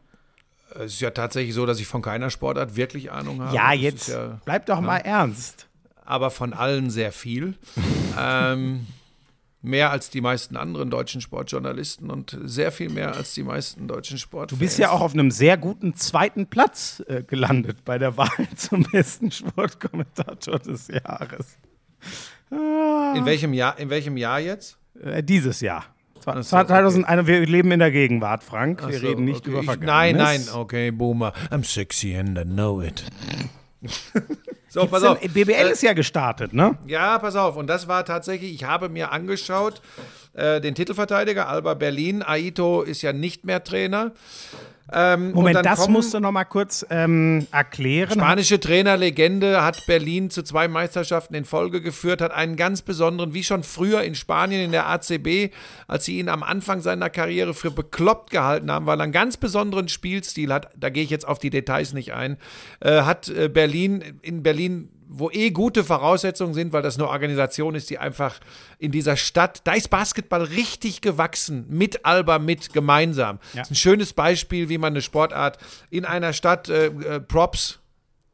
es 0.76 0.94
ist 0.94 1.02
ja 1.02 1.12
tatsächlich 1.12 1.56
so, 1.56 1.66
dass 1.66 1.80
ich 1.80 1.88
von 1.88 2.02
keiner 2.02 2.30
Sportart 2.30 2.76
wirklich 2.76 3.12
Ahnung 3.12 3.42
habe. 3.42 3.56
Ja, 3.56 3.74
jetzt. 3.74 4.10
Ja, 4.10 4.40
bleib 4.46 4.66
doch 4.66 4.82
mal 4.82 4.98
ernst. 4.98 5.68
aber 6.06 6.32
von 6.32 6.54
allen 6.54 6.90
sehr 6.90 7.12
viel. 7.12 7.56
ähm, 8.20 8.86
mehr 9.62 9.92
als 9.92 10.10
die 10.10 10.22
meisten 10.22 10.56
anderen 10.56 10.90
deutschen 10.90 11.20
Sportjournalisten 11.22 12.10
und 12.10 12.38
sehr 12.44 12.72
viel 12.72 12.90
mehr 12.90 13.16
als 13.16 13.34
die 13.34 13.44
meisten 13.44 13.88
deutschen 13.88 14.18
Sportfans. 14.18 14.58
Du 14.58 14.64
bist 14.64 14.80
ja 14.80 14.92
auch 14.92 15.02
auf 15.02 15.14
einem 15.14 15.32
sehr 15.32 15.58
guten 15.58 15.96
zweiten 15.96 16.48
Platz 16.48 17.04
äh, 17.08 17.24
gelandet 17.24 17.84
bei 17.84 17.98
der 17.98 18.16
Wahl 18.18 18.30
zum 18.56 18.84
besten 18.84 19.32
Sportkommentator 19.32 20.60
des 20.60 20.88
Jahres. 20.88 21.58
in 22.52 23.26
welchem 23.26 23.54
Jahr? 23.54 23.78
In 23.78 23.90
welchem 23.90 24.16
Jahr 24.18 24.40
jetzt? 24.40 24.78
Äh, 25.02 25.22
dieses 25.24 25.60
Jahr. 25.62 25.86
Zwa- 26.24 26.32
Ach 26.38 26.44
so, 26.44 26.50
2001, 26.58 27.28
wir 27.28 27.46
leben 27.46 27.72
in 27.72 27.80
der 27.80 27.92
Gegenwart, 27.92 28.44
Frank. 28.44 28.86
Wir 28.88 29.00
so, 29.00 29.08
reden 29.08 29.26
nicht 29.26 29.42
okay. 29.42 29.50
über 29.52 29.60
Ich- 29.60 29.66
Vergangenes. 29.66 30.22
Nein, 30.24 30.42
nein, 30.46 30.56
okay, 30.56 30.92
Boomer. 30.92 31.34
I'm 31.52 31.64
sexy 31.66 32.16
and 32.16 32.38
I 32.38 32.44
know 32.44 32.82
it. 32.82 33.04
so, 34.70 34.82
Gibt's 34.82 34.92
pass 34.92 35.04
auf. 35.04 35.20
denn, 35.20 35.32
BBL 35.34 35.52
Äh, 35.52 35.72
ist 35.72 35.84
ja 35.84 35.94
gestartet, 35.94 36.54
ne? 36.54 36.78
Ja, 36.88 37.18
pass 37.20 37.36
auf. 37.36 37.56
Und 37.58 37.68
das 37.68 37.88
war 37.88 38.06
tatsächlich, 38.06 38.54
ich 38.54 38.64
habe 38.64 38.88
mir 38.90 39.12
angeschaut, 39.12 39.82
äh, 40.34 40.62
den 40.62 40.76
Titelverteidiger 40.76 41.48
Alba 41.48 41.74
Berlin. 41.74 42.24
Aito 42.24 42.82
ist 42.84 43.02
ja 43.02 43.12
nicht 43.14 43.46
mehr 43.46 43.64
Trainer. 43.64 44.12
Ähm, 44.92 45.32
Moment, 45.34 45.64
das 45.66 45.80
kommen- 45.82 45.94
musst 45.94 46.14
du 46.14 46.20
noch 46.20 46.32
mal 46.32 46.46
kurz 46.46 46.86
ähm, 46.90 47.46
erklären. 47.52 48.12
Spanische 48.12 48.60
Trainerlegende 48.60 49.64
hat 49.64 49.86
Berlin 49.86 50.30
zu 50.30 50.44
zwei 50.44 50.68
Meisterschaften 50.68 51.36
in 51.36 51.46
Folge 51.46 51.82
geführt, 51.82 52.22
hat 52.22 52.32
einen 52.32 52.56
ganz 52.56 52.82
besonderen, 52.82 53.34
wie 53.34 53.44
schon 53.44 53.64
früher 53.64 54.02
in 54.02 54.16
Spanien 54.16 54.62
in 54.62 54.72
der 54.72 54.88
ACB, 54.88 55.52
als 55.88 56.06
sie 56.06 56.20
ihn 56.20 56.30
am 56.30 56.44
Anfang 56.44 56.82
seiner 56.82 57.10
Karriere 57.10 57.54
für 57.54 57.72
bekloppt 57.72 58.32
gehalten 58.32 58.72
haben, 58.72 58.86
weil 58.86 59.00
er 59.00 59.04
einen 59.04 59.12
ganz 59.12 59.38
besonderen 59.38 59.88
Spielstil 59.90 60.52
hat. 60.52 60.70
Da 60.76 60.90
gehe 60.90 61.04
ich 61.04 61.10
jetzt 61.10 61.28
auf 61.28 61.40
die 61.40 61.50
Details 61.50 61.94
nicht 61.94 62.14
ein. 62.14 62.38
Äh, 62.80 63.02
hat 63.02 63.30
äh, 63.30 63.48
Berlin 63.50 64.04
in 64.22 64.44
Berlin 64.44 64.90
wo 65.12 65.32
eh 65.32 65.50
gute 65.50 65.84
Voraussetzungen 65.84 66.54
sind, 66.54 66.72
weil 66.72 66.84
das 66.84 66.98
eine 66.98 67.10
Organisation 67.10 67.74
ist, 67.74 67.90
die 67.90 67.98
einfach 67.98 68.40
in 68.78 68.92
dieser 68.92 69.18
Stadt, 69.18 69.62
da 69.64 69.74
ist 69.74 69.90
Basketball 69.90 70.44
richtig 70.44 71.02
gewachsen, 71.02 71.66
mit 71.68 72.06
Alba, 72.06 72.38
mit 72.38 72.72
gemeinsam. 72.72 73.40
Das 73.54 73.68
ist 73.68 73.72
ein 73.72 73.76
schönes 73.76 74.14
Beispiel, 74.14 74.70
wie 74.70 74.78
man 74.78 74.94
eine 74.94 75.02
Sportart 75.02 75.58
in 75.90 76.06
einer 76.06 76.32
Stadt, 76.32 76.70
äh, 76.70 76.86
äh, 76.86 77.20
Props, 77.20 77.80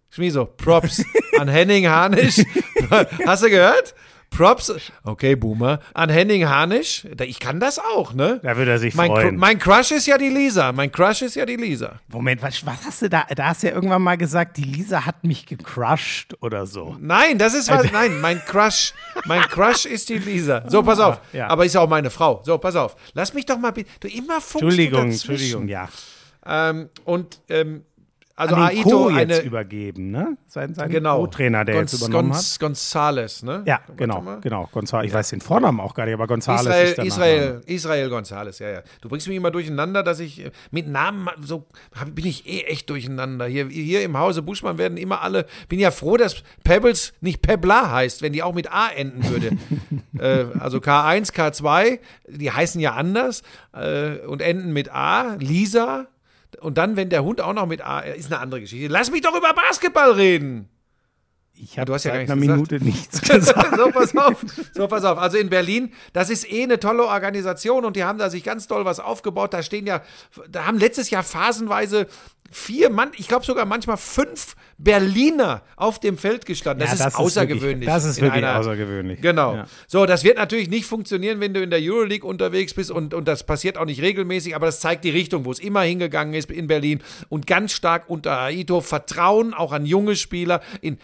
Schmieso, 0.09 0.45
Props 0.45 1.03
an 1.39 1.47
Henning 1.47 1.87
Harnisch. 1.87 2.41
Hast 3.25 3.43
du 3.43 3.49
gehört? 3.49 3.95
Props, 4.35 4.71
okay, 5.03 5.35
Boomer, 5.35 5.79
an 5.93 6.09
Henning 6.09 6.47
Harnisch. 6.47 7.05
Ich 7.23 7.39
kann 7.39 7.59
das 7.59 7.79
auch, 7.79 8.13
ne? 8.13 8.39
Da 8.43 8.57
würde 8.57 8.71
er 8.71 8.79
sich 8.79 8.93
Mein, 8.95 9.09
freuen. 9.11 9.35
mein 9.37 9.57
Crush 9.59 9.91
ist 9.91 10.05
ja 10.07 10.17
die 10.17 10.29
Lisa. 10.29 10.71
Mein 10.71 10.91
Crush 10.91 11.21
ist 11.21 11.35
ja 11.35 11.45
die 11.45 11.55
Lisa. 11.55 11.99
Moment, 12.09 12.41
was, 12.41 12.65
was 12.65 12.85
hast 12.85 13.01
du 13.01 13.09
da? 13.09 13.23
Da 13.35 13.45
hast 13.47 13.63
du 13.63 13.67
ja 13.67 13.73
irgendwann 13.73 14.01
mal 14.01 14.17
gesagt, 14.17 14.57
die 14.57 14.63
Lisa 14.63 15.05
hat 15.05 15.23
mich 15.23 15.45
gecrushed 15.45 16.35
oder 16.41 16.65
so. 16.65 16.95
Nein, 16.99 17.37
das 17.37 17.53
ist 17.53 17.69
was. 17.69 17.91
Nein, 17.91 18.19
mein 18.21 18.39
Crush. 18.45 18.93
Mein 19.25 19.41
Crush 19.43 19.85
ist 19.85 20.09
die 20.09 20.17
Lisa. 20.17 20.63
So, 20.67 20.83
pass 20.83 20.99
auf. 20.99 21.19
Ja. 21.33 21.47
Aber 21.47 21.65
ist 21.65 21.73
ja 21.75 21.81
auch 21.81 21.89
meine 21.89 22.09
Frau. 22.09 22.41
So, 22.45 22.57
pass 22.57 22.75
auf. 22.75 22.95
Lass 23.13 23.33
mich 23.33 23.45
doch 23.45 23.57
mal. 23.57 23.71
bi- 23.71 23.85
Du 23.99 24.07
immer 24.07 24.41
funkst 24.41 24.55
Entschuldigung. 24.63 25.05
Entschuldigung, 25.11 25.67
ja. 25.67 25.89
Ähm, 26.45 26.89
und 27.05 27.39
ähm, 27.49 27.83
also 28.37 28.55
An 28.55 28.69
den 28.69 28.79
Aito 28.79 28.89
Co. 28.89 29.07
eine. 29.07 29.33
jetzt 29.33 29.45
übergeben, 29.45 30.11
ne? 30.11 30.37
Sein, 30.47 30.73
sein 30.73 30.89
genau. 30.89 31.19
Co-Trainer, 31.21 31.63
der 31.63 31.75
Gonz- 31.75 31.93
jetzt 31.93 32.01
übernommen 32.01 32.33
hat. 32.33 32.41
Gonz- 32.41 32.59
Gonzales, 32.59 33.43
ne? 33.43 33.63
Ja, 33.65 33.79
Warte 33.87 33.93
genau, 33.95 34.21
mal. 34.21 34.41
genau. 34.41 34.67
Gonzales. 34.73 35.07
Ich 35.07 35.13
weiß 35.13 35.29
den 35.29 35.39
Vornamen 35.39 35.79
auch 35.79 35.93
gar 35.93 36.03
nicht, 36.05 36.15
aber 36.15 36.27
Gonzales 36.27 36.63
Israel, 36.65 36.85
ist 36.89 36.97
der 36.97 37.05
Israel, 37.05 37.39
Nachname. 37.45 37.63
Israel 37.67 38.09
Gonzales, 38.09 38.59
ja, 38.59 38.69
ja. 38.69 38.81
Du 38.99 39.07
bringst 39.07 39.27
mich 39.29 39.37
immer 39.37 39.51
durcheinander, 39.51 40.03
dass 40.03 40.19
ich 40.19 40.43
äh, 40.45 40.51
mit 40.71 40.87
Namen 40.87 41.29
so 41.43 41.65
hab, 41.97 42.13
bin 42.13 42.25
ich 42.25 42.45
eh 42.45 42.63
echt 42.63 42.89
durcheinander. 42.89 43.45
Hier, 43.45 43.67
hier 43.69 44.03
im 44.03 44.17
Hause 44.17 44.41
Buschmann 44.41 44.77
werden 44.77 44.97
immer 44.97 45.21
alle. 45.21 45.45
Bin 45.69 45.79
ja 45.79 45.91
froh, 45.91 46.17
dass 46.17 46.43
Pebbles 46.65 47.13
nicht 47.21 47.41
Pebla 47.41 47.89
heißt, 47.91 48.21
wenn 48.21 48.33
die 48.33 48.43
auch 48.43 48.53
mit 48.53 48.69
A 48.71 48.89
enden 48.89 49.23
würde. 49.29 49.51
äh, 50.19 50.59
also 50.59 50.79
K1, 50.79 51.31
K2, 51.33 51.99
die 52.27 52.51
heißen 52.51 52.81
ja 52.81 52.95
anders 52.95 53.43
äh, 53.73 54.17
und 54.27 54.41
enden 54.41 54.73
mit 54.73 54.91
A. 54.91 55.35
Lisa. 55.35 56.07
Und 56.59 56.77
dann, 56.77 56.95
wenn 56.95 57.09
der 57.09 57.23
Hund 57.23 57.41
auch 57.41 57.53
noch 57.53 57.65
mit 57.65 57.85
A, 57.85 57.99
ist 57.99 58.31
eine 58.31 58.39
andere 58.39 58.61
Geschichte. 58.61 58.87
Lass 58.87 59.11
mich 59.11 59.21
doch 59.21 59.35
über 59.35 59.53
Basketball 59.53 60.11
reden. 60.11 60.69
Ich 61.57 61.79
habe 61.79 61.91
ja 61.93 61.99
seit 61.99 62.11
einer 62.13 62.35
nichts 62.35 62.51
Minute 62.51 62.83
nichts 62.83 63.21
gesagt. 63.27 63.75
so, 63.77 63.89
pass 63.91 64.15
auf. 64.17 64.45
So, 64.73 64.87
pass 64.87 65.03
auf. 65.05 65.17
Also 65.17 65.37
in 65.37 65.49
Berlin, 65.49 65.93
das 66.13 66.29
ist 66.29 66.51
eh 66.51 66.63
eine 66.63 66.79
tolle 66.79 67.05
Organisation 67.05 67.85
und 67.85 67.95
die 67.95 68.03
haben 68.03 68.19
da 68.19 68.29
sich 68.29 68.43
ganz 68.43 68.67
toll 68.67 68.83
was 68.85 68.99
aufgebaut. 68.99 69.53
Da 69.53 69.63
stehen 69.63 69.87
ja, 69.87 70.01
da 70.49 70.65
haben 70.65 70.77
letztes 70.77 71.09
Jahr 71.09 71.23
phasenweise 71.23 72.07
vier 72.51 72.89
Mann, 72.89 73.11
ich 73.17 73.27
glaube 73.27 73.43
sogar 73.45 73.65
manchmal 73.65 73.97
fünf 73.97 74.55
Berliner 74.77 75.61
auf 75.77 75.99
dem 75.99 76.17
Feld 76.17 76.45
gestanden. 76.45 76.87
Das, 76.87 76.99
Ja, 76.99 77.07
ist 77.07 77.15
außergewöhnlich. 77.15 77.63
Wirklich, 77.71 77.85
das 77.89 78.05
ist 78.05 78.21
wirklich 78.21 78.43
einer- 78.43 78.59
außergewöhnlich. 78.59 79.19
Genau. 79.21 79.55
Ja. 79.55 79.65
So, 79.87 80.05
das 80.05 80.23
wird 80.23 80.37
natürlich 80.37 80.69
nicht 80.69 80.85
funktionieren, 80.85 81.39
wenn 81.39 81.53
du 81.53 81.61
in 81.61 81.69
der 81.71 81.79
Euroleague 81.81 82.27
unterwegs 82.27 82.73
bist 82.73 82.91
und, 82.91 83.13
und 83.13 83.27
das 83.27 83.45
passiert 83.45 83.77
auch 83.77 83.85
nicht 83.85 84.01
regelmäßig, 84.01 84.55
aber 84.55 84.67
das 84.67 84.79
zeigt 84.79 85.03
die 85.05 85.09
Richtung, 85.09 85.43
wo 85.45 85.51
es 85.51 85.59
immer 85.59 85.81
hingegangen 85.81 86.33
ist 86.33 86.51
in 86.51 86.67
Berlin 86.67 87.01
und 87.29 87.47
ganz 87.47 87.71
stark 87.73 88.03
unter 88.09 88.37
Aito 88.39 88.79
Vertrauen 88.81 89.53
auch 89.53 89.71
an 89.73 89.85
junge 89.85 90.15
Spieler. 90.15 90.61
In, 90.81 90.97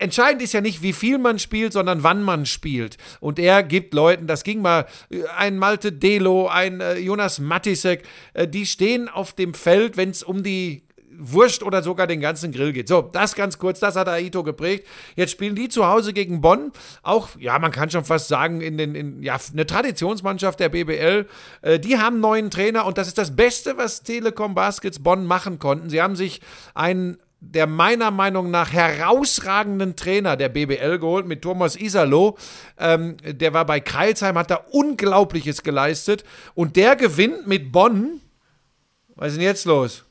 entscheidend 0.00 0.42
ist 0.42 0.52
ja 0.52 0.60
nicht, 0.60 0.82
wie 0.82 0.92
viel 0.92 1.18
man 1.18 1.38
spielt, 1.38 1.72
sondern 1.72 2.02
wann 2.02 2.22
man 2.22 2.46
spielt. 2.46 2.96
Und 3.20 3.38
er 3.38 3.62
gibt 3.62 3.94
Leuten, 3.94 4.26
das 4.26 4.44
ging 4.44 4.62
mal, 4.62 4.86
äh, 5.10 5.22
ein 5.36 5.58
Malte 5.58 5.92
Delo, 5.92 6.48
ein 6.48 6.80
äh, 6.80 6.98
Jonas 6.98 7.38
Matisek, 7.38 8.02
äh, 8.34 8.48
die 8.48 8.66
stehen 8.66 9.08
auf 9.08 9.32
dem 9.32 9.54
Feld, 9.54 9.96
wenn 9.96 10.10
es 10.10 10.22
um 10.22 10.42
die 10.42 10.82
Wurst 11.20 11.62
oder 11.62 11.82
sogar 11.82 12.06
den 12.06 12.20
ganzen 12.20 12.50
Grill 12.50 12.72
geht. 12.72 12.88
So, 12.88 13.02
das 13.02 13.34
ganz 13.34 13.58
kurz, 13.58 13.78
das 13.78 13.96
hat 13.96 14.08
Aito 14.08 14.42
geprägt. 14.42 14.86
Jetzt 15.16 15.32
spielen 15.32 15.54
die 15.54 15.68
zu 15.68 15.86
Hause 15.86 16.12
gegen 16.12 16.40
Bonn. 16.40 16.72
Auch, 17.02 17.28
ja, 17.38 17.58
man 17.58 17.72
kann 17.72 17.90
schon 17.90 18.04
fast 18.04 18.28
sagen, 18.28 18.60
in 18.60 18.78
den, 18.78 18.94
in, 18.94 19.22
ja, 19.22 19.38
eine 19.52 19.66
Traditionsmannschaft 19.66 20.58
der 20.60 20.70
BBL. 20.70 21.26
Äh, 21.62 21.78
die 21.78 21.98
haben 21.98 22.20
neuen 22.20 22.50
Trainer 22.50 22.86
und 22.86 22.96
das 22.96 23.06
ist 23.06 23.18
das 23.18 23.36
Beste, 23.36 23.76
was 23.76 24.02
Telekom 24.02 24.54
Baskets 24.54 25.02
Bonn 25.02 25.26
machen 25.26 25.58
konnten. 25.58 25.90
Sie 25.90 26.00
haben 26.00 26.16
sich 26.16 26.40
einen 26.74 27.18
der 27.40 27.66
meiner 27.66 28.10
Meinung 28.10 28.50
nach 28.50 28.72
herausragenden 28.72 29.96
Trainer 29.96 30.36
der 30.36 30.50
BBL 30.50 30.98
geholt 30.98 31.26
mit 31.26 31.42
Thomas 31.42 31.74
Isalo. 31.74 32.36
Ähm, 32.78 33.16
der 33.24 33.54
war 33.54 33.64
bei 33.64 33.80
Kreilsheim, 33.80 34.36
hat 34.36 34.50
da 34.50 34.56
Unglaubliches 34.70 35.62
geleistet. 35.62 36.24
Und 36.54 36.76
der 36.76 36.96
gewinnt 36.96 37.46
mit 37.46 37.72
Bonn. 37.72 38.20
Was 39.16 39.28
ist 39.28 39.36
denn 39.36 39.44
jetzt 39.44 39.64
los? 39.64 40.04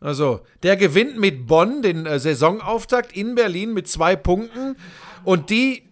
Also, 0.00 0.40
der 0.64 0.76
gewinnt 0.76 1.16
mit 1.16 1.46
Bonn 1.46 1.82
den 1.82 2.06
äh, 2.06 2.18
Saisonauftakt 2.18 3.16
in 3.16 3.36
Berlin 3.36 3.72
mit 3.72 3.86
zwei 3.86 4.16
Punkten. 4.16 4.76
Und 5.22 5.50
die, 5.50 5.88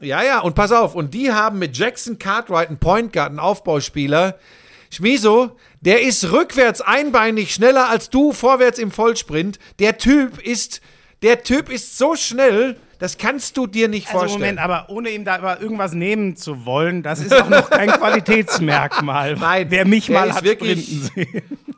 ja, 0.00 0.22
ja, 0.22 0.40
und 0.40 0.54
pass 0.54 0.72
auf, 0.72 0.94
und 0.94 1.14
die 1.14 1.32
haben 1.32 1.58
mit 1.58 1.76
Jackson 1.76 2.18
Cartwright 2.18 2.68
einen 2.68 2.78
Point 2.78 3.14
Guard, 3.14 3.30
einen 3.30 3.38
Aufbauspieler. 3.38 4.38
Schmiso, 4.94 5.56
der 5.80 6.02
ist 6.02 6.30
rückwärts 6.30 6.80
einbeinig 6.80 7.52
schneller 7.52 7.88
als 7.88 8.10
du 8.10 8.32
vorwärts 8.32 8.78
im 8.78 8.92
Vollsprint. 8.92 9.58
Der 9.80 9.98
Typ 9.98 10.40
ist, 10.40 10.80
der 11.22 11.42
Typ 11.42 11.68
ist 11.68 11.98
so 11.98 12.14
schnell, 12.14 12.76
das 13.04 13.18
kannst 13.18 13.56
du 13.58 13.66
dir 13.66 13.88
nicht 13.88 14.06
Also 14.06 14.20
vorstellen. 14.20 14.40
Moment, 14.56 14.58
aber 14.60 14.86
ohne 14.88 15.10
ihm 15.10 15.26
da 15.26 15.34
aber 15.34 15.60
irgendwas 15.60 15.92
nehmen 15.92 16.36
zu 16.36 16.64
wollen, 16.64 17.02
das 17.02 17.20
ist 17.20 17.34
auch 17.34 17.50
noch 17.50 17.68
kein 17.68 17.90
Qualitätsmerkmal. 18.48 19.36
Nein, 19.36 19.66
Wer 19.68 19.84
mich 19.86 20.08
mal 20.08 20.32
hat 20.34 20.42
wirklich-. 20.42 21.10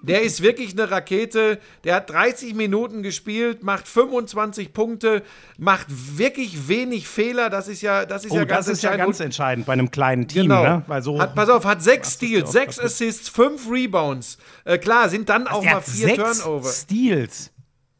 Der 0.02 0.22
ist 0.22 0.40
wirklich 0.40 0.72
eine 0.72 0.88
Rakete. 0.88 1.58
Der 1.82 1.96
hat 1.96 2.08
30 2.10 2.54
Minuten 2.54 3.02
gespielt, 3.02 3.64
macht 3.64 3.88
25 3.88 4.72
Punkte, 4.72 5.24
macht 5.58 5.86
wirklich 5.88 6.68
wenig 6.68 7.08
Fehler. 7.08 7.50
Das 7.50 7.66
ist 7.66 7.82
ja, 7.82 8.06
das 8.06 8.24
ist 8.24 8.30
Oh, 8.30 8.36
ja 8.36 8.44
ganz 8.44 8.66
das 8.66 8.76
ist 8.76 8.82
ja 8.84 8.90
entscheidend. 8.90 9.06
ganz 9.08 9.20
entscheidend 9.20 9.66
bei 9.66 9.72
einem 9.72 9.90
kleinen 9.90 10.28
Team, 10.28 10.42
Genau. 10.42 10.62
ne? 10.62 10.82
Weil 10.86 11.02
so 11.02 11.20
hat, 11.20 11.34
pass 11.34 11.48
auf, 11.48 11.64
hat 11.64 11.82
sechs 11.82 12.12
Steals, 12.12 12.52
sechs. 12.52 12.78
Assists, 12.78 13.28
fünf 13.28 13.68
Rebounds. 13.68 14.38
Äh, 14.64 14.78
klar, 14.78 15.08
sind 15.08 15.28
dann 15.28 15.48
auch 15.48 15.60
der 15.62 15.74
mal 15.74 15.80
vier 15.80 16.06
sechs 16.06 16.38
Turnover. 16.42 16.68
Steals. 16.70 17.50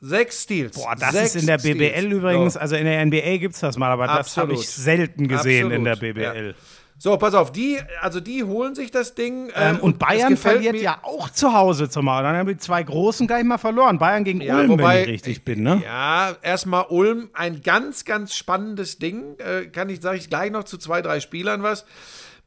Sechs 0.01 0.43
Steals. 0.43 0.77
Boah, 0.77 0.95
das 0.95 1.13
sechs 1.13 1.35
ist 1.35 1.41
in 1.43 1.47
der 1.47 1.59
BBL 1.59 1.89
Steals. 1.89 2.13
übrigens, 2.13 2.55
So. 2.55 2.61
also 2.61 2.77
in 2.77 2.85
der 2.85 3.05
NBA 3.07 3.39
gibt 3.39 3.55
es 3.55 3.61
das 3.61 3.77
mal, 3.79 3.91
aber 3.91 4.05
das 4.07 4.13
habe 4.37 4.53
Absolut. 4.53 4.59
ich 4.61 4.69
selten 4.69 5.27
gesehen 5.29 5.71
in 5.71 5.85
der 5.85 5.95
Absolut, 5.95 6.15
BBL. 6.17 6.55
So, 6.99 7.15
pass 7.19 7.35
auf, 7.35 7.53
die, 7.53 7.79
also 8.01 8.21
die 8.21 8.43
holen 8.43 8.75
sich 8.75 8.91
das 8.91 9.15
Ding. 9.15 9.51
Ähm, 9.55 9.81
und 9.81 9.93
es 9.95 9.99
Bayern 9.99 10.37
verliert 10.39 10.77
ja 10.77 10.99
auch 11.03 11.29
zu 11.29 11.53
Hause 11.53 11.91
zumal. 11.91 12.23
Dann 12.23 12.35
haben 12.37 12.49
die 12.49 12.57
zwei 12.57 12.83
Großen 12.83 13.27
gar 13.27 13.37
nicht 13.37 13.47
mal 13.47 13.59
verloren. 13.59 13.99
Bayern 13.99 14.25
gegen 14.25 14.41
Ja, 14.41 14.61
Ulm, 14.61 14.71
wobei- 14.71 14.97
wenn 15.03 15.03
ich 15.03 15.09
richtig 15.11 15.45
bin, 15.45 15.63
ne? 15.63 15.83
Ja, 15.85 16.35
erstmal 16.41 16.87
Ulm, 16.89 17.29
ein 17.35 17.61
ganz, 17.63 18.07
ganz 18.07 18.35
spannendes 18.35 18.99
Ding. 18.99 19.37
Äh, 19.39 19.67
kann 19.67 19.91
ich, 19.91 20.01
sage 20.01 20.17
ich 20.17 20.31
gleich 20.31 20.51
noch 20.51 20.65
zu 20.65 20.79
zwei, 20.79 21.03
drei 21.03 21.21
Spielern 21.21 21.63
was. 21.63 21.85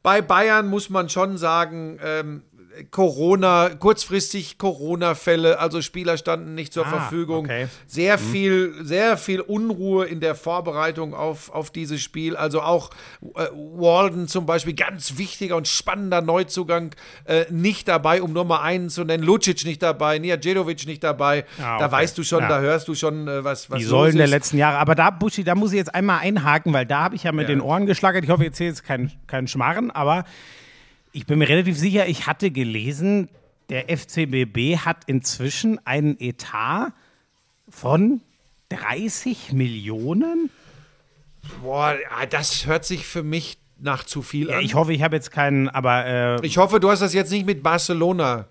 Bei 0.02 0.20
Bayern 0.20 0.66
muss 0.66 0.90
man 0.90 1.08
schon 1.10 1.36
sagen, 1.36 2.00
ähm, 2.02 2.42
Corona, 2.90 3.70
kurzfristig 3.78 4.58
Corona-Fälle, 4.58 5.58
also 5.58 5.82
Spieler 5.82 6.16
standen 6.16 6.54
nicht 6.54 6.72
zur 6.72 6.86
Ah, 6.86 6.90
Verfügung. 6.90 7.44
okay. 7.44 7.66
Sehr 7.86 8.18
viel, 8.18 8.74
sehr 8.82 9.16
viel 9.16 9.40
Unruhe 9.40 10.06
in 10.06 10.20
der 10.20 10.34
Vorbereitung 10.34 11.14
auf, 11.14 11.50
auf 11.50 11.70
dieses 11.70 12.00
Spiel. 12.00 12.36
Also 12.36 12.62
auch 12.62 12.90
äh, 13.36 13.46
Walden 13.52 14.28
zum 14.28 14.46
Beispiel, 14.46 14.74
ganz 14.74 15.18
wichtiger 15.18 15.56
und 15.56 15.68
spannender 15.68 16.20
Neuzugang, 16.22 16.94
äh, 17.24 17.44
nicht 17.50 17.88
dabei, 17.88 18.22
um 18.22 18.32
Nummer 18.32 18.62
einen 18.62 18.88
zu 18.90 19.04
nennen. 19.04 19.22
Lucic 19.22 19.64
nicht 19.64 19.82
dabei, 19.82 20.18
Nijajedovic 20.18 20.86
nicht 20.86 21.04
dabei. 21.04 21.44
Ah, 21.58 21.78
Da 21.78 21.86
okay. 21.86 21.92
weißt 21.92 22.18
du 22.18 22.22
schon, 22.24 22.40
Ja. 22.40 22.48
da 22.48 22.60
hörst 22.60 22.88
du 22.88 22.94
schon, 22.94 23.28
äh, 23.28 23.44
was, 23.44 23.70
was 23.70 23.78
Die 23.78 23.84
Säulen 23.84 24.16
der 24.16 24.24
ist. 24.26 24.30
letzten 24.30 24.58
Jahre. 24.58 24.78
Aber 24.78 24.94
da, 24.94 25.10
Buschi, 25.10 25.44
da 25.44 25.54
muss 25.54 25.72
ich 25.72 25.78
jetzt 25.78 25.94
einmal 25.94 26.20
einhaken, 26.20 26.72
weil 26.72 26.86
da 26.86 27.02
habe 27.04 27.16
ich 27.16 27.24
ja 27.24 27.32
mit 27.32 27.48
Ja. 27.48 27.54
den 27.54 27.60
Ohren 27.60 27.86
geschlagert. 27.86 28.24
Ich 28.24 28.30
hoffe, 28.30 28.44
jetzt 28.44 28.58
hier 28.58 28.66
jetzt 28.68 28.84
kein, 28.84 29.12
kein 29.26 29.46
Schmarren, 29.48 29.90
aber 29.90 30.24
ich 31.12 31.26
bin 31.26 31.38
mir 31.38 31.48
relativ 31.48 31.76
sicher, 31.78 32.06
ich 32.08 32.26
hatte 32.26 32.50
gelesen, 32.50 33.28
der 33.68 33.88
FCBB 33.88 34.78
hat 34.84 34.98
inzwischen 35.06 35.84
einen 35.86 36.18
Etat 36.20 36.92
von 37.68 38.20
30 38.70 39.52
Millionen. 39.52 40.50
Boah, 41.62 41.96
ah, 42.10 42.26
das 42.26 42.66
hört 42.66 42.84
sich 42.84 43.06
für 43.06 43.22
mich 43.22 43.58
nach 43.78 44.04
zu 44.04 44.22
viel 44.22 44.48
Ja, 44.48 44.58
an. 44.58 44.64
ich 44.64 44.74
hoffe, 44.74 44.92
ich 44.92 45.02
habe 45.02 45.16
jetzt 45.16 45.30
keinen, 45.30 45.68
aber 45.68 46.04
äh, 46.06 46.46
Ich 46.46 46.58
hoffe, 46.58 46.80
du 46.80 46.90
hast 46.90 47.00
das 47.00 47.14
jetzt 47.14 47.30
nicht 47.30 47.46
mit 47.46 47.62
Barcelona. 47.62 48.46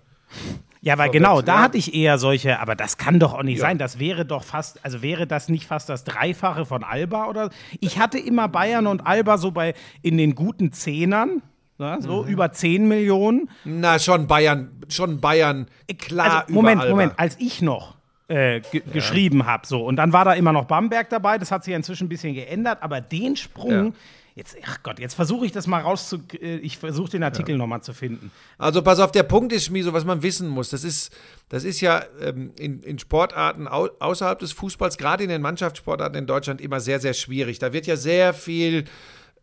Ja, 0.82 0.96
weil 0.96 1.10
genau, 1.10 1.42
da 1.42 1.60
hatte 1.60 1.76
ich 1.76 1.94
eher 1.94 2.16
solche, 2.18 2.58
aber 2.58 2.74
das 2.74 2.96
kann 2.96 3.20
doch 3.20 3.34
auch 3.34 3.42
nicht 3.42 3.58
Ja. 3.58 3.66
sein. 3.66 3.76
Das 3.78 3.98
wäre 3.98 4.24
doch 4.24 4.42
fast, 4.42 4.82
also 4.84 5.02
wäre 5.02 5.26
das 5.26 5.48
nicht 5.50 5.66
fast 5.66 5.88
das 5.90 6.04
Dreifache 6.04 6.64
von 6.64 6.82
Alba 6.82 7.26
oder? 7.28 7.50
Ich 7.80 7.98
hatte 7.98 8.18
immer 8.18 8.48
Bayern 8.48 8.86
und 8.86 9.06
Alba 9.06 9.36
so 9.38 9.50
bei 9.50 9.74
in 10.02 10.16
den 10.16 10.34
guten 10.34 10.72
Zehnern, 10.72 11.42
ja, 11.80 12.00
so 12.00 12.22
Mhm. 12.22 12.28
über 12.28 12.52
10 12.52 12.86
Millionen. 12.86 13.50
Na, 13.64 13.98
schon 13.98 14.26
Bayern, 14.26 14.70
schon 14.88 15.20
Bayern. 15.20 15.66
Klar, 15.98 16.42
also, 16.42 16.52
Moment. 16.54 16.88
Moment, 16.88 17.14
als 17.16 17.36
ich 17.40 17.62
noch 17.62 17.96
äh, 18.28 18.60
ge 18.60 18.82
geschrieben 18.92 19.46
habe, 19.46 19.66
so 19.66 19.84
und 19.84 19.96
dann 19.96 20.12
war 20.12 20.24
da 20.24 20.34
immer 20.34 20.52
noch 20.52 20.66
Bamberg 20.66 21.08
dabei. 21.10 21.38
Das 21.38 21.50
hat 21.50 21.64
sich 21.64 21.72
ja 21.72 21.76
inzwischen 21.76 22.04
ein 22.04 22.08
bisschen 22.08 22.34
geändert, 22.34 22.78
aber 22.82 23.00
den 23.00 23.34
Sprung. 23.36 23.86
Ja. 23.86 23.92
Jetzt, 24.36 24.56
ach 24.64 24.78
Gott, 24.84 25.00
jetzt 25.00 25.14
versuche 25.14 25.44
ich 25.44 25.50
das 25.52 25.66
mal 25.66 25.80
rauszu. 25.80 26.18
äh, 26.40 26.56
Ich 26.58 26.78
versuche 26.78 27.10
den 27.10 27.24
Artikel 27.24 27.56
noch 27.56 27.66
mal 27.66 27.80
zu 27.82 27.92
finden. 27.92 28.30
Also 28.58 28.80
pass 28.80 29.00
auf, 29.00 29.10
der 29.10 29.24
Punkt 29.24 29.52
ist, 29.52 29.64
Schmieso, 29.66 29.92
was 29.92 30.04
man 30.04 30.22
wissen 30.22 30.48
muss, 30.48 30.70
das 30.70 30.84
ist, 30.84 31.12
das 31.48 31.64
ist 31.64 31.80
ja 31.80 32.04
ähm, 32.22 32.52
in, 32.56 32.80
in 32.84 32.98
Sportarten 33.00 33.66
au 33.66 33.88
außerhalb 33.98 34.38
des 34.38 34.52
Fußballs, 34.52 34.96
gerade 34.98 35.24
in 35.24 35.30
den 35.30 35.42
Mannschaftssportarten 35.42 36.16
in 36.16 36.26
Deutschland 36.26 36.60
immer 36.60 36.78
sehr, 36.78 37.00
sehr 37.00 37.12
schwierig. 37.14 37.58
Da 37.58 37.72
wird 37.72 37.88
ja 37.88 37.96
sehr 37.96 38.32
viel, 38.32 38.84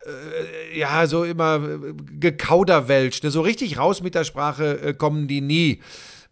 äh, 0.06 0.78
ja, 0.78 1.06
so 1.06 1.24
immer 1.24 1.56
äh, 1.56 1.92
gekauderwelsch. 2.18 3.22
Ne? 3.22 3.30
So 3.30 3.40
richtig 3.40 3.78
raus 3.78 4.02
mit 4.02 4.14
der 4.14 4.24
Sprache 4.24 4.80
äh, 4.80 4.94
kommen 4.94 5.28
die 5.28 5.40
nie. 5.40 5.80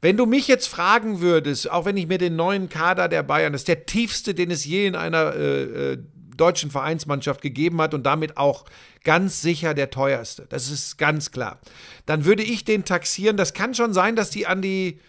Wenn 0.01 0.17
du 0.17 0.27
mich 0.27 0.47
jetzt 0.47 0.67
fragen 0.67 1.21
würdest, 1.21 1.71
auch 1.71 1.85
wenn 1.85 1.97
ich 1.97 2.07
mir 2.07 2.19
den 2.19 2.37
neuen 2.37 2.69
Kader 2.69 3.09
der 3.09 3.23
Bayern, 3.23 3.53
das 3.53 3.63
ist 3.63 3.69
der 3.69 3.87
tiefste, 3.87 4.35
den 4.35 4.51
es 4.51 4.65
je 4.65 4.87
in 4.87 4.95
einer 4.95 5.35
äh, 5.35 5.63
äh, 5.93 5.99
deutschen 6.37 6.71
Vereinsmannschaft 6.71 7.41
gegeben 7.41 7.81
hat 7.81 7.95
und 7.95 8.05
damit 8.05 8.37
auch 8.37 8.67
ganz 9.05 9.41
sicher 9.41 9.73
der 9.73 9.91
teuerste. 9.91 10.47
Das 10.49 10.71
ist 10.71 10.99
ganz 10.99 11.31
klar. 11.31 11.61
Dann 12.05 12.25
würde 12.25 12.43
ich 12.43 12.65
den 12.65 12.85
taxieren. 12.85 13.37
Das 13.37 13.55
kann 13.55 13.75
schon 13.75 13.95
sein, 13.95 14.17
dass 14.17 14.31
die 14.31 14.47
an 14.47 14.61
die 14.61 15.01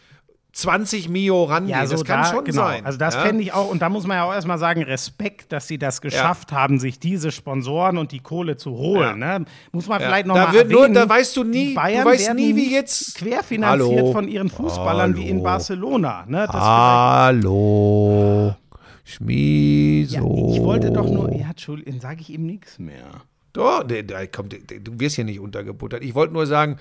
20 0.58 1.08
Mio 1.10 1.44
rangehen. 1.44 1.78
Ja, 1.78 1.86
so 1.86 1.92
das 1.94 2.04
kann 2.04 2.24
da, 2.24 2.30
schon 2.32 2.44
genau. 2.44 2.64
sein. 2.64 2.84
Also 2.86 2.98
das 2.98 3.14
ja? 3.14 3.22
fände 3.22 3.44
ich 3.44 3.54
auch, 3.54 3.70
und 3.70 3.80
da 3.82 3.90
muss 3.90 4.08
man 4.08 4.18
ja 4.18 4.24
auch 4.24 4.34
erstmal 4.34 4.58
sagen, 4.58 4.82
Respekt, 4.82 5.52
dass 5.52 5.68
sie 5.68 5.78
das 5.78 6.02
geschafft 6.02 6.52
haben, 6.52 6.80
sich 6.80 7.00
diese 7.00 7.32
Sponsoren 7.32 7.98
und 8.00 8.12
die 8.12 8.20
Kohle 8.22 8.58
zu 8.58 8.72
holen. 8.72 9.20
Ne? 9.20 9.46
Muss 9.72 9.88
man 9.88 10.02
Ja. 10.02 10.08
vielleicht 10.08 10.26
noch 10.26 10.34
Da 10.36 10.48
mal 10.48 10.54
wird 10.54 10.72
nur- 10.72 10.82
erwähnen, 10.82 10.96
da 10.96 11.08
weißt 11.08 11.38
du 11.38 11.44
nie- 11.44 11.52
die 11.52 11.70
du 11.70 11.76
Bayern 11.76 12.06
weißt 12.06 12.34
nie, 12.34 12.56
wie 12.56 12.74
jetzt- 12.74 13.16
querfinanziert 13.20 14.00
Hallo. 14.00 14.12
von 14.12 14.28
ihren 14.28 14.50
Fußballern 14.50 15.16
wie 15.16 15.30
in 15.30 15.44
Barcelona. 15.44 16.26
Ne? 16.28 16.48
Hallo. 16.48 18.48
ja, 18.48 18.58
Schmieso. 19.04 20.52
ich 20.54 20.62
wollte 20.62 20.92
doch 20.92 21.08
nur, 21.10 21.32
ja, 21.34 21.50
Entschuldigung, 21.52 22.00
sage 22.00 22.22
ich 22.22 22.30
ihm 22.32 22.46
nichts 22.46 22.80
mehr. 22.80 23.06
Doch, 23.54 23.84
der, 23.84 24.04
der, 24.04 24.28
kommt, 24.28 24.54
der, 24.54 24.80
du 24.80 25.00
wirst 25.00 25.16
hier 25.16 25.26
nicht 25.26 25.40
untergebuttert. 25.40 26.04
Ich 26.04 26.14
wollte 26.14 26.34
nur 26.34 26.46
sagen, 26.46 26.78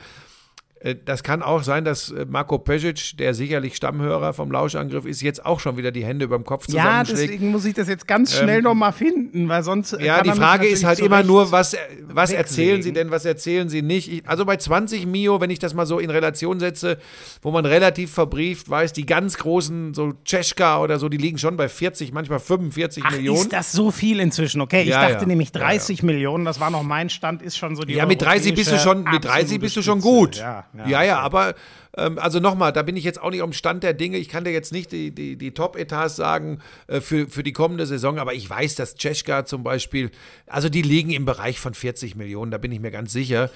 das 1.07 1.23
kann 1.23 1.43
auch 1.43 1.63
sein, 1.63 1.85
dass 1.85 2.11
äh, 2.11 2.27
Marco 2.29 2.59
Pesic, 2.59 3.17
der 3.19 3.33
sicherlich 3.35 3.77
Stammhörer 3.77 4.33
vom 4.35 4.53
Lauschangriff 4.53 5.07
ist, 5.07 5.23
jetzt 5.23 5.45
auch 5.45 5.59
schon 5.59 5.77
wieder 5.79 5.91
die 5.91 6.05
Hände 6.05 6.27
über 6.27 6.37
dem 6.37 6.45
Kopf 6.45 6.65
Ja, 6.69 6.73
zusammenschlägt. 7.05 7.21
deswegen 7.33 7.51
muss 7.51 7.65
ich 7.65 7.75
das 7.75 7.89
jetzt 7.89 8.07
ganz 8.07 8.37
schnell 8.37 8.61
noch 8.63 8.75
mal 8.75 8.93
finden, 8.93 9.49
weil 9.49 9.63
sonst. 9.63 9.95
äh, 9.95 10.05
Ja, 10.05 10.23
die 10.23 10.31
Frage 10.31 10.67
ist 10.67 10.85
halt 10.85 10.99
immer 10.99 11.23
nur, 11.23 11.51
was, 11.51 11.75
äh, 11.75 11.79
was 12.09 12.31
erzählen 12.31 12.83
sie 12.83 12.93
denn, 12.93 13.11
was 13.11 13.25
erzählen 13.25 13.69
sie 13.71 13.81
nicht. 13.81 14.13
Ich, 14.13 14.29
also 14.29 14.45
bei 14.45 14.59
20 14.59 15.07
Mio, 15.07 15.41
wenn 15.41 15.49
ich 15.51 15.59
das 15.59 15.73
mal 15.73 15.87
so 15.87 15.99
in 15.99 16.11
Relation 16.11 16.61
setze, 16.61 16.99
wo 17.41 17.51
man 17.51 17.65
relativ 17.65 18.13
verbrieft 18.13 18.69
weiß, 18.69 18.93
die 18.93 19.07
ganz 19.07 19.39
großen, 19.39 19.95
so 19.95 20.13
Tschechka 20.27 20.81
oder 20.83 20.99
so, 20.99 21.09
die 21.09 21.17
liegen 21.17 21.39
schon 21.39 21.57
bei 21.57 21.69
40, 21.71 22.13
manchmal 22.13 22.39
45 22.39 23.03
Ach, 23.07 23.11
Millionen. 23.13 23.41
ist 23.41 23.53
das 23.53 23.73
so 23.73 23.91
viel 23.91 24.21
inzwischen? 24.21 24.61
Okay, 24.61 24.83
ich 24.83 24.89
Ja, 24.91 25.01
dachte 25.09 25.23
ja. 25.23 25.27
nämlich 25.27 25.53
Ja, 25.55 25.61
30 25.63 26.03
Millionen, 26.03 26.45
das 26.45 26.61
war 26.61 26.71
noch 26.71 26.83
mein 26.83 27.09
Stand, 27.09 27.41
ist 27.41 27.57
schon 27.57 27.77
so 27.77 27.83
die 27.83 27.95
Ja, 27.95 28.05
mit 28.05 28.21
30 28.21 28.55
bist 28.55 28.71
du 28.71 28.79
schon, 28.79 29.05
mit 29.05 29.25
30 29.25 29.59
bist 29.59 29.75
du 29.77 29.83
schon 29.83 30.01
gut. 30.03 30.37
Ja, 30.37 30.66
ja, 30.87 31.03
ja, 31.03 31.19
aber 31.21 31.55
ähm, 31.97 32.19
also 32.19 32.41
nochmal, 32.41 32.73
da 32.73 32.83
bin 32.83 32.97
ich 32.97 33.05
jetzt 33.05 33.21
auch 33.21 33.31
nicht 33.31 33.43
am 33.43 33.53
Stand 33.53 33.83
der 33.83 33.95
Dinge. 33.95 34.19
Ich 34.19 34.29
kann 34.29 34.45
dir 34.45 34.51
jetzt 34.53 34.73
nicht 34.73 34.93
die, 34.93 35.11
die, 35.15 35.37
die 35.37 35.53
Top-Etats 35.53 36.17
sagen 36.17 36.61
äh, 36.87 37.01
für, 37.01 37.27
für 37.29 37.43
die 37.43 37.53
kommende 37.53 37.87
Saison, 37.87 38.19
aber 38.19 38.35
ich 38.35 38.49
weiß, 38.49 38.75
dass 38.75 38.95
Tschechka 38.97 39.45
zum 39.47 39.63
Beispiel, 39.63 40.11
also 40.47 40.69
die 40.69 40.83
liegen 40.83 41.11
im 41.11 41.25
Bereich 41.25 41.59
von 41.59 41.75
40 41.75 42.17
Millionen, 42.17 42.51
da 42.51 42.59
bin 42.59 42.73
ich 42.73 42.81
mir 42.81 42.91
ganz 42.91 43.13
sicher. 43.13 43.51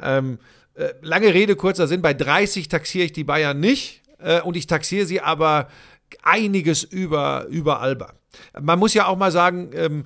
Ähm, 0.00 0.38
äh, 0.74 0.90
lange 1.00 1.32
Rede, 1.32 1.56
kurzer 1.56 1.86
Sinn, 1.86 2.02
bei 2.02 2.12
30 2.14 2.68
taxiere 2.68 3.06
ich 3.06 3.12
die 3.12 3.24
Bayern 3.24 3.58
nicht 3.58 4.02
äh, 4.18 4.40
und 4.42 4.56
ich 4.56 4.66
taxiere 4.66 5.06
sie 5.06 5.20
aber 5.20 5.68
einiges 6.22 6.82
über, 6.84 7.46
über 7.48 7.80
Alba. 7.80 8.12
Man 8.60 8.78
muss 8.78 8.92
ja 8.94 9.06
auch 9.06 9.16
mal 9.16 9.32
sagen, 9.32 9.70
ähm, 9.74 10.04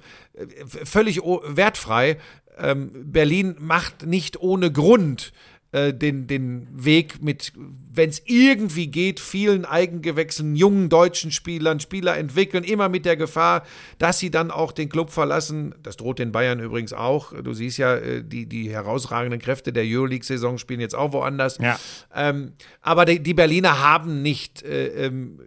völlig 0.84 1.22
o- 1.22 1.42
wertfrei, 1.44 2.18
ähm, 2.58 2.90
Berlin 3.10 3.56
macht 3.58 4.06
nicht 4.06 4.40
ohne 4.40 4.70
Grund 4.70 5.32
äh, 5.72 5.94
den, 5.94 6.26
den 6.26 6.66
Weg 6.72 7.22
mit, 7.22 7.52
wenn 7.92 8.10
es 8.10 8.22
irgendwie 8.24 8.88
geht, 8.88 9.20
vielen 9.20 9.64
Eigengewächsen, 9.64 10.56
jungen 10.56 10.88
deutschen 10.88 11.30
Spielern, 11.30 11.78
Spieler 11.78 12.16
entwickeln, 12.16 12.64
immer 12.64 12.88
mit 12.88 13.04
der 13.04 13.16
Gefahr, 13.16 13.64
dass 13.98 14.18
sie 14.18 14.30
dann 14.30 14.50
auch 14.50 14.72
den 14.72 14.88
Club 14.88 15.10
verlassen. 15.10 15.74
Das 15.82 15.96
droht 15.96 16.18
den 16.18 16.32
Bayern 16.32 16.58
übrigens 16.58 16.92
auch. 16.92 17.32
Du 17.40 17.52
siehst 17.52 17.78
ja, 17.78 17.94
äh, 17.94 18.24
die, 18.24 18.46
die 18.46 18.70
herausragenden 18.70 19.40
Kräfte 19.40 19.72
der 19.72 19.84
Euroleague-Saison 19.86 20.58
spielen 20.58 20.80
jetzt 20.80 20.94
auch 20.94 21.12
woanders. 21.12 21.58
Ja. 21.58 21.78
Ähm, 22.14 22.52
aber 22.80 23.04
die, 23.04 23.20
die 23.20 23.34
Berliner 23.34 23.80
haben 23.80 24.22
nicht 24.22 24.62
äh, 24.62 25.06
ähm, 25.06 25.38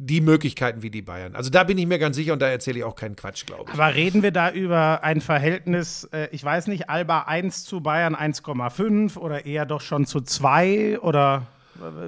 die 0.00 0.20
Möglichkeiten 0.20 0.82
wie 0.82 0.90
die 0.90 1.02
Bayern. 1.02 1.34
Also 1.34 1.50
da 1.50 1.64
bin 1.64 1.76
ich 1.76 1.86
mir 1.86 1.98
ganz 1.98 2.14
sicher 2.14 2.32
und 2.32 2.40
da 2.40 2.46
erzähle 2.46 2.78
ich 2.78 2.84
auch 2.84 2.94
keinen 2.94 3.16
Quatsch, 3.16 3.46
glaube 3.46 3.64
ich. 3.66 3.74
Aber 3.74 3.94
reden 3.94 4.22
wir 4.22 4.30
da 4.30 4.50
über 4.50 5.02
ein 5.02 5.20
Verhältnis, 5.20 6.04
äh, 6.12 6.28
ich 6.30 6.44
weiß 6.44 6.68
nicht, 6.68 6.88
Alba 6.88 7.22
1 7.22 7.64
zu 7.64 7.80
Bayern 7.80 8.14
1,5 8.14 9.18
oder 9.18 9.44
eher 9.44 9.66
doch 9.66 9.80
schon 9.80 10.06
zu 10.06 10.20
2 10.20 11.00
oder 11.00 11.46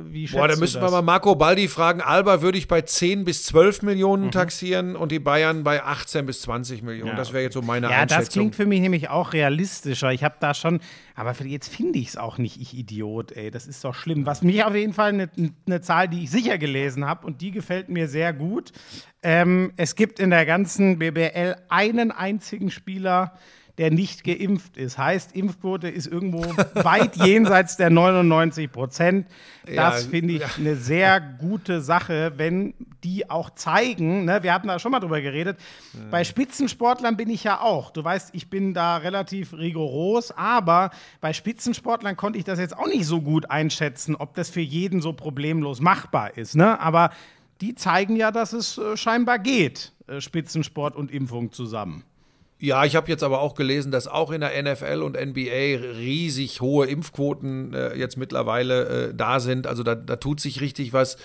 wie 0.05 0.27
Boah, 0.27 0.49
da 0.49 0.57
müssen 0.57 0.81
wir 0.83 0.91
mal 0.91 1.03
Marco 1.03 1.35
Baldi 1.35 1.69
fragen. 1.69 2.01
Alba 2.01 2.43
würde 2.43 2.59
ich 2.59 2.69
bei 2.69 2.83
10 2.83 3.25
bis 3.25 3.45
12 3.45 3.83
Millionen 3.83 4.27
Mhm. 4.27 4.31
taxieren 4.33 4.97
und 4.97 5.13
die 5.13 5.19
Bayern 5.19 5.63
bei 5.65 5.83
18 5.83 6.27
bis 6.27 6.43
20 6.43 6.83
Millionen. 6.83 7.11
Ja, 7.13 7.17
das 7.17 7.33
wäre 7.33 7.45
jetzt 7.45 7.55
so 7.55 7.63
meine 7.63 7.87
Ja, 7.91 7.99
Einschätzung. 8.01 8.19
das 8.25 8.29
klingt 8.33 8.57
für 8.57 8.67
mich 8.67 8.81
nämlich 8.81 9.09
auch 9.11 9.33
realistischer. 9.33 10.13
Ich 10.13 10.25
habe 10.25 10.35
da 10.41 10.55
schon, 10.55 10.81
aber 11.15 11.35
für, 11.35 11.45
jetzt 11.47 11.69
finde 11.75 11.99
ich 11.99 12.09
es 12.09 12.17
auch 12.17 12.39
nicht, 12.39 12.61
ich 12.61 12.75
Idiot, 12.77 13.33
ey. 13.33 13.51
Das 13.51 13.67
ist 13.67 13.85
doch 13.85 13.95
schlimm. 13.95 14.27
Was 14.27 14.43
mich 14.43 14.65
auf 14.65 14.75
jeden 14.75 14.93
Fall 14.93 15.11
eine 15.11 15.29
ne 15.67 15.81
Zahl, 15.81 16.09
die 16.09 16.25
ich 16.25 16.31
sicher 16.31 16.59
gelesen 16.59 17.07
habe 17.07 17.27
und 17.27 17.41
die 17.41 17.51
gefällt 17.51 17.89
mir 17.89 18.09
sehr 18.09 18.33
gut. 18.33 18.73
Ähm, 19.23 19.73
es 19.77 19.95
gibt 19.97 20.19
in 20.19 20.31
der 20.31 20.47
ganzen 20.47 20.99
BBL 20.99 21.55
einen 21.69 22.11
einzigen 22.11 22.71
Spieler, 22.71 23.35
der 23.81 23.91
nicht 23.91 24.25
geimpft 24.25 24.77
ist. 24.77 24.99
Heißt, 24.99 25.35
Impfquote 25.35 25.89
ist 25.89 26.07
irgendwo 26.07 26.43
weit 26.75 27.17
jenseits 27.25 27.79
der 27.79 27.89
99 27.89 28.71
Prozent. 28.71 29.27
Das 29.65 29.75
Ja, 29.75 29.91
finde 30.11 30.35
ich 30.35 30.59
eine 30.59 30.77
sehr 30.77 31.19
gute 31.19 31.81
Sache, 31.81 32.35
wenn 32.37 32.75
die 33.05 33.31
auch 33.31 33.49
zeigen, 33.49 34.27
ne, 34.27 34.43
wir 34.43 34.53
hatten 34.53 34.69
da 34.69 34.79
schon 34.79 34.93
mal 34.93 35.01
drüber 35.01 35.23
geredet, 35.23 35.59
bei 36.11 36.25
Spitzensportlern 36.25 37.17
bin 37.17 37.31
ich 37.31 37.43
ja 37.43 37.63
auch. 37.63 37.91
Du 37.91 38.05
weißt, 38.05 38.35
ich 38.35 38.51
bin 38.51 38.75
da 38.75 38.99
relativ 38.99 39.55
rigoros, 39.55 40.31
aber 40.31 40.91
bei 41.23 41.33
Spitzensportlern 41.33 42.19
konnte 42.19 42.39
ich 42.39 42.45
das 42.45 42.59
jetzt 42.59 42.77
auch 42.77 42.87
nicht 42.87 43.07
so 43.07 43.23
gut 43.23 43.51
einschätzen, 43.51 44.15
ob 44.15 44.35
das 44.35 44.51
für 44.51 44.61
jeden 44.61 45.01
so 45.01 45.15
problemlos 45.15 45.81
machbar 45.81 46.37
ist. 46.37 46.55
Ne? 46.55 46.79
Aber 46.79 47.13
die 47.63 47.75
zeigen 47.75 48.17
ja, 48.17 48.31
dass 48.31 48.53
es 48.53 48.77
äh, 48.77 48.99
scheinbar 48.99 49.39
geht, 49.39 49.95
äh, 50.07 50.21
Spitzensport 50.21 50.97
und 50.97 51.11
Impfung 51.11 51.51
zusammen. 51.51 52.05
Ja, 52.61 52.85
ich 52.85 52.95
habe 52.95 53.09
jetzt 53.09 53.23
aber 53.23 53.41
auch 53.41 53.55
gelesen, 53.55 53.91
dass 53.91 54.07
auch 54.07 54.31
in 54.31 54.43
der 54.43 54.63
NFL 54.63 55.03
und 55.03 55.19
NBA 55.19 55.79
riesig 55.97 56.61
hohe 56.61 56.87
Impfquoten 56.87 57.73
äh, 57.73 57.97
jetzt 57.97 58.19
mittlerweile 58.19 59.09
äh, 59.09 59.15
da 59.15 59.41
sind. 59.41 59.67
Also 59.67 59.83
da, 59.83 59.95
da 59.95 60.17
tut 60.17 60.41
sich 60.41 60.61
richtig 60.61 60.93
was. 60.93 61.17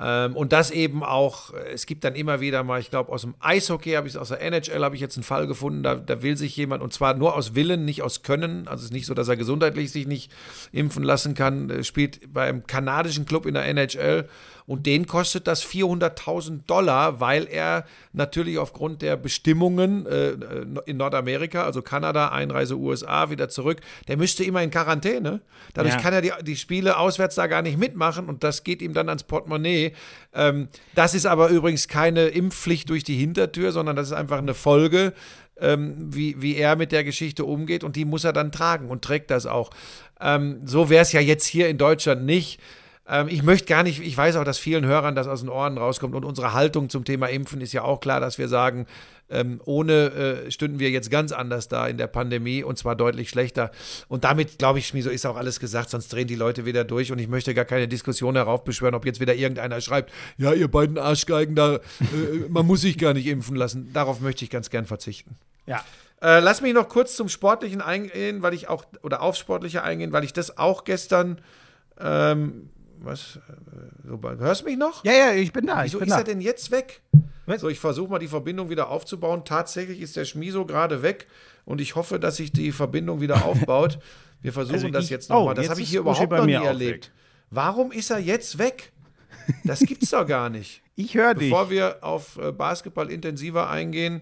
Ähm, 0.00 0.34
und 0.34 0.52
das 0.52 0.70
eben 0.70 1.04
auch, 1.04 1.52
äh, 1.52 1.72
es 1.74 1.84
gibt 1.84 2.04
dann 2.04 2.14
immer 2.14 2.40
wieder 2.40 2.62
mal, 2.62 2.80
ich 2.80 2.88
glaube, 2.88 3.12
aus 3.12 3.20
dem 3.20 3.34
Eishockey 3.40 3.92
habe 3.92 4.08
ich 4.08 4.16
aus 4.16 4.28
der 4.28 4.40
NHL 4.40 4.82
habe 4.82 4.94
ich 4.94 5.02
jetzt 5.02 5.18
einen 5.18 5.24
Fall 5.24 5.46
gefunden, 5.46 5.82
da, 5.82 5.96
da 5.96 6.22
will 6.22 6.38
sich 6.38 6.56
jemand, 6.56 6.82
und 6.82 6.94
zwar 6.94 7.12
nur 7.12 7.36
aus 7.36 7.54
Willen, 7.54 7.84
nicht 7.84 8.00
aus 8.00 8.22
Können, 8.22 8.66
also 8.68 8.80
es 8.80 8.86
ist 8.86 8.92
nicht 8.94 9.04
so, 9.04 9.12
dass 9.12 9.28
er 9.28 9.36
gesundheitlich 9.36 9.92
sich 9.92 10.06
nicht 10.06 10.32
impfen 10.72 11.02
lassen 11.02 11.34
kann, 11.34 11.68
äh, 11.68 11.84
spielt 11.84 12.32
beim 12.32 12.66
kanadischen 12.66 13.26
Club 13.26 13.44
in 13.44 13.52
der 13.52 13.66
NHL 13.66 14.26
und 14.66 14.86
den 14.86 15.06
kostet 15.06 15.46
das 15.46 15.64
400.000 15.64 16.60
Dollar, 16.66 17.20
weil 17.20 17.46
er 17.50 17.84
natürlich 18.12 18.58
aufgrund 18.58 19.02
der 19.02 19.16
Bestimmungen 19.16 20.06
äh, 20.06 20.32
in 20.86 20.96
Nordamerika, 20.96 21.64
also 21.64 21.82
Kanada, 21.82 22.28
Einreise 22.28 22.76
USA, 22.76 23.30
wieder 23.30 23.48
zurück, 23.48 23.80
der 24.08 24.16
müsste 24.16 24.44
immer 24.44 24.62
in 24.62 24.70
Quarantäne. 24.70 25.40
Dadurch 25.74 25.94
Ja. 25.94 26.00
kann 26.00 26.14
er 26.14 26.22
die, 26.22 26.32
die 26.42 26.56
Spiele 26.56 26.96
auswärts 26.96 27.34
da 27.34 27.46
gar 27.46 27.62
nicht 27.62 27.78
mitmachen 27.78 28.26
und 28.28 28.44
das 28.44 28.64
geht 28.64 28.82
ihm 28.82 28.94
dann 28.94 29.08
ans 29.08 29.24
Portemonnaie. 29.24 29.92
Ähm, 30.34 30.68
das 30.94 31.14
ist 31.14 31.26
aber 31.26 31.48
übrigens 31.48 31.88
keine 31.88 32.28
Impfpflicht 32.28 32.88
durch 32.88 33.04
die 33.04 33.16
Hintertür, 33.16 33.72
sondern 33.72 33.96
das 33.96 34.08
ist 34.08 34.12
einfach 34.12 34.38
eine 34.38 34.54
Folge, 34.54 35.12
ähm, 35.60 35.94
wie, 36.14 36.40
wie 36.40 36.56
er 36.56 36.76
mit 36.76 36.92
der 36.92 37.04
Geschichte 37.04 37.44
umgeht 37.44 37.84
und 37.84 37.96
die 37.96 38.04
muss 38.04 38.24
er 38.24 38.32
dann 38.32 38.52
tragen 38.52 38.88
und 38.88 39.02
trägt 39.02 39.30
das 39.30 39.46
auch. 39.46 39.70
Ähm, 40.20 40.60
so 40.64 40.90
wäre 40.90 41.02
es 41.02 41.12
ja 41.12 41.20
jetzt 41.20 41.46
hier 41.46 41.68
in 41.68 41.78
Deutschland 41.78 42.24
nicht. 42.24 42.60
Ähm, 43.12 43.28
ich 43.28 43.42
möchte 43.42 43.66
gar 43.66 43.82
nicht, 43.82 44.00
ich 44.00 44.16
weiß 44.16 44.36
auch, 44.36 44.44
dass 44.44 44.58
vielen 44.58 44.86
Hörern 44.86 45.14
das 45.14 45.28
aus 45.28 45.40
den 45.40 45.50
Ohren 45.50 45.76
rauskommt 45.76 46.14
und 46.14 46.24
unsere 46.24 46.54
Haltung 46.54 46.88
zum 46.88 47.04
Thema 47.04 47.26
Impfen 47.26 47.60
ist 47.60 47.74
ja 47.74 47.82
auch 47.82 48.00
klar, 48.00 48.20
dass 48.20 48.38
wir 48.38 48.48
sagen, 48.48 48.86
ähm, 49.28 49.60
ohne 49.66 50.46
äh, 50.46 50.50
stünden 50.50 50.78
wir 50.78 50.90
jetzt 50.90 51.10
ganz 51.10 51.30
anders 51.30 51.68
da 51.68 51.86
in 51.86 51.98
der 51.98 52.06
Pandemie 52.06 52.64
und 52.64 52.78
zwar 52.78 52.96
deutlich 52.96 53.28
schlechter. 53.28 53.70
Und 54.08 54.24
damit, 54.24 54.58
glaube 54.58 54.78
ich, 54.78 54.86
Schmieso, 54.86 55.10
ist 55.10 55.26
auch 55.26 55.36
alles 55.36 55.60
gesagt, 55.60 55.90
sonst 55.90 56.10
drehen 56.10 56.26
die 56.26 56.36
Leute 56.36 56.64
wieder 56.64 56.84
durch 56.84 57.12
und 57.12 57.18
ich 57.18 57.28
möchte 57.28 57.52
gar 57.52 57.66
keine 57.66 57.86
Diskussion 57.86 58.34
heraufbeschwören, 58.34 58.94
ob 58.94 59.04
jetzt 59.04 59.20
wieder 59.20 59.34
irgendeiner 59.34 59.82
schreibt, 59.82 60.10
ja, 60.38 60.54
ihr 60.54 60.68
beiden 60.68 60.96
Arschgeigen 60.96 61.54
da, 61.54 61.76
äh, 61.76 61.80
man 62.48 62.66
muss 62.66 62.80
sich 62.80 62.96
gar 62.96 63.12
nicht 63.12 63.26
impfen 63.26 63.56
lassen. 63.56 63.92
Darauf 63.92 64.20
möchte 64.20 64.44
ich 64.44 64.50
ganz 64.50 64.70
gern 64.70 64.86
verzichten. 64.86 65.36
Ja. 65.66 65.84
Äh, 66.22 66.40
lass 66.40 66.62
mich 66.62 66.72
noch 66.72 66.88
kurz 66.88 67.14
zum 67.14 67.28
Sportlichen 67.28 67.82
eingehen, 67.82 68.42
weil 68.42 68.54
ich 68.54 68.68
auch, 68.68 68.84
oder 69.02 69.20
auf 69.20 69.36
Sportliche 69.36 69.82
eingehen, 69.82 70.12
weil 70.12 70.24
ich 70.24 70.32
das 70.32 70.56
auch 70.56 70.84
gestern, 70.84 71.40
ähm, 72.00 72.70
was, 73.04 73.36
äh, 73.48 74.08
so, 74.08 74.20
hörst 74.22 74.62
du 74.62 74.66
mich 74.66 74.76
noch? 74.78 75.04
Ja, 75.04 75.12
ja, 75.12 75.32
ich 75.32 75.52
bin 75.52 75.66
da. 75.66 75.84
Wieso 75.84 75.98
ich 75.98 76.00
bin 76.00 76.08
ist 76.08 76.14
da. 76.14 76.18
er 76.18 76.24
denn 76.24 76.40
jetzt 76.40 76.70
weg? 76.70 77.00
Was? 77.46 77.60
So, 77.60 77.68
ich 77.68 77.80
versuche 77.80 78.10
mal 78.10 78.18
die 78.18 78.28
Verbindung 78.28 78.70
wieder 78.70 78.88
aufzubauen. 78.88 79.44
Tatsächlich 79.44 80.00
ist 80.00 80.16
der 80.16 80.24
Schmiso 80.24 80.64
gerade 80.64 81.02
weg 81.02 81.26
und 81.64 81.80
ich 81.80 81.96
hoffe, 81.96 82.18
dass 82.20 82.36
sich 82.36 82.52
die 82.52 82.72
Verbindung 82.72 83.20
wieder 83.20 83.44
aufbaut. 83.44 83.98
Wir 84.40 84.52
versuchen 84.52 84.74
Also 84.76 84.88
das 84.88 85.04
ich- 85.04 85.10
jetzt 85.10 85.28
nochmal. 85.30 85.52
oh, 85.52 85.54
das 85.54 85.68
habe 85.68 85.80
ich 85.80 85.88
hier 85.90 86.00
überhaupt 86.00 86.28
bei 86.30 86.38
noch 86.38 86.46
nie 86.46 86.52
erlebt. 86.52 87.06
weg. 87.06 87.12
Warum 87.50 87.92
ist 87.92 88.10
er 88.10 88.18
jetzt 88.18 88.58
weg? 88.58 88.92
Das 89.64 89.80
gibt's 89.80 90.10
doch 90.10 90.24
gar 90.26 90.50
nicht. 90.50 90.82
Ich 90.94 91.14
höre 91.16 91.34
dich. 91.34 91.50
Bevor 91.50 91.68
wir 91.68 91.96
auf 92.02 92.38
äh, 92.38 92.52
Basketball 92.52 93.10
intensiver 93.10 93.68
eingehen, 93.68 94.20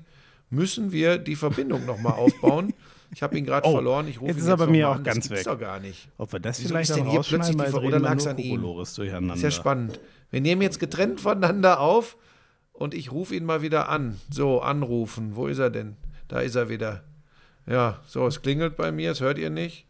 müssen 0.48 0.92
wir 0.92 1.18
die 1.18 1.36
Verbindung 1.36 1.84
nochmal 1.84 2.14
aufbauen. 2.14 2.72
Ich 3.12 3.22
habe 3.22 3.36
ihn 3.36 3.44
gerade 3.44 3.66
Oh, 3.66 3.72
verloren. 3.72 4.06
Ich 4.08 4.20
rufe 4.20 4.28
jetzt 4.28 4.38
ihn 4.38 4.42
ist 4.44 4.48
er 4.48 4.56
bei 4.56 4.66
mir 4.68 4.88
auch 4.88 4.94
an. 4.96 5.02
ganz 5.04 5.16
das 5.18 5.28
gibt's 5.28 5.46
weg. 5.46 5.52
doch 5.52 5.58
gar 5.58 5.80
nicht. 5.80 6.08
Ob 6.16 6.32
wir 6.32 6.38
das 6.40 6.58
Wieso 6.60 6.68
vielleicht 6.68 6.90
ist 6.90 6.96
denn 6.96 7.06
hier 7.10 7.20
plötzlich 7.22 7.56
die 7.56 7.62
Ver- 7.66 7.82
oder 7.82 7.98
lag's 7.98 8.26
an 8.26 8.38
ihm? 8.38 8.62
Durcheinander. 8.62 9.34
Ist 9.34 9.42
ja 9.42 9.50
spannend. 9.50 9.98
Wir 10.30 10.40
nehmen 10.40 10.62
jetzt 10.62 10.78
getrennt 10.78 11.20
voneinander 11.20 11.80
auf 11.80 12.16
und 12.72 12.94
ich 12.94 13.10
rufe 13.10 13.34
ihn 13.34 13.44
mal 13.44 13.62
wieder 13.62 13.88
an. 13.88 14.20
So, 14.30 14.60
anrufen. 14.60 15.34
Wo 15.34 15.48
ist 15.48 15.58
er 15.58 15.70
denn? 15.70 15.96
Da 16.28 16.40
ist 16.40 16.54
er 16.54 16.68
wieder. 16.68 17.02
Ja, 17.66 17.98
so, 18.06 18.26
es 18.26 18.42
klingelt 18.42 18.76
bei 18.76 18.92
mir, 18.92 19.10
das 19.10 19.20
hört 19.20 19.38
ihr 19.38 19.50
nicht. 19.50 19.86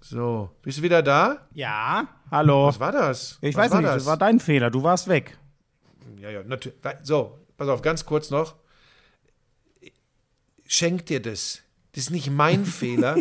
So, 0.00 0.50
bist 0.62 0.78
du 0.78 0.82
wieder 0.82 1.02
da? 1.02 1.48
Ja, 1.52 2.06
hallo. 2.30 2.68
Was 2.68 2.78
war 2.78 2.92
das? 2.92 3.38
Ich 3.40 3.56
Was 3.56 3.64
weiß 3.64 3.70
war 3.72 3.80
nicht, 3.80 3.90
das? 3.92 4.06
war 4.06 4.16
dein 4.16 4.38
Fehler. 4.38 4.70
Du 4.70 4.84
warst 4.84 5.08
weg. 5.08 5.36
Ja, 6.20 6.30
ja, 6.30 6.42
natürlich. 6.44 6.78
So, 7.02 7.36
pass 7.56 7.68
auf, 7.68 7.82
ganz 7.82 8.06
kurz 8.06 8.30
noch. 8.30 8.54
Schenk 10.66 11.06
dir 11.06 11.20
das. 11.20 11.62
Das 11.92 12.04
ist 12.04 12.10
nicht 12.10 12.30
mein 12.30 12.64
Fehler. 12.80 13.16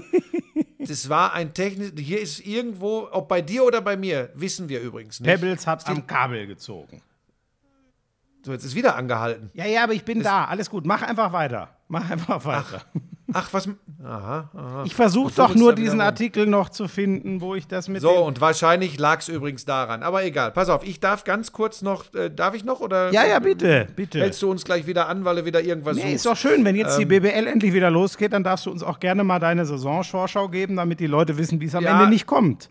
Das 0.79 1.09
war 1.09 1.33
ein 1.33 1.53
technisch. 1.53 1.91
Hier 1.97 2.21
ist 2.21 2.45
irgendwo, 2.45 3.07
ob 3.11 3.27
bei 3.27 3.41
dir 3.41 3.63
oder 3.63 3.81
bei 3.81 3.97
mir, 3.97 4.29
wissen 4.35 4.69
wir 4.69 4.81
übrigens 4.81 5.19
nicht. 5.19 5.27
Pebbles 5.27 5.67
hat 5.67 5.87
am 5.87 6.05
Kabel 6.07 6.47
gezogen. 6.47 7.01
So, 8.43 8.53
jetzt 8.53 8.63
ist 8.63 8.75
wieder 8.75 8.95
angehalten. 8.95 9.51
Ja, 9.53 9.65
ja, 9.65 9.83
aber 9.83 9.93
ich 9.93 10.05
bin 10.05 10.23
da. 10.23 10.45
Alles 10.45 10.69
gut. 10.69 10.85
Mach 10.85 11.01
einfach 11.01 11.33
weiter. 11.33 11.75
Mach 11.89 12.09
einfach 12.09 12.45
weiter. 12.45 12.85
Ach, 12.85 13.01
was. 13.33 13.69
Aha, 14.03 14.49
aha. 14.53 14.83
ich 14.85 14.95
versuche 14.95 15.33
doch 15.35 15.53
nur 15.55 15.73
diesen 15.75 15.99
Artikel 16.01 16.45
noch 16.45 16.69
zu 16.69 16.87
finden, 16.87 17.41
wo 17.41 17.55
ich 17.55 17.67
das 17.67 17.87
mit 17.89 18.01
So, 18.01 18.11
und 18.25 18.39
wahrscheinlich 18.39 18.97
lag 18.99 19.19
es 19.19 19.27
übrigens 19.27 19.65
daran. 19.65 20.01
Aber 20.03 20.23
egal, 20.23 20.51
pass 20.51 20.69
auf, 20.69 20.85
ich 20.85 20.99
darf 20.99 21.23
ganz 21.23 21.51
kurz 21.51 21.81
noch, 21.81 22.13
äh, 22.13 22.29
darf 22.29 22.53
ich 22.55 22.63
noch 22.63 22.79
oder 22.79 23.11
Ja, 23.11 23.25
ja, 23.25 23.39
bitte, 23.39 23.87
bitte. 23.95 24.19
hältst 24.19 24.41
du 24.41 24.49
uns 24.49 24.63
gleich 24.63 24.87
wieder 24.87 25.09
an, 25.09 25.25
weil 25.25 25.35
du 25.37 25.45
wieder 25.45 25.61
irgendwas 25.61 25.95
Nee, 25.97 26.03
suchst? 26.03 26.15
ist 26.15 26.25
doch 26.25 26.37
schön, 26.37 26.63
wenn 26.63 26.75
jetzt 26.75 26.97
die 26.97 27.03
Ähm, 27.03 27.09
BBL 27.09 27.47
endlich 27.47 27.73
wieder 27.73 27.91
losgeht, 27.91 28.33
dann 28.33 28.43
darfst 28.43 28.65
du 28.65 28.71
uns 28.71 28.83
auch 28.83 28.99
gerne 28.99 29.23
mal 29.23 29.39
deine 29.39 29.65
Saisonvorschau 29.65 30.47
geben, 30.49 30.75
damit 30.77 30.99
die 30.99 31.07
Leute 31.07 31.37
wissen, 31.37 31.59
wie 31.59 31.65
es 31.65 31.75
am 31.75 31.83
Ja. 31.83 31.97
Ende 31.99 32.09
nicht 32.09 32.27
kommt. 32.27 32.69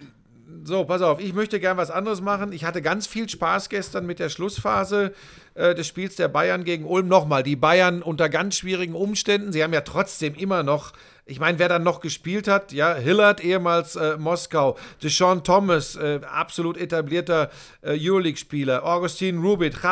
So, 0.67 0.85
pass 0.85 1.01
auf, 1.01 1.21
ich 1.21 1.33
möchte 1.33 1.61
gern 1.61 1.77
was 1.77 1.93
anderes 1.93 2.21
machen. 2.21 2.51
Ich 2.51 2.64
hatte 2.64 2.83
ganz 2.83 3.07
viel 3.07 3.29
Spaß 3.29 3.69
gestern 3.69 4.05
mit 4.05 4.19
der 4.19 4.31
Schlussphase 4.31 5.14
äh, 5.55 5.77
des 5.77 5.87
Spiels 5.87 6.17
der 6.17 6.27
Bayern 6.27 6.64
gegen 6.64 6.85
Ulm. 6.87 7.07
Nochmal, 7.07 7.45
die 7.45 7.55
Bayern 7.55 8.03
unter 8.03 8.29
ganz 8.29 8.57
schwierigen 8.57 8.97
Umständen. 8.97 9.53
Sie 9.53 9.62
haben 9.62 9.73
ja 9.73 9.83
trotzdem 9.83 10.35
immer 10.35 10.64
noch, 10.64 10.93
ich 11.25 11.39
meine, 11.39 11.61
wer 11.61 11.69
dann 11.69 11.85
noch 11.85 12.01
gespielt 12.01 12.49
hat, 12.49 12.73
ja, 12.73 12.97
Hillard, 12.97 13.45
ehemals 13.45 13.95
äh, 13.95 14.17
Moskau, 14.17 14.77
Deshaun 15.05 15.45
Thomas, 15.45 15.95
äh, 15.95 16.19
absolut 16.29 16.77
etablierter 16.77 17.51
äh, 17.83 17.97
Euroleague-Spieler, 17.97 18.85
Augustin 18.85 19.39
Rubit, 19.39 19.85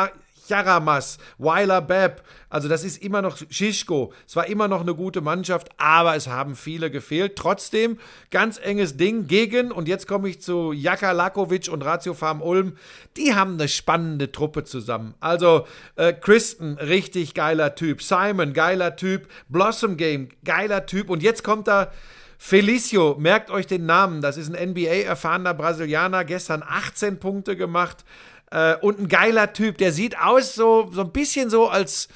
Cha 0.47 0.63
Charamas, 0.63 1.17
Weiler 1.37 1.81
Bepp. 1.81 2.23
Also 2.49 2.67
das 2.67 2.83
ist 2.83 3.03
immer 3.03 3.21
noch 3.21 3.37
Schischko. 3.49 4.13
Es 4.27 4.35
war 4.35 4.47
immer 4.47 4.67
noch 4.67 4.81
eine 4.81 4.95
gute 4.95 5.21
Mannschaft, 5.21 5.69
aber 5.77 6.15
es 6.15 6.27
haben 6.27 6.55
viele 6.55 6.89
gefehlt. 6.89 7.35
Trotzdem 7.35 7.97
ganz 8.31 8.57
enges 8.57 8.97
Ding 8.97 9.27
gegen, 9.27 9.71
und 9.71 9.87
jetzt 9.87 10.07
komme 10.07 10.29
ich 10.29 10.41
zu 10.41 10.71
Jaka 10.71 11.11
Lakovic 11.11 11.69
und 11.69 11.83
Ratio 11.83 12.13
Farm 12.13 12.41
Ulm. 12.41 12.77
Die 13.17 13.35
haben 13.35 13.53
eine 13.53 13.67
spannende 13.67 14.31
Truppe 14.31 14.63
zusammen. 14.63 15.15
Also 15.19 15.67
äh, 15.95 16.13
Kristen, 16.13 16.77
richtig 16.77 17.33
geiler 17.33 17.75
Typ. 17.75 18.01
Simon, 18.01 18.53
geiler 18.53 18.95
Typ. 18.95 19.27
Blossom 19.49 19.97
Game, 19.97 20.29
geiler 20.43 20.85
Typ. 20.85 21.09
Und 21.09 21.23
jetzt 21.23 21.43
kommt 21.43 21.67
da 21.67 21.91
Felicio, 22.37 23.15
merkt 23.17 23.49
euch 23.49 23.65
den 23.65 23.85
Namen. 23.85 24.21
Das 24.21 24.37
ist 24.37 24.53
ein 24.53 24.71
NBA-erfahrener 24.71 25.53
Brasilianer. 25.53 26.25
Gestern 26.25 26.63
18 26.67 27.19
Punkte 27.19 27.55
gemacht. 27.55 28.05
Äh, 28.51 28.75
und 28.77 28.99
ein 28.99 29.07
geiler 29.07 29.53
Typ. 29.53 29.77
Der 29.77 29.91
sieht 29.91 30.17
aus 30.19 30.55
so, 30.55 30.89
so 30.91 31.01
ein 31.01 31.11
bisschen 31.11 31.49
so 31.49 31.67
als, 31.67 32.07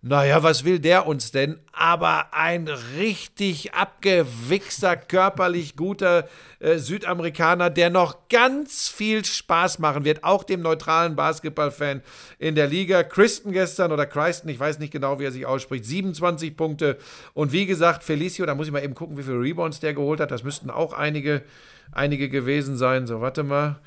naja, 0.00 0.44
was 0.44 0.64
will 0.64 0.78
der 0.78 1.08
uns 1.08 1.32
denn? 1.32 1.58
Aber 1.72 2.32
ein 2.32 2.68
richtig 2.96 3.74
abgewichster, 3.74 4.96
körperlich 4.96 5.74
guter 5.74 6.28
äh, 6.60 6.78
Südamerikaner, 6.78 7.68
der 7.68 7.90
noch 7.90 8.28
ganz 8.28 8.88
viel 8.88 9.24
Spaß 9.24 9.80
machen 9.80 10.04
wird, 10.04 10.22
auch 10.22 10.44
dem 10.44 10.60
neutralen 10.60 11.16
Basketballfan 11.16 12.02
in 12.38 12.54
der 12.54 12.68
Liga. 12.68 13.02
Kristen 13.02 13.50
gestern 13.50 13.90
oder 13.90 14.06
Christen, 14.06 14.48
ich 14.50 14.60
weiß 14.60 14.78
nicht 14.78 14.92
genau, 14.92 15.18
wie 15.18 15.24
er 15.24 15.32
sich 15.32 15.46
ausspricht, 15.46 15.84
27 15.84 16.56
Punkte. 16.56 16.98
Und 17.34 17.50
wie 17.50 17.66
gesagt, 17.66 18.04
Felicio, 18.04 18.46
da 18.46 18.54
muss 18.54 18.68
ich 18.68 18.72
mal 18.72 18.84
eben 18.84 18.94
gucken, 18.94 19.16
wie 19.18 19.24
viele 19.24 19.40
Rebounds 19.40 19.80
der 19.80 19.94
geholt 19.94 20.20
hat. 20.20 20.30
Das 20.30 20.44
müssten 20.44 20.70
auch 20.70 20.92
einige, 20.92 21.42
einige 21.90 22.28
gewesen 22.28 22.76
sein. 22.76 23.08
So, 23.08 23.20
warte 23.20 23.42
mal. 23.42 23.80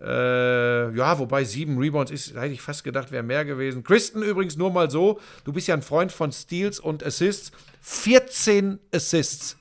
Äh, 0.00 0.94
ja, 0.94 1.18
wobei 1.18 1.44
sieben 1.44 1.78
Rebounds 1.78 2.10
ist, 2.10 2.34
hätte 2.34 2.48
ich 2.52 2.60
fast 2.60 2.84
gedacht, 2.84 3.10
wäre 3.12 3.22
mehr 3.22 3.44
gewesen. 3.44 3.82
Kristen 3.82 4.22
übrigens 4.22 4.56
nur 4.56 4.70
mal 4.70 4.90
so, 4.90 5.18
du 5.44 5.52
bist 5.52 5.68
ja 5.68 5.74
ein 5.74 5.82
Freund 5.82 6.12
von 6.12 6.32
Steals 6.32 6.78
und 6.80 7.04
Assists. 7.04 7.50
14 7.80 8.78
Assists. 8.94 9.56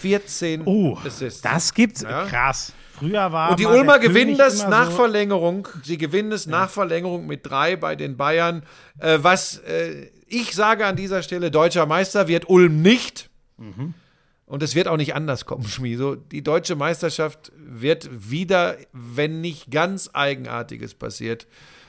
14 0.00 0.62
Oh, 0.66 0.96
Assists. 1.04 1.40
das 1.40 1.72
gibt's. 1.72 2.02
Ja. 2.02 2.26
Krass. 2.26 2.72
Früher 2.98 3.30
war 3.32 3.50
Und 3.52 3.60
die 3.60 3.66
Ulmer 3.66 3.98
gewinnen 4.00 4.36
das 4.36 4.66
nach 4.68 4.90
so- 4.90 4.96
Verlängerung. 4.96 5.68
Sie 5.84 5.96
gewinnen 5.98 6.32
es 6.32 6.46
nach 6.46 6.68
Verlängerung 6.68 7.26
mit 7.26 7.46
drei 7.46 7.76
bei 7.76 7.94
den 7.96 8.16
Bayern. 8.16 8.64
Äh, 8.98 9.18
was 9.22 9.58
äh, 9.58 10.10
ich 10.26 10.52
sage 10.54 10.84
an 10.84 10.96
dieser 10.96 11.22
Stelle, 11.22 11.50
deutscher 11.50 11.86
Meister 11.86 12.26
wird 12.28 12.48
Ulm 12.48 12.82
nicht. 12.82 13.30
Mhm. 13.56 13.94
Und 14.48 14.62
es 14.62 14.74
wird 14.74 14.88
auch 14.88 14.96
nicht 14.96 15.14
anders 15.14 15.44
kommen, 15.44 15.64
Schmi. 15.68 15.96
So, 15.96 16.16
die 16.16 16.42
deutsche 16.42 16.74
Meisterschaft 16.74 17.52
wird 17.56 18.08
wieder, 18.30 18.76
wenn 18.92 19.40
nicht 19.40 19.70
ganz 19.70 20.10
Eigenartiges 20.12 20.94
passiert, 20.94 21.46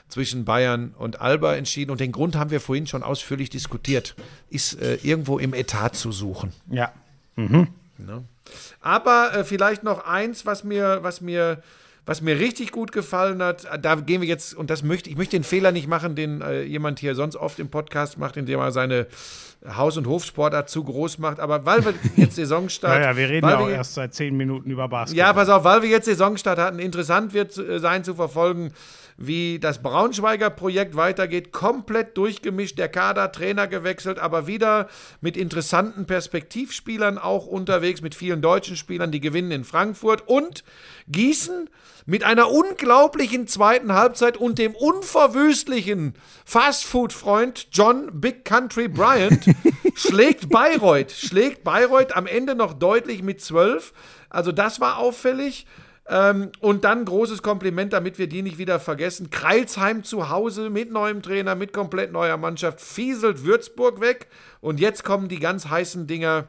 zwischen 0.08 0.44
Bayern 0.44 0.94
und 0.98 1.20
Alba 1.20 1.54
entschieden. 1.54 1.90
Und 1.90 2.00
den 2.00 2.12
Grund 2.12 2.36
haben 2.36 2.50
wir 2.50 2.60
vorhin 2.60 2.86
schon 2.86 3.02
ausführlich 3.02 3.48
diskutiert. 3.48 4.16
Ist 4.50 4.80
äh, 4.80 4.96
irgendwo 5.02 5.38
im 5.38 5.54
Etat 5.54 5.90
zu 5.90 6.12
suchen. 6.12 6.52
Ja. 6.68 6.92
Aber 8.80 9.32
äh, 9.34 9.44
vielleicht 9.44 9.84
noch 9.84 10.04
eins, 10.04 10.46
was 10.46 10.64
mir, 10.64 10.98
was 11.02 11.20
mir, 11.20 11.62
was 12.10 12.22
mir 12.22 12.40
richtig 12.40 12.72
gut 12.72 12.90
gefallen 12.90 13.40
hat. 13.40 13.68
Da 13.82 13.94
gehen 13.94 14.20
wir 14.20 14.26
jetzt, 14.26 14.52
und 14.52 14.68
das 14.68 14.82
möchte 14.82 15.08
ich 15.08 15.16
möchte 15.16 15.36
den 15.36 15.44
Fehler 15.44 15.70
nicht 15.70 15.86
machen, 15.86 16.16
den 16.16 16.40
äh, 16.40 16.62
jemand 16.62 16.98
hier 16.98 17.14
sonst 17.14 17.36
oft 17.36 17.60
im 17.60 17.68
Podcast 17.70 18.18
macht, 18.18 18.36
indem 18.36 18.58
er 18.58 18.72
seine 18.72 19.06
Haus- 19.76 19.96
und 19.96 20.08
Hofsportart 20.08 20.68
zu 20.68 20.82
groß 20.82 21.18
macht. 21.18 21.38
Aber 21.38 21.64
weil 21.66 21.84
wir 21.84 21.94
jetzt 22.16 22.34
Saisonstart. 22.34 22.98
Naja, 22.98 23.16
wir 23.16 23.28
reden 23.28 23.48
ja 23.48 23.58
auch 23.58 23.68
wir- 23.68 23.76
erst 23.76 23.94
seit 23.94 24.12
zehn 24.12 24.36
Minuten 24.36 24.72
über 24.72 24.88
Basketball. 24.88 25.24
ja, 25.28 25.32
pass 25.32 25.48
auf, 25.48 25.62
weil 25.62 25.82
wir 25.82 25.88
jetzt 25.88 26.06
Saisonstart 26.06 26.58
hatten, 26.58 26.80
interessant 26.80 27.32
wird 27.32 27.56
äh, 27.56 27.78
sein 27.78 28.02
zu 28.02 28.16
verfolgen, 28.16 28.72
wie 29.20 29.58
das 29.58 29.82
Braunschweiger 29.82 30.48
Projekt 30.48 30.96
weitergeht. 30.96 31.52
Komplett 31.52 32.16
durchgemischt, 32.16 32.78
der 32.78 32.88
Kader, 32.88 33.30
Trainer 33.30 33.68
gewechselt, 33.68 34.18
aber 34.18 34.46
wieder 34.46 34.88
mit 35.20 35.36
interessanten 35.36 36.06
Perspektivspielern 36.06 37.18
auch 37.18 37.46
unterwegs, 37.46 38.00
mit 38.00 38.14
vielen 38.14 38.40
deutschen 38.40 38.76
Spielern, 38.76 39.12
die 39.12 39.20
gewinnen 39.20 39.52
in 39.52 39.64
Frankfurt 39.64 40.26
und 40.26 40.64
Gießen 41.08 41.68
mit 42.06 42.24
einer 42.24 42.50
unglaublichen 42.50 43.46
zweiten 43.46 43.92
Halbzeit 43.92 44.38
und 44.38 44.58
dem 44.58 44.74
unverwüstlichen 44.74 46.14
Fastfood-Freund 46.46 47.68
John 47.72 48.08
Big 48.20 48.46
Country 48.46 48.88
Bryant 48.88 49.44
schlägt 49.94 50.48
Bayreuth, 50.48 51.12
schlägt 51.12 51.62
Bayreuth 51.62 52.16
am 52.16 52.26
Ende 52.26 52.54
noch 52.54 52.72
deutlich 52.72 53.22
mit 53.22 53.42
12. 53.42 53.92
Also 54.30 54.50
das 54.50 54.80
war 54.80 54.96
auffällig. 54.96 55.66
Ähm, 56.10 56.50
und 56.58 56.82
dann 56.82 57.04
großes 57.04 57.40
Kompliment, 57.40 57.92
damit 57.92 58.18
wir 58.18 58.26
die 58.26 58.42
nicht 58.42 58.58
wieder 58.58 58.80
vergessen. 58.80 59.30
Kreilsheim 59.30 60.02
zu 60.02 60.28
Hause 60.28 60.68
mit 60.68 60.90
neuem 60.90 61.22
Trainer, 61.22 61.54
mit 61.54 61.72
komplett 61.72 62.10
neuer 62.10 62.36
Mannschaft, 62.36 62.80
fieselt 62.80 63.44
Würzburg 63.44 64.00
weg. 64.00 64.26
Und 64.60 64.80
jetzt 64.80 65.04
kommen 65.04 65.28
die 65.28 65.38
ganz 65.38 65.68
heißen 65.68 66.08
Dinger. 66.08 66.48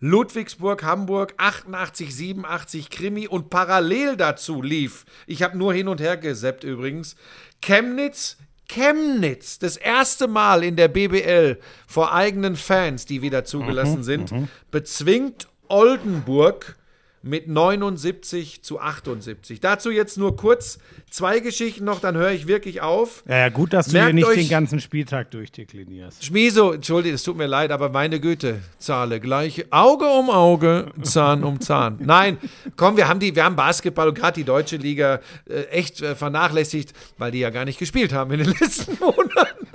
Ludwigsburg, 0.00 0.82
Hamburg, 0.82 1.34
88, 1.36 2.14
87 2.14 2.90
Krimi 2.90 3.28
und 3.28 3.50
parallel 3.50 4.16
dazu 4.16 4.62
lief, 4.62 5.04
ich 5.26 5.42
habe 5.42 5.58
nur 5.58 5.74
hin 5.74 5.88
und 5.88 6.00
her 6.00 6.16
geseppt 6.16 6.64
übrigens, 6.64 7.16
Chemnitz, 7.60 8.38
Chemnitz, 8.66 9.58
das 9.58 9.76
erste 9.76 10.26
Mal 10.26 10.64
in 10.64 10.76
der 10.76 10.88
BBL 10.88 11.58
vor 11.86 12.14
eigenen 12.14 12.56
Fans, 12.56 13.04
die 13.04 13.20
wieder 13.20 13.44
zugelassen 13.44 14.02
sind, 14.02 14.32
bezwingt 14.70 15.48
Oldenburg 15.68 16.76
mit 17.22 17.48
79 17.48 18.62
zu 18.62 18.80
78. 18.80 19.60
Dazu 19.60 19.90
jetzt 19.90 20.16
nur 20.16 20.36
kurz 20.36 20.78
zwei 21.10 21.40
Geschichten 21.40 21.84
noch, 21.84 22.00
dann 22.00 22.16
höre 22.16 22.30
ich 22.30 22.46
wirklich 22.46 22.80
auf. 22.80 23.22
Ja, 23.28 23.38
ja, 23.38 23.48
gut, 23.50 23.72
dass 23.72 23.88
du 23.88 23.92
Merkt 23.92 24.14
hier 24.14 24.26
nicht 24.26 24.36
den 24.36 24.48
ganzen 24.48 24.80
Spieltag 24.80 25.30
durchdeklinierst. 25.30 26.24
Schmieso, 26.24 26.72
entschuldige, 26.72 27.14
es 27.14 27.22
tut 27.22 27.36
mir 27.36 27.46
leid, 27.46 27.72
aber 27.72 27.90
meine 27.90 28.20
Güte, 28.20 28.60
Zahle 28.78 29.20
gleiche. 29.20 29.66
Auge 29.70 30.06
um 30.06 30.30
Auge, 30.30 30.92
Zahn 31.02 31.44
um 31.44 31.60
Zahn. 31.60 31.98
Nein, 32.00 32.38
komm, 32.76 32.96
wir 32.96 33.08
haben 33.08 33.20
die, 33.20 33.34
wir 33.34 33.44
haben 33.44 33.56
Basketball 33.56 34.08
und 34.08 34.14
gerade 34.14 34.34
die 34.40 34.44
deutsche 34.44 34.76
Liga 34.76 35.20
äh, 35.48 35.64
echt 35.64 36.00
äh, 36.00 36.14
vernachlässigt, 36.14 36.94
weil 37.18 37.32
die 37.32 37.40
ja 37.40 37.50
gar 37.50 37.66
nicht 37.66 37.78
gespielt 37.78 38.12
haben 38.12 38.30
in 38.32 38.44
den 38.44 38.54
letzten 38.60 38.98
Monaten. 38.98 39.66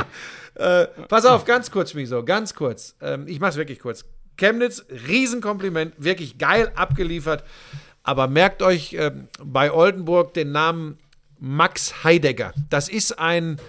Äh, 0.60 0.88
pass 1.08 1.24
auf, 1.24 1.46
ganz 1.46 1.70
kurz, 1.70 1.92
Schmieso, 1.92 2.22
ganz 2.22 2.54
kurz. 2.54 2.94
Ähm, 3.00 3.26
ich 3.26 3.40
mach's 3.40 3.56
wirklich 3.56 3.78
kurz. 3.78 4.04
Chemnitz, 4.40 4.84
Riesenkompliment, 5.06 5.94
wirklich 5.98 6.38
geil 6.38 6.72
abgeliefert. 6.74 7.44
Aber 8.02 8.26
merkt 8.26 8.62
euch 8.62 8.94
ähm, 8.94 9.28
bei 9.44 9.70
Oldenburg 9.72 10.34
den 10.34 10.52
Namen 10.52 10.98
Max 11.38 12.02
Heidegger. 12.02 12.52
Das 12.70 12.88
ist 12.88 13.18
ein 13.18 13.60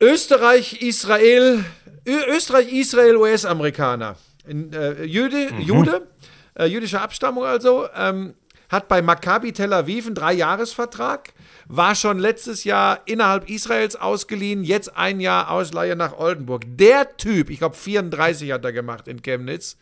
Österreich, 0.00 0.82
Israel, 0.82 1.64
Ö 2.06 2.20
Österreich, 2.28 2.72
Israel, 2.72 3.16
US-Amerikaner. 3.16 4.16
Ein, 4.46 4.72
Äh, 4.72 5.04
Jude, 5.04 5.50
Jude 5.60 6.06
äh, 6.54 6.66
jüdischer 6.66 7.02
Abstammung 7.02 7.44
also, 7.44 7.86
ähm, 7.94 8.34
hat 8.68 8.88
bei 8.88 9.02
Maccabi 9.02 9.52
Tel 9.52 9.72
Aviv 9.72 10.06
einen 10.06 10.14
Dreijahresvertrag, 10.14 11.32
war 11.66 11.94
schon 11.94 12.18
letztes 12.18 12.64
Jahr 12.64 13.00
innerhalb 13.06 13.48
Israels 13.48 13.96
ausgeliehen, 13.96 14.64
jetzt 14.64 14.96
ein 14.96 15.20
Jahr 15.20 15.50
Ausleihe 15.50 15.96
nach 15.96 16.18
Oldenburg. 16.18 16.64
Der 16.66 17.16
Typ, 17.16 17.50
ich 17.50 17.58
glaube 17.58 17.76
34 17.76 18.52
hat 18.52 18.64
er 18.64 18.72
gemacht 18.72 19.08
in 19.08 19.22
Chemnitz, 19.22 19.76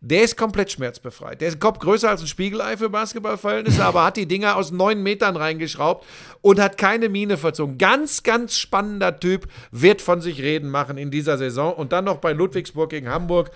der 0.00 0.22
ist 0.22 0.36
komplett 0.36 0.70
schmerzbefreit. 0.70 1.40
Der 1.40 1.48
ist 1.48 1.58
Kopf 1.58 1.78
größer 1.78 2.10
als 2.10 2.20
ein 2.20 2.26
Spiegelei 2.26 2.76
für 2.76 2.90
Basketballverhältnisse, 2.90 3.82
aber 3.84 4.04
hat 4.04 4.16
die 4.16 4.26
Dinger 4.26 4.56
aus 4.56 4.70
neun 4.70 5.02
Metern 5.02 5.36
reingeschraubt 5.36 6.04
und 6.42 6.60
hat 6.60 6.76
keine 6.76 7.08
Miene 7.08 7.38
verzogen. 7.38 7.78
Ganz, 7.78 8.22
ganz 8.22 8.58
spannender 8.58 9.18
Typ, 9.18 9.48
wird 9.70 10.02
von 10.02 10.20
sich 10.20 10.42
reden 10.42 10.70
machen 10.70 10.98
in 10.98 11.10
dieser 11.10 11.38
Saison. 11.38 11.74
Und 11.74 11.92
dann 11.92 12.04
noch 12.04 12.18
bei 12.18 12.32
Ludwigsburg 12.32 12.90
gegen 12.90 13.08
Hamburg. 13.08 13.50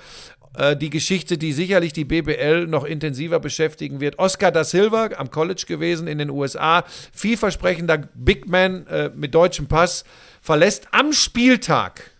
Äh, 0.54 0.76
Die 0.76 0.90
Geschichte, 0.90 1.38
die 1.38 1.52
sicherlich 1.52 1.92
die 1.92 2.04
BBL 2.04 2.66
noch 2.66 2.84
intensiver 2.84 3.40
beschäftigen 3.40 4.00
wird. 4.00 4.18
Oscar 4.18 4.50
da 4.52 4.64
Silva 4.64 5.10
am 5.16 5.30
College 5.30 5.64
gewesen 5.66 6.06
in 6.06 6.18
den 6.18 6.30
USA, 6.30 6.84
vielversprechender 7.12 7.98
Big 8.14 8.48
Man 8.48 8.86
äh, 8.86 9.10
mit 9.14 9.34
deutschem 9.34 9.66
Pass, 9.66 10.04
verlässt 10.40 10.88
am 10.92 11.12
Spieltag, 11.12 12.10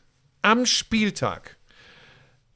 am 0.42 0.66
Spieltag 0.66 1.56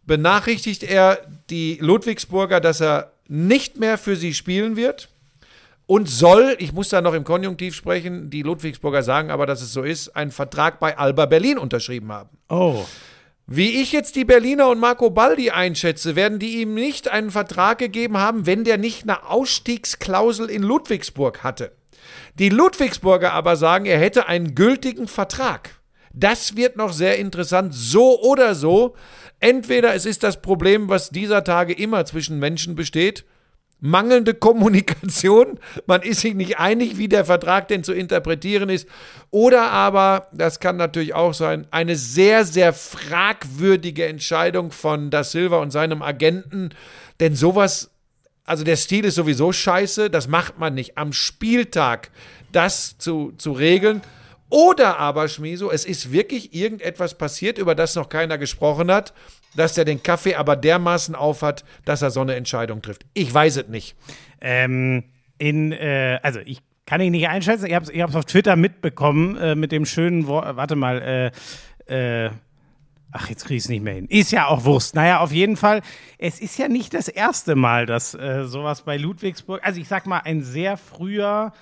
benachrichtigt 0.06 0.82
er 0.82 1.18
die 1.50 1.78
Ludwigsburger, 1.80 2.60
dass 2.60 2.80
er 2.80 3.12
nicht 3.28 3.78
mehr 3.78 3.98
für 3.98 4.16
sie 4.16 4.34
spielen 4.34 4.76
wird 4.76 5.08
und 5.86 6.08
soll, 6.08 6.56
ich 6.58 6.72
muss 6.72 6.88
da 6.88 7.00
noch 7.00 7.14
im 7.14 7.24
Konjunktiv 7.24 7.74
sprechen, 7.74 8.30
die 8.30 8.42
Ludwigsburger 8.42 9.02
sagen 9.02 9.30
aber, 9.30 9.46
dass 9.46 9.62
es 9.62 9.72
so 9.72 9.82
ist, 9.82 10.14
einen 10.14 10.30
Vertrag 10.30 10.78
bei 10.78 10.96
Alba 10.96 11.26
Berlin 11.26 11.58
unterschrieben 11.58 12.12
haben. 12.12 12.30
Oh, 12.48 12.84
Wie 13.46 13.82
ich 13.82 13.92
jetzt 13.92 14.16
die 14.16 14.24
Berliner 14.24 14.70
und 14.70 14.78
Marco 14.78 15.10
Baldi 15.10 15.50
einschätze, 15.50 16.16
werden 16.16 16.38
die 16.38 16.62
ihm 16.62 16.72
nicht 16.72 17.08
einen 17.08 17.30
Vertrag 17.30 17.76
gegeben 17.76 18.16
haben, 18.16 18.46
wenn 18.46 18.64
der 18.64 18.78
nicht 18.78 19.02
eine 19.02 19.28
Ausstiegsklausel 19.28 20.48
in 20.48 20.62
Ludwigsburg 20.62 21.42
hatte. 21.42 21.72
Die 22.38 22.48
Ludwigsburger 22.48 23.34
aber 23.34 23.56
sagen, 23.56 23.84
er 23.84 23.98
hätte 23.98 24.28
einen 24.28 24.54
gültigen 24.54 25.08
Vertrag. 25.08 25.78
Das 26.14 26.56
wird 26.56 26.76
noch 26.76 26.94
sehr 26.94 27.18
interessant, 27.18 27.74
so 27.74 28.18
oder 28.22 28.54
so. 28.54 28.94
Entweder 29.40 29.94
es 29.94 30.06
ist 30.06 30.22
das 30.22 30.40
Problem, 30.40 30.88
was 30.88 31.10
dieser 31.10 31.44
Tage 31.44 31.74
immer 31.74 32.06
zwischen 32.06 32.38
Menschen 32.38 32.74
besteht. 32.74 33.26
Mangelnde 33.84 34.32
Kommunikation, 34.32 35.60
man 35.86 36.00
ist 36.00 36.22
sich 36.22 36.34
nicht 36.34 36.58
einig, 36.58 36.96
wie 36.96 37.06
der 37.06 37.26
Vertrag 37.26 37.68
denn 37.68 37.84
zu 37.84 37.92
interpretieren 37.92 38.70
ist, 38.70 38.88
oder 39.30 39.70
aber, 39.70 40.28
das 40.32 40.58
kann 40.58 40.76
natürlich 40.76 41.14
auch 41.14 41.34
sein, 41.34 41.66
eine 41.70 41.94
sehr, 41.94 42.46
sehr 42.46 42.72
fragwürdige 42.72 44.06
Entscheidung 44.06 44.70
von 44.70 45.10
Da 45.10 45.22
Silva 45.22 45.58
und 45.58 45.70
seinem 45.70 46.00
Agenten, 46.00 46.70
denn 47.20 47.36
sowas, 47.36 47.90
also 48.46 48.64
der 48.64 48.76
Stil 48.76 49.04
ist 49.04 49.16
sowieso 49.16 49.52
scheiße, 49.52 50.08
das 50.08 50.28
macht 50.28 50.58
man 50.58 50.72
nicht. 50.72 50.96
Am 50.96 51.12
Spieltag, 51.12 52.10
das 52.52 52.96
zu, 52.96 53.34
zu 53.36 53.52
regeln. 53.52 54.00
Oder 54.48 54.98
aber, 54.98 55.28
Schmiso, 55.28 55.70
es 55.70 55.84
ist 55.84 56.10
wirklich 56.10 56.54
irgendetwas 56.54 57.18
passiert, 57.18 57.58
über 57.58 57.74
das 57.74 57.96
noch 57.96 58.08
keiner 58.08 58.38
gesprochen 58.38 58.90
hat, 58.90 59.12
dass 59.56 59.76
er 59.78 59.84
den 59.84 60.02
Kaffee 60.02 60.34
aber 60.34 60.56
dermaßen 60.56 61.14
aufhat, 61.14 61.64
dass 61.84 62.02
er 62.02 62.10
so 62.10 62.20
eine 62.20 62.34
Entscheidung 62.34 62.82
trifft. 62.82 63.06
Ich 63.14 63.32
weiß 63.32 63.56
es 63.56 63.68
nicht. 63.68 63.96
Ähm, 64.40 65.04
in, 65.38 65.72
äh, 65.72 66.18
also 66.22 66.40
ich 66.44 66.60
kann 66.86 67.00
ihn 67.00 67.12
nicht 67.12 67.28
einschätzen. 67.28 67.66
Ich 67.66 67.74
habe 67.74 67.84
es 67.84 67.90
ich 67.90 68.04
auf 68.04 68.24
Twitter 68.24 68.56
mitbekommen 68.56 69.36
äh, 69.36 69.54
mit 69.54 69.72
dem 69.72 69.86
schönen 69.86 70.26
Wort. 70.26 70.56
Warte 70.56 70.76
mal, 70.76 71.32
äh, 71.88 72.26
äh, 72.26 72.30
Ach, 73.16 73.28
jetzt 73.28 73.44
kriege 73.44 73.58
ich 73.58 73.62
es 73.62 73.68
nicht 73.68 73.84
mehr 73.84 73.94
hin. 73.94 74.08
Ist 74.08 74.32
ja 74.32 74.48
auch 74.48 74.64
Wurst. 74.64 74.96
Naja, 74.96 75.20
auf 75.20 75.30
jeden 75.30 75.56
Fall. 75.56 75.82
Es 76.18 76.40
ist 76.40 76.58
ja 76.58 76.66
nicht 76.66 76.94
das 76.94 77.06
erste 77.06 77.54
Mal, 77.54 77.86
dass 77.86 78.12
äh, 78.14 78.42
sowas 78.44 78.82
bei 78.82 78.96
Ludwigsburg, 78.96 79.60
also 79.64 79.80
ich 79.80 79.86
sag 79.86 80.06
mal, 80.06 80.18
ein 80.24 80.42
sehr 80.42 80.76
früher 80.76 81.52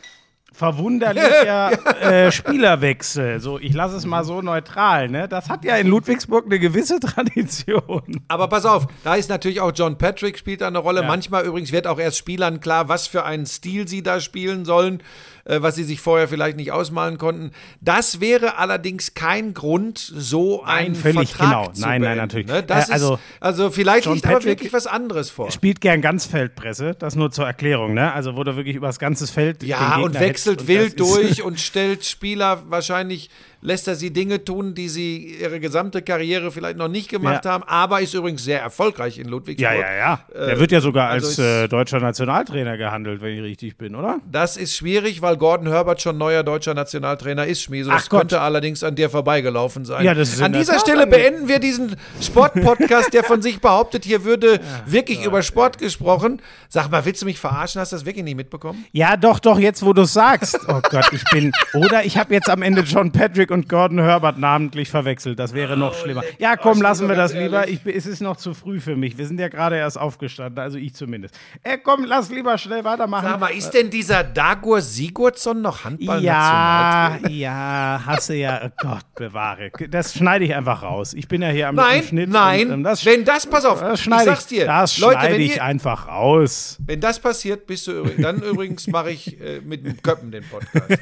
verwunderlicher 0.53 1.71
äh, 2.03 2.31
Spielerwechsel. 2.31 3.41
So, 3.41 3.59
ich 3.59 3.73
lasse 3.73 3.97
es 3.97 4.07
mal 4.07 4.25
so 4.25 4.43
neutral. 4.43 5.09
Ne? 5.09 5.29
Das 5.29 5.49
hat 5.49 5.65
ja 5.65 5.77
in 5.77 5.89
Ludwigsburg 5.89 6.47
eine 6.47 6.59
gewisse 6.59 7.01
Tradition. 7.01 8.23
Aber 8.29 8.49
pass 8.49 8.65
auf, 8.65 8.87
da 9.03 9.15
ist 9.15 9.29
natürlich 9.29 9.61
auch 9.61 9.73
John 9.75 9.99
Patrick 9.99 10.39
spielt 10.39 10.61
da 10.61 10.69
eine 10.69 10.79
Rolle. 10.79 11.03
Ja. 11.03 11.07
Manchmal 11.07 11.45
übrigens 11.45 11.73
wird 11.73 11.87
auch 11.87 11.99
erst 11.99 12.19
Spielern 12.19 12.61
klar, 12.61 12.89
was 12.89 13.07
für 13.07 13.25
einen 13.25 13.47
Stil 13.47 13.89
sie 13.89 14.03
da 14.03 14.21
spielen 14.21 14.65
sollen, 14.65 15.03
was 15.45 15.75
sie 15.75 15.85
sich 15.85 16.01
vorher 16.01 16.29
vielleicht 16.29 16.57
nicht 16.57 16.73
ausmalen 16.73 17.19
konnten. 17.19 17.51
Das 17.81 18.21
wäre 18.21 18.59
allerdings 18.59 19.15
kein 19.15 19.55
Grund, 19.55 19.99
so 19.99 20.63
Nein, 20.65 20.87
einen 20.87 20.95
völlig 20.95 21.35
Vertrag 21.35 21.51
genau. 21.65 21.73
zu 21.73 21.81
Nein, 21.81 21.91
nein, 21.91 22.01
beenden, 22.03 22.19
natürlich. 22.19 22.47
Ne? 22.47 22.63
Das 22.63 22.89
Äh, 22.89 22.93
also, 22.93 23.15
ist, 23.15 23.21
also 23.41 23.71
vielleicht 23.71 24.05
John 24.07 24.15
liegt 24.15 24.27
aber 24.27 24.35
Patrick 24.37 24.51
wirklich 24.59 24.73
was 24.73 24.87
anderes 24.87 25.31
vor. 25.31 25.51
Spielt 25.51 25.81
gern 25.81 26.01
Ganzfeldpresse, 26.01 26.95
das 26.99 27.17
nur 27.17 27.31
zur 27.31 27.47
Erklärung. 27.47 27.95
Ne? 27.95 28.13
Also, 28.13 28.37
wo 28.37 28.45
du 28.45 28.57
wirklich 28.57 28.77
über 28.77 28.87
das 28.87 28.99
ganze 28.99 29.27
Feld. 29.27 29.63
Ja, 29.63 29.97
und 29.99 30.19
wechselt 30.19 30.61
hetzt 30.61 30.69
wild 30.69 31.01
durch 31.01 31.43
und 31.45 31.59
stellt 31.61 32.05
Spieler 32.05 32.63
wahrscheinlich, 32.69 33.31
lässt 33.61 33.87
er 33.87 33.95
sie 33.95 34.13
Dinge 34.13 34.45
tun, 34.45 34.75
die 34.75 34.89
sie 34.89 35.37
ihre 35.41 35.61
gesamte 35.61 36.03
Karriere 36.03 36.51
vielleicht 36.51 36.77
noch 36.77 36.89
nicht 36.89 37.09
gemacht 37.09 37.45
Ja. 37.45 37.53
haben, 37.53 37.65
aber 37.65 38.01
ist 38.01 38.13
übrigens 38.15 38.43
sehr 38.43 38.61
erfolgreich 38.61 39.19
in 39.19 39.29
Ludwigsburg. 39.29 39.73
Ja, 39.73 39.81
ja, 39.81 39.95
ja. 39.95 40.21
Der 40.35 40.49
Äh, 40.55 40.59
wird 40.59 40.73
ja 40.73 40.81
sogar 40.81 41.11
also 41.11 41.27
als 41.29 41.39
ist- 41.39 41.45
äh, 41.45 41.69
deutscher 41.69 42.01
Nationaltrainer 42.01 42.77
gehandelt, 42.77 43.21
wenn 43.23 43.35
ich 43.37 43.43
richtig 43.43 43.77
bin, 43.77 43.95
oder? 43.95 44.19
Das 44.31 44.57
ist 44.57 44.75
schwierig, 44.77 45.23
weil 45.23 45.32
Gordon 45.37 45.69
Herbert 45.69 46.03
schon 46.03 46.19
neuer 46.19 46.43
deutscher 46.43 46.75
Nationaltrainer 46.75 47.47
ist, 47.47 47.63
Schmieso. 47.63 47.91
Das 47.91 48.05
Ach 48.05 48.09
Gott. 48.09 48.21
könnte 48.21 48.41
allerdings 48.41 48.83
an 48.83 48.95
dir 48.95 49.11
vorbeigelaufen 49.11 49.85
sein. 49.85 50.05
Ja, 50.05 50.15
das 50.15 50.31
ist 50.33 50.43
an 50.43 50.53
dieser 50.53 50.79
Stelle 50.79 51.07
beenden 51.07 51.49
wir 51.49 51.59
diesen 51.59 51.97
Sportpodcast, 52.21 53.13
der 53.13 53.25
von 53.25 53.43
sich 53.43 53.61
behauptet, 53.61 54.05
hier 54.05 54.25
würde 54.25 54.61
wirklich 54.87 55.25
über 55.25 55.43
Sport 55.43 55.79
gesprochen. 55.79 56.41
Sag 56.69 56.91
mal, 56.91 57.05
willst 57.05 57.23
du 57.23 57.27
mich 57.27 57.39
verarschen? 57.39 57.81
Hast 57.81 57.93
du 57.93 57.97
das 57.97 58.07
wirklich 58.07 58.25
nicht 58.25 58.37
mitbekommen? 58.37 58.85
Ja, 58.93 59.17
doch, 59.17 59.39
doch, 59.39 59.59
jetzt 59.59 59.85
wo 59.85 59.93
du 59.93 60.03
es 60.03 60.13
sagst. 60.13 60.59
Oh 60.69 60.81
Gott, 60.89 61.13
ich 61.13 61.25
bin. 61.33 61.53
Oder 61.75 62.05
ich 62.05 62.17
habe 62.17 62.33
jetzt 62.35 62.49
am 62.49 62.63
Ende 62.63 62.83
John 62.83 63.13
Patrick 63.13 63.51
und 63.51 63.69
Gordon 63.69 63.99
Herbert 63.99 64.39
namentlich 64.39 64.91
verwechselt. 64.91 65.39
Das 65.39 65.55
wäre 65.55 65.77
noch 65.77 65.95
schlimmer. 65.95 66.23
Ja, 66.39 66.57
komm, 66.57 66.81
lassen 66.81 67.09
wir 67.09 67.17
das 67.17 67.35
lieber. 67.35 67.69
Ich, 67.69 67.81
es 67.87 68.07
ist 68.07 68.21
noch 68.21 68.37
zu 68.37 68.55
früh 68.55 68.81
für 68.81 68.97
mich. 68.97 69.19
Wir 69.19 69.27
sind 69.27 69.39
ja 69.41 69.49
gerade 69.49 69.77
erst 69.77 69.99
aufgestanden, 69.99 70.63
also 70.63 70.79
ich 70.79 70.95
zumindest. 70.95 71.39
Äh, 71.63 71.79
komm, 71.79 72.05
lass 72.05 72.31
lieber 72.31 72.57
schnell 72.59 72.85
weitermachen. 72.85 73.29
Sag 73.29 73.41
mal, 73.41 73.49
ist 73.49 73.71
denn 73.71 73.91
dieser 73.91 74.25
Dagur 74.25 74.81
Sigurdsson 75.23 75.63
noch 75.63 75.85
Handball 75.85 76.23
ja, 76.23 77.19
ja, 77.29 78.03
hasse 78.05 78.35
ja. 78.35 78.61
Oh 78.65 78.71
Gott, 78.79 79.15
bewahre. 79.15 79.71
Das 79.89 80.15
schneide 80.15 80.45
ich 80.45 80.55
einfach 80.55 80.83
raus. 80.83 81.15
Ich 81.15 81.29
bin 81.29 81.43
ja 81.43 81.49
hier 81.49 81.69
am, 81.69 81.79
am 81.79 81.87
Nein, 81.87 82.03
Schnitt. 82.03 82.29
nein. 82.31 82.67
und, 82.67 82.73
ähm, 82.73 82.83
das, 82.83 83.05
wenn 83.07 83.25
das, 83.25 83.47
pass 83.47 83.65
auf, 83.65 83.81
das 83.81 84.01
ich 84.01 84.05
schneide 84.05 84.25
sag's 84.25 84.43
ich. 84.51 84.59
dir. 84.59 84.67
Das 84.67 84.99
Leute, 84.99 85.21
schneide 85.21 85.35
wenn 85.35 85.41
ich 85.41 85.57
ihr, 85.57 85.65
einfach 85.65 86.09
raus. 86.09 86.79
Wenn 86.85 87.01
das 87.01 87.21
passiert, 87.21 87.67
bist 87.67 87.87
du 87.87 87.93
übrigens, 88.01 88.23
dann 88.23 88.43
übrigens 88.43 88.87
mache 88.89 89.11
ich 89.11 89.41
äh, 89.41 89.61
mit 89.61 89.87
dem 89.87 90.03
Köppen 90.03 90.31
den 90.33 90.45
Podcast. 90.45 90.89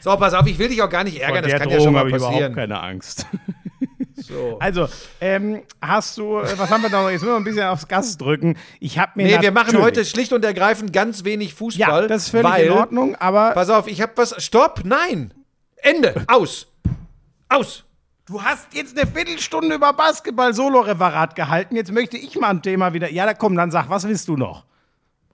So, 0.00 0.14
pass 0.18 0.34
auf, 0.34 0.46
ich 0.46 0.58
will 0.58 0.68
dich 0.68 0.82
auch 0.82 0.90
gar 0.90 1.02
nicht 1.02 1.18
ärgern, 1.18 1.42
das 1.42 1.50
der 1.52 1.60
kann 1.60 1.70
ja 1.70 1.76
schon 1.76 1.84
Drohung 1.84 1.92
mal 1.94 2.00
habe 2.00 2.10
ich 2.10 2.16
überhaupt 2.16 2.34
passieren. 2.34 2.54
keine 2.54 2.78
Angst. 2.82 3.26
So. 4.16 4.58
Also, 4.60 4.88
ähm, 5.20 5.62
hast 5.80 6.18
du, 6.18 6.38
äh, 6.38 6.58
was 6.58 6.70
haben 6.70 6.82
wir 6.82 6.90
da 6.90 7.02
noch? 7.02 7.10
Jetzt 7.10 7.22
müssen 7.22 7.32
wir 7.32 7.36
ein 7.36 7.44
bisschen 7.44 7.64
aufs 7.64 7.88
Gas 7.88 8.16
drücken. 8.16 8.56
Ich 8.80 8.98
habe 8.98 9.12
mir 9.16 9.24
Nee, 9.24 9.42
wir 9.42 9.52
machen 9.52 9.80
heute 9.80 10.04
schlicht 10.04 10.32
und 10.32 10.44
ergreifend 10.44 10.92
ganz 10.92 11.24
wenig 11.24 11.54
Fußball. 11.54 12.02
Ja, 12.02 12.08
das 12.08 12.24
ist 12.24 12.28
völlig 12.30 12.50
weil, 12.50 12.66
in 12.66 12.72
Ordnung, 12.72 13.16
aber 13.16 13.52
Pass 13.52 13.70
auf, 13.70 13.88
ich 13.88 14.00
habe 14.00 14.12
was. 14.16 14.42
Stopp, 14.42 14.82
nein. 14.84 15.34
Ende. 15.76 16.24
Aus. 16.28 16.66
Aus. 17.48 17.84
du 18.26 18.42
hast 18.42 18.72
jetzt 18.72 18.98
eine 18.98 19.10
Viertelstunde 19.10 19.74
über 19.74 19.92
Basketball-Solo-Referat 19.92 21.36
gehalten. 21.36 21.76
Jetzt 21.76 21.92
möchte 21.92 22.16
ich 22.16 22.38
mal 22.38 22.50
ein 22.50 22.62
Thema 22.62 22.94
wieder. 22.94 23.10
Ja, 23.10 23.26
da 23.26 23.34
komm, 23.34 23.56
dann 23.56 23.70
sag, 23.70 23.90
was 23.90 24.08
willst 24.08 24.28
du 24.28 24.36
noch? 24.36 24.64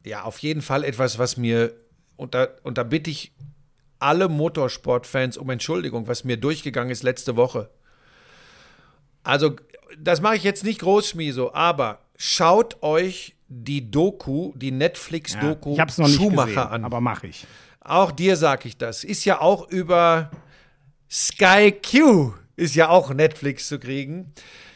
Ja, 0.04 0.22
auf 0.22 0.38
jeden 0.38 0.62
Fall 0.62 0.84
etwas, 0.84 1.18
was 1.18 1.36
mir, 1.36 1.72
und 2.16 2.34
da, 2.34 2.48
und 2.62 2.78
da 2.78 2.82
bitte 2.82 3.10
ich 3.10 3.32
alle 3.98 4.28
Motorsportfans 4.28 5.36
um 5.36 5.50
Entschuldigung, 5.50 6.08
was 6.08 6.24
mir 6.24 6.38
durchgegangen 6.38 6.90
ist 6.90 7.02
letzte 7.02 7.36
Woche. 7.36 7.70
Also, 9.22 9.56
das 9.98 10.20
mache 10.20 10.36
ich 10.36 10.44
jetzt 10.44 10.64
nicht 10.64 10.80
groß, 10.80 11.08
Schmieso, 11.10 11.52
aber 11.52 12.00
schaut 12.16 12.82
euch 12.82 13.34
die 13.48 13.90
Doku, 13.90 14.52
die 14.54 14.70
Netflix-Doku 14.70 15.76
nicht 15.76 16.16
Schumacher 16.16 16.46
gesehen, 16.46 16.58
an. 16.58 16.84
aber 16.84 17.00
mache 17.00 17.26
ich. 17.26 17.46
Auch 17.80 18.12
dir 18.12 18.36
sag 18.36 18.64
ich 18.64 18.76
das. 18.76 19.04
Ist 19.04 19.24
ja 19.24 19.40
auch 19.40 19.68
über 19.68 20.30
Sky 21.10 21.72
Q, 21.72 22.34
ist 22.56 22.76
ja 22.76 22.88
auch 22.88 23.12
Netflix 23.12 23.66
zu 23.66 23.78
kriegen. 23.80 24.32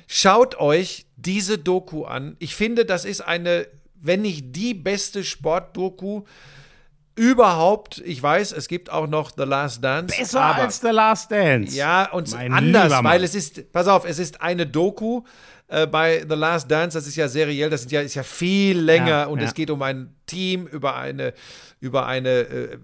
Schaut 0.09 0.59
euch 0.59 1.07
diese 1.17 1.59
Doku 1.59 2.05
an. 2.05 2.37
Ich 2.41 2.57
finde, 2.57 2.85
das 2.85 3.05
ist 3.05 3.21
eine, 3.21 3.69
wenn 3.95 4.23
nicht 4.23 4.57
die 4.57 4.75
beste 4.75 5.23
Sportdoku 5.23 6.25
überhaupt. 7.17 8.03
Ich 8.05 8.23
weiß, 8.23 8.53
es 8.53 8.69
gibt 8.69 8.91
auch 8.91 9.07
noch 9.07 9.31
The 9.37 9.45
Last 9.45 9.83
Dance. 9.83 10.17
Besser 10.17 10.41
aber 10.41 10.63
als 10.63 10.81
The 10.81 10.89
Last 10.89 11.31
Dance. 11.31 11.77
ja, 11.77 12.11
und 12.11 12.31
Mein 12.33 12.53
anders, 12.53 12.93
weil 13.05 13.23
es 13.23 13.35
ist, 13.35 13.73
pass 13.73 13.87
auf, 13.89 14.05
es 14.05 14.19
ist 14.19 14.41
eine 14.41 14.67
Doku 14.67 15.23
äh, 15.69 15.87
bei 15.87 16.25
The 16.29 16.35
Last 16.35 16.71
Dance, 16.71 16.99
das 16.99 17.07
ist 17.07 17.17
ja 17.17 17.29
seriell, 17.29 17.71
das 17.71 17.91
ja, 17.91 18.01
ist 18.01 18.15
ja 18.15 18.23
viel 18.23 18.79
länger 18.79 19.09
Ja, 19.09 19.25
und 19.27 19.41
ja. 19.41 19.47
es 19.47 19.55
geht 19.55 19.71
um 19.71 19.83
ein 19.83 20.15
Team, 20.27 20.67
über 20.67 20.97
eine, 20.97 21.35
über 21.81 22.07
eine 22.07 22.31
äh, 22.31 22.79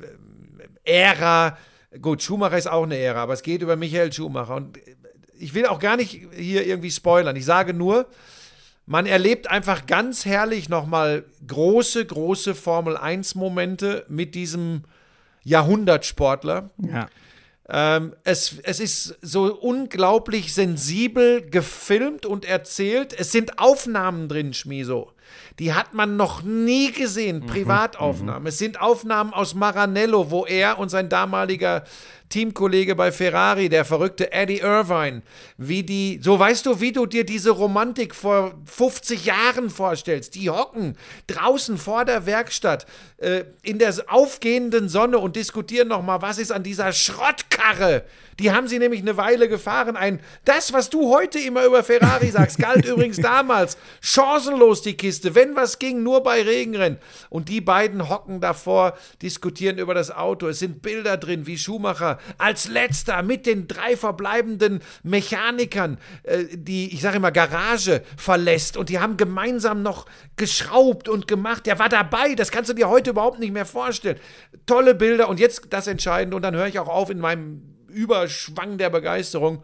Ära. 0.84 1.58
Gut, 2.00 2.22
Schumacher 2.22 2.56
ist 2.56 2.68
auch 2.70 2.84
eine 2.84 2.96
Ära, 2.96 3.22
aber 3.22 3.34
es 3.34 3.42
geht 3.42 3.62
über 3.62 3.76
Michael 3.76 4.12
Schumacher 4.12 4.54
und 4.54 4.76
äh, 4.76 4.96
ich 5.38 5.54
will 5.54 5.66
auch 5.66 5.78
gar 5.78 5.96
nicht 5.96 6.20
hier 6.36 6.66
irgendwie 6.66 6.90
spoilern. 6.90 7.34
Ich 7.34 7.46
sage 7.46 7.72
nur, 7.72 8.06
man 8.90 9.06
erlebt 9.06 9.48
einfach 9.48 9.86
ganz 9.86 10.24
herrlich 10.24 10.68
nochmal 10.68 11.24
große, 11.46 12.04
große 12.04 12.56
Formel-1-Momente 12.56 14.04
mit 14.08 14.34
diesem 14.34 14.82
Jahrhundertsportler. 15.44 16.70
Ja. 16.78 17.08
Ähm, 17.68 18.16
es, 18.24 18.58
es 18.64 18.80
ist 18.80 19.16
so 19.22 19.54
unglaublich 19.54 20.52
sensibel 20.52 21.40
gefilmt 21.40 22.26
und 22.26 22.44
erzählt. 22.44 23.14
Es 23.16 23.30
sind 23.30 23.60
Aufnahmen 23.60 24.28
drin, 24.28 24.54
Schmiso. 24.54 25.12
Die 25.60 25.72
hat 25.72 25.94
man 25.94 26.16
noch 26.16 26.42
nie 26.42 26.90
gesehen, 26.90 27.46
Privataufnahmen. 27.46 28.48
Es 28.48 28.58
sind 28.58 28.80
Aufnahmen 28.80 29.32
aus 29.32 29.54
Maranello, 29.54 30.32
wo 30.32 30.46
er 30.46 30.80
und 30.80 30.88
sein 30.88 31.08
damaliger 31.08 31.84
Teamkollege 32.30 32.94
bei 32.94 33.12
Ferrari, 33.12 33.68
der 33.68 33.84
verrückte 33.84 34.32
Eddie 34.32 34.60
Irvine, 34.60 35.22
wie 35.58 35.82
die, 35.82 36.20
so 36.22 36.38
weißt 36.38 36.64
du, 36.64 36.80
wie 36.80 36.92
du 36.92 37.04
dir 37.04 37.24
diese 37.24 37.50
Romantik 37.50 38.14
vor 38.14 38.54
50 38.64 39.26
Jahren 39.26 39.68
vorstellst. 39.68 40.36
Die 40.36 40.48
hocken 40.48 40.96
draußen 41.26 41.76
vor 41.76 42.04
der 42.04 42.26
Werkstatt 42.26 42.86
äh, 43.18 43.44
in 43.62 43.80
der 43.80 43.92
aufgehenden 44.06 44.88
Sonne 44.88 45.18
und 45.18 45.34
diskutieren 45.34 45.88
nochmal, 45.88 46.22
was 46.22 46.38
ist 46.38 46.52
an 46.52 46.62
dieser 46.62 46.92
Schrottkarre. 46.92 48.04
Die 48.38 48.52
haben 48.52 48.68
sie 48.68 48.78
nämlich 48.78 49.02
eine 49.02 49.16
Weile 49.18 49.48
gefahren. 49.48 49.96
Ein, 49.96 50.20
das, 50.46 50.72
was 50.72 50.88
du 50.88 51.14
heute 51.14 51.38
immer 51.38 51.64
über 51.64 51.82
Ferrari 51.82 52.28
sagst, 52.30 52.58
galt 52.58 52.86
übrigens 52.86 53.18
damals. 53.18 53.76
Chancenlos 54.00 54.82
die 54.82 54.96
Kiste, 54.96 55.34
wenn 55.34 55.56
was 55.56 55.78
ging, 55.78 56.02
nur 56.02 56.22
bei 56.22 56.42
Regenrennen. 56.42 56.98
Und 57.28 57.48
die 57.48 57.60
beiden 57.60 58.08
hocken 58.08 58.40
davor, 58.40 58.96
diskutieren 59.20 59.78
über 59.78 59.94
das 59.94 60.10
Auto. 60.10 60.46
Es 60.48 60.60
sind 60.60 60.80
Bilder 60.80 61.16
drin, 61.16 61.46
wie 61.46 61.58
Schumacher 61.58 62.18
als 62.38 62.68
letzter 62.68 63.22
mit 63.22 63.46
den 63.46 63.68
drei 63.68 63.96
verbleibenden 63.96 64.80
Mechanikern 65.02 65.98
äh, 66.22 66.44
die, 66.52 66.92
ich 66.92 67.00
sage 67.00 67.16
immer, 67.16 67.32
Garage 67.32 68.02
verlässt. 68.16 68.76
Und 68.76 68.88
die 68.88 68.98
haben 68.98 69.16
gemeinsam 69.16 69.82
noch 69.82 70.06
geschraubt 70.36 71.08
und 71.08 71.28
gemacht. 71.28 71.66
Der 71.66 71.78
war 71.78 71.88
dabei, 71.88 72.34
das 72.34 72.50
kannst 72.50 72.70
du 72.70 72.74
dir 72.74 72.88
heute 72.88 73.10
überhaupt 73.10 73.38
nicht 73.38 73.52
mehr 73.52 73.66
vorstellen. 73.66 74.18
Tolle 74.66 74.94
Bilder 74.94 75.28
und 75.28 75.40
jetzt 75.40 75.66
das 75.70 75.86
Entscheidende. 75.86 76.36
Und 76.36 76.42
dann 76.42 76.54
höre 76.54 76.66
ich 76.66 76.78
auch 76.78 76.88
auf 76.88 77.10
in 77.10 77.18
meinem 77.18 77.62
Überschwang 77.88 78.78
der 78.78 78.90
Begeisterung. 78.90 79.62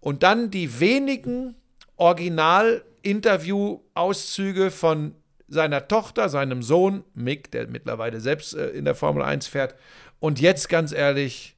Und 0.00 0.22
dann 0.22 0.50
die 0.50 0.80
wenigen 0.80 1.54
Original-Interview-Auszüge 1.96 4.70
von 4.70 5.14
seiner 5.48 5.86
Tochter, 5.86 6.28
seinem 6.28 6.62
Sohn, 6.62 7.04
Mick, 7.14 7.50
der 7.52 7.68
mittlerweile 7.68 8.20
selbst 8.20 8.54
äh, 8.54 8.68
in 8.68 8.84
der 8.84 8.94
Formel 8.94 9.22
1 9.22 9.46
fährt. 9.46 9.74
Und 10.18 10.40
jetzt 10.40 10.68
ganz 10.68 10.92
ehrlich, 10.92 11.56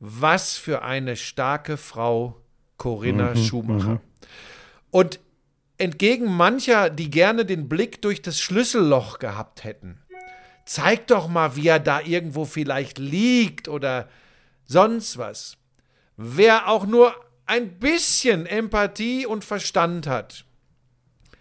was 0.00 0.56
für 0.56 0.82
eine 0.82 1.16
starke 1.16 1.76
Frau 1.76 2.40
Corinna 2.76 3.34
Schumacher. 3.36 4.00
Und 4.90 5.20
entgegen 5.78 6.34
mancher, 6.34 6.90
die 6.90 7.10
gerne 7.10 7.44
den 7.44 7.68
Blick 7.68 8.02
durch 8.02 8.22
das 8.22 8.40
Schlüsselloch 8.40 9.18
gehabt 9.18 9.64
hätten, 9.64 9.98
zeig 10.64 11.06
doch 11.06 11.28
mal, 11.28 11.56
wie 11.56 11.68
er 11.68 11.80
da 11.80 12.00
irgendwo 12.00 12.44
vielleicht 12.44 12.98
liegt 12.98 13.68
oder 13.68 14.08
sonst 14.64 15.18
was. 15.18 15.56
Wer 16.16 16.68
auch 16.68 16.86
nur 16.86 17.14
ein 17.46 17.78
bisschen 17.78 18.46
Empathie 18.46 19.26
und 19.26 19.44
Verstand 19.44 20.06
hat, 20.06 20.44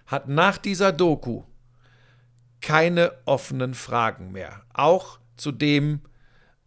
hat 0.06 0.28
nach 0.28 0.58
dieser 0.58 0.92
Doku 0.92 1.44
keine 2.62 3.12
offenen 3.26 3.74
Fragen 3.74 4.32
mehr. 4.32 4.64
Auch 4.74 5.20
zu 5.38 5.52
dem, 5.52 6.02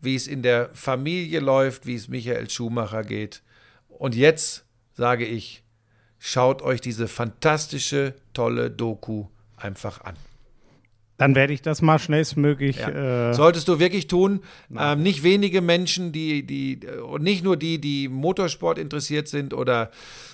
wie 0.01 0.15
es 0.15 0.27
in 0.27 0.43
der 0.43 0.71
Familie 0.73 1.41
läuft, 1.41 1.87
wie 1.87 1.95
es 1.95 2.09
Michael 2.09 2.49
Schumacher 2.49 3.03
geht. 3.03 3.43
Und 3.89 4.15
jetzt 4.15 4.65
sage 4.95 5.25
ich, 5.25 5.63
schaut 6.19 6.63
euch 6.63 6.81
diese 6.81 7.09
fantastische, 7.09 8.15
tolle 8.33 8.71
Doku 8.71 9.27
einfach 9.57 10.03
an. 10.03 10.17
Dann 11.17 11.35
werde 11.35 11.53
ich 11.53 11.63
das 11.63 11.83
mal 11.83 11.99
schnellstmöglich. 11.99 12.79
Ja. 12.79 13.31
Äh, 13.31 13.35
Solltest 13.35 13.67
du 13.67 13.81
wirklich 13.81 14.07
tun. 14.07 14.41
Ähm, 14.77 15.03
nicht 15.03 15.25
wenige 15.25 15.61
Menschen, 15.61 16.13
die, 16.13 16.47
die, 16.47 16.79
und 16.87 17.25
nicht 17.25 17.43
nur 17.43 17.57
die, 17.57 17.81
die 17.81 18.09
Motorsport 18.09 18.79
interessiert 18.79 19.27
sind 19.27 19.53
oder 19.53 19.91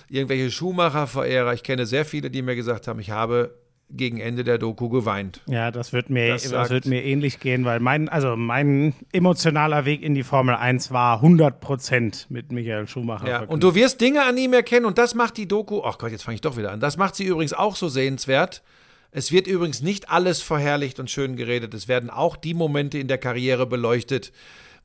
irgendwelche 0.09 0.51
Schumacher-Verehrer. 0.51 1.53
Ich 1.55 1.63
kenne 1.63 1.87
sehr 1.87 2.05
viele, 2.05 2.29
die 2.29 2.43
mir 2.43 2.55
gesagt 2.55 2.87
haben, 2.87 2.99
ich 2.99 3.09
habe 3.09 3.55
gegen 3.89 4.19
Ende 4.19 4.43
der 4.43 4.57
Doku 4.57 4.89
geweint. 4.89 5.41
ja, 5.47 5.69
das 5.71 5.93
wird 5.93 6.09
mir, 6.09 6.29
Das 6.29 6.49
das, 6.49 6.69
wird 6.69 6.85
mir 6.85 7.03
ähnlich 7.03 7.39
gehen, 7.39 7.65
weil 7.65 7.79
mein, 7.79 8.09
also 8.09 8.35
mein 8.35 8.93
emotionaler 9.13 9.85
Weg 9.85 10.01
in 10.01 10.15
die 10.15 10.23
Formel 10.23 10.55
1 10.55 10.91
war 10.91 11.21
100% 11.23 12.25
mit 12.29 12.51
Michael 12.51 12.87
Schumacher. 12.87 13.25
Ja, 13.27 13.37
verknüpft. 13.37 13.53
und 13.53 13.63
du 13.63 13.75
wirst 13.75 14.01
Dinge 14.01 14.23
an 14.23 14.37
ihm 14.37 14.53
erkennen 14.53 14.85
und 14.85 14.97
das 14.97 15.13
macht 15.15 15.37
die 15.37 15.47
Doku, 15.47 15.81
ach 15.83 15.97
Gott, 15.97 16.11
jetzt 16.11 16.23
fange 16.23 16.35
ich 16.35 16.41
doch 16.41 16.57
wieder 16.57 16.71
an. 16.71 16.79
Das 16.79 16.97
macht 16.97 17.15
sie 17.15 17.25
übrigens 17.25 17.53
auch 17.53 17.75
so 17.75 17.87
sehenswert. 17.87 18.63
Es 19.11 19.31
wird 19.31 19.47
übrigens 19.47 19.81
nicht 19.81 20.09
alles 20.09 20.41
verherrlicht 20.41 20.99
und 20.99 21.09
schön 21.09 21.35
geredet. 21.37 21.73
Es 21.73 21.87
werden 21.87 22.09
auch 22.09 22.35
die 22.35 22.53
Momente 22.53 22.97
in 22.97 23.07
der 23.07 23.17
Karriere 23.17 23.65
beleuchtet, 23.65 24.33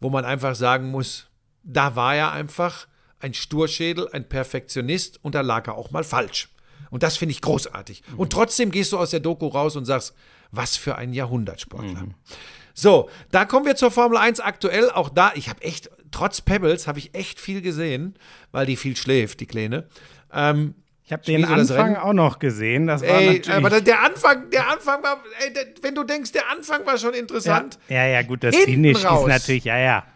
wo 0.00 0.08
man 0.10 0.24
einfach 0.24 0.54
sagen 0.54 0.90
muss, 0.90 1.28
da 1.64 1.96
war 1.96 2.14
er 2.14 2.32
einfach 2.32 2.86
ein 3.18 3.34
Sturschädel, 3.34 4.08
ein 4.12 4.28
Perfektionist 4.28 5.18
und 5.24 5.34
da 5.34 5.40
lag 5.40 5.66
er 5.66 5.74
auch 5.74 5.90
mal 5.90 6.04
falsch. 6.04 6.48
Und 6.90 7.02
das 7.02 7.16
finde 7.16 7.32
ich 7.32 7.40
großartig. 7.40 8.02
Und 8.16 8.32
trotzdem 8.32 8.70
gehst 8.70 8.92
du 8.92 8.98
aus 8.98 9.10
der 9.10 9.20
Doku 9.20 9.46
raus 9.46 9.76
und 9.76 9.84
sagst, 9.84 10.14
was 10.50 10.76
für 10.76 10.96
ein 10.96 11.12
Jahrhundertsportler. 11.12 12.04
So, 12.74 13.08
da 13.30 13.44
kommen 13.44 13.66
wir 13.66 13.76
zur 13.76 13.90
Formel 13.90 14.18
1 14.18 14.40
aktuell. 14.40 14.90
Auch 14.90 15.08
da, 15.08 15.32
ich 15.34 15.48
habe 15.48 15.62
echt, 15.62 15.90
trotz 16.10 16.40
Pebbles, 16.40 16.86
habe 16.86 16.98
ich 16.98 17.14
echt 17.14 17.38
viel 17.40 17.62
gesehen, 17.62 18.16
weil 18.52 18.66
die 18.66 18.76
viel 18.76 18.96
schläft, 18.96 19.40
die 19.40 19.46
Kleine. 19.46 19.86
Ähm, 20.32 20.74
ich 21.04 21.12
habe 21.12 21.24
den 21.24 21.44
Anfang 21.44 21.96
auch 21.96 22.12
noch 22.12 22.38
gesehen. 22.38 22.86
Das 22.86 23.02
war 23.02 23.08
ey, 23.08 23.26
natürlich, 23.38 23.50
aber 23.50 23.80
der- 23.80 24.02
Anfang, 24.02 24.48
der 24.50 24.70
Anfang 24.70 25.02
war, 25.02 25.22
ey, 25.44 25.52
der, 25.52 25.66
wenn 25.82 25.94
du 25.94 26.04
denkst, 26.04 26.30
der 26.32 26.48
Anfang 26.50 26.86
war 26.86 26.98
schon 26.98 27.14
ja, 27.14 27.18
interessant. 27.20 27.78
ja, 27.88 28.06
ja, 28.06 28.22
gut, 28.22 28.44
das 28.44 28.54
Hinten 28.54 28.70
Finish 28.70 29.04
raus. 29.04 29.22
ist 29.22 29.28
natürlich, 29.28 29.64
ja, 29.64 29.76
ja. 29.78 30.06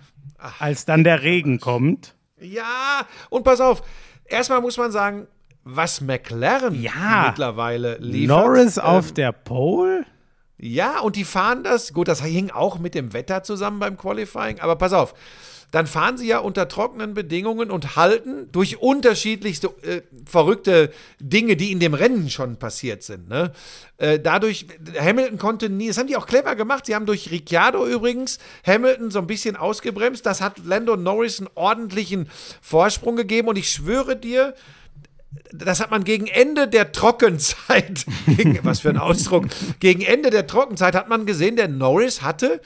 Als 0.59 0.85
dann 0.85 1.03
der 1.05 1.23
Regen 1.23 1.59
kommt. 1.59 2.15
Ja, 2.41 3.07
und 3.31 3.43
pass 3.45 3.61
auf, 3.61 3.83
erstmal 4.27 4.61
muss 4.61 4.77
man 4.77 4.93
sagen, 4.93 5.27
was 5.65 6.01
McLaren 6.01 6.81
Ja. 6.81 7.27
mittlerweile 7.29 7.97
liefert. 7.99 8.29
Norris 8.37 8.77
ähm, 8.77 8.83
auf 8.85 9.13
der 9.13 9.33
Pole. 9.33 10.05
Ja, 10.57 11.01
und 11.01 11.17
die 11.17 11.25
fahren 11.25 11.65
das, 11.65 11.93
gut, 11.93 12.09
das 12.09 12.23
hing 12.23 12.51
auch 12.51 12.79
mit 12.79 12.95
dem 12.95 13.13
Wetter 13.13 13.43
zusammen 13.43 13.81
beim 13.81 13.97
Qualifying, 13.99 14.61
aber 14.61 14.77
pass 14.77 14.93
auf, 14.93 15.15
dann 15.73 15.89
fahren 15.89 16.17
sie 16.17 16.29
ja 16.29 16.39
unter 16.39 16.69
trockenen 16.69 17.15
Bedingungen 17.15 17.73
und 17.73 17.97
halten 17.97 18.49
durch 18.53 18.81
unterschiedlichste 18.81 19.67
äh, 19.83 20.03
verrückte 20.25 20.93
Dinge, 21.19 21.57
die 21.57 21.73
in 21.73 21.81
dem 21.81 21.95
Rennen 21.95 22.31
schon 22.31 22.57
passiert 22.59 23.03
sind. 23.03 23.29
Ne? 23.29 23.51
Äh, 23.97 24.21
dadurch, 24.21 24.67
Hamilton 24.99 25.37
konnte 25.39 25.69
nie, 25.71 25.89
das 25.89 25.99
haben 25.99 26.07
die 26.07 26.17
auch 26.17 26.27
clever 26.27 26.55
gemacht, 26.55 26.87
sie 26.87 26.95
haben 26.95 27.07
durch 27.07 27.33
Ricciardo 27.33 27.85
übrigens 27.89 28.39
Hamilton 28.65 29.11
so 29.11 29.19
ein 29.19 29.27
bisschen 29.27 29.57
ausgebremst, 29.57 30.25
das 30.25 30.41
hat 30.41 30.59
Lando 30.65 30.97
Norris 30.97 31.41
einen 31.41 31.49
ordentlichen 31.57 32.31
Vorsprung 32.63 33.17
gegeben 33.17 33.49
und 33.49 33.59
ich 33.59 33.69
schwöre 33.73 34.15
dir, 34.17 34.55
das 35.53 35.81
hat 35.81 35.91
man 35.91 36.05
gegen 36.05 36.27
Ende 36.27 36.69
der 36.69 36.93
Trockenzeit, 36.93 38.05
gegen, 38.27 38.59
was 38.63 38.81
für 38.81 38.91
ein 38.91 38.99
Ausdruck, 38.99 39.47
gegen 39.81 40.03
Ende 40.03 40.31
der 40.31 40.47
Trockenzeit 40.47 40.95
hat 40.95 41.09
man 41.09 41.27
gesehen, 41.27 41.57
der 41.57 41.69
Norris 41.69 42.23
hatte 42.23 42.61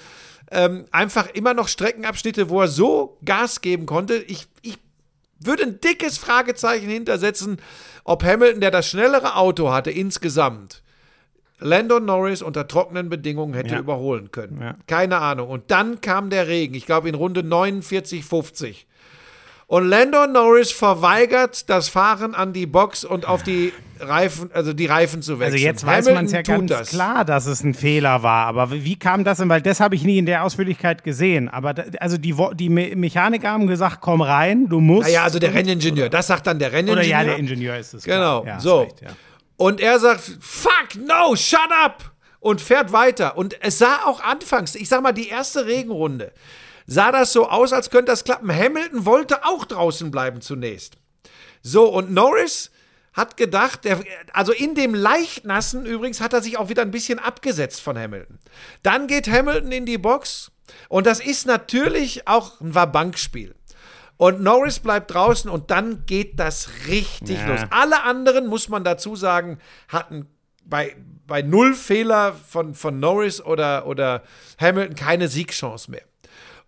ähm, 0.50 0.86
einfach 0.90 1.28
immer 1.34 1.52
noch 1.54 1.68
Streckenabschnitte, 1.68 2.48
wo 2.48 2.62
er 2.62 2.68
so 2.68 3.18
Gas 3.24 3.60
geben 3.60 3.84
konnte. 3.86 4.16
Ich, 4.16 4.46
ich 4.62 4.78
würde 5.40 5.64
ein 5.64 5.80
dickes 5.80 6.16
Fragezeichen 6.18 6.88
hintersetzen, 6.88 7.58
ob 8.04 8.24
Hamilton, 8.24 8.60
der 8.62 8.70
das 8.70 8.88
schnellere 8.88 9.36
Auto 9.36 9.70
hatte 9.70 9.90
insgesamt, 9.90 10.82
Lando 11.60 12.00
Norris 12.00 12.40
unter 12.40 12.66
trockenen 12.68 13.08
Bedingungen 13.08 13.52
hätte 13.52 13.74
Ja. 13.74 13.80
überholen 13.80 14.30
können. 14.30 14.60
Ja. 14.62 14.74
Keine 14.86 15.18
Ahnung. 15.18 15.48
Und 15.50 15.70
dann 15.70 16.00
kam 16.00 16.30
der 16.30 16.46
Regen, 16.48 16.74
ich 16.74 16.86
glaube 16.86 17.08
in 17.08 17.14
Runde 17.14 17.42
49, 17.42 18.24
50. 18.24 18.86
Und 19.68 19.86
Lando 19.86 20.26
Norris 20.26 20.72
verweigert 20.72 21.68
das 21.68 21.90
Fahren 21.90 22.34
an 22.34 22.54
die 22.54 22.64
Box 22.64 23.04
und 23.04 23.28
auf 23.28 23.42
die 23.42 23.74
Reifen, 24.00 24.50
also 24.54 24.72
die 24.72 24.86
Reifen 24.86 25.20
zu 25.20 25.40
wechseln. 25.40 25.52
Also 25.52 25.64
jetzt 25.64 25.84
weiß 25.84 26.06
man 26.06 26.24
es 26.24 26.32
ja 26.32 26.40
ganz 26.40 26.70
das. 26.70 26.88
klar, 26.88 27.26
dass 27.26 27.44
es 27.44 27.62
ein 27.62 27.74
Fehler 27.74 28.22
war. 28.22 28.46
Aber 28.46 28.72
wie 28.72 28.98
kam 28.98 29.24
das 29.24 29.36
denn? 29.36 29.50
Weil 29.50 29.60
das 29.60 29.78
habe 29.80 29.94
ich 29.94 30.04
nie 30.04 30.16
in 30.16 30.24
der 30.24 30.44
Ausführlichkeit 30.44 31.04
gesehen. 31.04 31.50
Aber 31.50 31.74
da, 31.74 31.84
also 32.00 32.16
die, 32.16 32.34
die 32.54 32.70
Me 32.70 32.96
Mechaniker 32.96 33.50
haben 33.50 33.66
gesagt, 33.66 33.98
komm 34.00 34.22
rein, 34.22 34.70
du 34.70 34.80
musst. 34.80 35.08
Naja, 35.08 35.24
also 35.24 35.38
der 35.38 35.52
Renningenieur, 35.52 36.08
das 36.08 36.28
sagt 36.28 36.46
dann 36.46 36.58
der 36.58 36.72
Renningenieur. 36.72 37.02
Oder 37.02 37.06
ja, 37.06 37.24
der 37.24 37.36
Ingenieur 37.36 37.76
ist 37.76 37.92
es. 37.92 38.04
Genau. 38.04 38.46
Ja, 38.46 38.58
so. 38.60 38.80
recht, 38.80 39.02
ja. 39.02 39.10
Und 39.58 39.82
er 39.82 39.98
sagt, 39.98 40.22
fuck, 40.40 40.96
no, 41.06 41.36
shut 41.36 41.60
up! 41.84 42.12
Und 42.40 42.62
fährt 42.62 42.92
weiter. 42.92 43.36
Und 43.36 43.62
es 43.62 43.76
sah 43.76 44.04
auch 44.06 44.22
anfangs, 44.22 44.76
ich 44.76 44.88
sag 44.88 45.02
mal, 45.02 45.12
die 45.12 45.28
erste 45.28 45.66
Regenrunde, 45.66 46.32
sah 46.88 47.12
das 47.12 47.32
so 47.32 47.48
aus, 47.48 47.72
als 47.72 47.90
könnte 47.90 48.10
das 48.10 48.24
klappen. 48.24 48.52
Hamilton 48.52 49.04
wollte 49.06 49.44
auch 49.44 49.64
draußen 49.64 50.10
bleiben 50.10 50.40
zunächst. 50.40 50.96
So, 51.62 51.86
und 51.86 52.10
Norris 52.12 52.72
hat 53.12 53.36
gedacht, 53.36 53.84
der, 53.84 54.00
also 54.32 54.52
in 54.52 54.74
dem 54.74 54.94
Leichtnassen 54.94 55.86
übrigens 55.86 56.20
hat 56.20 56.32
er 56.32 56.42
sich 56.42 56.56
auch 56.56 56.68
wieder 56.68 56.82
ein 56.82 56.90
bisschen 56.90 57.18
abgesetzt 57.18 57.80
von 57.80 57.98
Hamilton. 57.98 58.38
Dann 58.82 59.06
geht 59.06 59.28
Hamilton 59.28 59.70
in 59.70 59.86
die 59.86 59.98
Box 59.98 60.50
und 60.88 61.06
das 61.06 61.20
ist 61.20 61.46
natürlich 61.46 62.26
auch 62.26 62.60
ein 62.60 62.74
Wabankspiel. 62.74 63.54
Und 64.16 64.40
Norris 64.40 64.80
bleibt 64.80 65.12
draußen 65.12 65.50
und 65.50 65.70
dann 65.70 66.04
geht 66.06 66.40
das 66.40 66.68
richtig 66.88 67.38
Ja. 67.38 67.46
los. 67.48 67.60
Alle 67.70 68.02
anderen, 68.02 68.46
muss 68.46 68.68
man 68.68 68.82
dazu 68.82 69.14
sagen, 69.14 69.58
hatten 69.88 70.26
bei, 70.64 70.96
bei 71.26 71.42
null 71.42 71.74
Fehler 71.74 72.34
von, 72.34 72.74
von 72.74 72.98
Norris 72.98 73.40
oder, 73.40 73.86
oder 73.86 74.22
Hamilton 74.60 74.96
keine 74.96 75.28
Siegchance 75.28 75.90
mehr. 75.90 76.02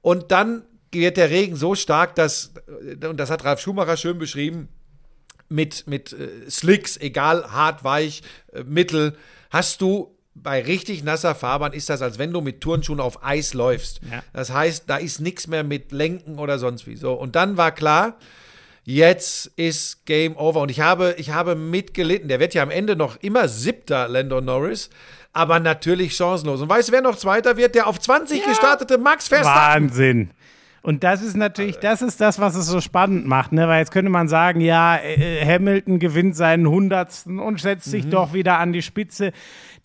Und 0.02 0.30
dann 0.30 0.64
wird 0.92 1.16
der 1.16 1.30
Regen 1.30 1.56
so 1.56 1.74
stark, 1.74 2.14
dass, 2.14 2.52
und 3.08 3.16
das 3.16 3.30
hat 3.30 3.44
Ralf 3.44 3.60
Schumacher 3.60 3.96
schön 3.96 4.18
beschrieben, 4.18 4.68
mit, 5.48 5.86
mit 5.86 6.12
äh, 6.12 6.48
Slicks, 6.48 6.96
egal 6.96 7.52
hart, 7.52 7.84
weich, 7.84 8.22
äh, 8.52 8.62
mittel, 8.64 9.16
hast 9.50 9.80
du 9.80 10.16
bei 10.34 10.62
richtig 10.62 11.02
nasser 11.02 11.34
Fahrbahn 11.34 11.72
ist 11.72 11.88
das, 11.90 12.02
als 12.02 12.18
wenn 12.18 12.32
du 12.32 12.40
mit 12.40 12.60
Turnschuhen 12.60 13.00
auf 13.00 13.24
Eis 13.24 13.52
läufst. 13.52 14.00
Ja. 14.10 14.22
Das 14.32 14.52
heißt, 14.52 14.84
da 14.86 14.96
ist 14.96 15.20
nichts 15.20 15.48
mehr 15.48 15.64
mit 15.64 15.92
Lenken 15.92 16.38
oder 16.38 16.58
sonst 16.58 16.86
wie. 16.86 16.96
So, 16.96 17.12
und 17.12 17.36
dann 17.36 17.56
war 17.56 17.72
klar, 17.72 18.16
jetzt 18.84 19.46
ist 19.56 20.06
Game 20.06 20.36
Over. 20.36 20.60
Und 20.62 20.70
ich 20.70 20.80
habe, 20.80 21.14
ich 21.18 21.30
habe 21.30 21.56
mitgelitten. 21.56 22.28
Der 22.28 22.40
wird 22.40 22.54
ja 22.54 22.62
am 22.62 22.70
Ende 22.70 22.96
noch 22.96 23.16
immer 23.16 23.48
siebter, 23.48 24.08
Lando 24.08 24.40
Norris. 24.40 24.88
Aber 25.32 25.60
natürlich 25.60 26.16
chancenlos. 26.16 26.60
Und 26.60 26.68
weißt 26.68 26.88
du, 26.88 26.92
wer 26.92 27.02
noch 27.02 27.16
Zweiter 27.16 27.56
wird? 27.56 27.74
Der 27.74 27.86
auf 27.86 28.00
20 28.00 28.44
gestartete 28.44 28.98
Max 28.98 29.28
Verstappen. 29.28 29.84
Wahnsinn. 29.90 30.30
Und 30.82 31.04
das 31.04 31.22
ist 31.22 31.36
natürlich, 31.36 31.76
das 31.78 32.00
ist 32.00 32.20
das, 32.20 32.38
was 32.38 32.54
es 32.54 32.66
so 32.66 32.80
spannend 32.80 33.26
macht, 33.26 33.52
ne? 33.52 33.68
Weil 33.68 33.80
jetzt 33.80 33.90
könnte 33.92 34.10
man 34.10 34.28
sagen, 34.28 34.60
ja, 34.60 34.96
äh, 34.96 35.44
Hamilton 35.44 35.98
gewinnt 35.98 36.36
seinen 36.36 36.66
Hundertsten 36.68 37.38
und 37.38 37.60
setzt 37.60 37.90
sich 37.90 38.08
doch 38.08 38.32
wieder 38.32 38.58
an 38.58 38.72
die 38.72 38.80
Spitze. 38.82 39.32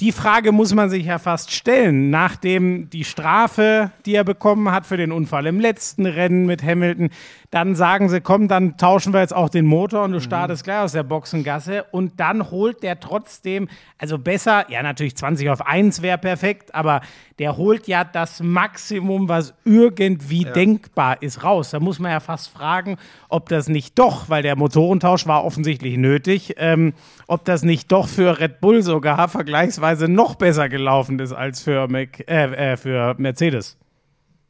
Die 0.02 0.12
Frage 0.12 0.52
muss 0.52 0.74
man 0.74 0.90
sich 0.90 1.06
ja 1.06 1.20
fast 1.20 1.52
stellen, 1.54 2.10
nachdem 2.10 2.90
die 2.90 3.06
Strafe, 3.06 3.92
die 4.06 4.16
er 4.16 4.26
bekommen 4.26 4.72
hat 4.72 4.86
für 4.86 4.98
den 4.98 5.12
Unfall 5.14 5.46
im 5.46 5.60
letzten 5.60 6.06
Rennen 6.06 6.46
mit 6.46 6.64
Hamilton, 6.64 7.10
Dann 7.52 7.76
sagen 7.76 8.10
sie, 8.10 8.20
komm, 8.20 8.50
dann 8.50 8.76
tauschen 8.76 9.14
wir 9.14 9.22
jetzt 9.22 9.34
auch 9.34 9.48
den 9.48 9.66
Motor 9.66 10.00
Mhm. 10.00 10.06
und 10.06 10.12
du 10.14 10.20
startest 10.20 10.66
gleich 10.66 10.80
aus 10.80 10.92
der 10.92 11.04
Boxengasse. 11.04 11.86
Und 11.92 12.20
dann 12.20 12.52
holt 12.52 12.84
der 12.84 13.00
trotzdem, 13.00 13.70
also 13.98 14.18
besser, 14.18 14.66
ja 14.70 14.84
natürlich 14.84 15.16
20 15.16 15.50
auf 15.50 15.66
1 15.66 16.02
wäre 16.02 16.18
perfekt, 16.18 16.76
aber 16.76 17.00
der 17.40 17.56
holt 17.56 17.88
ja 17.88 18.04
das 18.04 18.42
Maximum, 18.44 19.30
was 19.30 19.54
irgendwie 19.64 20.44
denkbar 20.44 20.85
ist, 21.22 21.44
raus. 21.44 21.72
Da 21.72 21.80
muss 21.80 22.00
man 22.00 22.12
ja 22.12 22.20
fast 22.20 22.50
fragen, 22.50 22.98
ob 23.30 23.50
das 23.50 23.68
nicht 23.68 23.98
doch, 24.00 24.30
weil 24.30 24.44
der 24.44 24.56
Motorentausch 24.56 25.28
war 25.28 25.44
offensichtlich 25.44 25.98
nötig, 25.98 26.56
ähm, 26.58 26.94
ob 27.28 27.46
das 27.46 27.64
nicht 27.64 27.92
doch 27.92 28.08
für 28.08 28.40
Red 28.40 28.60
Bull 28.62 28.82
sogar 28.82 29.28
vergleichsweise 29.28 30.08
noch 30.08 30.36
besser 30.36 30.70
gelaufen 30.70 31.20
ist 31.20 31.34
als 31.34 31.62
für, 31.62 31.88
Mac, 31.88 32.20
äh, 32.28 32.74
äh, 32.74 32.78
für 32.78 33.16
Mercedes. 33.18 33.78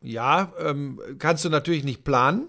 Ja, 0.02 0.54
ähm, 0.64 1.00
kannst 1.18 1.44
du 1.46 1.50
natürlich 1.50 1.84
nicht 1.84 2.04
planen. 2.04 2.48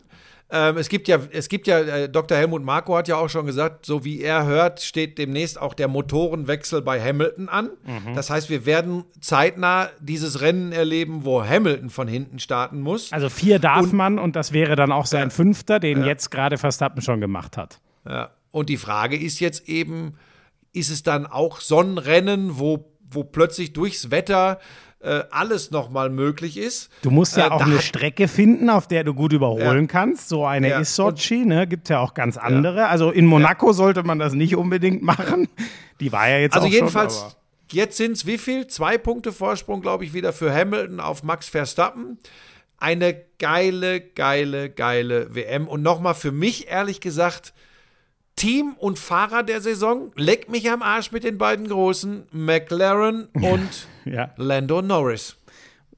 Ähm, 0.49 0.77
es 0.77 0.89
gibt 0.89 1.09
ja, 1.09 1.19
es 1.33 1.49
gibt 1.49 1.67
ja, 1.67 1.81
äh, 1.81 2.09
Dr. 2.09 2.39
Helmut 2.39 2.63
Marko 2.63 2.97
hat 2.97 3.09
ja 3.09 3.17
auch 3.17 3.29
schon 3.29 3.47
gesagt, 3.47 3.85
so 3.85 4.05
wie 4.05 4.21
er 4.21 4.47
hört, 4.47 4.81
steht 4.81 5.19
demnächst 5.19 5.61
auch 5.61 5.75
der 5.75 5.89
Motorenwechsel 5.89 6.83
bei 6.83 7.03
Hamilton 7.03 7.49
an. 7.49 7.71
Das 8.15 8.31
heißt, 8.31 8.49
wir 8.49 8.65
werden 8.65 9.05
zeitnah 9.21 9.91
dieses 10.01 10.41
Rennen 10.41 10.71
erleben, 10.71 11.25
wo 11.25 11.45
Hamilton 11.45 11.91
von 11.91 12.07
hinten 12.07 12.39
starten 12.39 12.81
muss. 12.81 13.13
Also 13.13 13.29
vier 13.29 13.59
darf 13.59 13.93
man 13.93 14.19
und 14.19 14.37
das 14.37 14.53
wäre 14.53 14.77
dann 14.77 14.93
auch 14.93 15.07
sein 15.07 15.31
fünfter, 15.31 15.81
den 15.81 16.05
jetzt 16.05 16.31
gerade 16.31 16.59
Verstappen 16.59 17.03
schon 17.03 17.21
gemacht 17.21 17.57
hat. 17.57 17.81
Ja. 18.09 18.31
Und 18.53 18.69
die 18.69 18.77
Frage 18.77 19.17
ist 19.17 19.41
jetzt 19.41 19.69
eben, 19.69 20.15
ist 20.73 20.91
es 20.91 21.03
dann 21.03 21.27
auch 21.27 21.61
so 21.61 21.81
ein 21.81 21.99
Rennen, 21.99 22.59
wo, 22.59 22.91
wo 23.11 23.25
plötzlich 23.25 23.73
durchs 23.73 24.11
Wetter 24.11 24.61
äh, 25.01 25.23
alles 25.31 25.71
nochmal 25.71 26.09
möglich 26.11 26.57
ist? 26.57 26.91
Du 27.03 27.11
musst 27.11 27.37
ja 27.37 27.49
Äh, 27.49 27.51
auch 27.51 27.61
eine 27.61 27.81
Strecke 27.81 28.29
finden, 28.29 28.71
auf 28.71 28.89
der 28.89 29.05
du 29.05 29.15
gut 29.15 29.33
überholen 29.33 29.83
Ja. 29.85 29.87
kannst. 29.87 30.29
So 30.29 30.45
eine 30.47 30.69
Ja. 30.71 30.81
ist 30.81 30.95
Sochi, 30.97 31.45
ne? 31.45 31.67
Gibt 31.67 31.89
ja 31.89 32.01
auch 32.01 32.15
ganz 32.15 32.37
andere. 32.37 32.89
Also 32.89 33.11
in 33.11 33.27
Monaco 33.27 33.73
sollte 33.73 34.03
man 34.03 34.19
das 34.19 34.33
nicht 34.33 34.57
unbedingt 34.57 35.03
machen. 35.03 35.49
Die 36.01 36.13
war 36.13 36.29
ja 36.29 36.39
jetzt 36.39 36.55
Also 36.55 36.67
auch 36.67 36.73
jedenfalls, 36.73 37.21
schon. 37.21 37.31
jetzt 37.73 37.97
sind 37.97 38.13
es 38.13 38.27
wie 38.27 38.39
viel? 38.39 38.67
Zwei 38.67 38.99
Punkte 38.99 39.33
Vorsprung, 39.33 39.81
glaube 39.83 40.05
ich, 40.05 40.13
wieder 40.15 40.33
für 40.33 40.53
Hamilton 40.55 41.01
auf 41.01 41.23
Max 41.23 41.49
Verstappen. 41.49 42.19
Eine 42.79 43.17
geile, 43.39 44.01
geile, 44.01 44.69
geile 44.71 45.35
WM. 45.35 45.67
Und 45.69 45.83
nochmal 45.83 46.15
für 46.15 46.33
mich, 46.33 46.69
ehrlich 46.69 47.01
gesagt, 47.01 47.55
Team 48.37 48.77
und 48.79 48.99
Fahrer 48.99 49.43
der 49.43 49.61
Saison, 49.63 50.13
leck 50.15 50.51
mich 50.51 50.71
am 50.71 50.83
Arsch 50.83 51.11
mit 51.11 51.25
den 51.25 51.39
beiden 51.39 51.69
Großen, 51.69 52.27
McLaren 52.33 53.29
und 53.33 53.89
Ja. 54.05 54.31
Lando 54.37 54.83
Norris. 54.83 55.37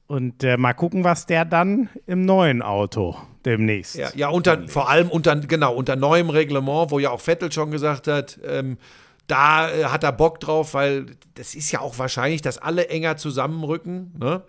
Und 0.07 0.43
äh, 0.43 0.57
mal 0.57 0.73
gucken, 0.73 1.03
was 1.03 1.27
der 1.27 1.45
dann 1.45 1.89
im 2.07 2.25
neuen 2.25 2.63
Auto 2.63 3.15
demnächst. 3.45 3.95
Ja, 3.95 4.09
ja 4.15 4.29
unter, 4.29 4.67
vor 4.67 4.89
allem 4.89 5.09
unter, 5.09 5.35
genau, 5.35 5.75
unter 5.75 5.95
neuem 5.95 6.31
Reglement, 6.31 6.89
wo 6.89 6.97
ja 6.97 7.11
auch 7.11 7.21
Vettel 7.21 7.51
schon 7.51 7.69
gesagt 7.69 8.07
hat, 8.07 8.39
ähm, 8.43 8.77
da 9.27 9.69
äh, 9.69 9.83
hat 9.85 10.03
er 10.03 10.11
Bock 10.11 10.39
drauf, 10.39 10.73
weil 10.73 11.05
das 11.35 11.53
ist 11.53 11.71
ja 11.71 11.81
auch 11.81 11.99
wahrscheinlich, 11.99 12.41
dass 12.41 12.57
alle 12.57 12.89
enger 12.89 13.17
zusammenrücken. 13.17 14.15
Ne? 14.17 14.41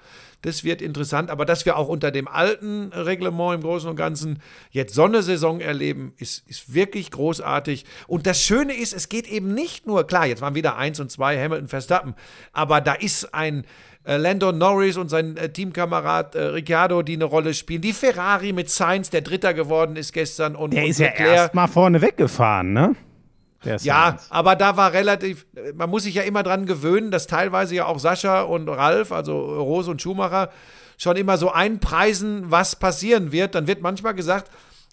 Das 0.42 0.64
wird 0.64 0.80
interessant, 0.82 1.30
aber 1.30 1.44
dass 1.44 1.66
wir 1.66 1.76
auch 1.76 1.88
unter 1.88 2.10
dem 2.10 2.26
alten 2.28 2.92
Reglement 2.94 3.54
im 3.56 3.60
Großen 3.62 3.88
und 3.90 3.96
Ganzen 3.96 4.40
jetzt 4.70 4.94
so 4.94 5.04
eine 5.04 5.22
Saison 5.22 5.60
erleben, 5.60 6.14
ist, 6.16 6.48
ist 6.48 6.72
wirklich 6.74 7.10
großartig. 7.10 7.84
Und 8.06 8.26
das 8.26 8.42
Schöne 8.42 8.74
ist, 8.74 8.94
es 8.94 9.08
geht 9.08 9.26
eben 9.28 9.52
nicht 9.54 9.86
nur, 9.86 10.06
klar, 10.06 10.26
jetzt 10.26 10.40
waren 10.40 10.54
wieder 10.54 10.76
eins 10.76 10.98
und 11.00 11.10
zwei 11.10 11.36
Hamilton 11.42 11.68
Verstappen, 11.68 12.14
aber 12.52 12.80
da 12.80 12.94
ist 12.94 13.34
ein 13.34 13.64
äh, 14.04 14.16
Lando 14.16 14.50
Norris 14.50 14.96
und 14.96 15.10
sein 15.10 15.36
äh, 15.36 15.50
Teamkamerad 15.50 16.34
äh, 16.34 16.42
Ricciardo, 16.42 17.02
die 17.02 17.14
eine 17.14 17.24
Rolle 17.26 17.52
spielen. 17.52 17.82
Die 17.82 17.92
Ferrari 17.92 18.52
mit 18.54 18.70
Sainz, 18.70 19.10
der 19.10 19.20
Dritter 19.20 19.52
geworden 19.52 19.96
ist 19.96 20.12
gestern. 20.14 20.56
Und, 20.56 20.72
Der 20.72 20.84
und 20.84 20.88
ist 20.90 21.00
ja 21.00 21.08
Leclerc. 21.08 21.36
erst 21.36 21.54
mal 21.54 21.66
vorne 21.66 22.00
weggefahren, 22.00 22.72
ne? 22.72 22.96
Ja, 23.82 24.18
aber 24.30 24.56
da 24.56 24.76
war 24.76 24.92
relativ, 24.92 25.46
man 25.74 25.90
muss 25.90 26.04
sich 26.04 26.14
ja 26.14 26.22
immer 26.22 26.42
dran 26.42 26.66
gewöhnen, 26.66 27.10
dass 27.10 27.26
teilweise 27.26 27.74
ja 27.74 27.86
auch 27.86 27.98
Sascha 27.98 28.42
und 28.42 28.68
Ralf, 28.68 29.12
also 29.12 29.38
Rose 29.38 29.90
und 29.90 30.00
Schumacher, 30.00 30.50
schon 30.96 31.16
immer 31.16 31.36
so 31.36 31.50
einpreisen, 31.50 32.50
was 32.50 32.76
passieren 32.76 33.32
wird. 33.32 33.54
Dann 33.54 33.66
wird 33.66 33.82
manchmal 33.82 34.14
gesagt, 34.14 34.50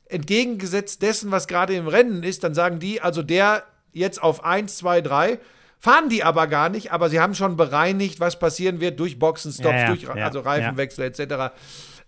entgegengesetzt 0.10 1.02
dessen, 1.02 1.32
was 1.32 1.48
gerade 1.48 1.74
im 1.74 1.88
Rennen 1.88 2.24
ist, 2.24 2.44
dann 2.44 2.54
sagen 2.54 2.80
die, 2.80 3.02
also 3.02 3.24
der 3.24 3.64
jetzt 3.92 4.22
auf 4.22 4.44
1, 4.44 4.78
2, 4.78 5.02
3, 5.02 5.40
fahren 5.80 6.10
die 6.10 6.24
aber 6.24 6.48
gar 6.48 6.70
nicht, 6.70 6.92
aber 6.92 7.10
sie 7.10 7.20
haben 7.20 7.36
schon 7.36 7.56
bereinigt, 7.58 8.20
was 8.20 8.40
passieren 8.40 8.80
wird 8.80 9.00
durch 9.00 9.20
Boxenstops, 9.20 9.74
Ja, 9.74 9.80
ja, 9.82 9.96
durch 9.96 10.10
also 10.10 10.40
Reifenwechsel 10.40 11.06
etc. 11.06 11.54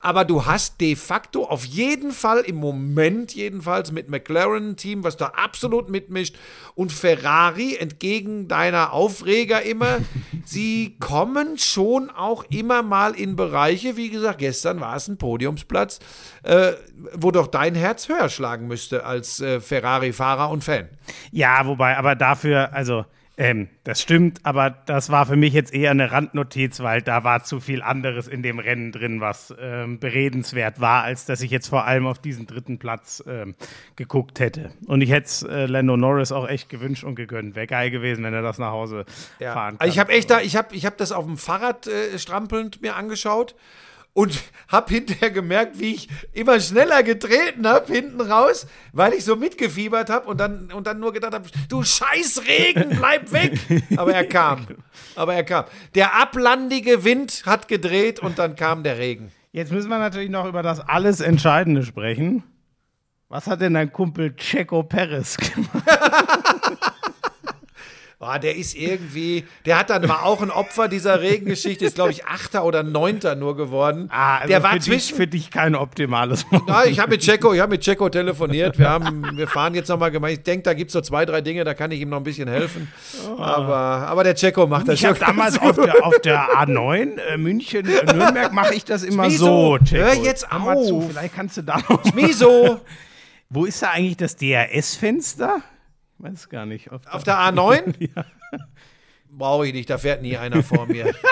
Aber 0.02 0.24
du 0.24 0.46
hast 0.46 0.80
de 0.80 0.96
facto 0.96 1.44
auf 1.44 1.66
jeden 1.66 2.12
Fall 2.12 2.40
im 2.40 2.56
Moment 2.56 3.36
jedenfalls 3.36 3.92
mit 3.92 4.10
McLaren 4.10 4.70
ein 4.70 4.76
Team, 4.78 5.04
was 5.04 5.18
da 5.18 5.28
absolut 5.28 5.90
mitmischt 5.90 6.38
und 6.74 6.94
Ferrari 6.94 7.76
entgegen 7.76 8.48
deiner 8.48 8.94
Aufreger 8.94 9.62
immer, 9.64 9.98
sie 10.46 10.96
kommen 11.00 11.58
schon 11.58 12.10
auch 12.10 12.46
immer 12.50 12.82
mal 12.82 13.14
in 13.14 13.36
Bereiche, 13.36 13.98
wie 13.98 14.10
gesagt, 14.10 14.40
gestern 14.40 14.80
war 14.80 14.96
es 14.96 15.10
ein 15.10 15.18
Podiumsplatz, 15.18 16.00
äh, 16.44 16.74
wo 17.14 17.32
doch 17.32 17.48
dein 17.48 17.76
Herz 17.76 18.08
höher 18.08 18.30
schlagen 18.30 18.68
müsste 18.68 19.06
als 19.06 19.42
äh, 19.42 19.60
Ferrari-Fahrer 19.60 20.50
und 20.50 20.64
Fan. 20.64 20.88
Ja, 21.32 21.66
wobei, 21.66 21.98
aber 21.98 22.16
dafür, 22.16 22.74
also, 22.74 23.06
ähm, 23.40 23.70
das 23.86 24.02
stimmt, 24.02 24.46
aber 24.46 24.70
das 24.70 25.10
war 25.10 25.26
für 25.26 25.38
mich 25.38 25.54
jetzt 25.54 25.74
eher 25.74 25.92
eine 25.92 26.12
Randnotiz, 26.12 26.82
weil 26.82 27.02
da 27.02 27.24
war 27.24 27.42
zu 27.44 27.62
viel 27.62 27.82
anderes 27.82 28.28
in 28.28 28.44
dem 28.44 28.60
Rennen 28.60 28.92
drin, 28.92 29.22
was 29.22 29.56
ähm, 29.60 29.98
beredenswert 29.98 30.82
war, 30.82 31.04
als 31.04 31.26
dass 31.26 31.40
ich 31.40 31.50
jetzt 31.50 31.70
vor 31.70 31.86
allem 31.86 32.06
auf 32.06 32.20
diesen 32.20 32.48
dritten 32.48 32.80
Platz 32.80 33.24
ähm, 33.28 33.56
geguckt 33.96 34.42
hätte. 34.42 34.72
Und 34.88 35.00
ich 35.02 35.10
hätte 35.10 35.26
es 35.28 35.44
äh, 35.44 35.68
Lando 35.68 35.96
Norris 35.96 36.34
auch 36.34 36.48
echt 36.50 36.68
gewünscht 36.68 37.06
und 37.06 37.16
gegönnt. 37.16 37.56
Wäre 37.56 37.68
geil 37.68 37.92
gewesen, 37.92 38.26
wenn 38.26 38.34
er 38.34 38.42
das 38.42 38.58
nach 38.60 38.72
Hause 38.72 39.06
Ja. 39.40 39.54
fahren 39.54 39.78
kann. 39.78 39.88
Also 39.88 39.94
ich 39.94 40.00
habe 40.00 40.12
echt 40.12 40.30
da, 40.30 40.42
ich 40.42 40.58
habe 40.58 40.76
ich 40.76 40.86
hab 40.86 40.98
das 40.98 41.14
auf 41.14 41.26
dem 41.26 41.38
Fahrrad 41.38 41.88
äh, 41.88 42.20
strampelnd 42.20 42.82
mir 42.82 42.98
angeschaut 42.98 43.56
und 44.20 44.44
habe 44.68 44.94
hinterher 44.94 45.32
gemerkt, 45.32 45.80
wie 45.80 45.94
ich 45.94 46.10
immer 46.34 46.60
schneller 46.60 47.04
getreten 47.04 47.66
habe 47.66 47.94
hinten 47.94 48.20
raus, 48.20 48.68
weil 48.92 49.14
ich 49.14 49.24
so 49.24 49.38
mitgefiebert 49.38 50.10
habe 50.10 50.28
und 50.28 50.42
dann, 50.42 50.74
und 50.74 50.88
dann 50.88 51.00
nur 51.00 51.14
gedacht 51.14 51.34
habe, 51.34 51.48
du 51.70 51.84
scheiß 51.84 52.42
Regen, 52.46 52.98
bleib 52.98 53.32
weg. 53.32 53.58
Aber 53.96 54.14
er 54.14 54.26
kam. 54.26 54.68
Aber 55.16 55.36
er 55.36 55.46
kam. 55.46 55.64
Der 55.96 56.20
ablandige 56.20 57.06
Wind 57.06 57.44
hat 57.46 57.70
gedreht 57.70 58.20
und 58.20 58.40
dann 58.40 58.58
kam 58.58 58.84
der 58.84 58.98
Regen. 58.98 59.32
Jetzt 59.54 59.72
müssen 59.72 59.88
wir 59.88 60.00
natürlich 60.00 60.30
noch 60.30 60.46
über 60.46 60.64
das 60.64 60.82
alles 60.82 61.22
Entscheidende 61.22 61.84
sprechen. 61.84 62.44
Was 63.30 63.48
hat 63.48 63.62
denn 63.62 63.76
dein 63.76 63.94
Kumpel 63.94 64.36
Checo 64.36 64.84
Perez 64.84 65.38
gemacht? 65.38 65.84
Ah, 68.22 68.38
der 68.38 68.58
ist 68.58 68.76
irgendwie, 68.76 69.46
der 69.66 69.80
hat 69.80 69.90
dann 69.90 70.10
war 70.10 70.26
auch 70.26 70.42
ein 70.42 70.52
Opfer 70.52 70.90
dieser 70.90 71.22
Regengeschichte, 71.22 71.86
ist 71.86 71.96
glaube 71.96 72.12
ich 72.12 72.26
Achter 72.26 72.66
oder 72.66 72.84
Neunter 72.84 73.36
nur 73.36 73.56
geworden. 73.56 74.10
Ah, 74.12 74.40
also 74.40 74.50
der 74.50 74.62
war 74.62 74.72
für, 74.72 74.80
dich, 74.80 74.86
zwischen, 74.86 75.16
für 75.16 75.28
dich 75.28 75.52
kein 75.52 75.74
optimales 75.74 76.46
Na, 76.68 76.86
ich 76.86 77.00
habe 77.00 77.12
mit 77.12 77.22
Checo, 77.22 77.54
ich 77.54 77.62
habe 77.62 77.72
mit 77.72 77.82
Checo 77.82 78.10
telefoniert. 78.10 78.78
Wir 78.78 78.90
haben, 78.90 79.38
wir 79.38 79.48
fahren 79.48 79.74
jetzt 79.74 79.88
nochmal 79.88 80.12
gemeinsam. 80.12 80.38
Ich 80.38 80.44
denke, 80.44 80.64
da 80.64 80.74
gibt 80.74 80.90
es 80.90 80.94
so 80.94 81.02
zwei, 81.02 81.26
drei 81.26 81.40
Dinge, 81.40 81.64
da 81.64 81.74
kann 81.74 81.92
ich 81.92 82.02
ihm 82.02 82.10
noch 82.10 82.18
ein 82.18 82.26
bisschen 82.26 82.50
helfen. 82.50 82.92
Aber, 83.38 83.74
aber 83.76 84.26
der 84.26 84.36
Checo 84.36 84.68
macht 84.68 84.90
das 84.90 84.96
Ich 84.96 85.06
habe 85.06 85.18
schon 85.18 85.26
damals 85.26 85.58
auf 85.58 85.78
der, 85.78 86.06
auf 86.06 86.20
der 86.20 86.42
A9 86.50 87.20
äh, 87.20 87.38
München, 87.38 87.88
äh, 87.88 88.14
Nürnberg 88.14 88.52
mache 88.52 88.74
ich 88.74 88.84
das 88.84 89.04
immer 89.04 89.26
Schmiso, 89.26 89.78
so. 89.78 89.86
Checo. 89.86 90.04
hör 90.04 90.14
jetzt 90.16 90.46
mal 90.52 90.84
zu, 90.84 90.98
auf. 90.98 91.12
vielleicht 91.12 91.36
kannst 91.36 91.56
du 91.56 91.62
da 91.62 91.78
noch. 91.88 92.14
Miso 92.14 92.82
Wo 93.50 93.66
ist 93.66 93.82
da 93.82 93.92
eigentlich 93.92 94.18
das 94.18 94.36
DRS-Fenster? 94.36 95.62
Weiß 96.20 96.50
gar 96.50 96.66
nicht. 96.66 96.92
Auf 96.92 97.02
auf 97.08 97.24
der 97.24 97.36
A9? 97.36 98.10
Brauche 99.32 99.68
ich 99.68 99.74
nicht, 99.74 99.90
da 99.90 99.98
fährt 99.98 100.22
nie 100.22 100.38
einer 100.38 100.64
vor 100.64 100.86
mir. 100.86 101.14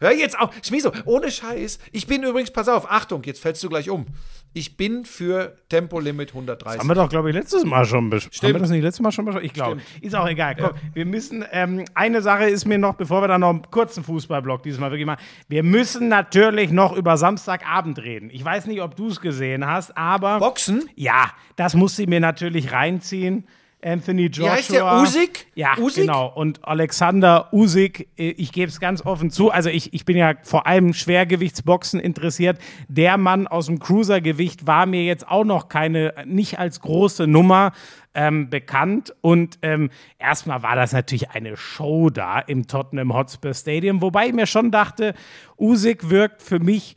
Hör 0.00 0.12
jetzt 0.12 0.38
auf. 0.38 0.54
Schmiso, 0.64 0.92
ohne 1.04 1.30
Scheiß. 1.30 1.78
Ich 1.92 2.06
bin 2.06 2.22
übrigens, 2.22 2.50
pass 2.50 2.68
auf, 2.68 2.90
Achtung, 2.90 3.22
jetzt 3.24 3.40
fällst 3.40 3.62
du 3.62 3.68
gleich 3.68 3.90
um. 3.90 4.06
Ich 4.52 4.76
bin 4.76 5.04
für 5.04 5.56
Tempolimit 5.68 6.30
130. 6.30 6.80
Haben 6.80 6.88
wir 6.88 6.94
doch, 6.94 7.08
glaube 7.08 7.30
ich, 7.30 7.36
letztes 7.36 7.64
Mal 7.64 7.84
schon 7.84 8.10
besprochen. 8.10 8.48
Haben 8.48 8.54
wir 8.54 8.60
das 8.60 8.70
nicht 8.70 8.82
letztes 8.82 9.00
Mal 9.00 9.12
schon 9.12 9.24
besprochen? 9.24 9.46
Ich 9.46 9.52
glaube. 9.52 9.80
Ist 10.00 10.16
auch 10.16 10.26
egal. 10.26 10.56
Komm, 10.56 10.70
wir 10.92 11.06
müssen, 11.06 11.44
ähm, 11.52 11.84
eine 11.94 12.20
Sache 12.20 12.50
ist 12.50 12.66
mir 12.66 12.76
noch, 12.76 12.94
bevor 12.94 13.22
wir 13.22 13.28
dann 13.28 13.42
noch 13.42 13.50
einen 13.50 13.70
kurzen 13.70 14.02
Fußballblock 14.02 14.64
dieses 14.64 14.80
Mal 14.80 14.90
wirklich 14.90 15.06
machen, 15.06 15.22
wir 15.48 15.62
müssen 15.62 16.08
natürlich 16.08 16.72
noch 16.72 16.96
über 16.96 17.16
Samstagabend 17.16 18.00
reden. 18.00 18.28
Ich 18.32 18.44
weiß 18.44 18.66
nicht, 18.66 18.82
ob 18.82 18.96
du 18.96 19.06
es 19.06 19.20
gesehen 19.20 19.66
hast, 19.66 19.96
aber. 19.96 20.40
Boxen? 20.40 20.90
Ja, 20.96 21.30
das 21.54 21.74
muss 21.74 21.94
sie 21.94 22.06
mir 22.06 22.20
natürlich 22.20 22.72
reinziehen. 22.72 23.46
Anthony 23.82 24.26
Joshua. 24.26 24.52
heißt 24.52 24.72
der? 24.72 25.00
Usyk? 25.00 25.46
Ja, 25.54 25.78
Usyk? 25.78 26.02
genau. 26.02 26.26
Und 26.26 26.64
Alexander 26.64 27.48
Usyk, 27.52 28.08
äh, 28.18 28.30
ich 28.30 28.52
gebe 28.52 28.68
es 28.68 28.80
ganz 28.80 29.04
offen 29.04 29.30
zu, 29.30 29.50
also 29.50 29.68
ich, 29.68 29.94
ich 29.94 30.04
bin 30.04 30.16
ja 30.16 30.34
vor 30.42 30.66
allem 30.66 30.92
Schwergewichtsboxen 30.92 32.00
interessiert. 32.00 32.58
Der 32.88 33.16
Mann 33.16 33.46
aus 33.46 33.66
dem 33.66 33.78
Cruisergewicht 33.78 34.66
war 34.66 34.86
mir 34.86 35.04
jetzt 35.04 35.28
auch 35.28 35.44
noch 35.44 35.68
keine, 35.68 36.14
nicht 36.24 36.58
als 36.58 36.80
große 36.80 37.26
Nummer 37.26 37.72
ähm, 38.14 38.50
bekannt. 38.50 39.14
Und 39.20 39.58
ähm, 39.62 39.90
erstmal 40.18 40.62
war 40.62 40.76
das 40.76 40.92
natürlich 40.92 41.30
eine 41.30 41.56
Show 41.56 42.10
da 42.10 42.38
im 42.40 42.66
Tottenham 42.66 43.14
Hotspur 43.14 43.54
Stadium, 43.54 44.02
wobei 44.02 44.26
ich 44.26 44.32
mir 44.32 44.46
schon 44.46 44.70
dachte, 44.70 45.14
Usyk 45.58 46.10
wirkt 46.10 46.42
für 46.42 46.58
mich 46.58 46.96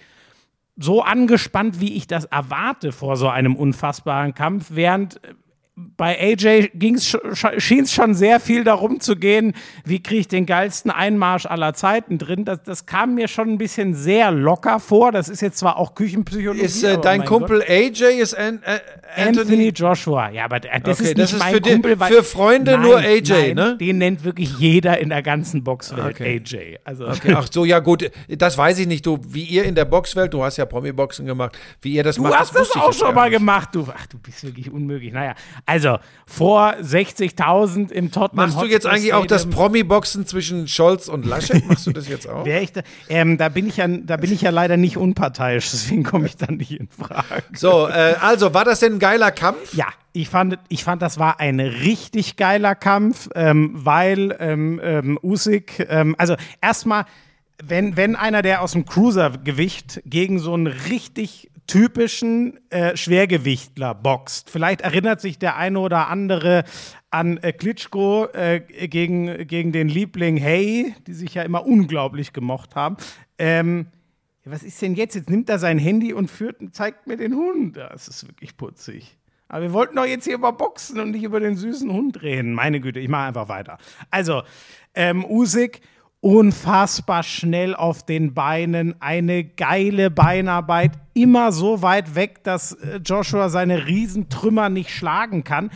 so 0.76 1.04
angespannt, 1.04 1.80
wie 1.80 1.94
ich 1.94 2.08
das 2.08 2.26
erwarte 2.26 2.92
vor 2.92 3.16
so 3.16 3.30
einem 3.30 3.56
unfassbaren 3.56 4.34
Kampf, 4.34 4.68
während 4.72 5.20
bei 5.76 6.20
AJ 6.20 6.70
schien 7.58 7.84
es 7.84 7.92
schon 7.92 8.14
sehr 8.14 8.40
viel 8.40 8.64
darum 8.64 9.00
zu 9.00 9.16
gehen, 9.16 9.54
wie 9.86 10.04
kriege 10.04 10.20
ich 10.22 10.28
den 10.28 10.46
geilsten 10.46 10.92
Einmarsch 10.92 11.48
aller 11.48 11.74
Zeiten 11.74 12.20
drin. 12.20 12.46
Das, 12.46 12.62
das 12.62 12.86
kam 12.86 13.16
mir 13.16 13.28
schon 13.28 13.50
ein 13.50 13.58
bisschen 13.58 13.96
sehr 13.96 14.30
locker 14.32 14.80
vor. 14.80 15.12
Das 15.12 15.30
ist 15.30 15.42
jetzt 15.42 15.58
zwar 15.58 15.78
auch 15.78 15.96
Küchenpsychologie. 15.96 16.62
Ist 16.62 16.84
äh, 16.84 17.00
dein 17.02 17.26
Kumpel 17.26 17.60
Gott. 17.62 17.70
AJ 17.70 18.22
ist 18.22 18.36
an, 18.36 18.62
äh, 18.64 18.80
Anthony, 19.16 19.40
Anthony? 19.40 19.68
Joshua. 19.70 20.30
Ja, 20.30 20.46
aber 20.46 20.60
das 20.60 20.72
Okay, 20.76 20.92
ist 20.92 21.00
nicht 21.02 21.18
das 21.18 21.34
ist 21.34 21.40
mein 21.40 21.54
für 21.56 21.62
die- 21.62 21.72
Kumpel. 21.72 22.00
weil- 22.00 22.14
für 22.14 22.24
Freunde 22.24 22.78
nur 22.78 22.98
AJ, 23.00 23.32
nein, 23.32 23.56
ne? 23.56 23.78
Den 23.78 23.98
nennt 23.98 24.24
wirklich 24.24 24.58
jeder 24.60 25.00
in 25.00 25.10
der 25.10 25.24
ganzen 25.24 25.64
Boxwelt 25.64 26.16
Okay. 26.16 26.38
AJ. 26.46 26.78
Also 26.84 27.08
Okay, 27.08 27.34
ach 27.36 27.48
so, 27.52 27.66
ja 27.66 27.80
gut, 27.80 28.12
das 28.30 28.58
weiß 28.60 28.78
ich 28.78 28.86
nicht. 28.86 29.04
Du, 29.08 29.20
wie 29.28 29.44
ihr 29.44 29.64
in 29.64 29.74
der 29.74 29.86
Boxwelt, 29.86 30.34
du 30.36 30.44
hast 30.44 30.58
ja 30.58 30.66
Promi-Boxen 30.68 31.26
gemacht, 31.26 31.58
wie 31.82 31.94
ihr 31.94 32.04
das 32.04 32.18
Du 32.18 32.22
macht, 32.24 32.38
hast 32.40 32.56
das 32.56 32.70
ich 32.70 32.80
auch 32.80 32.94
schon 32.94 33.16
mal 33.16 33.32
gemacht, 33.32 33.70
du. 33.74 33.88
Ach, 33.92 34.06
du 34.06 34.20
bist 34.20 34.44
wirklich 34.44 34.72
unmöglich. 34.72 35.12
Naja, 35.12 35.34
also 35.66 35.98
vor 36.26 36.74
60.000 36.82 37.92
im 37.92 38.12
Tottenham 38.12 38.50
Machst 38.50 38.62
du 38.62 38.66
jetzt 38.66 38.86
Hotspur 38.86 38.92
eigentlich 38.92 39.14
auch 39.14 39.26
das 39.26 39.44
Stadium. 39.44 39.62
Promi-Boxen 39.62 40.26
zwischen 40.26 40.68
Scholz 40.68 41.08
und 41.08 41.26
Laschet? 41.26 41.66
Machst 41.68 41.88
du 41.88 41.92
das 41.92 42.08
jetzt 42.08 42.28
auch? 42.28 42.46
Da, 42.74 42.82
ähm, 43.10 43.38
da, 43.38 43.50
bin 43.50 43.68
ich 43.68 43.78
ja, 43.78 43.88
da 43.88 44.18
bin 44.18 44.32
ich 44.32 44.42
ja 44.42 44.50
leider 44.50 44.78
nicht 44.78 44.98
unparteiisch, 44.98 45.70
deswegen 45.72 46.04
komme 46.04 46.28
ich 46.28 46.38
da 46.38 46.52
nicht 46.52 46.72
in 46.72 46.88
Frage. 46.88 47.44
So, 47.54 47.88
äh, 47.88 48.16
also, 48.20 48.54
war 48.54 48.64
das 48.64 48.80
denn 48.80 48.94
ein 48.94 49.00
geiler 49.00 49.32
Kampf? 49.32 49.74
Ja, 49.74 49.88
ich 50.14 50.30
fand, 50.30 50.60
ich 50.70 50.84
fand, 50.84 51.02
das 51.02 51.20
war 51.20 51.40
ein 51.40 51.60
richtig 51.60 52.36
geiler 52.36 52.76
Kampf, 52.76 53.30
ähm, 53.36 53.72
weil 53.74 54.36
ähm, 54.40 54.80
ähm, 54.84 55.20
Usyk, 55.22 55.86
ähm, 55.90 56.16
also 56.18 56.36
erstmal, 56.62 57.06
wenn, 57.64 57.98
wenn 57.98 58.16
einer, 58.16 58.42
der 58.42 58.62
aus 58.62 58.74
dem 58.74 58.86
Cruisergewicht 58.86 60.02
gegen 60.06 60.40
so 60.40 60.54
einen 60.54 60.68
richtig 60.68 61.50
typischen 61.68 62.60
äh, 62.70 62.96
Schwergewichtler 62.98 63.96
boxt, 63.96 64.50
vielleicht 64.50 64.82
erinnert 64.82 65.22
sich 65.22 65.40
der 65.40 65.58
eine 65.58 65.80
oder 65.80 66.10
andere 66.10 66.64
an 67.10 67.38
äh, 67.38 67.54
Klitschko 67.54 68.28
äh, 68.34 68.60
gegen, 68.60 69.48
gegen 69.48 69.72
den 69.72 69.88
Liebling 69.88 70.38
Hey, 70.38 70.96
die 71.08 71.14
sich 71.14 71.36
ja 71.36 71.44
immer 71.44 71.66
unglaublich 71.66 72.34
gemocht 72.34 72.76
haben. 72.76 72.98
Ähm, 73.38 73.88
was 74.46 74.64
ist 74.64 74.82
denn 74.82 74.96
jetzt? 74.96 75.16
Jetzt 75.16 75.30
nimmt 75.30 75.50
er 75.50 75.60
sein 75.60 75.80
Handy 75.80 76.12
und 76.14 76.30
führt, 76.30 76.58
zeigt 76.72 77.08
mir 77.08 77.16
den 77.16 77.34
Hund. 77.36 77.78
Das 77.78 78.08
ist 78.08 78.28
wirklich 78.28 78.58
putzig. 78.58 79.18
Aber 79.48 79.62
wir 79.62 79.74
wollten 79.74 79.96
doch 79.96 80.06
jetzt 80.06 80.26
hier 80.26 80.34
über 80.34 80.52
Boxen 80.52 81.00
und 81.00 81.12
nicht 81.12 81.24
über 81.24 81.40
den 81.40 81.56
süßen 81.56 81.92
Hund 81.94 82.22
reden. 82.24 82.54
Meine 82.54 82.82
Güte, 82.82 83.00
ich 83.00 83.08
mache 83.08 83.28
einfach 83.28 83.48
weiter. 83.50 83.78
Also, 84.10 84.42
ähm, 84.96 85.24
Usyk, 85.24 85.80
unfassbar 86.24 87.22
schnell 87.22 87.76
auf 87.76 88.06
den 88.06 88.34
Beinen, 88.34 88.96
eine 89.02 89.44
geile 89.44 90.10
Beinarbeit, 90.10 90.94
immer 91.14 91.52
so 91.52 91.82
weit 91.82 92.16
weg, 92.16 92.46
dass 92.46 92.72
äh, 92.72 93.02
Joshua 93.04 93.50
seine 93.50 93.88
Riesentrümmer 93.88 94.70
nicht 94.70 94.90
schlagen 94.90 95.44
kann. 95.44 95.70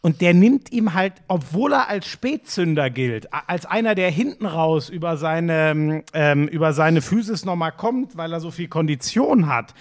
Und 0.00 0.20
der 0.20 0.34
nimmt 0.34 0.72
ihm 0.72 0.94
halt, 0.94 1.14
obwohl 1.28 1.72
er 1.72 1.88
als 1.88 2.06
Spätzünder 2.06 2.90
gilt, 2.90 3.28
als 3.32 3.64
einer, 3.64 3.94
der 3.94 4.10
hinten 4.10 4.46
raus 4.46 4.88
über 4.88 5.16
seine, 5.16 6.02
ähm, 6.12 6.48
über 6.48 6.72
seine 6.72 7.00
Physis 7.00 7.44
nochmal 7.44 7.72
kommt, 7.72 8.16
weil 8.16 8.32
er 8.32 8.40
so 8.40 8.50
viel 8.50 8.68
Kondition 8.68 9.46
hat, 9.46 9.72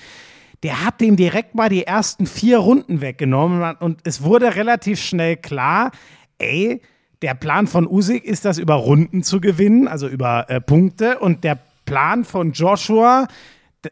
der 0.62 0.86
hat 0.86 1.02
dem 1.02 1.16
direkt 1.16 1.56
mal 1.56 1.70
die 1.70 1.84
ersten 1.84 2.28
vier 2.28 2.60
Runden 2.60 3.02
weggenommen. 3.02 3.76
Und 3.80 4.02
es 4.04 4.22
wurde 4.22 4.56
relativ 4.56 5.02
schnell 5.02 5.36
klar, 5.36 5.92
ey, 6.38 6.82
der 7.22 7.34
Plan 7.34 7.68
von 7.68 7.88
Usyk 7.88 8.24
ist 8.24 8.46
das 8.46 8.58
über 8.58 8.76
Runden 8.76 9.24
zu 9.24 9.40
gewinnen, 9.40 9.88
also 9.88 10.08
über 10.08 10.50
äh, 10.50 10.62
Punkte. 10.62 11.20
Und 11.20 11.44
der 11.44 11.60
Plan 11.86 12.24
von 12.24 12.52
Joshua, 12.52 13.28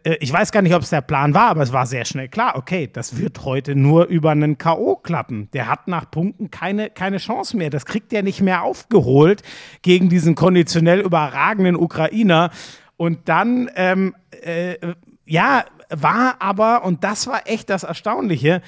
äh, 0.04 0.18
ich 0.20 0.32
weiß 0.32 0.52
gar 0.52 0.62
nicht, 0.62 0.76
ob 0.76 0.82
es 0.82 0.90
der 0.90 1.02
Plan 1.02 1.34
war, 1.34 1.50
aber 1.50 1.62
es 1.62 1.74
war 1.74 1.86
sehr 1.86 2.06
schnell 2.06 2.28
klar, 2.28 2.56
okay, 2.56 2.90
das 2.92 3.18
wird 3.18 3.46
heute 3.46 3.76
nur 3.76 4.06
über 4.06 4.32
einen 4.32 4.58
K.O. 4.58 4.96
klappen. 4.96 5.50
Der 5.54 5.68
hat 5.68 5.88
nach 5.88 6.10
Punkten 6.10 6.52
keine, 6.52 6.90
keine 6.90 7.18
Chance 7.18 7.58
mehr. 7.58 7.70
Das 7.70 7.86
kriegt 7.86 8.12
er 8.14 8.24
nicht 8.24 8.42
mehr 8.42 8.64
aufgeholt 8.64 9.42
gegen 9.82 10.10
diesen 10.10 10.36
konditionell 10.36 11.00
überragenden 11.00 11.76
Ukrainer. 11.76 12.52
Und 12.98 13.30
dann, 13.30 13.70
ähm, 13.76 14.16
äh, 14.44 14.76
ja, 15.26 15.66
war 15.90 16.38
aber, 16.40 16.84
und 16.86 17.04
das 17.04 17.28
war 17.28 17.48
echt 17.48 17.70
das 17.70 17.84
Erstaunliche, 17.84 18.62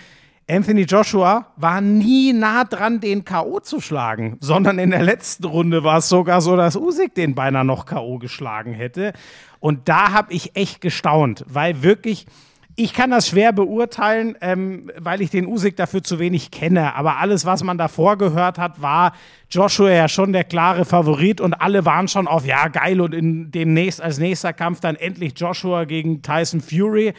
Anthony 0.47 0.83
Joshua 0.83 1.47
war 1.55 1.81
nie 1.81 2.31
nah 2.31 2.65
dran, 2.65 2.99
den 2.99 3.25
K.O. 3.25 3.59
zu 3.61 3.81
schlagen, 3.81 4.37
sondern 4.41 4.77
in 4.77 4.91
der 4.91 5.01
letzten 5.01 5.45
Runde 5.45 5.83
war 5.83 5.97
es 5.97 6.09
sogar 6.09 6.39
so, 6.41 6.55
dass 6.55 6.75
Usyk 6.75 7.15
den 7.15 7.33
beinahe 7.33 7.65
noch 7.65 7.87
K.O. 7.87 8.19
geschlagen 8.19 8.73
hätte. 8.73 9.13
Und 9.59 9.89
da 9.89 10.11
habe 10.11 10.33
ich 10.33 10.55
echt 10.55 10.81
gestaunt, 10.81 11.43
weil 11.47 11.81
wirklich, 11.81 12.27
ich 12.75 12.93
kann 12.93 13.09
das 13.09 13.29
schwer 13.29 13.53
beurteilen, 13.53 14.37
ähm, 14.39 14.91
weil 14.99 15.21
ich 15.21 15.31
den 15.31 15.47
Usyk 15.47 15.77
dafür 15.77 16.03
zu 16.03 16.19
wenig 16.19 16.51
kenne. 16.51 16.93
Aber 16.93 17.17
alles, 17.17 17.47
was 17.47 17.63
man 17.63 17.79
davor 17.79 18.19
gehört 18.19 18.59
hat, 18.59 18.79
war 18.83 19.13
Joshua 19.49 19.89
ja 19.89 20.07
schon 20.07 20.31
der 20.31 20.43
klare 20.43 20.85
Favorit 20.85 21.41
und 21.41 21.55
alle 21.55 21.85
waren 21.85 22.07
schon 22.07 22.27
auf, 22.27 22.45
ja, 22.45 22.67
geil 22.67 23.01
und 23.01 23.15
in 23.15 23.49
demnächst 23.49 23.99
als 23.99 24.19
nächster 24.19 24.53
Kampf 24.53 24.79
dann 24.79 24.95
endlich 24.95 25.33
Joshua 25.35 25.85
gegen 25.85 26.21
Tyson 26.21 26.61
Fury. 26.61 27.15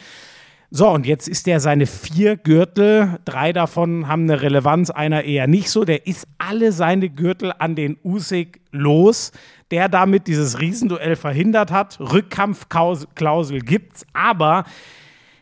So, 0.69 0.89
und 0.89 1.05
jetzt 1.05 1.29
ist 1.29 1.47
der 1.47 1.61
seine 1.61 1.85
vier 1.85 2.35
Gürtel, 2.35 3.19
drei 3.23 3.53
davon 3.53 4.09
haben 4.09 4.23
eine 4.23 4.41
Relevanz, 4.41 4.89
einer 4.89 5.23
eher 5.23 5.47
nicht 5.47 5.69
so. 5.69 5.85
Der 5.85 6.07
ist 6.07 6.27
alle 6.39 6.73
seine 6.73 7.09
Gürtel 7.09 7.53
an 7.57 7.75
den 7.75 7.97
Usyk 8.03 8.59
los, 8.71 9.31
der 9.71 9.87
damit 9.87 10.27
dieses 10.27 10.59
Riesenduell 10.59 11.15
verhindert 11.15 11.71
hat. 11.71 12.01
Rückkampfklausel 12.01 13.59
gibt's, 13.61 14.05
aber 14.11 14.65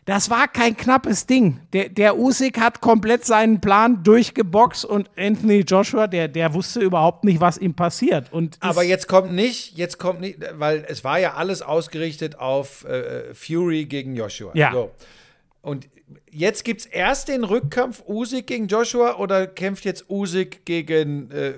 das 0.06 0.30
war 0.30 0.46
kein 0.46 0.76
knappes 0.76 1.26
Ding. 1.26 1.60
Der, 1.72 1.88
der 1.88 2.16
Usyk 2.16 2.60
hat 2.60 2.80
komplett 2.80 3.24
seinen 3.24 3.60
Plan 3.60 4.04
durchgeboxt 4.04 4.84
und 4.84 5.10
Anthony 5.18 5.60
Joshua, 5.60 6.06
der, 6.06 6.28
der 6.28 6.54
wusste 6.54 6.80
überhaupt 6.80 7.24
nicht, 7.24 7.40
was 7.40 7.58
ihm 7.58 7.74
passiert. 7.74 8.32
Und 8.32 8.56
Aber 8.60 8.84
jetzt 8.84 9.08
kommt 9.08 9.32
nicht, 9.32 9.76
jetzt 9.76 9.98
kommt 9.98 10.20
nicht, 10.20 10.38
weil 10.54 10.84
es 10.88 11.02
war 11.02 11.18
ja 11.18 11.34
alles 11.34 11.60
ausgerichtet 11.60 12.38
auf 12.38 12.84
äh, 12.84 13.34
Fury 13.34 13.86
gegen 13.86 14.14
Joshua. 14.14 14.52
Ja. 14.54 14.70
So. 14.72 14.92
Und 15.60 15.88
jetzt 16.30 16.64
gibt 16.64 16.80
es 16.80 16.86
erst 16.86 17.28
den 17.28 17.44
Rückkampf 17.44 18.02
Usyk 18.06 18.46
gegen 18.46 18.68
Joshua 18.68 19.16
oder 19.16 19.46
kämpft 19.46 19.84
jetzt 19.84 20.08
Usyk 20.08 20.64
gegen 20.64 21.30
äh, 21.30 21.48
äh, 21.48 21.54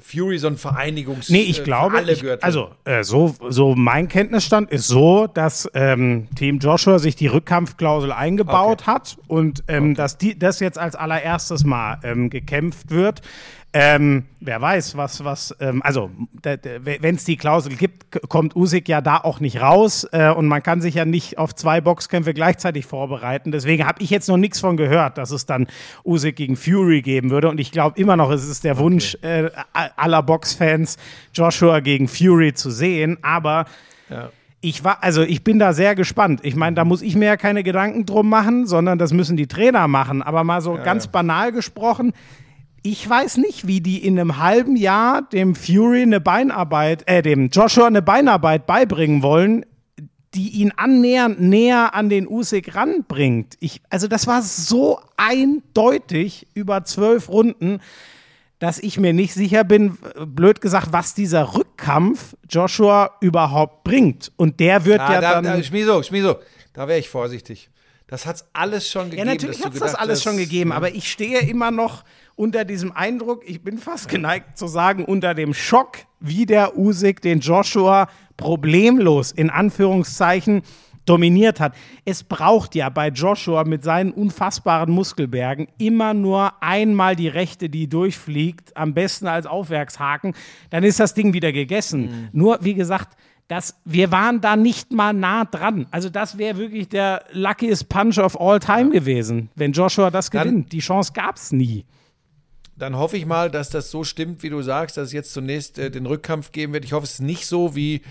Fury 0.00 0.38
so 0.38 0.48
ein 0.48 0.56
Vereinigungs... 0.56 1.30
Nee, 1.30 1.42
ich 1.42 1.60
äh, 1.60 1.64
glaube, 1.64 1.98
alle 1.98 2.12
ich, 2.12 2.24
also 2.42 2.70
äh, 2.84 3.02
so, 3.04 3.34
so 3.48 3.74
mein 3.74 4.08
Kenntnisstand 4.08 4.70
ist 4.70 4.88
so, 4.88 5.26
dass 5.26 5.70
ähm, 5.74 6.28
Team 6.36 6.58
Joshua 6.58 6.98
sich 6.98 7.16
die 7.16 7.28
Rückkampfklausel 7.28 8.12
eingebaut 8.12 8.82
Okay. 8.82 8.86
hat 8.86 9.16
und 9.28 9.64
ähm, 9.68 9.94
dass 9.94 10.18
die, 10.18 10.38
das 10.38 10.60
jetzt 10.60 10.78
als 10.78 10.96
allererstes 10.96 11.64
Mal 11.64 11.98
ähm, 12.02 12.28
gekämpft 12.30 12.90
wird. 12.90 13.22
Ähm, 13.78 14.24
wer 14.40 14.58
weiß, 14.58 14.96
was, 14.96 15.22
was, 15.22 15.54
ähm, 15.60 15.82
also 15.82 16.10
wenn 16.42 17.14
es 17.14 17.24
die 17.24 17.36
Klausel 17.36 17.76
gibt, 17.76 18.10
kommt 18.30 18.56
Usyk 18.56 18.88
ja 18.88 19.02
da 19.02 19.18
auch 19.18 19.38
nicht 19.38 19.60
raus 19.60 20.08
äh, 20.12 20.30
und 20.30 20.46
man 20.46 20.62
kann 20.62 20.80
sich 20.80 20.94
ja 20.94 21.04
nicht 21.04 21.36
auf 21.36 21.54
zwei 21.54 21.82
Boxkämpfe 21.82 22.32
gleichzeitig 22.32 22.86
vorbereiten. 22.86 23.52
Deswegen 23.52 23.86
habe 23.86 24.02
ich 24.02 24.08
jetzt 24.08 24.30
noch 24.30 24.38
nichts 24.38 24.60
von 24.60 24.78
gehört, 24.78 25.18
dass 25.18 25.30
es 25.30 25.44
dann 25.44 25.66
Usyk 26.06 26.36
gegen 26.36 26.56
Fury 26.56 27.02
geben 27.02 27.28
würde 27.28 27.50
und 27.50 27.60
ich 27.60 27.70
glaube 27.70 28.00
immer 28.00 28.16
noch, 28.16 28.30
es 28.30 28.48
ist 28.48 28.64
der 28.64 28.78
Wunsch 28.78 29.14
äh, 29.20 29.50
aller 29.74 30.22
Boxfans, 30.22 30.96
Joshua 31.34 31.80
gegen 31.80 32.08
Fury 32.08 32.54
zu 32.54 32.70
sehen, 32.70 33.18
aber 33.20 33.66
ich 34.62 34.84
war, 34.84 35.04
also 35.04 35.20
ich 35.20 35.44
bin 35.44 35.58
da 35.58 35.74
sehr 35.74 35.94
gespannt. 35.94 36.40
Ich 36.44 36.56
meine, 36.56 36.76
da 36.76 36.86
muss 36.86 37.02
ich 37.02 37.14
mir 37.14 37.26
ja 37.26 37.36
keine 37.36 37.62
Gedanken 37.62 38.06
drum 38.06 38.30
machen, 38.30 38.66
sondern 38.66 38.98
das 38.98 39.12
müssen 39.12 39.36
die 39.36 39.48
Trainer 39.48 39.86
machen. 39.86 40.22
Aber 40.22 40.44
mal 40.44 40.62
so 40.62 40.78
ganz 40.82 41.08
banal 41.08 41.52
gesprochen, 41.52 42.14
ich 42.92 43.08
weiß 43.08 43.38
nicht, 43.38 43.66
wie 43.66 43.80
die 43.80 44.04
in 44.04 44.18
einem 44.18 44.38
halben 44.38 44.76
Jahr 44.76 45.22
dem 45.22 45.54
Fury 45.54 46.02
eine 46.02 46.20
Beinarbeit, 46.20 47.02
äh, 47.06 47.22
dem 47.22 47.48
Joshua 47.48 47.86
eine 47.86 48.02
Beinarbeit 48.02 48.66
beibringen 48.66 49.22
wollen, 49.22 49.66
die 50.34 50.50
ihn 50.50 50.72
annähernd 50.76 51.40
näher 51.40 51.94
an 51.94 52.08
den 52.10 52.28
Usyk 52.28 52.74
ranbringt. 52.74 53.54
Ich, 53.60 53.80
also 53.90 54.06
das 54.06 54.26
war 54.26 54.42
so 54.42 55.00
eindeutig 55.16 56.46
über 56.54 56.84
zwölf 56.84 57.28
Runden, 57.28 57.80
dass 58.58 58.78
ich 58.78 58.98
mir 58.98 59.12
nicht 59.12 59.34
sicher 59.34 59.64
bin, 59.64 59.98
äh, 60.14 60.24
blöd 60.26 60.60
gesagt, 60.60 60.88
was 60.92 61.14
dieser 61.14 61.54
Rückkampf 61.54 62.36
Joshua 62.48 63.10
überhaupt 63.20 63.84
bringt. 63.84 64.32
Und 64.36 64.60
der 64.60 64.84
wird 64.84 65.00
Ah, 65.00 65.12
ja 65.14 65.20
da, 65.20 65.32
dann. 65.42 65.44
da, 65.44 65.62
Schmieso, 65.62 66.02
Schmieso, 66.02 66.36
da 66.72 66.86
wäre 66.88 66.98
ich 66.98 67.08
vorsichtig. 67.08 67.68
Das 68.06 68.24
hat's 68.24 68.46
alles 68.52 68.88
schon 68.88 69.06
Ja, 69.06 69.10
gegeben. 69.10 69.26
natürlich 69.28 69.56
dass 69.56 69.62
du 69.62 69.66
hat 69.66 69.74
es 69.74 69.80
das 69.80 69.94
alles 69.96 70.18
hast, 70.18 70.22
schon 70.24 70.36
gegeben, 70.36 70.70
aber 70.72 70.94
ich 70.94 71.10
stehe 71.10 71.40
immer 71.40 71.70
noch 71.70 72.04
unter 72.36 72.64
diesem 72.64 72.92
Eindruck, 72.92 73.42
ich 73.46 73.62
bin 73.62 73.78
fast 73.78 74.08
geneigt 74.08 74.56
zu 74.58 74.66
sagen, 74.66 75.04
unter 75.04 75.34
dem 75.34 75.54
Schock, 75.54 75.98
wie 76.20 76.46
der 76.46 76.78
Usyk 76.78 77.20
den 77.22 77.40
Joshua 77.40 78.08
problemlos 78.36 79.32
in 79.32 79.50
Anführungszeichen 79.50 80.62
dominiert 81.06 81.60
hat. 81.60 81.74
Es 82.04 82.24
braucht 82.24 82.74
ja 82.74 82.88
bei 82.88 83.08
Joshua 83.08 83.64
mit 83.64 83.84
seinen 83.84 84.10
unfassbaren 84.10 84.92
Muskelbergen 84.92 85.68
immer 85.78 86.14
nur 86.14 86.52
einmal 86.62 87.14
die 87.16 87.28
rechte, 87.28 87.68
die 87.70 87.88
durchfliegt, 87.88 88.76
am 88.76 88.92
besten 88.92 89.28
als 89.28 89.46
Aufwerkshaken, 89.46 90.34
dann 90.70 90.82
ist 90.84 90.98
das 91.00 91.14
Ding 91.14 91.32
wieder 91.32 91.52
gegessen. 91.52 92.28
Nur, 92.32 92.58
wie 92.62 92.74
gesagt, 92.74 93.16
dass 93.48 93.80
wir 93.84 94.10
waren 94.10 94.40
da 94.40 94.56
nicht 94.56 94.92
mal 94.92 95.12
nah 95.12 95.44
dran. 95.44 95.86
Also 95.92 96.08
das 96.10 96.36
wäre 96.36 96.58
wirklich 96.58 96.88
der 96.88 97.22
luckiest 97.32 97.88
Punch 97.88 98.18
of 98.18 98.38
all 98.40 98.58
time 98.58 98.90
gewesen, 98.90 99.48
wenn 99.54 99.70
Joshua 99.72 100.10
das 100.10 100.28
Dann- 100.30 100.42
gewinnt. 100.48 100.72
Die 100.72 100.80
Chance 100.80 101.12
gab 101.14 101.36
es 101.36 101.52
nie. 101.52 101.84
Dann 102.76 102.96
hoffe 102.96 103.16
ich 103.16 103.26
mal, 103.26 103.50
dass 103.50 103.70
das 103.70 103.90
so 103.90 104.04
stimmt, 104.04 104.42
wie 104.42 104.50
du 104.50 104.62
sagst, 104.62 104.96
dass 104.96 105.08
es 105.08 105.12
jetzt 105.12 105.32
zunächst 105.32 105.78
äh, 105.78 105.90
den 105.90 106.06
Rückkampf 106.06 106.52
geben 106.52 106.72
wird. 106.72 106.84
Ich 106.84 106.92
hoffe, 106.92 107.04
es 107.04 107.14
ist 107.14 107.20
nicht 107.20 107.46
so, 107.46 107.74
wie 107.74 108.02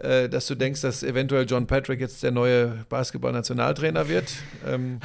äh, 0.00 0.30
dass 0.30 0.46
du 0.46 0.54
denkst, 0.54 0.80
dass 0.80 1.02
eventuell 1.02 1.44
John 1.46 1.66
Patrick 1.66 2.00
jetzt 2.00 2.22
der 2.22 2.30
neue 2.30 2.86
Basketball-Nationaltrainer 2.88 4.08
wird. 4.08 4.32
Ähm, 4.66 4.98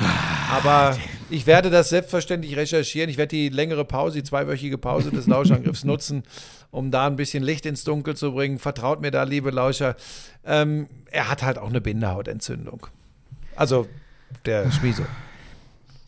aber 0.50 0.98
ich 1.30 1.46
werde 1.48 1.70
das 1.70 1.90
selbstverständlich 1.90 2.56
recherchieren. 2.56 3.10
Ich 3.10 3.18
werde 3.18 3.36
die 3.36 3.50
längere 3.50 3.84
Pause, 3.84 4.20
die 4.20 4.24
zweiwöchige 4.24 4.78
Pause 4.78 5.12
des 5.12 5.28
Lauschangriffs 5.28 5.84
nutzen, 5.86 6.24
um 6.72 6.92
da 6.92 7.08
ein 7.08 7.18
bisschen 7.18 7.44
Licht 7.44 7.66
ins 7.66 7.84
Dunkel 7.84 8.16
zu 8.16 8.32
bringen. 8.32 8.58
Vertraut 8.58 9.02
mir 9.02 9.12
da, 9.12 9.24
liebe 9.24 9.52
Lauscher. 9.52 9.98
Ähm, 10.46 10.88
er 11.12 11.30
hat 11.30 11.44
halt 11.44 11.58
auch 11.58 11.70
eine 11.70 11.82
Bindehautentzündung. 11.82 12.88
Also 13.58 13.88
der 14.46 14.72
Schmieso. 14.72 15.04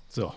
So. 0.07 0.33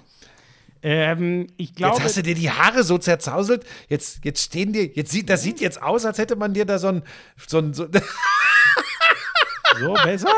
Ähm, 0.82 1.46
ich 1.56 1.74
glaube, 1.74 1.96
Jetzt 1.96 2.04
hast 2.04 2.16
du 2.16 2.22
dir 2.22 2.34
die 2.34 2.50
Haare 2.50 2.82
so 2.84 2.98
zerzauselt. 2.98 3.64
Jetzt, 3.88 4.24
jetzt 4.24 4.42
stehen 4.42 4.72
dir, 4.72 4.86
jetzt 4.86 5.10
sieht, 5.10 5.28
das 5.28 5.42
sieht 5.42 5.60
jetzt 5.60 5.82
aus, 5.82 6.04
als 6.06 6.18
hätte 6.18 6.36
man 6.36 6.54
dir 6.54 6.64
da 6.64 6.78
so 6.78 6.88
ein, 6.88 7.02
so 7.46 7.58
ein, 7.58 7.74
so, 7.74 7.86
so 9.80 9.92
besser. 10.04 10.32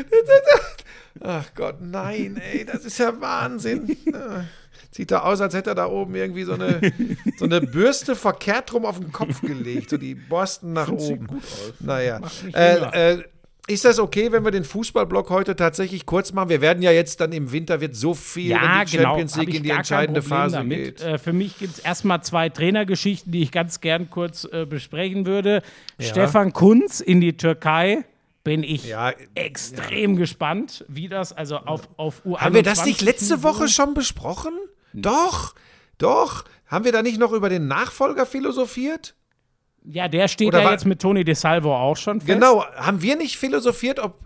ach 1.20 1.46
Gott, 1.54 1.76
nein, 1.80 2.40
ey, 2.52 2.64
das 2.64 2.84
ist 2.84 2.98
ja 2.98 3.20
Wahnsinn. 3.20 3.96
Ah, 4.12 4.44
Sieht 4.92 5.12
da 5.12 5.20
aus, 5.20 5.40
als 5.40 5.54
hätte 5.54 5.70
er 5.70 5.74
da 5.76 5.86
oben 5.86 6.16
irgendwie 6.16 6.42
so 6.42 6.54
eine, 6.54 6.80
so 7.38 7.44
eine 7.44 7.60
Bürste 7.60 8.16
verkehrt 8.16 8.72
rum 8.72 8.84
auf 8.84 8.98
den 8.98 9.12
Kopf 9.12 9.40
gelegt, 9.40 9.90
so 9.90 9.96
die 9.98 10.16
Borsten 10.16 10.72
nach 10.72 10.88
oben. 10.88 11.28
Gut 11.28 11.42
aus. 11.44 11.74
Naja. 11.78 12.20
Äh, 12.52 13.12
äh, 13.12 13.24
ist 13.70 13.84
das 13.84 13.98
okay, 13.98 14.32
wenn 14.32 14.44
wir 14.44 14.50
den 14.50 14.64
Fußballblock 14.64 15.30
heute 15.30 15.56
tatsächlich 15.56 16.04
kurz 16.04 16.32
machen? 16.32 16.48
Wir 16.48 16.60
werden 16.60 16.82
ja 16.82 16.90
jetzt 16.90 17.20
dann 17.20 17.32
im 17.32 17.52
Winter 17.52 17.80
wird 17.80 17.94
so 17.94 18.14
viel, 18.14 18.50
Ja, 18.50 18.80
wenn 18.80 18.86
die 18.86 18.96
genau. 18.96 19.08
Champions 19.10 19.36
League 19.36 19.54
in 19.54 19.62
die 19.62 19.70
entscheidende 19.70 20.22
Phase 20.22 20.56
damit. 20.56 20.98
geht. 20.98 21.00
Äh, 21.02 21.18
für 21.18 21.32
mich 21.32 21.58
gibt 21.58 21.74
es 21.74 21.78
erstmal 21.78 22.22
zwei 22.22 22.48
Trainergeschichten, 22.48 23.32
die 23.32 23.42
ich 23.42 23.52
ganz 23.52 23.80
gern 23.80 24.10
kurz 24.10 24.44
äh, 24.44 24.66
besprechen 24.66 25.24
würde. 25.26 25.62
Stefan 25.98 26.52
Kunz 26.52 27.00
in 27.00 27.20
die 27.20 27.36
Türkei. 27.36 28.04
Bin 28.42 28.62
ich 28.62 28.86
Ja, 28.86 29.12
extrem 29.34 30.16
gespannt, 30.16 30.84
wie 30.88 31.08
das, 31.08 31.32
also 31.34 31.58
auf, 31.58 31.82
auf 31.98 32.22
U21. 32.24 32.38
Haben 32.40 32.54
wir 32.54 32.62
das 32.62 32.84
nicht 32.86 33.02
letzte 33.02 33.42
Woche 33.42 33.68
schon 33.68 33.92
besprochen? 33.92 34.52
Doch, 34.94 35.54
doch. 35.98 36.44
Haben 36.66 36.86
wir 36.86 36.92
da 36.92 37.02
nicht 37.02 37.18
noch 37.18 37.32
über 37.32 37.50
den 37.50 37.66
Nachfolger 37.68 38.24
philosophiert? 38.24 39.14
Ja, 39.84 40.08
der 40.08 40.28
steht 40.28 40.48
Oder 40.48 40.62
ja 40.62 40.70
jetzt 40.72 40.86
mit 40.86 41.00
Toni 41.00 41.24
De 41.24 41.34
Salvo 41.34 41.74
auch 41.74 41.96
schon 41.96 42.20
fest. 42.20 42.32
Genau. 42.32 42.64
Haben 42.76 43.00
wir 43.02 43.16
nicht 43.16 43.36
philosophiert, 43.38 43.98
ob, 43.98 44.18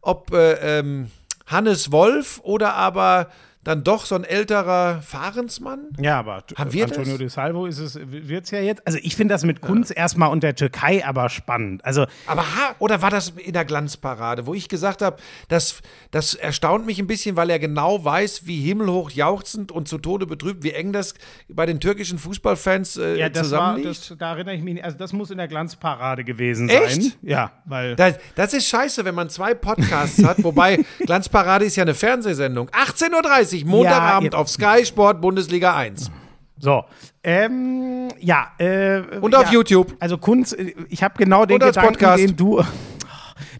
ob 0.00 0.32
äh, 0.32 0.78
ähm, 0.78 1.10
Hannes 1.46 1.92
Wolf 1.92 2.40
oder 2.42 2.74
aber 2.74 3.28
dann 3.64 3.84
doch 3.84 4.06
so 4.06 4.14
ein 4.14 4.24
älterer 4.24 5.02
Fahrensmann? 5.02 5.88
Ja, 6.00 6.18
aber 6.18 6.44
Haben 6.56 6.72
wir 6.72 6.84
Antonio 6.84 7.12
das? 7.12 7.18
De 7.18 7.28
Salvo 7.28 7.66
ist 7.66 7.78
es, 7.78 7.98
wird 8.04 8.44
es 8.44 8.50
ja 8.50 8.60
jetzt. 8.60 8.86
Also 8.86 8.98
ich 9.02 9.14
finde 9.14 9.34
das 9.34 9.44
mit 9.44 9.60
Kunz 9.60 9.92
erstmal 9.94 10.30
und 10.30 10.42
der 10.42 10.54
Türkei 10.56 11.04
aber 11.06 11.28
spannend. 11.28 11.84
Also 11.84 12.06
Aber 12.26 12.42
ha, 12.42 12.74
oder 12.80 13.02
war 13.02 13.10
das 13.10 13.30
in 13.30 13.52
der 13.52 13.64
Glanzparade, 13.64 14.46
wo 14.46 14.54
ich 14.54 14.68
gesagt 14.68 15.00
habe, 15.02 15.16
das, 15.48 15.80
das 16.10 16.34
erstaunt 16.34 16.86
mich 16.86 16.98
ein 16.98 17.06
bisschen, 17.06 17.36
weil 17.36 17.50
er 17.50 17.58
genau 17.58 18.04
weiß, 18.04 18.46
wie 18.46 18.60
himmelhoch 18.60 19.10
jauchzend 19.10 19.70
und 19.70 19.86
zu 19.86 19.98
Tode 19.98 20.26
betrübt, 20.26 20.64
wie 20.64 20.72
eng 20.72 20.92
das 20.92 21.14
bei 21.48 21.66
den 21.66 21.78
türkischen 21.78 22.18
Fußballfans 22.18 22.96
äh, 22.96 23.16
ja, 23.16 23.28
das 23.28 23.52
war, 23.52 23.76
zusammenliegt. 23.76 24.10
das, 24.10 24.18
da 24.18 24.32
erinnere 24.32 24.56
ich 24.56 24.62
mich 24.62 24.74
nicht. 24.74 24.84
Also 24.84 24.98
das 24.98 25.12
muss 25.12 25.30
in 25.30 25.38
der 25.38 25.48
Glanzparade 25.48 26.24
gewesen 26.24 26.68
Echt? 26.68 27.02
sein. 27.02 27.12
Ja, 27.22 27.52
weil. 27.64 27.94
Das, 27.96 28.16
das 28.34 28.54
ist 28.54 28.66
scheiße, 28.68 29.04
wenn 29.04 29.14
man 29.14 29.30
zwei 29.30 29.54
Podcasts 29.54 30.24
hat, 30.24 30.42
wobei 30.42 30.84
Glanzparade 31.06 31.64
ist 31.64 31.76
ja 31.76 31.82
eine 31.82 31.94
Fernsehsendung. 31.94 32.68
18.30 32.70 33.51
Uhr, 33.51 33.51
Montagabend 33.64 34.32
Ja, 34.32 34.38
auf 34.38 34.48
Sky 34.48 34.84
Sport 34.84 35.20
Bundesliga 35.20 35.76
1. 35.76 36.10
So. 36.58 36.84
Ähm, 37.24 38.08
ja. 38.20 38.52
Äh, 38.58 39.02
Und 39.20 39.34
auf 39.34 39.46
ja, 39.46 39.52
YouTube. 39.52 39.96
Also 40.00 40.18
Kunz, 40.18 40.52
äh, 40.52 40.74
ich 40.88 41.02
habe 41.02 41.14
genau 41.18 41.44
den 41.44 41.58
Gedanken, 41.58 41.92
Podcast. 41.92 42.22
den 42.22 42.36
du, 42.36 42.62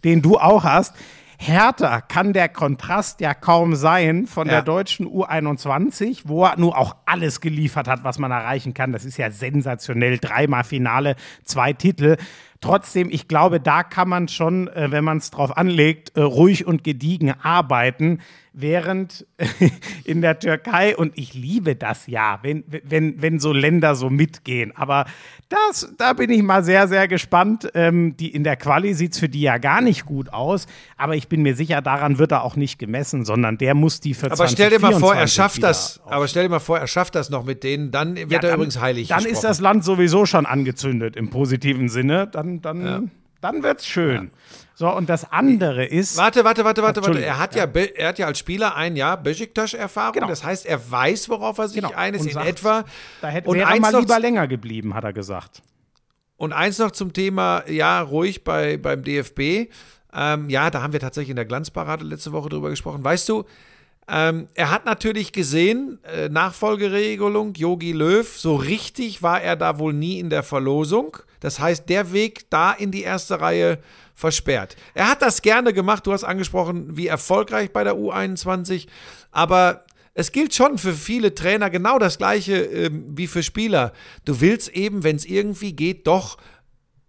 den 0.04 0.22
du 0.22 0.38
auch 0.38 0.64
hast. 0.64 0.94
Härter 1.38 2.02
kann 2.02 2.32
der 2.32 2.48
Kontrast 2.48 3.20
ja 3.20 3.34
kaum 3.34 3.74
sein 3.74 4.28
von 4.28 4.46
Ja. 4.46 4.52
der 4.54 4.62
deutschen 4.62 5.08
U21, 5.08 6.20
wo 6.24 6.44
er 6.44 6.56
nur 6.56 6.78
auch 6.78 6.94
alles 7.04 7.40
geliefert 7.40 7.88
hat, 7.88 8.04
was 8.04 8.18
man 8.20 8.30
erreichen 8.30 8.74
kann. 8.74 8.92
Das 8.92 9.04
ist 9.04 9.16
ja 9.16 9.30
sensationell. 9.32 10.18
Dreimal 10.18 10.62
Finale, 10.62 11.16
zwei 11.42 11.72
Titel. 11.72 12.16
Trotzdem, 12.62 13.10
ich 13.10 13.28
glaube, 13.28 13.60
da 13.60 13.82
kann 13.82 14.08
man 14.08 14.28
schon, 14.28 14.68
äh, 14.68 14.90
wenn 14.90 15.04
man 15.04 15.18
es 15.18 15.30
drauf 15.30 15.54
anlegt, 15.56 16.16
äh, 16.16 16.20
ruhig 16.22 16.66
und 16.66 16.82
gediegen 16.84 17.34
arbeiten, 17.42 18.20
während 18.54 19.26
in 20.04 20.20
der 20.20 20.38
Türkei, 20.38 20.94
und 20.96 21.12
ich 21.18 21.32
liebe 21.34 21.74
das 21.74 22.06
ja, 22.06 22.38
wenn, 22.42 22.64
wenn, 22.84 23.20
wenn 23.22 23.40
so 23.40 23.52
Länder 23.52 23.94
so 23.94 24.10
mitgehen, 24.10 24.72
aber 24.76 25.06
das, 25.48 25.92
da 25.98 26.12
bin 26.14 26.30
ich 26.30 26.42
mal 26.42 26.62
sehr, 26.64 26.86
sehr 26.88 27.08
gespannt. 27.08 27.70
Ähm, 27.74 28.16
die, 28.16 28.28
in 28.30 28.44
der 28.44 28.56
Quali 28.56 28.94
sieht 28.94 29.12
es 29.12 29.18
für 29.18 29.28
die 29.28 29.40
ja 29.42 29.58
gar 29.58 29.80
nicht 29.80 30.04
gut 30.06 30.32
aus, 30.32 30.66
aber 30.96 31.14
ich 31.16 31.28
bin 31.28 31.42
mir 31.42 31.54
sicher, 31.56 31.80
daran 31.82 32.18
wird 32.18 32.32
er 32.32 32.44
auch 32.44 32.56
nicht 32.56 32.78
gemessen, 32.78 33.24
sondern 33.24 33.58
der 33.58 33.74
muss 33.74 34.00
die 34.00 34.14
für 34.14 34.30
Aber 34.30 34.46
stell 34.48 34.70
dir 34.70 34.78
mal 34.80 34.92
vor, 34.92 35.14
er 35.14 35.26
2024 35.26 35.34
schafft 35.34 35.62
das. 35.62 36.00
auf- 36.04 36.12
Aber 36.12 36.28
stell 36.28 36.42
dir 36.44 36.48
mal 36.50 36.58
vor, 36.60 36.78
er 36.78 36.86
schafft 36.86 37.14
das 37.14 37.30
noch 37.30 37.44
mit 37.44 37.64
denen, 37.64 37.90
dann 37.90 38.16
wird 38.16 38.30
Ja, 38.30 38.40
er 38.50 38.54
übrigens 38.54 38.80
heilig. 38.80 39.08
Dann 39.08 39.20
ist 39.20 39.24
gesprochen. 39.28 39.46
das 39.48 39.60
Land 39.60 39.84
sowieso 39.84 40.26
schon 40.26 40.44
angezündet 40.46 41.16
im 41.16 41.30
positiven 41.30 41.88
Sinne. 41.88 42.26
Dann, 42.26 42.51
dann, 42.60 43.10
dann 43.40 43.62
wird's 43.62 43.86
schön. 43.86 44.30
So, 44.74 44.94
und 44.94 45.08
das 45.08 45.30
andere 45.32 45.84
ist. 45.84 46.16
Warte, 46.16 46.44
warte, 46.44 46.64
warte, 46.64 46.82
warte, 46.82 47.02
warte. 47.02 47.24
Er 47.24 47.38
hat 47.38 47.54
ja, 47.54 47.66
Be- 47.66 47.96
er 47.96 48.08
hat 48.08 48.18
ja 48.18 48.26
als 48.26 48.38
Spieler 48.38 48.74
ein 48.76 48.96
Jahr 48.96 49.16
Besiktas-Erfahrung. 49.16 50.14
Genau. 50.14 50.28
Das 50.28 50.42
heißt, 50.44 50.66
er 50.66 50.90
weiß, 50.90 51.28
worauf 51.28 51.58
er 51.58 51.68
sich 51.68 51.76
Genau. 51.80 51.90
Und 51.96 52.14
in 52.14 52.30
sagt, 52.30 52.46
etwa. 52.48 52.84
Da 53.20 53.28
hätte 53.28 53.48
und 53.48 53.56
wäre 53.56 53.68
er 53.68 53.72
eins 53.74 53.80
mal 53.80 53.98
lieber 53.98 54.18
länger 54.18 54.46
geblieben, 54.48 54.94
hat 54.94 55.04
er 55.04 55.12
gesagt. 55.12 55.62
Und 56.36 56.52
eins 56.52 56.78
noch 56.78 56.90
zum 56.90 57.12
Thema, 57.12 57.62
ja, 57.68 58.00
ruhig 58.00 58.42
bei, 58.44 58.76
beim 58.76 59.04
DFB. 59.04 59.70
Ähm, 60.14 60.50
ja, 60.50 60.70
da 60.70 60.82
haben 60.82 60.92
wir 60.92 61.00
tatsächlich 61.00 61.30
in 61.30 61.36
der 61.36 61.44
Glanzparade 61.44 62.04
letzte 62.04 62.32
Woche 62.32 62.48
drüber 62.48 62.68
gesprochen. 62.70 63.04
Weißt 63.04 63.28
du, 63.28 63.44
ähm, 64.08 64.48
er 64.54 64.70
hat 64.70 64.84
natürlich 64.84 65.32
gesehen, 65.32 65.98
äh, 66.04 66.28
Nachfolgeregelung, 66.28 67.54
Yogi 67.54 67.92
Löw, 67.92 68.26
so 68.26 68.56
richtig 68.56 69.22
war 69.22 69.40
er 69.40 69.56
da 69.56 69.78
wohl 69.78 69.92
nie 69.92 70.18
in 70.18 70.28
der 70.28 70.42
Verlosung. 70.42 71.16
Das 71.40 71.60
heißt, 71.60 71.88
der 71.88 72.12
Weg 72.12 72.50
da 72.50 72.72
in 72.72 72.90
die 72.90 73.02
erste 73.02 73.40
Reihe 73.40 73.78
versperrt. 74.14 74.76
Er 74.94 75.08
hat 75.08 75.22
das 75.22 75.42
gerne 75.42 75.72
gemacht, 75.72 76.06
du 76.06 76.12
hast 76.12 76.24
angesprochen, 76.24 76.96
wie 76.96 77.06
erfolgreich 77.06 77.72
bei 77.72 77.84
der 77.84 77.94
U21, 77.94 78.86
aber 79.30 79.84
es 80.14 80.32
gilt 80.32 80.54
schon 80.54 80.78
für 80.78 80.92
viele 80.92 81.34
Trainer 81.34 81.70
genau 81.70 81.98
das 81.98 82.18
gleiche 82.18 82.56
ähm, 82.56 83.04
wie 83.16 83.26
für 83.26 83.42
Spieler. 83.42 83.92
Du 84.24 84.40
willst 84.40 84.68
eben, 84.68 85.04
wenn 85.04 85.16
es 85.16 85.24
irgendwie 85.24 85.72
geht, 85.72 86.06
doch 86.06 86.38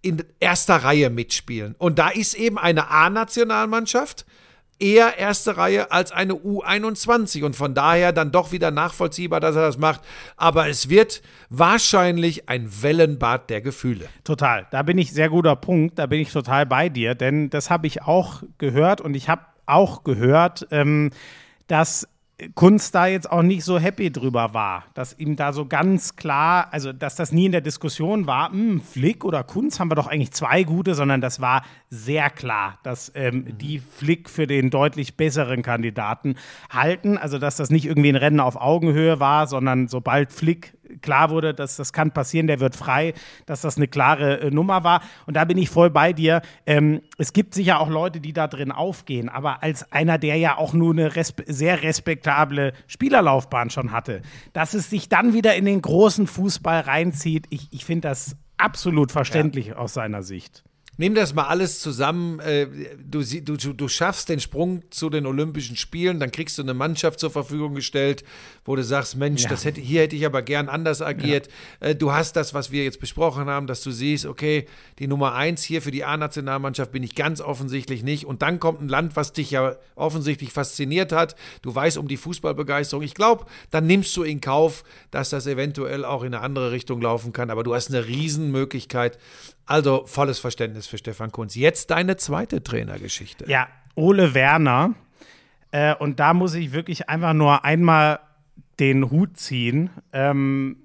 in 0.02 0.24
erster 0.40 0.78
Reihe 0.78 1.10
mitspielen. 1.10 1.76
Und 1.78 1.98
da 1.98 2.10
ist 2.10 2.34
eben 2.34 2.58
eine 2.58 2.90
A-Nationalmannschaft 2.90 4.26
eher 4.84 5.18
erste 5.18 5.56
Reihe 5.56 5.92
als 5.92 6.12
eine 6.12 6.34
U21 6.34 7.44
und 7.46 7.56
von 7.56 7.74
daher 7.74 8.12
dann 8.12 8.34
doch 8.34 8.52
wieder 8.52 8.70
nachvollziehbar, 8.70 9.40
dass 9.40 9.56
er 9.56 9.62
das 9.62 9.78
macht. 9.78 10.02
Aber 10.36 10.68
es 10.68 10.90
wird 10.90 11.22
wahrscheinlich 11.50 12.50
ein 12.50 12.70
Wellenbad 12.82 13.50
der 13.50 13.62
Gefühle. 13.62 14.10
Total. 14.26 14.68
Da 14.72 14.84
bin 14.84 14.98
ich 14.98 15.14
sehr 15.14 15.30
guter 15.30 15.56
Punkt. 15.56 15.98
Da 15.98 16.08
bin 16.08 16.20
ich 16.20 16.34
total 16.34 16.66
bei 16.66 16.90
dir, 16.90 17.16
denn 17.16 17.50
das 17.50 17.70
habe 17.70 17.88
ich 17.88 18.02
auch 18.02 18.44
gehört 18.58 19.00
und 19.00 19.16
ich 19.16 19.30
habe 19.30 19.44
auch 19.66 20.04
gehört, 20.04 20.68
ähm, 20.72 21.12
dass 21.68 22.10
Kunst 22.56 22.96
da 22.96 23.08
jetzt 23.08 23.32
auch 23.32 23.42
nicht 23.42 23.64
so 23.64 23.80
happy 23.80 24.12
drüber 24.12 24.54
war, 24.54 24.86
dass 24.94 25.18
ihm 25.18 25.36
da 25.36 25.54
so 25.54 25.66
ganz 25.66 26.16
klar, 26.16 26.68
also 26.72 26.94
dass 26.94 27.16
das 27.16 27.32
nie 27.32 27.46
in 27.46 27.52
der 27.52 27.62
Diskussion 27.62 28.28
war, 28.28 28.52
hm, 28.52 28.82
Flick 28.82 29.24
oder 29.24 29.44
Kunz 29.44 29.80
haben 29.80 29.90
wir 29.92 29.96
doch 29.96 30.08
eigentlich 30.08 30.32
zwei 30.32 30.64
gute, 30.64 30.96
sondern 30.96 31.22
das 31.22 31.40
war 31.40 31.64
sehr 31.90 32.30
klar, 32.30 32.80
dass 32.84 33.12
ähm, 33.16 33.58
die 33.58 33.80
Flick 33.80 34.30
für 34.30 34.48
den 34.48 34.70
deutlich 34.70 35.18
besseren 35.18 35.62
Kandidaten 35.62 36.36
halten. 36.70 37.18
Also 37.18 37.38
dass 37.38 37.58
das 37.58 37.70
nicht 37.70 37.86
irgendwie 37.86 38.10
ein 38.10 38.16
Rennen 38.16 38.40
auf 38.40 38.56
Augenhöhe 38.56 39.20
war, 39.20 39.48
sondern 39.48 39.88
sobald 39.88 40.32
Flick 40.32 40.74
klar 41.02 41.30
wurde, 41.30 41.54
dass 41.54 41.78
das 41.78 41.94
kann 41.94 42.12
passieren, 42.12 42.48
der 42.48 42.60
wird 42.60 42.76
frei, 42.76 43.14
dass 43.46 43.62
das 43.62 43.78
eine 43.78 43.88
klare 43.88 44.42
äh, 44.42 44.52
Nummer 44.52 44.84
war. 44.84 45.02
Und 45.26 45.36
da 45.36 45.46
bin 45.46 45.58
ich 45.58 45.70
voll 45.70 45.90
bei 45.90 46.14
dir. 46.14 46.42
Ähm, 46.66 47.02
es 47.18 47.34
gibt 47.34 47.54
sicher 47.54 47.80
auch 47.80 47.90
Leute, 47.90 48.20
die 48.20 48.34
da 48.34 48.48
drin 48.48 48.72
aufgehen, 48.72 49.30
aber 49.30 49.64
als 49.64 49.92
einer, 49.92 50.18
der 50.18 50.38
ja 50.38 50.58
auch 50.58 50.74
nur 50.74 50.94
eine 50.94 51.16
respe 51.16 51.44
sehr 51.48 51.84
respektable 51.84 52.74
Spielerlaufbahn 52.88 53.70
schon 53.70 53.92
hatte, 53.92 54.22
dass 54.54 54.74
es 54.74 54.90
sich 54.90 55.10
dann 55.10 55.34
wieder 55.34 55.56
in 55.56 55.66
den 55.66 55.82
großen 55.82 56.28
Fußball 56.28 56.82
reinzieht, 56.82 57.48
ich, 57.50 57.68
ich 57.72 57.86
finde 57.86 58.10
das 58.10 58.36
absolut 58.58 59.12
verständlich 59.12 59.76
aus 59.76 59.94
seiner 59.94 60.24
Sicht. 60.24 60.64
Nimm 60.98 61.16
das 61.16 61.34
mal 61.34 61.48
alles 61.48 61.80
zusammen. 61.80 62.40
äh, 62.40 62.68
du, 63.04 63.24
du, 63.24 63.58
du 63.58 63.88
schaffst 63.88 64.30
den 64.30 64.40
Sprung 64.40 64.84
zu 64.92 65.10
den 65.10 65.26
Olympischen 65.26 65.76
Spielen, 65.76 66.20
dann 66.20 66.32
kriegst 66.32 66.58
du 66.58 66.62
eine 66.62 66.76
Mannschaft 66.76 67.20
zur 67.20 67.32
Verfügung 67.32 67.74
gestellt, 67.74 68.24
wo 68.66 68.76
du 68.76 68.84
sagst, 68.84 69.18
Mensch, 69.18 69.46
das 69.48 69.66
hätte, 69.66 69.82
hier 69.82 70.02
hätte 70.02 70.16
ich 70.16 70.26
aber 70.26 70.42
gern 70.42 70.70
anders 70.70 71.02
agiert. 71.02 71.50
Äh, 71.80 71.96
Du 71.96 72.12
hast 72.12 72.36
das, 72.36 72.54
was 72.54 72.72
wir 72.72 72.84
jetzt 72.84 73.00
besprochen 73.00 73.46
haben, 73.48 73.68
dass 73.68 73.82
du 73.82 73.92
siehst, 73.92 74.26
okay, 74.26 74.68
die 75.00 75.08
Nummer 75.08 75.36
eins 75.36 75.64
hier 75.64 75.82
für 75.82 75.92
die 75.92 76.04
A-Nationalmannschaft 76.04 76.92
bin 76.92 77.04
ich 77.04 77.16
ganz 77.16 77.40
offensichtlich 77.42 78.04
nicht. 78.04 78.26
Und 78.26 78.42
dann 78.42 78.60
kommt 78.60 78.82
ein 78.82 78.90
Land, 78.90 79.16
was 79.16 79.34
dich 79.34 79.52
ja 79.52 79.76
offensichtlich 79.96 80.52
fasziniert 80.52 81.12
hat. 81.12 81.36
Du 81.62 81.74
weißt 81.74 81.98
um 81.98 82.08
die 82.08 82.18
Fußballbegeisterung. 82.18 83.04
Ich 83.04 83.14
glaube, 83.14 83.46
dann 83.72 83.86
nimmst 83.86 84.16
du 84.18 84.24
in 84.24 84.42
Kauf, 84.42 84.84
dass 85.12 85.30
das 85.30 85.48
eventuell 85.48 86.06
auch 86.06 86.24
in 86.24 86.34
eine 86.34 86.44
andere 86.44 86.72
Richtung 86.72 87.02
laufen 87.02 87.34
kann. 87.34 87.50
Aber 87.50 87.64
du 87.64 87.74
hast 87.74 87.90
eine 87.90 88.06
Riesenmöglichkeit. 88.06 89.18
Also 89.66 90.04
volles 90.06 90.40
Verständnis 90.40 90.88
für 90.88 90.98
Stefan 90.98 91.32
Kunz. 91.32 91.56
Jetzt 91.56 91.92
deine 91.92 92.18
zweite 92.18 92.64
Trainergeschichte. 92.64 93.50
Ja, 93.50 93.68
Ole 93.96 94.34
Werner. 94.34 94.94
Äh, 95.72 95.96
und 95.96 96.20
da 96.20 96.34
muss 96.34 96.54
ich 96.54 96.72
wirklich 96.72 97.10
einfach 97.10 97.34
nur 97.34 97.64
einmal 97.66 98.20
den 98.80 99.12
Hut 99.12 99.38
ziehen. 99.38 99.90
Ähm, 100.12 100.78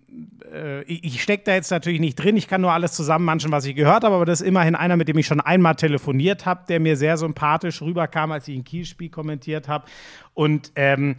äh, 0.53 0.83
ich 0.85 1.23
stecke 1.23 1.45
da 1.45 1.55
jetzt 1.55 1.71
natürlich 1.71 2.01
nicht 2.01 2.17
drin. 2.17 2.37
Ich 2.37 2.49
kann 2.49 2.61
nur 2.61 2.73
alles 2.73 2.93
zusammenmanschen, 2.93 3.53
was 3.53 3.65
ich 3.65 3.75
gehört 3.75 4.05
habe. 4.05 4.15
Aber 4.15 4.25
das 4.25 4.41
ist 4.41 4.47
immerhin 4.47 4.75
einer, 4.75 4.97
mit 4.97 5.09
dem 5.09 5.19
ich 5.19 5.27
schon 5.27 5.41
einmal 5.41 5.75
telefoniert 5.75 6.47
habe, 6.47 6.65
der 6.69 6.81
mir 6.81 6.97
sehr 6.97 7.17
sympathisch 7.17 7.83
rüberkam, 7.83 8.33
als 8.33 8.49
ich 8.49 8.57
ein 8.57 8.65
Kielspiel 8.65 9.09
kommentiert 9.09 9.69
habe. 9.69 9.87
Und 10.35 10.73
ähm, 10.77 11.17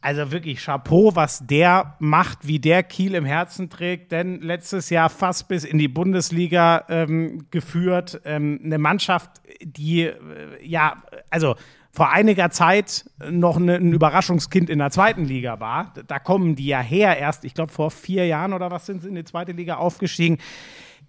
also 0.00 0.30
wirklich 0.32 0.62
Chapeau, 0.62 1.16
was 1.16 1.46
der 1.46 1.96
macht, 1.98 2.46
wie 2.46 2.58
der 2.58 2.82
Kiel 2.82 3.14
im 3.14 3.24
Herzen 3.24 3.70
trägt. 3.70 4.12
Denn 4.12 4.42
letztes 4.42 4.90
Jahr 4.90 5.08
fast 5.08 5.48
bis 5.48 5.64
in 5.64 5.78
die 5.78 5.88
Bundesliga 5.88 6.84
ähm, 6.90 7.46
geführt. 7.50 8.20
Ähm, 8.26 8.60
eine 8.62 8.78
Mannschaft, 8.78 9.30
die, 9.62 10.02
äh, 10.02 10.14
ja, 10.62 11.02
also 11.30 11.56
vor 11.94 12.10
einiger 12.10 12.50
Zeit 12.50 13.04
noch 13.30 13.58
ne, 13.58 13.76
ein 13.76 13.92
Überraschungskind 13.92 14.68
in 14.68 14.80
der 14.80 14.90
zweiten 14.90 15.24
Liga 15.24 15.60
war. 15.60 15.94
Da 16.06 16.18
kommen 16.18 16.56
die 16.56 16.66
ja 16.66 16.80
her 16.80 17.16
erst, 17.16 17.44
ich 17.44 17.54
glaube, 17.54 17.72
vor 17.72 17.90
vier 17.90 18.26
Jahren 18.26 18.52
oder 18.52 18.70
was 18.70 18.86
sind 18.86 19.02
sie 19.02 19.08
in 19.08 19.14
die 19.14 19.24
zweite 19.24 19.52
Liga 19.52 19.76
aufgestiegen 19.76 20.38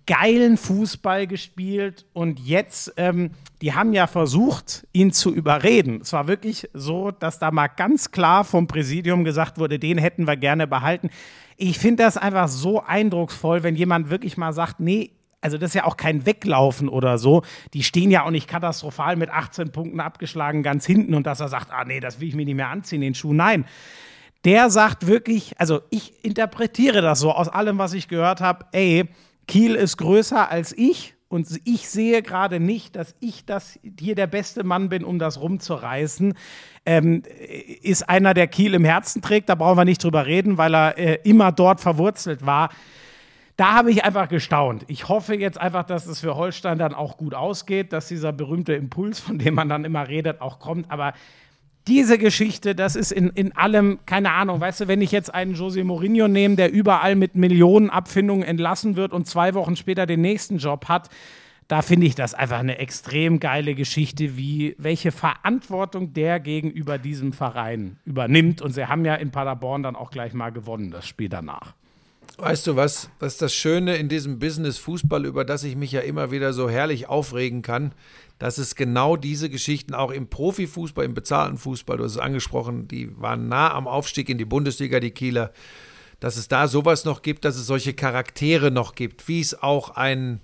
geilen 0.06 0.58
Fußball 0.58 1.28
gespielt 1.28 2.06
und 2.14 2.40
jetzt, 2.40 2.94
ähm, 2.98 3.32
die 3.62 3.74
haben 3.74 3.94
ja 3.94 4.08
versucht, 4.08 4.86
ihn 4.94 5.12
zu 5.12 5.34
überreden. 5.34 6.02
Es 6.02 6.14
war 6.14 6.28
wirklich 6.28 6.70
so, 6.74 7.12
dass 7.12 7.40
da 7.40 7.52
mal 7.52 7.68
ganz 7.68 8.12
klar 8.12 8.44
vom 8.44 8.68
Präsidium 8.68 9.24
gesagt 9.24 9.58
wurde, 9.58 9.80
den 9.80 9.98
hätten 9.98 10.28
wir 10.28 10.38
gerne 10.38 10.68
behalten. 10.68 11.10
Ich 11.58 11.80
finde 11.80 12.04
das 12.04 12.18
einfach 12.18 12.48
so 12.50 12.84
eindrucksvoll, 12.84 13.64
wenn 13.64 13.76
jemand 13.76 14.10
wirklich 14.10 14.38
mal 14.38 14.54
sagt, 14.54 14.80
nee, 14.80 15.12
also 15.46 15.60
das 15.60 15.70
ist 15.70 15.76
ja 15.76 15.84
auch 15.84 15.96
kein 15.96 16.26
Weglaufen 16.26 16.90
oder 16.90 17.20
so. 17.20 17.44
Die 17.76 17.84
stehen 17.84 18.10
ja 18.10 18.26
auch 18.26 18.32
nicht 18.32 18.48
katastrophal 18.48 19.16
mit 19.16 19.30
18 19.30 19.72
Punkten 19.72 20.00
abgeschlagen 20.00 20.64
ganz 20.64 20.88
hinten 20.88 21.14
und 21.14 21.28
dass 21.28 21.40
er 21.40 21.50
sagt, 21.50 21.72
ah 21.72 21.86
nee, 21.86 22.00
das 22.00 22.20
will 22.20 22.30
ich 22.30 22.36
mir 22.36 22.46
nicht 22.46 22.56
mehr 22.56 22.70
anziehen, 22.70 23.02
den 23.02 23.14
Schuh. 23.14 23.32
Nein, 23.32 23.66
der 24.44 24.72
sagt 24.72 25.06
wirklich, 25.06 25.54
also 25.60 25.82
ich 25.92 26.26
interpretiere 26.26 27.04
das 27.04 27.20
so 27.20 27.32
aus 27.32 27.48
allem, 27.48 27.78
was 27.78 27.94
ich 27.94 28.08
gehört 28.08 28.42
habe, 28.42 28.66
ey, 28.72 29.06
Kiel 29.48 29.76
ist 29.76 29.98
größer 29.98 30.50
als 30.50 30.76
ich 30.76 31.14
und 31.28 31.48
ich 31.64 31.90
sehe 31.90 32.24
gerade 32.24 32.60
nicht, 32.60 32.96
dass 32.96 33.14
ich 33.20 33.46
das 33.46 33.80
hier 34.00 34.16
der 34.16 34.26
beste 34.26 34.64
Mann 34.64 34.90
bin, 34.90 35.04
um 35.04 35.20
das 35.20 35.40
rumzureißen. 35.40 36.34
Ähm, 36.88 37.22
ist 37.84 38.10
einer, 38.10 38.34
der 38.34 38.48
Kiel 38.48 38.74
im 38.74 38.84
Herzen 38.84 39.22
trägt, 39.22 39.50
da 39.50 39.54
brauchen 39.54 39.78
wir 39.78 39.86
nicht 39.86 40.04
drüber 40.04 40.26
reden, 40.26 40.58
weil 40.58 40.74
er 40.74 40.98
äh, 40.98 41.20
immer 41.24 41.52
dort 41.52 41.82
verwurzelt 41.82 42.48
war. 42.48 42.70
Da 43.58 43.74
habe 43.74 43.90
ich 43.90 44.04
einfach 44.04 44.28
gestaunt. 44.28 44.84
Ich 44.88 45.08
hoffe 45.08 45.36
jetzt 45.36 45.60
einfach, 45.60 45.84
dass 45.84 46.08
es 46.08 46.20
für 46.20 46.36
Holstein 46.36 46.78
dann 46.78 46.94
auch 46.94 47.16
gut 47.16 47.34
ausgeht, 47.34 47.94
dass 47.94 48.08
dieser 48.08 48.34
berühmte 48.34 48.74
Impuls, 48.74 49.20
von 49.20 49.40
dem 49.40 49.54
man 49.54 49.70
dann 49.70 49.86
immer 49.86 50.08
redet, 50.10 50.42
auch 50.42 50.60
kommt. 50.60 50.92
Aber 50.92 51.14
diese 51.88 52.18
Geschichte, 52.18 52.76
das 52.76 52.96
ist 52.96 53.12
in, 53.12 53.30
in 53.30 53.56
allem, 53.56 54.00
keine 54.06 54.32
Ahnung, 54.32 54.60
weißt 54.60 54.82
du, 54.82 54.88
wenn 54.88 55.02
ich 55.02 55.12
jetzt 55.12 55.34
einen 55.34 55.54
Jose 55.54 55.84
Mourinho 55.84 56.28
nehme, 56.28 56.56
der 56.56 56.72
überall 56.72 57.16
mit 57.16 57.36
Millionen 57.36 57.90
Abfindungen 57.90 58.44
entlassen 58.44 58.98
wird 58.98 59.14
und 59.14 59.28
zwei 59.28 59.54
Wochen 59.54 59.76
später 59.76 60.06
den 60.06 60.22
nächsten 60.22 60.58
Job 60.58 60.90
hat, 60.90 61.10
da 61.68 61.82
finde 61.82 62.08
ich 62.08 62.16
das 62.16 62.34
einfach 62.34 62.60
eine 62.60 62.78
extrem 62.78 63.40
geile 63.40 63.74
Geschichte, 63.74 64.36
wie 64.36 64.76
welche 64.78 65.12
Verantwortung 65.12 66.14
der 66.14 66.40
gegenüber 66.40 66.98
diesem 66.98 67.34
Verein 67.34 67.98
übernimmt. 68.06 68.62
Und 68.62 68.72
sie 68.72 68.88
haben 68.88 69.06
ja 69.06 69.16
in 69.16 69.32
Paderborn 69.32 69.82
dann 69.82 69.96
auch 69.96 70.12
gleich 70.12 70.34
mal 70.34 70.52
gewonnen, 70.52 70.92
das 70.92 71.08
Spiel 71.08 71.30
danach. 71.30 71.74
Weißt 72.38 72.68
du 72.68 72.76
was, 72.76 73.10
was 73.20 73.34
ist 73.34 73.42
das 73.42 73.54
Schöne 73.54 73.96
in 73.96 74.10
diesem 74.10 74.40
Business 74.40 74.78
Fußball, 74.78 75.26
über 75.26 75.46
das 75.46 75.64
ich 75.64 75.78
mich 75.78 75.94
ja 75.94 76.02
immer 76.02 76.32
wieder 76.32 76.52
so 76.52 76.70
herrlich 76.70 77.08
aufregen 77.08 77.62
kann, 77.62 77.94
dass 78.40 78.58
es 78.58 78.76
genau 78.76 79.16
diese 79.16 79.50
Geschichten 79.50 79.94
auch 79.94 80.12
im 80.12 80.28
Profifußball, 80.28 81.06
im 81.06 81.14
bezahlten 81.14 81.58
Fußball, 81.58 81.98
du 81.98 82.04
hast 82.04 82.14
es 82.14 82.18
angesprochen, 82.18 82.90
die 82.90 83.10
waren 83.20 83.48
nah 83.48 83.74
am 83.74 83.88
Aufstieg 83.88 84.28
in 84.28 84.38
die 84.38 84.46
Bundesliga, 84.46 85.00
die 85.00 85.12
Kieler, 85.12 85.54
dass 86.20 86.36
es 86.36 86.50
da 86.50 86.68
sowas 86.68 87.06
noch 87.06 87.22
gibt, 87.22 87.46
dass 87.46 87.56
es 87.56 87.68
solche 87.68 87.94
Charaktere 87.94 88.70
noch 88.70 88.96
gibt, 88.96 89.30
wie 89.30 89.40
es 89.40 89.62
auch 89.62 89.92
ein 89.92 90.42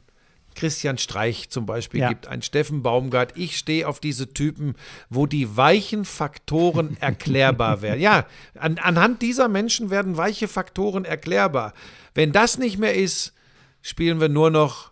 Christian 0.56 0.98
Streich 0.98 1.50
zum 1.50 1.66
Beispiel 1.66 2.02
Ja. 2.02 2.10
gibt, 2.10 2.28
ein 2.28 2.42
Steffen 2.42 2.84
Baumgart. 2.84 3.38
Ich 3.38 3.58
stehe 3.58 3.88
auf 3.88 4.00
diese 4.00 4.34
Typen, 4.34 4.76
wo 5.10 5.26
die 5.26 5.56
weichen 5.58 6.06
Faktoren 6.06 6.98
erklärbar 7.02 7.82
werden. 7.82 8.00
Ja, 8.02 8.26
an, 8.58 8.78
anhand 8.78 9.22
dieser 9.22 9.48
Menschen 9.48 9.90
werden 9.90 10.18
weiche 10.18 10.48
Faktoren 10.48 11.06
erklärbar. 11.06 11.74
Wenn 12.14 12.32
das 12.32 12.58
nicht 12.58 12.78
mehr 12.78 12.96
ist, 12.96 13.34
spielen 13.82 14.20
wir 14.20 14.30
nur 14.30 14.50
noch 14.52 14.92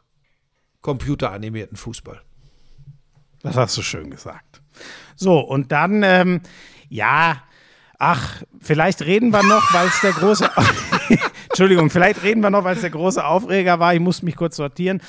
computeranimierten 0.81 1.77
Fußball. 1.77 2.22
Das 3.41 3.56
hast 3.56 3.77
du 3.77 3.81
schön 3.81 4.10
gesagt. 4.10 4.61
So, 5.15 5.40
und 5.40 5.72
dann, 5.72 6.03
ähm, 6.03 6.41
ja, 6.90 7.44
ach, 7.98 8.41
vielleicht 8.60 9.02
reden 9.02 9.31
wir 9.31 9.44
noch, 9.44 9.73
weil 9.73 9.88
es 9.88 9.99
der 10.02 10.14
große. 10.14 10.49
Entschuldigung, 11.60 11.90
vielleicht 11.90 12.23
reden 12.23 12.40
wir 12.40 12.49
noch, 12.49 12.64
weil 12.64 12.76
es 12.76 12.81
der 12.81 12.90
große 12.90 13.22
Aufreger 13.22 13.81
war. 13.81 13.94
Ich 13.94 13.99
muss 13.99 14.22
mich 14.22 14.38
kurz 14.38 14.56
sortieren. 14.56 15.02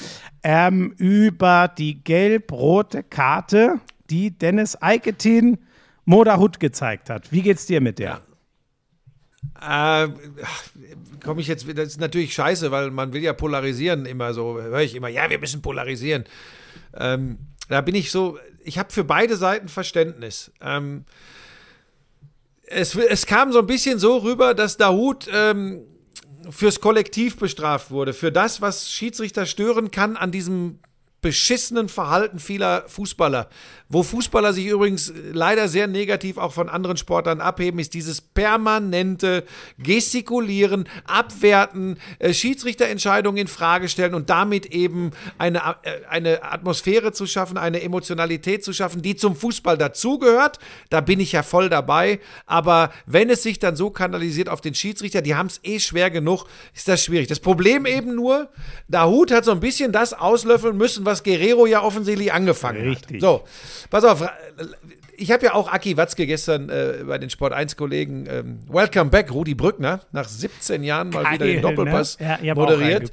Ähm, 0.43 0.93
über 0.99 1.69
die 1.69 2.03
gelb-rote 2.03 3.05
Karte, 3.05 3.79
die 4.11 4.37
Dennis 4.37 4.77
Eiketin 4.83 5.59
Moderhut 6.07 6.59
gezeigt 6.59 7.09
hat. 7.09 7.31
Wie 7.31 7.43
geht's 7.43 7.67
dir 7.67 7.81
mit 7.81 8.01
der? 8.01 8.21
Äh, 9.63 10.09
komme 11.23 11.41
ich 11.41 11.47
jetzt, 11.47 11.69
das 11.69 11.87
ist 11.87 12.01
natürlich 12.01 12.35
scheiße, 12.35 12.73
weil 12.73 12.91
man 12.91 13.13
will 13.13 13.23
ja 13.23 13.33
polarisieren 13.33 14.05
immer 14.05 14.35
so, 14.35 14.61
höre 14.61 14.81
ich 14.81 14.97
immer, 14.97 15.07
ja, 15.07 15.31
wir 15.31 15.39
müssen 15.39 15.63
polarisieren. 15.63 16.25
Ähm, 16.97 17.39
da 17.69 17.81
bin 17.81 17.95
ich 17.95 18.11
so, 18.11 18.41
ich 18.65 18.77
habe 18.77 18.91
für 18.91 19.05
beide 19.05 19.37
Seiten 19.37 19.69
Verständnis. 19.69 20.51
Ähm, 20.61 21.05
es, 22.67 22.97
es 22.97 23.27
kam 23.27 23.53
so 23.53 23.61
ein 23.61 23.67
bisschen 23.69 24.01
so 24.01 24.17
rüber, 24.17 24.55
dass 24.55 24.77
Dahut 24.77 25.29
ähm, 25.33 25.85
fürs 26.49 26.81
Kollektiv 26.81 27.37
bestraft 27.37 27.91
wurde, 27.91 28.13
für 28.13 28.33
das, 28.33 28.61
was 28.61 28.91
Schiedsrichter 28.91 29.47
stören 29.47 29.91
kann 29.91 30.17
an 30.17 30.33
diesem 30.33 30.79
beschissenen 31.21 31.89
Verhalten 31.89 32.39
vieler 32.39 32.85
Fußballer. 32.89 33.49
Wo 33.93 34.05
Fußballer 34.05 34.53
sich 34.53 34.67
übrigens 34.67 35.13
leider 35.33 35.67
sehr 35.67 35.89
negativ 35.89 36.39
auch 36.39 36.53
von 36.53 36.69
anderen 36.69 36.97
Sportlern 36.97 37.41
abheben, 37.41 37.81
ist 37.81 37.93
dieses 37.93 38.21
permanente 38.21 39.45
Gestikulieren, 39.79 40.89
Abwerten, 41.05 41.99
äh, 42.21 42.33
Schiedsrichterentscheidungen 42.33 43.41
in 43.41 43.49
Frage 43.49 43.89
stellen 43.89 44.15
und 44.15 44.31
damit 44.31 44.67
eben 44.67 45.11
eine, 45.39 45.59
äh, 45.83 46.07
eine 46.09 46.45
Atmosphäre 46.45 47.11
zu 47.11 47.27
schaffen, 47.27 47.59
eine 47.59 47.83
Emotionalität 47.83 48.63
zu 48.63 48.73
schaffen, 48.73 49.03
die 49.03 49.17
zum 49.17 49.35
Fußball 49.35 49.77
dazugehört. 49.77 50.61
Da 50.89 51.01
bin 51.01 51.19
ich 51.19 51.33
ja 51.33 51.43
voll 51.43 51.69
dabei. 51.69 52.21
Aber 52.47 52.93
wenn 53.07 53.29
es 53.29 53.43
sich 53.43 53.59
dann 53.59 53.75
so 53.75 53.91
kanalisiert 53.91 54.49
auf 54.49 54.61
den 54.61 54.77
Schiedsrichter, 54.77 55.21
die 55.21 55.35
haben 55.35 55.49
es 55.49 55.59
eh 55.65 55.81
schwer 55.81 56.11
genug, 56.11 56.47
ist 56.77 56.87
das 56.87 57.05
schwierig. 57.05 57.27
Das 57.27 57.41
Problem 57.41 57.87
eben 57.87 58.15
nur, 58.15 58.51
Dahut 58.87 59.33
hat 59.33 59.45
so 59.45 59.51
ein 59.51 59.59
bisschen 59.59 59.91
das 59.91 60.13
auslöffeln 60.13 60.77
müssen, 60.77 61.05
was 61.05 61.10
Guerrero 61.23 61.67
ja 61.67 61.83
offensichtlich 61.83 62.33
angefangen 62.33 62.89
Richtig. 62.89 63.17
hat. 63.17 63.21
So, 63.21 63.45
pass 63.91 64.05
auf. 64.05 64.29
Ich 65.17 65.31
habe 65.31 65.45
ja 65.45 65.53
auch 65.55 65.71
Aki 65.71 65.99
Watzke 65.99 66.27
gestern 66.27 66.71
äh, 66.71 67.05
bei 67.07 67.19
den 67.19 67.29
Sport 67.29 67.53
1 67.53 67.77
Kollegen 67.77 68.27
ähm, 68.27 68.61
Welcome 68.69 69.11
Back, 69.11 69.31
Rudi 69.33 69.55
Brückner, 69.55 70.01
nach 70.13 70.27
17 70.27 70.83
Jahren 70.83 71.11
mal 71.11 71.31
wieder 71.35 71.45
den 71.45 71.61
Geil, 71.61 71.75
Doppelpass 71.75 72.19
ne? 72.19 72.39
Ja, 72.43 72.55
moderiert. 72.55 73.13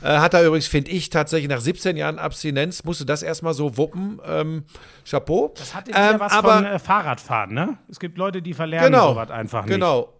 Äh, 0.00 0.18
hat 0.18 0.34
er 0.34 0.46
übrigens, 0.46 0.68
finde 0.68 0.92
ich, 0.92 1.10
tatsächlich 1.10 1.48
nach 1.48 1.60
17 1.60 1.96
Jahren 1.96 2.20
Abstinenz, 2.20 2.84
musste 2.84 3.04
das 3.06 3.24
erstmal 3.24 3.54
so 3.54 3.76
wuppen. 3.76 4.20
Ähm, 4.24 4.64
Chapeau. 5.08 5.52
Das 5.58 5.74
hat 5.74 5.88
wieder 5.88 6.12
Ähm, 6.12 6.20
was 6.20 6.32
aber, 6.32 6.54
von 6.54 6.64
äh, 6.64 6.78
Fahrradfahren, 6.78 7.52
ne? 7.52 7.78
Es 7.90 7.98
gibt 7.98 8.18
Leute, 8.18 8.40
die 8.40 8.54
verlernen 8.54 8.92
Genau, 8.92 9.14
sowas 9.14 9.30
einfach 9.30 9.64
nicht. 9.64 9.74
Genau. 9.74 10.12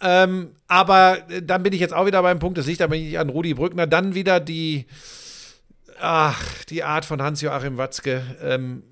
Ähm, 0.00 0.50
aber 0.68 1.18
äh, 1.30 1.42
dann 1.42 1.62
bin 1.62 1.72
ich 1.72 1.80
jetzt 1.80 1.94
auch 1.94 2.06
wieder 2.06 2.22
beim 2.22 2.38
Punkt, 2.38 2.58
das 2.58 2.66
liegt 2.66 2.82
aber 2.82 2.96
nicht 2.96 3.18
an 3.18 3.28
Rudi 3.28 3.54
Brückner, 3.54 3.86
dann 3.86 4.14
wieder 4.14 4.40
die, 4.40 4.86
ach, 6.00 6.64
die 6.64 6.82
Art 6.82 7.04
von 7.04 7.22
Hans-Joachim 7.22 7.76
Watzke. 7.76 8.22
Ähm, 8.42 8.82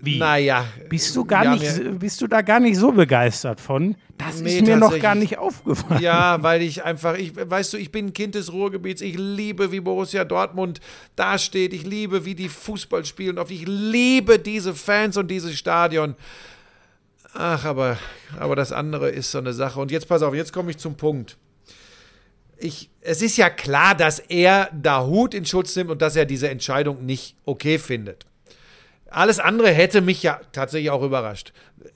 Wie? 0.00 0.18
Naja. 0.18 0.64
Bist 0.88 1.14
du 1.16 1.24
gar 1.24 1.44
ja, 1.44 1.54
nicht, 1.54 1.98
bist 1.98 2.20
du 2.20 2.26
da 2.26 2.42
gar 2.42 2.60
nicht 2.60 2.76
so 2.76 2.92
begeistert 2.92 3.60
von? 3.60 3.96
Das 4.18 4.40
Nee, 4.40 4.58
ist 4.58 4.66
mir 4.66 4.76
noch 4.76 4.98
gar 4.98 5.14
nicht 5.14 5.38
aufgefallen. 5.38 6.02
Ja, 6.02 6.42
weil 6.42 6.62
ich 6.62 6.84
einfach, 6.84 7.16
ich, 7.16 7.32
weißt 7.34 7.72
du, 7.72 7.76
ich 7.78 7.90
bin 7.90 8.06
ein 8.06 8.12
Kind 8.12 8.34
des 8.34 8.52
Ruhrgebiets. 8.52 9.00
Ich 9.00 9.16
liebe, 9.16 9.72
wie 9.72 9.80
Borussia 9.80 10.24
Dortmund 10.24 10.80
dasteht. 11.16 11.72
Ich 11.72 11.84
liebe, 11.84 12.24
wie 12.24 12.34
die 12.34 12.48
Fußball 12.48 13.04
spielen. 13.04 13.38
Und 13.38 13.50
ich 13.50 13.66
liebe 13.66 14.38
diese 14.38 14.74
Fans 14.74 15.16
und 15.16 15.28
dieses 15.28 15.56
Stadion. 15.56 16.14
Ach, 17.32 17.64
aber, 17.64 17.96
aber 18.38 18.56
das 18.56 18.72
andere 18.72 19.08
ist 19.10 19.30
so 19.30 19.38
eine 19.38 19.52
Sache. 19.52 19.80
Und 19.80 19.90
jetzt 19.90 20.08
pass 20.08 20.22
auf, 20.22 20.34
jetzt 20.34 20.52
komme 20.52 20.70
ich 20.70 20.78
zum 20.78 20.96
Punkt. 20.96 21.38
Ich, 22.62 22.90
es 23.00 23.22
ist 23.22 23.38
ja 23.38 23.48
klar, 23.48 23.94
dass 23.94 24.18
er 24.18 24.70
da 24.72 25.04
Hut 25.06 25.32
in 25.34 25.46
Schutz 25.46 25.74
nimmt 25.76 25.90
und 25.90 26.02
dass 26.02 26.14
er 26.14 26.26
diese 26.26 26.50
Entscheidung 26.50 27.06
nicht 27.06 27.34
okay 27.46 27.78
findet. 27.78 28.26
Alles 29.08 29.40
andere 29.40 29.70
hätte 29.70 30.02
mich 30.02 30.22
ja 30.22 30.40
tatsächlich 30.52 30.90
auch 30.90 31.02
überrascht. 31.02 31.52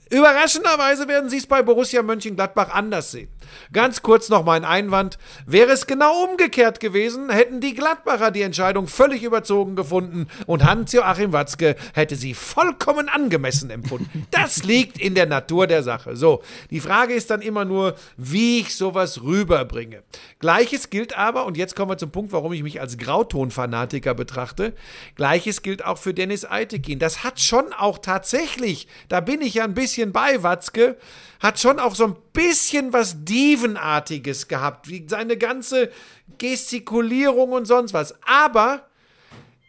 Überraschenderweise 0.09 1.07
werden 1.07 1.29
Sie 1.29 1.37
es 1.37 1.47
bei 1.47 1.61
Borussia 1.61 2.01
Mönchengladbach 2.01 2.73
anders 2.73 3.11
sehen. 3.11 3.27
Ganz 3.71 4.01
kurz 4.01 4.29
noch 4.29 4.43
mein 4.43 4.65
Einwand. 4.65 5.17
Wäre 5.45 5.71
es 5.71 5.87
genau 5.87 6.23
umgekehrt 6.23 6.79
gewesen, 6.79 7.29
hätten 7.29 7.59
die 7.59 7.75
Gladbacher 7.75 8.31
die 8.31 8.41
Entscheidung 8.41 8.87
völlig 8.87 9.23
überzogen 9.23 9.75
gefunden 9.75 10.27
und 10.47 10.63
Hans-Joachim 10.63 11.33
Watzke 11.33 11.75
hätte 11.93 12.15
sie 12.15 12.33
vollkommen 12.33 13.09
angemessen 13.09 13.69
empfunden. 13.69 14.25
Das 14.31 14.63
liegt 14.63 14.99
in 14.99 15.13
der 15.13 15.27
Natur 15.27 15.67
der 15.67 15.83
Sache. 15.83 16.15
So, 16.15 16.41
die 16.71 16.79
Frage 16.79 17.13
ist 17.13 17.29
dann 17.29 17.41
immer 17.41 17.65
nur, 17.65 17.95
wie 18.17 18.61
ich 18.61 18.75
sowas 18.75 19.21
rüberbringe. 19.21 20.03
Gleiches 20.39 20.89
gilt 20.89 21.15
aber, 21.15 21.45
und 21.45 21.57
jetzt 21.57 21.75
kommen 21.75 21.91
wir 21.91 21.97
zum 21.97 22.11
Punkt, 22.11 22.31
warum 22.31 22.53
ich 22.53 22.63
mich 22.63 22.81
als 22.81 22.97
Grauton-Fanatiker 22.97 24.15
betrachte, 24.15 24.73
gleiches 25.15 25.61
gilt 25.61 25.85
auch 25.85 25.97
für 25.97 26.13
Dennis 26.13 26.45
Eitekin. 26.45 26.97
Das 26.97 27.23
hat 27.23 27.39
schon 27.39 27.73
auch 27.73 27.99
tatsächlich, 27.99 28.87
da 29.09 29.19
bin 29.19 29.41
ich 29.41 29.55
ja 29.55 29.63
ein 29.63 29.74
bisschen 29.75 30.11
bei 30.11 30.41
Watzke, 30.41 30.97
hat 31.39 31.59
schon 31.59 31.79
auch 31.79 31.93
so 31.93 32.07
ein 32.07 32.15
bisschen 32.33 32.91
was 32.91 33.23
Dievenartiges 33.23 34.47
gehabt, 34.47 34.89
wie 34.89 35.05
seine 35.07 35.37
ganze 35.37 35.91
Gestikulierung 36.39 37.51
und 37.51 37.65
sonst 37.65 37.93
was. 37.93 38.15
Aber, 38.25 38.87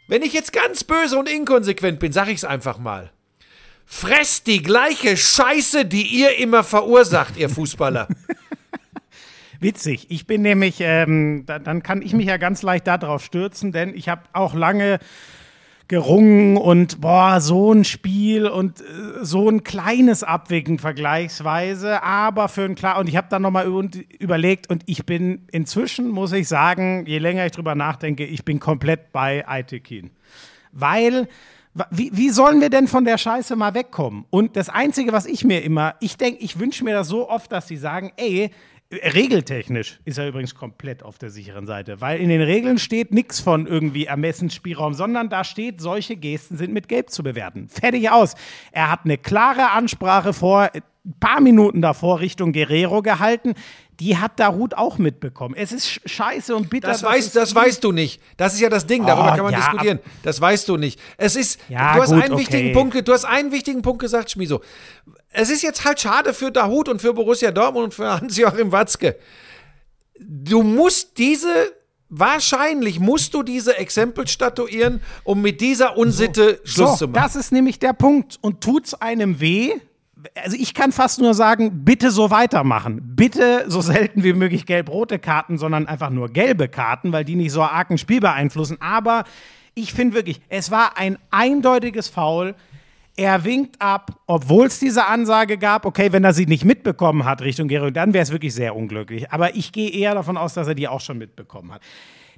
wenn 0.09 0.23
ich 0.23 0.33
jetzt 0.33 0.55
ganz 0.55 0.85
böse 0.85 1.19
und 1.19 1.29
inkonsequent 1.29 1.99
bin, 1.99 2.13
sag 2.13 2.29
ich's 2.29 2.45
einfach 2.45 2.79
mal. 2.79 3.13
Fresst 3.85 4.47
die 4.47 4.63
gleiche 4.63 5.17
Scheiße, 5.17 5.85
die 5.85 6.07
ihr 6.07 6.39
immer 6.39 6.65
verursacht, 6.65 7.37
ihr 7.37 7.51
Fußballer. 7.51 8.09
Witzig. 9.61 10.07
Ich 10.11 10.27
bin 10.27 10.43
nämlich, 10.43 10.77
ähm, 10.81 11.45
da, 11.47 11.59
dann 11.59 11.83
kann 11.83 12.03
ich 12.03 12.13
mich 12.13 12.27
ja 12.27 12.37
ganz 12.37 12.63
leicht 12.63 12.87
darauf 12.87 13.25
stürzen, 13.25 13.73
denn 13.73 13.95
ich 13.95 14.09
habe 14.09 14.23
auch 14.33 14.55
lange 14.55 14.99
gerungen 15.89 16.57
und 16.57 17.01
boah, 17.01 17.41
so 17.41 17.73
ein 17.73 17.85
Spiel 17.85 18.47
und 18.47 18.81
äh, 18.81 18.85
so 19.23 19.49
ein 19.49 19.63
kleines 19.63 20.25
Abwicken 20.25 20.79
vergleichsweise, 20.79 22.03
aber 22.03 22.49
für 22.49 22.65
ein 22.65 22.75
klar 22.75 22.99
und 22.99 23.09
ich 23.09 23.17
habe 23.17 23.29
dann 23.31 23.43
nochmal 23.43 23.67
überlegt 24.19 24.69
und 24.69 24.83
ich 24.87 25.07
bin 25.07 25.47
inzwischen, 25.53 26.09
muss 26.09 26.33
ich 26.33 26.49
sagen, 26.49 27.07
je 27.07 27.19
länger 27.19 27.47
ich 27.47 27.53
drüber 27.53 27.75
nachdenke, 27.75 28.25
ich 28.25 28.45
bin 28.45 28.59
komplett 28.59 29.13
bei 29.13 29.47
Aitekin. 29.47 30.11
Weil 30.73 31.29
wie, 31.91 32.11
wie 32.15 32.31
sollen 32.31 32.61
wir 32.61 32.71
denn 32.71 32.89
von 32.89 33.05
der 33.05 33.19
Scheiße 33.19 33.55
mal 33.55 33.75
wegkommen? 33.75 34.25
Und 34.31 34.57
das 34.57 34.69
Einzige, 34.69 35.13
was 35.13 35.27
ich 35.27 35.45
mir 35.45 35.63
immer, 35.63 35.95
ich 36.01 36.17
denke, 36.17 36.43
ich 36.43 36.59
wünsche 36.59 36.85
mir 36.85 36.95
das 36.95 37.09
so 37.09 37.29
oft, 37.29 37.53
dass 37.53 37.69
sie 37.69 37.77
sagen, 37.77 38.13
ey, 38.17 38.51
Regeltechnisch 38.93 39.99
ist 40.05 40.19
er 40.19 40.29
übrigens 40.29 40.55
komplett 40.55 41.03
auf 41.03 41.19
der 41.19 41.31
sicheren 41.31 41.67
Seite, 41.67 42.01
weil 42.01 42.21
in 42.21 42.29
den 42.29 42.41
Regeln 42.43 42.79
steht 42.79 43.13
nichts 43.13 43.41
von 43.41 43.67
irgendwie 43.67 44.07
Ermessensspielraum, 44.07 44.95
sondern 44.95 45.29
da 45.29 45.43
steht, 45.43 45.81
solche 45.81 46.17
Gesten 46.17 46.57
sind 46.57 46.73
mit 46.73 46.89
Gelb 46.89 47.11
zu 47.11 47.23
bewerten. 47.25 47.69
Fertig 47.69 48.11
aus. 48.11 48.35
Er 48.71 48.91
hat 48.91 49.01
eine 49.05 49.19
klare 49.19 49.71
Ansprache 49.73 50.33
vor 50.33 50.71
ein 50.73 50.83
paar 51.19 51.41
Minuten 51.41 51.83
davor 51.83 52.21
Richtung 52.21 52.53
Guerrero 52.53 53.03
gehalten. 53.03 53.55
Die 53.99 54.19
hat 54.19 54.39
Darut 54.39 54.75
auch 54.75 54.99
mitbekommen. 54.99 55.55
Es 55.57 55.73
ist 55.73 55.87
sch- 55.87 56.01
scheiße 56.09 56.55
und 56.55 56.69
bitter. 56.69 56.89
Das, 56.89 57.03
weißt, 57.03 57.35
das 57.35 57.55
weißt 57.55 57.83
du 57.83 57.93
nicht. 57.93 58.21
Das 58.37 58.53
ist 58.55 58.61
ja 58.61 58.69
das 58.69 58.87
Ding, 58.87 59.07
darüber 59.07 59.33
Oh, 59.33 59.37
kann 59.37 59.45
man 59.45 59.53
ja, 59.53 59.59
diskutieren. 59.61 60.01
Das 60.23 60.41
weißt 60.41 60.69
du 60.69 60.77
nicht. 60.77 61.01
Es 61.17 61.35
ist, 61.35 61.59
Ja, 61.71 61.95
du 61.95 62.03
hast 62.03 62.13
gut, 62.13 62.23
einen 62.23 62.37
wichtigen 62.39 62.67
okay. 62.67 62.73
Punkt, 62.75 63.09
du 63.09 63.13
hast 63.13 63.25
einen 63.25 63.53
wichtigen 63.53 63.83
Punkt 63.83 64.01
gesagt, 64.01 64.31
Schmiso. 64.31 64.61
Es 65.39 65.51
ist 65.51 65.63
jetzt 65.63 65.85
halt 65.85 66.01
schade 66.01 66.33
für 66.33 66.51
Dahut 66.51 66.89
und 66.89 67.03
für 67.03 67.13
Borussia 67.13 67.51
Dortmund 67.51 67.85
und 67.85 67.95
für 67.95 68.11
Hans-Joachim 68.21 68.73
Watzke. 68.73 69.17
Du 70.19 70.63
musst 70.63 71.19
diese, 71.19 71.73
wahrscheinlich 72.09 72.99
musst 73.01 73.35
du 73.35 73.43
diese 73.43 73.77
Exempel 73.77 74.27
statuieren, 74.29 75.03
um 75.25 75.43
mit 75.43 75.61
dieser 75.61 75.99
Unsitte 75.99 76.61
Schluss 76.65 76.93
so, 76.93 76.97
zu 76.97 77.09
machen. 77.09 77.23
Das 77.23 77.37
ist 77.37 77.53
nämlich 77.53 77.79
der 77.79 77.93
Punkt. 77.93 78.39
Und 78.41 78.63
tut's 78.63 78.95
einem 78.95 79.39
weh? 79.39 79.73
Also 80.43 80.57
ich 80.59 80.73
kann 80.73 80.91
fast 80.91 81.21
nur 81.21 81.35
sagen, 81.35 81.85
bitte 81.85 82.11
so 82.11 82.31
weitermachen. 82.31 83.01
Bitte 83.15 83.67
so 83.69 83.83
selten 83.83 84.25
wie 84.25 84.33
möglich 84.33 84.65
gelb-rote 84.65 85.19
Karten, 85.19 85.59
sondern 85.59 85.87
einfach 85.87 86.09
nur 86.09 86.31
gelbe 86.31 86.69
Karten, 86.69 87.13
weil 87.13 87.27
die 87.27 87.37
nicht 87.37 87.53
so 87.53 87.63
arg 87.63 87.91
ein 87.91 87.99
Spiel 87.99 88.21
beeinflussen. 88.21 88.79
Aber 88.81 89.25
ich 89.75 89.93
finde 89.93 90.15
wirklich, 90.15 90.41
es 90.49 90.71
war 90.71 90.97
ein 90.97 91.19
eindeutiges 91.31 92.09
Foul. 92.09 92.55
Er 93.19 93.45
winkt 93.45 93.81
ab, 93.81 94.11
obwohl 94.27 94.67
es 94.67 94.79
diese 94.79 95.07
Ansage 95.07 95.57
gab, 95.57 95.87
okay, 95.87 96.13
wenn 96.13 96.23
er 96.23 96.35
sie 96.35 96.45
nicht 96.47 96.65
mitbekommen 96.67 97.25
hat 97.25 97.41
Richtung 97.41 97.67
Gero, 97.67 97.91
dann 97.91 98.13
wäre 98.13 98.23
es 98.23 98.31
wirklich 98.31 98.55
sehr 98.55 98.77
unglücklich. 98.77 99.31
Aber 99.33 99.55
ich 99.57 99.73
gehe 99.73 99.91
eher 99.91 100.15
davon 100.15 100.37
aus, 100.37 100.53
dass 100.53 100.69
er 100.69 100.75
die 100.75 100.87
auch 100.87 101.01
schon 101.01 101.17
mitbekommen 101.17 101.73
hat. 101.73 101.81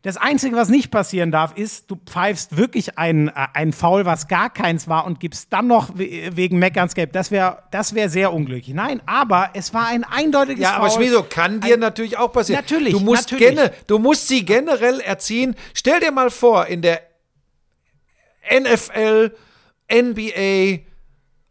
Das 0.03 0.17
Einzige, 0.17 0.55
was 0.55 0.69
nicht 0.69 0.93
passieren 0.93 1.33
darf, 1.33 1.57
ist, 1.57 1.91
du 1.91 1.97
pfeifst 1.97 2.57
wirklich 2.57 2.97
ein, 2.97 3.27
äh, 3.55 3.73
Foul, 3.73 4.05
was 4.07 4.29
gar 4.29 4.49
keins 4.49 4.87
war 4.87 5.05
und 5.05 5.19
gibst 5.19 5.53
dann 5.53 5.67
noch 5.67 5.99
we 5.99 6.31
wegen 6.37 6.61
Meckerns 6.61 6.95
Gelb. 6.95 7.13
Das 7.13 7.33
wäre 7.33 7.65
das 7.73 7.97
wär 7.97 8.09
sehr 8.09 8.33
unglücklich. 8.33 8.73
Nein, 8.77 9.03
aber 9.07 9.51
es 9.55 9.75
war 9.75 9.89
ein 9.89 10.05
eindeutiges 10.05 10.63
Ja, 10.63 10.75
Foul. 10.75 10.79
aber 10.83 10.91
Schmiso, 10.91 11.25
kann 11.25 11.61
dir 11.61 11.75
Ein- 11.75 11.81
natürlich 11.81 12.17
auch 12.17 12.33
passieren. 12.33 12.61
Natürlich, 12.63 12.93
du 12.93 13.01
musst, 13.01 13.33
natürlich. 13.33 13.57
gene- 13.57 13.73
du 13.89 13.99
musst 13.99 14.29
sie 14.29 14.45
generell 14.45 15.01
erziehen. 15.01 15.57
Stell 15.75 15.99
dir 15.99 16.13
mal 16.13 16.31
vor, 16.31 16.67
in 16.67 16.81
der 16.81 17.01
NFL, 18.49 19.33
NBA, 19.93 20.85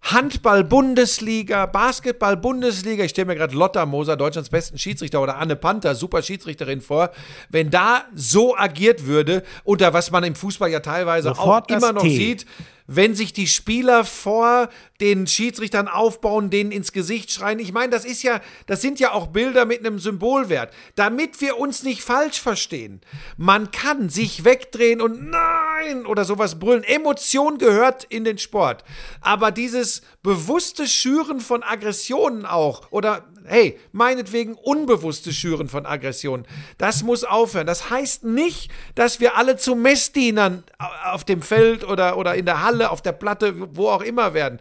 Handball-Bundesliga, 0.01 1.65
Basketball-Bundesliga, 1.65 3.03
ich 3.03 3.11
stelle 3.11 3.27
mir 3.27 3.35
gerade 3.35 3.55
Lotta 3.55 3.85
Moser, 3.85 4.15
Deutschlands 4.15 4.49
besten 4.49 4.77
Schiedsrichter, 4.77 5.22
oder 5.22 5.38
Anne 5.38 5.55
Panther, 5.55 5.95
super 5.95 6.22
Schiedsrichterin 6.22 6.81
vor, 6.81 7.11
wenn 7.49 7.69
da 7.69 8.05
so 8.14 8.55
agiert 8.55 9.05
würde, 9.05 9.43
oder 9.64 9.93
was 9.93 10.11
man 10.11 10.23
im 10.23 10.35
Fußball 10.35 10.69
ja 10.69 10.80
teilweise 10.80 11.30
Sofort 11.30 11.72
auch 11.72 11.76
immer 11.76 11.93
noch 11.93 12.03
T. 12.03 12.15
sieht, 12.15 12.45
wenn 12.88 13.14
sich 13.14 13.34
die 13.34 13.47
Spieler 13.47 14.05
vor 14.05 14.69
den 15.01 15.27
Schiedsrichtern 15.27 15.88
aufbauen, 15.88 16.49
denen 16.49 16.72
ins 16.72 16.93
Gesicht 16.93 17.31
schreien. 17.31 17.59
Ich 17.59 17.73
meine, 17.73 17.91
das 17.91 18.05
ist 18.05 18.23
ja, 18.23 18.41
das 18.65 18.81
sind 18.81 18.99
ja 18.99 19.11
auch 19.11 19.27
Bilder 19.27 19.65
mit 19.65 19.80
einem 19.80 19.99
Symbolwert. 19.99 20.73
Damit 20.95 21.39
wir 21.41 21.57
uns 21.57 21.84
nicht 21.84 22.01
falsch 22.01 22.41
verstehen. 22.41 23.01
Man 23.35 23.72
kann 23.72 24.09
sich 24.09 24.45
wegdrehen 24.45 25.01
und 25.01 25.30
nein 25.30 26.05
oder 26.05 26.26
sowas 26.26 26.57
brüllen. 26.59 26.84
Emotion 26.84 27.57
gehört 27.57 28.05
in 28.05 28.23
den 28.23 28.38
Sport. 28.38 28.84
Aber 29.22 29.51
dieses 29.51 30.01
bewusste 30.23 30.88
Schüren 30.88 31.41
von 31.41 31.64
Aggressionen 31.64 32.45
auch 32.45 32.91
oder 32.91 33.26
hey, 33.48 33.80
meinetwegen 33.91 34.53
unbewusste 34.56 35.34
Schüren 35.34 35.68
von 35.68 35.86
Aggressionen, 35.86 36.45
das 36.78 37.03
muss 37.03 37.24
aufhören. 37.24 37.68
Das 37.68 37.90
heißt 37.90 38.24
nicht, 38.24 38.72
dass 38.95 39.19
wir 39.19 39.38
alle 39.38 39.57
zu 39.57 39.76
Messdienern 39.76 40.64
auf 41.06 41.24
dem 41.24 41.41
Feld 41.41 41.84
oder, 41.84 42.18
oder 42.18 42.36
in 42.36 42.45
der 42.45 42.64
Halle, 42.64 42.91
auf 42.91 43.02
der 43.02 43.14
Platte, 43.14 43.76
wo 43.76 43.90
auch 43.90 44.02
immer 44.02 44.34
werden. 44.34 44.60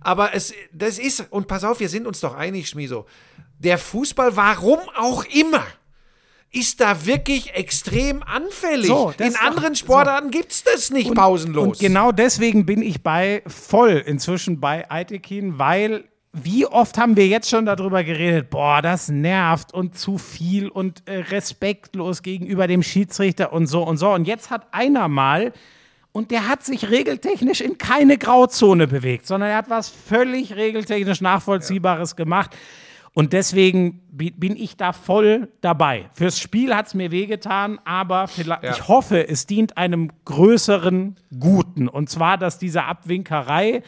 Aber 0.00 0.34
es, 0.34 0.54
das 0.72 0.98
ist, 0.98 1.26
und 1.30 1.48
pass 1.48 1.64
auf, 1.64 1.80
wir 1.80 1.88
sind 1.88 2.06
uns 2.06 2.20
doch 2.20 2.34
einig, 2.34 2.68
Schmiso. 2.68 3.06
Der 3.58 3.78
Fußball, 3.78 4.36
warum 4.36 4.78
auch 4.96 5.24
immer, 5.24 5.66
ist 6.52 6.80
da 6.80 7.04
wirklich 7.04 7.54
extrem 7.54 8.22
anfällig. 8.22 8.86
So, 8.86 9.12
in 9.18 9.36
anderen 9.36 9.74
Sportarten 9.74 10.30
gibt's 10.30 10.62
das 10.62 10.90
nicht 10.90 11.14
pausenlos. 11.14 11.66
Und 11.66 11.78
genau 11.78 12.12
deswegen 12.12 12.66
bin 12.66 12.82
ich 12.82 13.02
bei 13.02 13.42
voll 13.46 14.02
inzwischen 14.06 14.60
bei 14.60 14.90
Aitekin, 14.90 15.58
weil 15.58 16.04
wie 16.42 16.66
oft 16.66 16.98
haben 16.98 17.16
wir 17.16 17.26
jetzt 17.26 17.48
schon 17.50 17.66
darüber 17.66 18.04
geredet, 18.04 18.50
boah, 18.50 18.82
das 18.82 19.08
nervt 19.08 19.72
und 19.74 19.98
zu 19.98 20.18
viel 20.18 20.68
und 20.68 21.02
äh, 21.08 21.18
respektlos 21.18 22.22
gegenüber 22.22 22.66
dem 22.66 22.82
Schiedsrichter 22.82 23.52
und 23.52 23.66
so 23.66 23.82
und 23.82 23.96
so. 23.96 24.10
Und 24.12 24.26
jetzt 24.26 24.50
hat 24.50 24.66
einer 24.72 25.08
mal, 25.08 25.52
und 26.12 26.30
der 26.30 26.48
hat 26.48 26.64
sich 26.64 26.90
regeltechnisch 26.90 27.60
in 27.60 27.76
keine 27.78 28.16
Grauzone 28.16 28.86
bewegt, 28.86 29.26
sondern 29.26 29.50
er 29.50 29.56
hat 29.58 29.68
was 29.70 29.88
völlig 29.90 30.56
regeltechnisch 30.56 31.20
Nachvollziehbares 31.20 32.16
gemacht. 32.16 32.56
Und 33.12 33.32
deswegen 33.32 34.02
bi- 34.10 34.30
bin 34.30 34.56
ich 34.56 34.76
da 34.76 34.92
voll 34.92 35.48
dabei. 35.62 36.10
Fürs 36.12 36.38
Spiel 36.38 36.74
hat 36.74 36.86
es 36.88 36.94
mir 36.94 37.10
wehgetan, 37.10 37.78
aber 37.86 38.28
vielleicht, 38.28 38.62
Ja. 38.62 38.70
ich 38.72 38.88
hoffe, 38.88 39.26
es 39.28 39.46
dient 39.46 39.76
einem 39.78 40.10
größeren 40.26 41.16
Guten. 41.40 41.88
Und 41.88 42.10
zwar, 42.10 42.36
dass 42.38 42.58
diese 42.58 42.84
Abwinkerei 42.84 43.82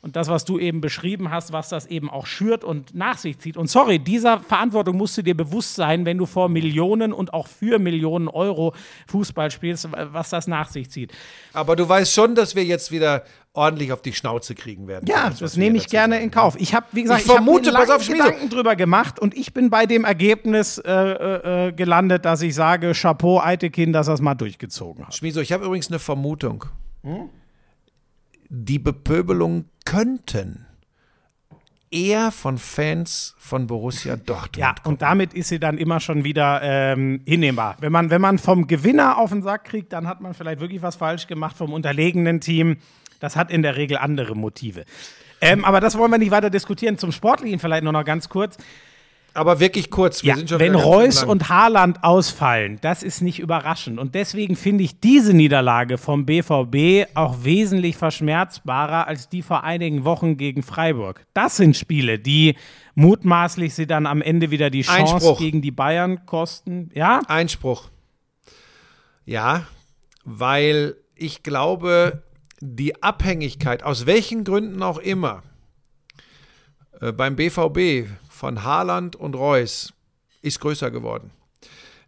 Und 0.00 0.14
das, 0.14 0.28
was 0.28 0.44
du 0.44 0.60
eben 0.60 0.80
beschrieben 0.80 1.30
hast, 1.30 1.52
was 1.52 1.68
das 1.68 1.86
eben 1.86 2.08
auch 2.08 2.26
schürt 2.26 2.62
und 2.62 2.94
nach 2.94 3.18
sich 3.18 3.38
zieht. 3.38 3.56
Und 3.56 3.68
sorry, 3.68 3.98
dieser 3.98 4.38
Verantwortung 4.38 4.96
musst 4.96 5.18
du 5.18 5.22
dir 5.22 5.36
bewusst 5.36 5.74
sein, 5.74 6.04
wenn 6.04 6.18
du 6.18 6.26
vor 6.26 6.48
Millionen 6.48 7.12
und 7.12 7.34
auch 7.34 7.48
für 7.48 7.80
Millionen 7.80 8.28
Euro 8.28 8.74
Fußball 9.08 9.50
spielst, 9.50 9.88
was 9.92 10.30
das 10.30 10.46
nach 10.46 10.68
sich 10.68 10.88
zieht. 10.90 11.12
Aber 11.52 11.74
du 11.74 11.88
weißt 11.88 12.12
schon, 12.12 12.36
dass 12.36 12.54
wir 12.54 12.64
jetzt 12.64 12.92
wieder 12.92 13.24
ordentlich 13.54 13.92
auf 13.92 14.00
die 14.00 14.12
Schnauze 14.12 14.54
kriegen 14.54 14.86
werden. 14.86 15.06
Ja, 15.08 15.30
das 15.30 15.56
wir 15.56 15.64
nehme 15.64 15.78
ich 15.78 15.88
gerne 15.88 16.14
sagen. 16.14 16.24
in 16.24 16.30
Kauf. 16.30 16.54
Ich 16.60 16.74
habe, 16.74 16.86
wie 16.92 17.02
gesagt, 17.02 17.22
Ich 17.22 17.26
ich 17.26 17.32
vermute, 17.32 17.72
mir 17.72 17.78
pass 17.78 17.90
auf. 17.90 18.06
Gedanken 18.06 18.48
drüber 18.50 18.76
gemacht 18.76 19.18
und 19.18 19.36
ich 19.36 19.52
bin 19.52 19.68
bei 19.68 19.84
dem 19.86 20.04
Ergebnis 20.04 20.78
äh, 20.78 20.92
äh, 20.92 21.68
äh, 21.68 21.72
gelandet, 21.72 22.24
dass 22.24 22.40
ich 22.42 22.54
sage, 22.54 22.92
Chapeau 22.94 23.40
Eitekin, 23.40 23.92
dass 23.92 24.06
er 24.06 24.14
es 24.14 24.20
mal 24.20 24.36
durchgezogen 24.36 25.06
hat. 25.06 25.14
Schmieso, 25.14 25.40
ich 25.40 25.52
habe 25.52 25.64
übrigens 25.64 25.88
eine 25.88 25.98
Vermutung. 25.98 26.66
Die 28.48 28.78
Bepöbelung 28.78 29.66
könnten 29.84 30.66
eher 31.90 32.30
von 32.30 32.58
Fans 32.58 33.34
von 33.38 33.66
Borussia 33.66 34.16
Dortmund 34.16 34.56
Ja, 34.56 34.74
und 34.84 35.02
damit 35.02 35.34
ist 35.34 35.48
sie 35.48 35.58
dann 35.58 35.78
immer 35.78 36.00
schon 36.00 36.24
wieder 36.24 36.60
ähm, 36.62 37.20
hinnehmbar. 37.26 37.76
Wenn 37.80 37.92
man, 37.92 38.10
wenn 38.10 38.20
man 38.20 38.38
vom 38.38 38.66
Gewinner 38.66 39.18
auf 39.18 39.30
den 39.30 39.42
Sack 39.42 39.64
kriegt, 39.64 39.92
dann 39.92 40.06
hat 40.06 40.20
man 40.20 40.34
vielleicht 40.34 40.60
wirklich 40.60 40.82
was 40.82 40.96
falsch 40.96 41.26
gemacht 41.26 41.56
vom 41.56 41.72
unterlegenen 41.72 42.40
Team. 42.40 42.76
Das 43.20 43.36
hat 43.36 43.50
in 43.50 43.62
der 43.62 43.76
Regel 43.76 43.98
andere 43.98 44.34
Motive. 44.34 44.84
Ähm, 45.40 45.64
aber 45.64 45.80
das 45.80 45.96
wollen 45.96 46.10
wir 46.10 46.18
nicht 46.18 46.30
weiter 46.30 46.50
diskutieren. 46.50 46.98
Zum 46.98 47.12
Sportlichen 47.12 47.58
vielleicht 47.58 47.84
nur 47.84 47.92
noch 47.92 48.04
ganz 48.04 48.28
kurz. 48.28 48.56
Aber 49.34 49.60
wirklich 49.60 49.90
kurz, 49.90 50.22
wir 50.24 50.30
Ja, 50.30 50.36
sind 50.36 50.48
schon 50.50 50.58
wenn 50.58 50.74
Reus 50.74 51.22
und 51.22 51.48
Haaland 51.48 52.02
ausfallen, 52.02 52.78
das 52.80 53.02
ist 53.02 53.20
nicht 53.20 53.38
überraschend. 53.38 53.98
Und 54.00 54.14
deswegen 54.14 54.56
finde 54.56 54.82
ich 54.84 54.98
diese 55.00 55.32
Niederlage 55.32 55.96
vom 55.98 56.26
BVB 56.26 57.06
auch 57.14 57.44
wesentlich 57.44 57.96
verschmerzbarer 57.96 59.06
als 59.06 59.28
die 59.28 59.42
vor 59.42 59.62
einigen 59.64 60.04
Wochen 60.04 60.36
gegen 60.36 60.62
Freiburg. 60.62 61.24
Das 61.34 61.56
sind 61.56 61.76
Spiele, 61.76 62.18
die 62.18 62.56
mutmaßlich 62.94 63.74
sie 63.74 63.86
dann 63.86 64.06
am 64.06 64.22
Ende 64.22 64.50
wieder 64.50 64.70
die 64.70 64.82
Chance 64.82 65.14
Einspruch. 65.14 65.38
gegen 65.38 65.62
die 65.62 65.70
Bayern 65.70 66.26
kosten. 66.26 66.90
Ja, 66.94 67.20
Einspruch. 67.28 67.90
Ja, 69.24 69.66
weil 70.24 70.96
ich 71.14 71.42
glaube, 71.42 72.22
die 72.60 73.02
Abhängigkeit, 73.02 73.82
aus 73.84 74.06
welchen 74.06 74.42
Gründen 74.42 74.82
auch 74.82 74.98
immer, 74.98 75.42
äh, 77.00 77.12
beim 77.12 77.36
BVB 77.36 78.08
von 78.38 78.62
Haaland 78.62 79.16
und 79.16 79.34
Reus 79.34 79.92
ist 80.40 80.60
größer 80.60 80.90
geworden. 80.90 81.32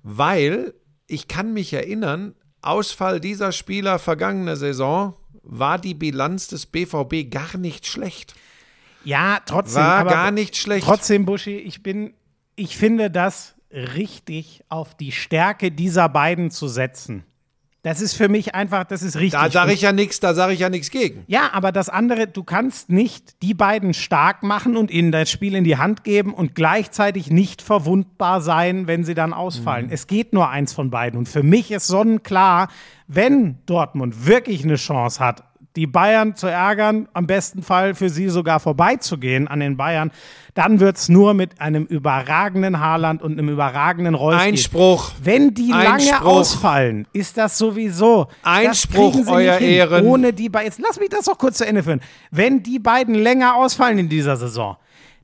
Weil 0.02 0.72
ich 1.06 1.28
kann 1.28 1.52
mich 1.52 1.72
erinnern, 1.72 2.34
Ausfall 2.62 3.20
dieser 3.20 3.52
Spieler 3.52 3.98
vergangene 3.98 4.56
Saison 4.56 5.14
war 5.42 5.78
die 5.78 5.94
Bilanz 5.94 6.46
des 6.46 6.66
BVB 6.66 7.30
gar 7.30 7.56
nicht 7.56 7.86
schlecht. 7.86 8.34
ja, 9.04 9.40
trotzdem. 9.44 9.82
War 9.82 10.04
gar 10.04 10.30
nicht 10.30 10.56
schlecht. 10.56 10.86
Trotzdem, 10.86 11.24
Buschi, 11.24 11.56
ich 11.56 11.82
bin, 11.82 12.14
ich 12.54 12.76
finde 12.76 13.10
das 13.10 13.54
richtig, 13.72 14.62
auf 14.68 14.96
die 14.96 15.12
Stärke 15.12 15.72
dieser 15.72 16.08
beiden 16.08 16.50
zu 16.50 16.68
setzen. 16.68 17.24
Das 17.82 18.02
ist 18.02 18.12
für 18.12 18.28
mich 18.28 18.54
einfach, 18.54 18.84
das 18.84 19.02
ist 19.02 19.16
richtig. 19.16 19.40
Da 19.40 19.50
sage 19.50 19.72
ich 19.72 19.80
ja 19.80 19.92
nichts, 19.92 20.20
da 20.20 20.34
sage 20.34 20.52
ich 20.52 20.60
ja 20.60 20.68
nichts 20.68 20.90
gegen. 20.90 21.24
Ja, 21.28 21.50
aber 21.52 21.72
das 21.72 21.88
andere, 21.88 22.26
du 22.26 22.44
kannst 22.44 22.90
nicht 22.90 23.40
die 23.42 23.54
beiden 23.54 23.94
stark 23.94 24.42
machen 24.42 24.76
und 24.76 24.90
ihnen 24.90 25.12
das 25.12 25.30
Spiel 25.30 25.54
in 25.54 25.64
die 25.64 25.78
Hand 25.78 26.04
geben 26.04 26.34
und 26.34 26.54
gleichzeitig 26.54 27.30
nicht 27.30 27.62
verwundbar 27.62 28.42
sein, 28.42 28.86
wenn 28.86 29.04
sie 29.04 29.14
dann 29.14 29.32
ausfallen. 29.32 29.88
Es 29.90 30.06
geht 30.06 30.34
nur 30.34 30.50
eins 30.50 30.74
von 30.74 30.90
beiden. 30.90 31.18
Und 31.18 31.26
für 31.26 31.42
mich 31.42 31.70
ist 31.70 31.86
sonnenklar, 31.86 32.68
wenn 33.06 33.56
Dortmund 33.64 34.26
wirklich 34.26 34.62
eine 34.62 34.76
Chance 34.76 35.24
hat, 35.24 35.49
die 35.76 35.86
Bayern 35.86 36.34
zu 36.34 36.48
ärgern, 36.48 37.08
am 37.12 37.26
besten 37.26 37.62
Fall 37.62 37.94
für 37.94 38.08
sie 38.08 38.28
sogar 38.28 38.60
vorbeizugehen 38.60 39.46
an 39.46 39.60
den 39.60 39.76
Bayern, 39.76 40.10
dann 40.54 40.80
wird 40.80 40.96
es 40.96 41.08
nur 41.08 41.32
mit 41.34 41.60
einem 41.60 41.84
überragenden 41.84 42.80
Haaland 42.80 43.22
und 43.22 43.32
einem 43.32 43.48
überragenden 43.48 44.14
Reus. 44.14 44.40
Einspruch. 44.40 45.12
Wenn 45.22 45.54
die 45.54 45.70
lange 45.70 45.92
Einspruch. 45.92 46.26
ausfallen, 46.26 47.06
ist 47.12 47.36
das 47.36 47.56
sowieso. 47.56 48.26
Einspruch, 48.42 49.16
das 49.16 49.28
Euer 49.28 49.52
nicht 49.52 49.60
hin, 49.60 49.70
Ehren. 49.70 50.06
Ohne 50.06 50.32
die 50.32 50.48
beiden. 50.48 50.66
Jetzt 50.66 50.80
lass 50.80 50.98
mich 50.98 51.08
das 51.08 51.26
doch 51.26 51.38
kurz 51.38 51.58
zu 51.58 51.66
Ende 51.66 51.82
führen. 51.82 52.00
Wenn 52.30 52.62
die 52.62 52.78
beiden 52.78 53.14
länger 53.14 53.54
ausfallen 53.54 53.98
in 53.98 54.08
dieser 54.08 54.36
Saison, 54.36 54.76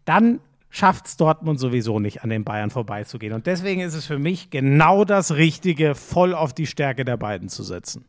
dann 0.04 0.40
schafft 0.70 1.06
es 1.06 1.16
Dortmund 1.16 1.58
sowieso 1.58 1.98
nicht, 1.98 2.22
an 2.22 2.30
den 2.30 2.44
Bayern 2.44 2.70
vorbeizugehen. 2.70 3.32
Und 3.32 3.46
deswegen 3.46 3.80
ist 3.80 3.94
es 3.94 4.06
für 4.06 4.18
mich 4.18 4.50
genau 4.50 5.04
das 5.04 5.34
Richtige, 5.34 5.94
voll 5.94 6.34
auf 6.34 6.52
die 6.52 6.66
Stärke 6.66 7.04
der 7.04 7.16
beiden 7.16 7.48
zu 7.48 7.62
setzen. 7.62 8.04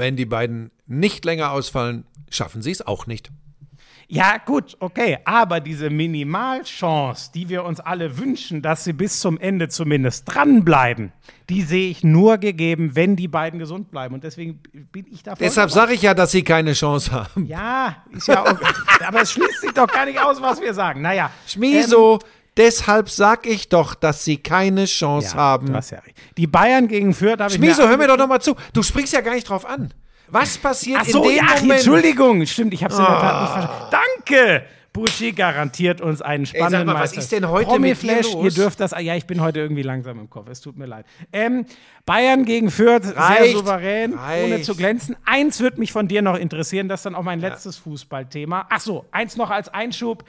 Wenn 0.00 0.16
die 0.16 0.24
beiden 0.24 0.70
nicht 0.86 1.26
länger 1.26 1.52
ausfallen, 1.52 2.04
schaffen 2.30 2.62
sie 2.62 2.70
es 2.70 2.80
auch 2.80 3.06
nicht. 3.06 3.30
Ja, 4.08 4.38
gut, 4.38 4.78
okay. 4.80 5.18
Aber 5.26 5.60
diese 5.60 5.90
Minimalchance, 5.90 7.30
die 7.34 7.50
wir 7.50 7.64
uns 7.64 7.80
alle 7.80 8.16
wünschen, 8.16 8.62
dass 8.62 8.82
sie 8.82 8.94
bis 8.94 9.20
zum 9.20 9.38
Ende 9.38 9.68
zumindest 9.68 10.24
dranbleiben, 10.24 11.12
die 11.50 11.60
sehe 11.60 11.90
ich 11.90 12.02
nur 12.02 12.38
gegeben, 12.38 12.96
wenn 12.96 13.14
die 13.14 13.28
beiden 13.28 13.60
gesund 13.60 13.90
bleiben. 13.90 14.14
Und 14.14 14.24
deswegen 14.24 14.62
bin 14.90 15.04
ich 15.12 15.22
davon. 15.22 15.44
Deshalb 15.44 15.70
sage 15.70 15.92
ich 15.92 16.00
ja, 16.00 16.14
dass 16.14 16.30
sie 16.30 16.44
keine 16.44 16.72
Chance 16.72 17.12
haben. 17.12 17.44
Ja, 17.44 18.02
ist 18.10 18.26
ja 18.26 18.42
auch. 18.42 18.58
aber 19.06 19.20
es 19.20 19.32
schließt 19.32 19.60
sich 19.60 19.72
doch 19.72 19.86
gar 19.86 20.06
nicht 20.06 20.18
aus, 20.18 20.40
was 20.40 20.62
wir 20.62 20.72
sagen. 20.72 21.02
Naja. 21.02 21.30
Schmieso, 21.46 22.20
deshalb 22.60 23.08
sag 23.08 23.46
ich 23.46 23.68
doch, 23.68 23.94
dass 23.94 24.24
sie 24.24 24.36
keine 24.36 24.84
Chance 24.84 25.30
ähm, 25.32 25.40
haben. 25.40 25.74
Ja. 25.74 25.80
Die 26.36 26.46
Bayern 26.46 26.88
gegen 26.88 27.14
Fürth 27.14 27.40
habe 27.40 27.50
ich 27.50 27.56
Schmieso, 27.56 27.88
hör 27.88 27.96
mir 27.96 28.06
doch 28.06 28.18
noch 28.18 28.28
mal 28.28 28.40
zu. 28.40 28.54
Du 28.72 28.82
springst 28.82 29.12
ja 29.14 29.22
gar 29.22 29.34
nicht 29.34 29.48
drauf 29.48 29.64
an. 29.64 29.94
Was 30.28 30.58
passiert 30.58 31.00
Ach 31.02 31.06
so, 31.06 31.22
in 31.24 31.30
dem 31.30 31.36
ja, 31.36 31.42
Moment? 31.42 31.70
Ah. 31.72 31.74
Entschuldigung. 31.74 32.46
Stimmt, 32.46 32.74
ich 32.74 32.84
habe 32.84 32.92
es 32.92 32.98
in 32.98 33.04
der 33.04 33.14
Tat 33.14 33.42
nicht 33.42 33.52
verstanden. 33.52 33.96
Danke! 34.26 34.64
Buschi 34.92 35.30
garantiert 35.30 36.00
uns 36.00 36.20
einen 36.20 36.46
spannenden 36.46 36.80
sag 36.80 36.86
mal, 36.86 36.94
was 36.94 37.10
Meister- 37.10 37.20
ist 37.20 37.32
denn 37.32 37.48
heute 37.48 37.66
Promi 37.66 37.90
mit 37.90 37.90
dir 37.90 37.96
Flash, 37.96 38.32
los? 38.32 38.44
ihr 38.44 38.50
dürft 38.50 38.80
das. 38.80 38.90
Ja, 38.98 39.14
ich 39.14 39.24
bin 39.24 39.40
heute 39.40 39.60
irgendwie 39.60 39.82
langsam 39.82 40.18
im 40.18 40.28
Kopf. 40.28 40.48
Es 40.50 40.60
tut 40.60 40.76
mir 40.76 40.86
leid. 40.86 41.06
Ähm, 41.32 41.64
Bayern 42.04 42.44
gegen 42.44 42.72
Fürth, 42.72 43.04
sehr 43.04 43.16
Reicht. 43.16 43.56
souverän, 43.56 44.14
Reicht. 44.14 44.44
ohne 44.44 44.62
zu 44.62 44.74
glänzen. 44.74 45.16
Eins 45.24 45.60
wird 45.60 45.78
mich 45.78 45.92
von 45.92 46.08
dir 46.08 46.22
noch 46.22 46.36
interessieren, 46.36 46.88
das 46.88 47.00
ist 47.00 47.06
dann 47.06 47.14
auch 47.14 47.22
mein 47.22 47.40
letztes 47.40 47.76
Fußballthema. 47.76 48.66
Ach 48.68 48.80
so, 48.80 49.04
eins 49.12 49.36
noch 49.36 49.50
als 49.50 49.68
Einschub. 49.68 50.24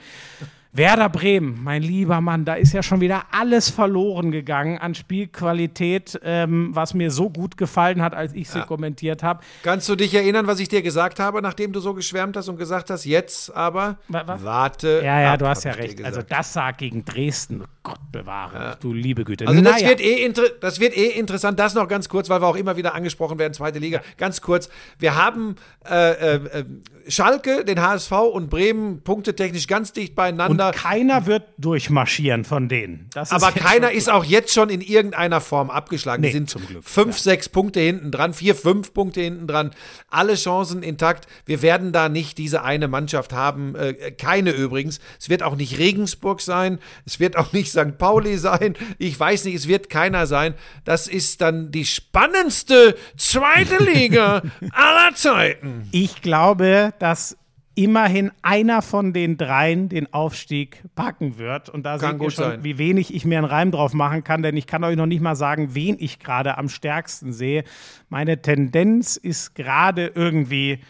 Werder 0.74 1.10
Bremen, 1.10 1.62
mein 1.62 1.82
lieber 1.82 2.22
Mann, 2.22 2.46
da 2.46 2.54
ist 2.54 2.72
ja 2.72 2.82
schon 2.82 3.02
wieder 3.02 3.24
alles 3.30 3.68
verloren 3.68 4.30
gegangen 4.30 4.78
an 4.78 4.94
Spielqualität, 4.94 6.18
ähm, 6.24 6.70
was 6.74 6.94
mir 6.94 7.10
so 7.10 7.28
gut 7.28 7.58
gefallen 7.58 8.00
hat, 8.00 8.14
als 8.14 8.32
ich 8.32 8.48
sie 8.48 8.62
kommentiert 8.62 9.22
habe. 9.22 9.40
Kannst 9.62 9.86
du 9.90 9.96
dich 9.96 10.14
erinnern, 10.14 10.46
was 10.46 10.60
ich 10.60 10.68
dir 10.68 10.80
gesagt 10.80 11.20
habe, 11.20 11.42
nachdem 11.42 11.74
du 11.74 11.80
so 11.80 11.92
geschwärmt 11.92 12.38
hast 12.38 12.48
und 12.48 12.56
gesagt 12.56 12.88
hast, 12.88 13.04
jetzt 13.04 13.54
aber 13.54 13.98
Wa- 14.08 14.22
was? 14.24 14.42
warte. 14.44 15.02
Ja, 15.04 15.20
ja, 15.20 15.32
ab, 15.34 15.40
du 15.40 15.46
hast 15.46 15.64
ja 15.64 15.72
recht. 15.72 16.02
Also 16.02 16.22
das 16.26 16.54
sah 16.54 16.70
gegen 16.70 17.04
Dresden, 17.04 17.64
Gott 17.84 17.98
bewahre, 18.12 18.76
du 18.80 18.92
liebe 18.92 19.24
Güte. 19.24 19.48
Also 19.48 19.60
das, 19.60 19.80
Naja. 19.80 19.88
wird 19.88 20.00
eh 20.00 20.32
das 20.60 20.78
wird 20.78 20.96
eh 20.96 21.08
interessant. 21.18 21.58
Das 21.58 21.74
noch 21.74 21.88
ganz 21.88 22.08
kurz, 22.08 22.28
weil 22.28 22.40
wir 22.40 22.46
auch 22.46 22.54
immer 22.54 22.76
wieder 22.76 22.94
angesprochen 22.94 23.38
werden, 23.40 23.54
zweite 23.54 23.80
Liga. 23.80 24.02
Ganz 24.18 24.40
kurz. 24.40 24.68
Wir 25.00 25.16
haben 25.16 25.56
äh, 25.90 26.12
äh, 26.12 26.34
äh, 26.60 26.64
Schalke, 27.08 27.64
den 27.64 27.82
HSV 27.82 28.12
und 28.12 28.50
Bremen 28.50 29.02
punktetechnisch 29.02 29.66
ganz 29.66 29.92
dicht 29.92 30.10
und 30.10 30.14
beieinander. 30.14 30.70
keiner 30.70 31.26
wird 31.26 31.42
durchmarschieren 31.58 32.44
von 32.44 32.68
denen. 32.68 33.10
Das 33.14 33.32
aber 33.32 33.50
keiner 33.50 33.90
ist 33.90 34.08
auch 34.08 34.24
jetzt 34.24 34.52
schon 34.52 34.70
in 34.70 34.80
irgendeiner 34.80 35.40
Form 35.40 35.68
abgeschlagen. 35.68 36.20
Nee, 36.22 36.28
Die 36.28 36.34
sind 36.34 36.50
zum 36.50 36.64
Glück, 36.64 36.84
fünf, 36.84 37.18
sechs 37.18 37.48
Punkte 37.48 37.80
hinten 37.80 38.12
dran, 38.12 38.32
vier, 38.32 38.54
fünf 38.54 38.94
Punkte 38.94 39.20
hinten 39.22 39.48
dran. 39.48 39.72
Alle 40.08 40.36
Chancen 40.36 40.84
intakt. 40.84 41.26
Wir 41.46 41.62
werden 41.62 41.90
da 41.90 42.08
nicht 42.08 42.38
diese 42.38 42.62
eine 42.62 42.86
Mannschaft 42.86 43.32
haben. 43.32 43.74
Äh, 43.74 44.12
keine 44.12 44.52
übrigens. 44.52 45.00
Es 45.18 45.28
wird 45.28 45.42
auch 45.42 45.56
nicht 45.56 45.78
Regensburg 45.78 46.40
sein. 46.40 46.78
Es 47.04 47.18
wird 47.18 47.36
auch 47.36 47.52
nicht 47.52 47.71
St. 47.72 47.98
Pauli 47.98 48.38
sein. 48.38 48.74
Ich 48.98 49.18
weiß 49.18 49.44
nicht, 49.44 49.54
es 49.54 49.68
wird 49.68 49.90
keiner 49.90 50.26
sein. 50.26 50.54
Das 50.84 51.06
ist 51.06 51.40
dann 51.40 51.70
die 51.72 51.84
spannendste 51.84 52.96
zweite 53.16 53.82
Liga 53.84 54.42
aller 54.72 55.14
Zeiten. 55.14 55.88
Ich 55.90 56.22
glaube, 56.22 56.92
dass 56.98 57.36
immerhin 57.74 58.30
einer 58.42 58.82
von 58.82 59.12
den 59.12 59.38
dreien 59.38 59.88
den 59.88 60.12
Aufstieg 60.12 60.82
packen 60.94 61.38
wird. 61.38 61.68
Und 61.70 61.84
da 61.84 61.92
Kann 61.96 62.00
seht 62.00 62.10
ihr 62.12 62.18
gut 62.18 62.32
schon, 62.34 62.44
sein. 62.44 62.64
wie 62.64 62.76
wenig 62.78 63.14
ich 63.14 63.24
mir 63.24 63.38
einen 63.38 63.46
Reim 63.46 63.70
drauf 63.70 63.94
machen 63.94 64.24
kann, 64.24 64.42
denn 64.42 64.56
ich 64.56 64.66
kann 64.66 64.84
euch 64.84 64.96
noch 64.96 65.06
nicht 65.06 65.22
mal 65.22 65.36
sagen, 65.36 65.74
wen 65.74 65.96
ich 65.98 66.18
gerade 66.18 66.58
am 66.58 66.68
stärksten 66.68 67.32
sehe. 67.32 67.64
Meine 68.10 68.42
Tendenz 68.42 69.16
ist 69.16 69.54
gerade 69.54 70.12
irgendwie 70.14 70.80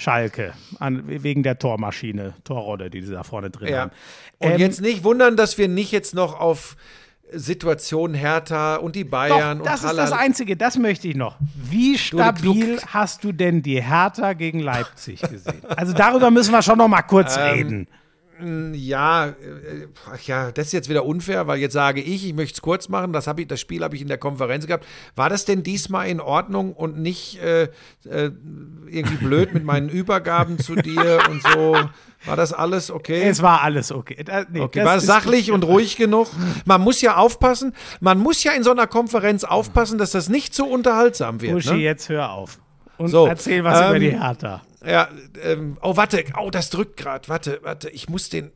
Schalke, 0.00 0.52
an, 0.78 1.02
wegen 1.06 1.42
der 1.42 1.58
Tormaschine, 1.58 2.34
Torrolle, 2.44 2.88
die 2.88 3.02
sie 3.02 3.12
da 3.12 3.24
vorne 3.24 3.50
drin 3.50 3.68
Ja. 3.68 3.80
haben. 3.80 3.90
Und 4.38 4.52
Ähm, 4.52 4.58
jetzt 4.60 4.80
nicht 4.80 5.02
wundern, 5.02 5.36
dass 5.36 5.58
wir 5.58 5.66
nicht 5.66 5.90
jetzt 5.90 6.14
noch 6.14 6.38
auf 6.38 6.76
Situation 7.32 8.14
Hertha 8.14 8.76
und 8.76 8.96
die 8.96 9.04
Bayern 9.04 9.58
Doch, 9.58 9.66
das 9.66 9.82
und 9.82 9.90
ist 9.90 9.96
das 9.98 10.12
Einzige, 10.12 10.56
das 10.56 10.78
möchte 10.78 11.08
ich 11.08 11.14
noch. 11.16 11.36
Wie 11.54 11.98
stabil 11.98 12.78
hast 12.86 13.22
du 13.24 13.32
denn 13.32 13.60
die 13.62 13.82
Hertha 13.82 14.32
gegen 14.32 14.60
Leipzig 14.60 15.20
gesehen? 15.20 15.62
Also 15.66 15.92
darüber 15.92 16.30
müssen 16.30 16.52
wir 16.52 16.62
schon 16.62 16.78
noch 16.78 16.88
mal 16.88 17.02
kurz 17.02 17.36
Ähm, 17.36 17.42
reden. 17.42 17.88
Ja, 18.74 19.26
äh, 19.28 19.34
ach 20.12 20.20
ja, 20.22 20.52
das 20.52 20.66
ist 20.66 20.72
jetzt 20.72 20.88
wieder 20.88 21.04
unfair, 21.04 21.46
weil 21.46 21.58
jetzt 21.58 21.72
sage 21.72 22.00
ich, 22.00 22.24
ich 22.26 22.34
möchte 22.34 22.54
es 22.54 22.62
kurz 22.62 22.88
machen. 22.88 23.12
Das, 23.12 23.26
ich, 23.26 23.46
das 23.48 23.60
Spiel 23.60 23.82
habe 23.82 23.96
ich 23.96 24.02
in 24.02 24.08
der 24.08 24.18
Konferenz 24.18 24.66
gehabt. 24.66 24.86
War 25.16 25.28
das 25.28 25.44
denn 25.44 25.62
diesmal 25.62 26.08
in 26.08 26.20
Ordnung 26.20 26.72
und 26.72 26.98
nicht 26.98 27.40
äh, 27.42 27.64
äh, 27.64 28.30
irgendwie 28.86 29.16
blöd 29.16 29.54
mit 29.54 29.64
meinen 29.64 29.88
Übergaben 29.90 30.58
zu 30.58 30.76
dir 30.76 31.20
und 31.28 31.42
so? 31.42 31.76
War 32.24 32.36
das 32.36 32.52
alles 32.52 32.90
okay? 32.90 33.22
Es 33.22 33.42
war 33.42 33.62
alles 33.62 33.92
okay. 33.92 34.22
Da, 34.24 34.44
nee, 34.50 34.60
Okay, 34.60 34.84
war 34.84 34.96
es 34.96 35.06
sachlich 35.06 35.50
und 35.52 35.64
ruhig 35.64 35.96
genug? 35.96 36.28
Man 36.64 36.80
muss 36.80 37.00
ja 37.00 37.16
aufpassen, 37.16 37.74
man 38.00 38.18
muss 38.18 38.42
ja 38.44 38.52
in 38.52 38.62
so 38.62 38.70
einer 38.70 38.86
Konferenz 38.86 39.44
aufpassen, 39.44 39.98
dass 39.98 40.12
das 40.12 40.28
nicht 40.28 40.54
so 40.54 40.66
unterhaltsam 40.66 41.40
wird. 41.40 41.54
Uschi, 41.54 41.70
Ne? 41.74 41.76
jetzt 41.78 42.08
hör 42.08 42.32
auf. 42.32 42.58
Und 42.96 43.08
So, 43.08 43.26
erzähl 43.26 43.62
was 43.62 43.80
ähm, 43.80 43.88
über 43.90 43.98
die 44.00 44.10
Hertha. 44.18 44.62
Ja, 44.84 45.08
ähm, 45.42 45.76
oh, 45.82 45.96
warte, 45.96 46.24
oh, 46.40 46.50
das 46.50 46.70
drückt 46.70 46.96
gerade. 46.96 47.28
Warte, 47.28 47.60
warte, 47.62 47.90
ich 47.90 48.08
muss 48.08 48.28
den. 48.28 48.52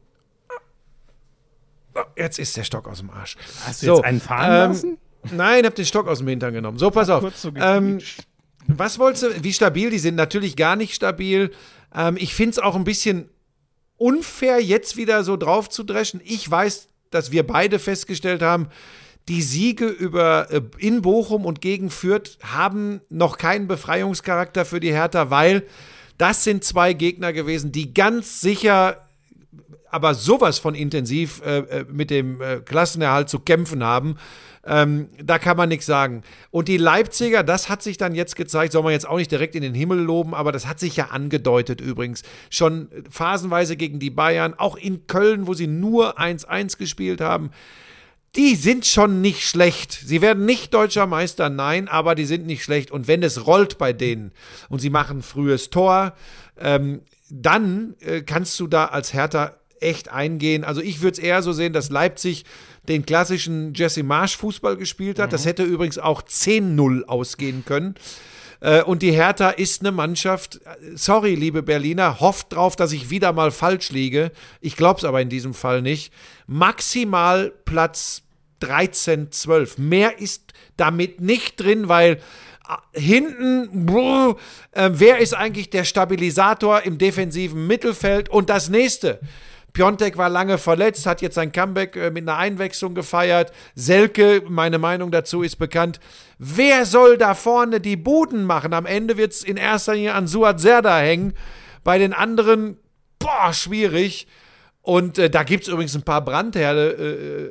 Oh, 1.94 2.00
jetzt 2.16 2.38
ist 2.38 2.56
der 2.56 2.64
Stock 2.64 2.88
aus 2.88 2.98
dem 2.98 3.10
Arsch. 3.10 3.36
Hast 3.66 3.82
du 3.82 3.86
jetzt 3.86 4.04
einen 4.04 4.20
fahren 4.20 4.70
lassen? 4.70 4.98
Nein, 5.30 5.66
hab 5.66 5.74
den 5.74 5.84
Stock 5.84 6.08
aus 6.08 6.18
dem 6.18 6.28
Hintern 6.28 6.54
genommen. 6.54 6.78
So, 6.78 6.90
pass 6.90 7.10
auf. 7.10 7.20
Kurz 7.20 7.42
so 7.42 7.52
ähm, 7.54 8.00
was 8.66 8.98
wolltest 8.98 9.24
du, 9.24 9.44
wie 9.44 9.52
stabil 9.52 9.90
die 9.90 9.98
sind? 9.98 10.14
Natürlich 10.14 10.56
gar 10.56 10.76
nicht 10.76 10.94
stabil. 10.94 11.50
Ähm, 11.94 12.16
ich 12.18 12.34
finde 12.34 12.52
es 12.52 12.58
auch 12.58 12.76
ein 12.76 12.84
bisschen 12.84 13.28
unfair, 13.96 14.60
jetzt 14.60 14.96
wieder 14.96 15.24
so 15.24 15.36
drauf 15.36 15.68
zu 15.68 15.84
dreschen. 15.84 16.20
Ich 16.24 16.48
weiß, 16.50 16.88
dass 17.10 17.30
wir 17.32 17.46
beide 17.46 17.78
festgestellt 17.78 18.42
haben, 18.42 18.68
die 19.28 19.42
Siege 19.42 19.86
über 19.86 20.50
äh, 20.50 20.62
in 20.78 21.02
Bochum 21.02 21.44
und 21.44 21.60
gegen 21.60 21.90
Fürth 21.90 22.38
haben 22.42 23.00
noch 23.08 23.38
keinen 23.38 23.68
Befreiungscharakter 23.68 24.64
für 24.64 24.80
die 24.80 24.92
Hertha, 24.92 25.30
weil 25.30 25.64
das 26.18 26.44
sind 26.44 26.64
zwei 26.64 26.92
Gegner 26.92 27.32
gewesen, 27.32 27.72
die 27.72 27.94
ganz 27.94 28.40
sicher 28.40 28.98
aber 29.92 30.14
sowas 30.14 30.58
von 30.58 30.74
intensiv 30.74 31.42
äh, 31.44 31.58
äh, 31.58 31.84
mit 31.84 32.08
dem 32.08 32.40
äh, 32.40 32.60
Klassenerhalt 32.60 33.28
zu 33.28 33.38
kämpfen 33.38 33.84
haben. 33.84 34.16
Ähm, 34.64 35.08
da 35.22 35.38
kann 35.38 35.56
man 35.56 35.68
nichts 35.68 35.84
sagen. 35.84 36.22
Und 36.50 36.68
die 36.68 36.78
Leipziger, 36.78 37.42
das 37.42 37.68
hat 37.68 37.82
sich 37.82 37.98
dann 37.98 38.14
jetzt 38.14 38.34
gezeigt, 38.34 38.72
soll 38.72 38.82
man 38.84 38.92
jetzt 38.92 39.06
auch 39.06 39.18
nicht 39.18 39.30
direkt 39.30 39.54
in 39.54 39.62
den 39.62 39.74
Himmel 39.74 39.98
loben, 39.98 40.34
aber 40.34 40.50
das 40.50 40.66
hat 40.66 40.80
sich 40.80 40.96
ja 40.96 41.08
angedeutet 41.08 41.82
übrigens. 41.82 42.22
Schon 42.48 42.88
phasenweise 43.10 43.76
gegen 43.76 43.98
die 43.98 44.10
Bayern, 44.10 44.54
auch 44.56 44.76
in 44.76 45.06
Köln, 45.06 45.46
wo 45.46 45.52
sie 45.52 45.66
nur 45.66 46.18
1-1 46.18 46.78
gespielt 46.78 47.20
haben. 47.20 47.50
Die 48.34 48.56
sind 48.56 48.86
schon 48.86 49.20
nicht 49.20 49.46
schlecht. 49.46 49.92
Sie 49.92 50.22
werden 50.22 50.46
nicht 50.46 50.72
deutscher 50.72 51.06
Meister, 51.06 51.50
nein, 51.50 51.86
aber 51.88 52.14
die 52.14 52.24
sind 52.24 52.46
nicht 52.46 52.64
schlecht. 52.64 52.90
Und 52.90 53.06
wenn 53.06 53.22
es 53.22 53.46
rollt 53.46 53.76
bei 53.76 53.92
denen 53.92 54.32
und 54.70 54.80
sie 54.80 54.88
machen 54.88 55.22
frühes 55.22 55.68
Tor, 55.68 56.14
ähm, 56.58 57.02
dann 57.28 57.94
äh, 58.00 58.22
kannst 58.22 58.58
du 58.58 58.66
da 58.66 58.86
als 58.86 59.12
Hertha 59.12 59.54
echt 59.80 60.10
eingehen. 60.10 60.64
Also 60.64 60.80
ich 60.80 61.02
würde 61.02 61.12
es 61.12 61.18
eher 61.18 61.42
so 61.42 61.52
sehen, 61.52 61.72
dass 61.72 61.90
Leipzig 61.90 62.44
den 62.88 63.04
klassischen 63.04 63.74
Jesse 63.74 64.02
Marsch 64.02 64.36
Fußball 64.38 64.76
gespielt 64.76 65.18
hat. 65.18 65.32
Das 65.32 65.44
hätte 65.44 65.64
übrigens 65.64 65.98
auch 65.98 66.22
10-0 66.22 67.04
ausgehen 67.04 67.64
können. 67.64 67.94
Äh, 68.62 68.82
Und 68.82 69.02
die 69.02 69.12
Hertha 69.12 69.50
ist 69.50 69.80
eine 69.80 69.90
Mannschaft, 69.90 70.60
sorry, 70.94 71.34
liebe 71.34 71.62
Berliner, 71.62 72.20
hofft 72.20 72.52
drauf, 72.52 72.76
dass 72.76 72.92
ich 72.92 73.10
wieder 73.10 73.32
mal 73.32 73.50
falsch 73.50 73.90
liege. 73.90 74.30
Ich 74.60 74.76
glaube 74.76 74.98
es 74.98 75.04
aber 75.04 75.20
in 75.20 75.28
diesem 75.28 75.52
Fall 75.52 75.82
nicht. 75.82 76.12
Maximal 76.46 77.52
Platz 77.64 78.22
13, 78.60 79.32
12. 79.32 79.78
Mehr 79.78 80.20
ist 80.20 80.52
damit 80.76 81.20
nicht 81.20 81.60
drin, 81.60 81.88
weil 81.88 82.20
äh, 82.94 83.00
hinten, 83.00 83.84
brr, 83.84 84.36
äh, 84.70 84.90
wer 84.92 85.18
ist 85.18 85.34
eigentlich 85.34 85.70
der 85.70 85.82
Stabilisator 85.82 86.82
im 86.82 86.98
defensiven 86.98 87.66
Mittelfeld? 87.66 88.28
Und 88.28 88.48
das 88.48 88.68
nächste. 88.68 89.18
Piontek 89.72 90.16
war 90.18 90.28
lange 90.28 90.58
verletzt, 90.58 91.06
hat 91.06 91.22
jetzt 91.22 91.34
sein 91.34 91.52
Comeback 91.52 91.96
äh, 91.96 92.10
mit 92.10 92.28
einer 92.28 92.38
Einwechslung 92.38 92.94
gefeiert. 92.94 93.52
Selke, 93.74 94.42
meine 94.48 94.78
Meinung 94.78 95.10
dazu 95.10 95.42
ist 95.42 95.56
bekannt. 95.56 96.00
Wer 96.38 96.84
soll 96.84 97.16
da 97.16 97.34
vorne 97.34 97.80
die 97.80 97.96
Buden 97.96 98.44
machen? 98.44 98.74
Am 98.74 98.86
Ende 98.86 99.16
wird 99.16 99.32
es 99.32 99.42
in 99.42 99.56
erster 99.56 99.94
Linie 99.94 100.14
an 100.14 100.26
Suat 100.26 100.60
Serda 100.60 100.98
hängen. 100.98 101.34
Bei 101.84 101.98
den 101.98 102.12
anderen, 102.12 102.76
boah, 103.18 103.52
schwierig. 103.52 104.26
Und 104.82 105.18
äh, 105.18 105.30
da 105.30 105.42
gibt 105.42 105.62
es 105.64 105.68
übrigens 105.68 105.94
ein 105.94 106.02
paar 106.02 106.24
Brandherde. 106.24 107.50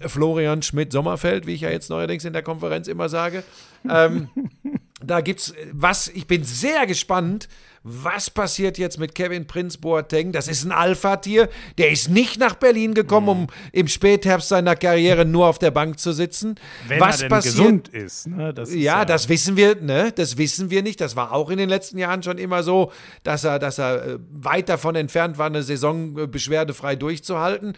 Äh, 0.00 0.08
Florian 0.08 0.62
Schmidt-Sommerfeld, 0.62 1.46
wie 1.46 1.54
ich 1.54 1.60
ja 1.60 1.70
jetzt 1.70 1.90
neuerdings 1.90 2.24
in 2.24 2.32
der 2.32 2.42
Konferenz 2.42 2.88
immer 2.88 3.08
sage. 3.08 3.44
Ähm, 3.88 4.28
da 5.02 5.20
gibt's 5.20 5.54
was, 5.72 6.08
ich 6.08 6.26
bin 6.26 6.44
sehr 6.44 6.86
gespannt, 6.86 7.48
was 7.86 8.30
passiert 8.30 8.78
jetzt 8.78 8.98
mit 8.98 9.14
Kevin 9.14 9.46
Prinz 9.46 9.76
Boateng. 9.76 10.32
Das 10.32 10.48
ist 10.48 10.64
ein 10.64 10.72
Alpha-Tier, 10.72 11.50
der 11.76 11.90
ist 11.90 12.08
nicht 12.08 12.40
nach 12.40 12.54
Berlin 12.54 12.94
gekommen, 12.94 13.28
um 13.28 13.46
im 13.72 13.88
Spätherbst 13.88 14.48
seiner 14.48 14.74
Karriere 14.74 15.26
nur 15.26 15.46
auf 15.46 15.58
der 15.58 15.70
Bank 15.70 15.98
zu 15.98 16.12
sitzen. 16.12 16.54
Wenn 16.88 16.98
was 16.98 17.16
er 17.16 17.20
denn 17.20 17.28
passiert? 17.28 17.54
gesund 17.54 17.88
ist. 17.88 18.26
Ne? 18.26 18.54
Das 18.54 18.70
ist 18.70 18.76
Ja, 18.76 19.04
das 19.04 19.28
wissen 19.28 19.58
wir, 19.58 19.76
ne? 19.76 20.12
Das 20.12 20.38
wissen 20.38 20.70
wir 20.70 20.82
nicht. 20.82 20.98
Das 20.98 21.14
war 21.14 21.32
auch 21.32 21.50
in 21.50 21.58
den 21.58 21.68
letzten 21.68 21.98
Jahren 21.98 22.22
schon 22.22 22.38
immer 22.38 22.62
so, 22.62 22.90
dass 23.22 23.44
er, 23.44 23.58
dass 23.58 23.78
er 23.78 24.06
äh, 24.06 24.18
weit 24.32 24.70
davon 24.70 24.96
entfernt 24.96 25.36
war, 25.36 25.46
eine 25.46 25.62
Saison 25.62 26.18
äh, 26.18 26.26
beschwerdefrei 26.26 26.96
durchzuhalten. 26.96 27.76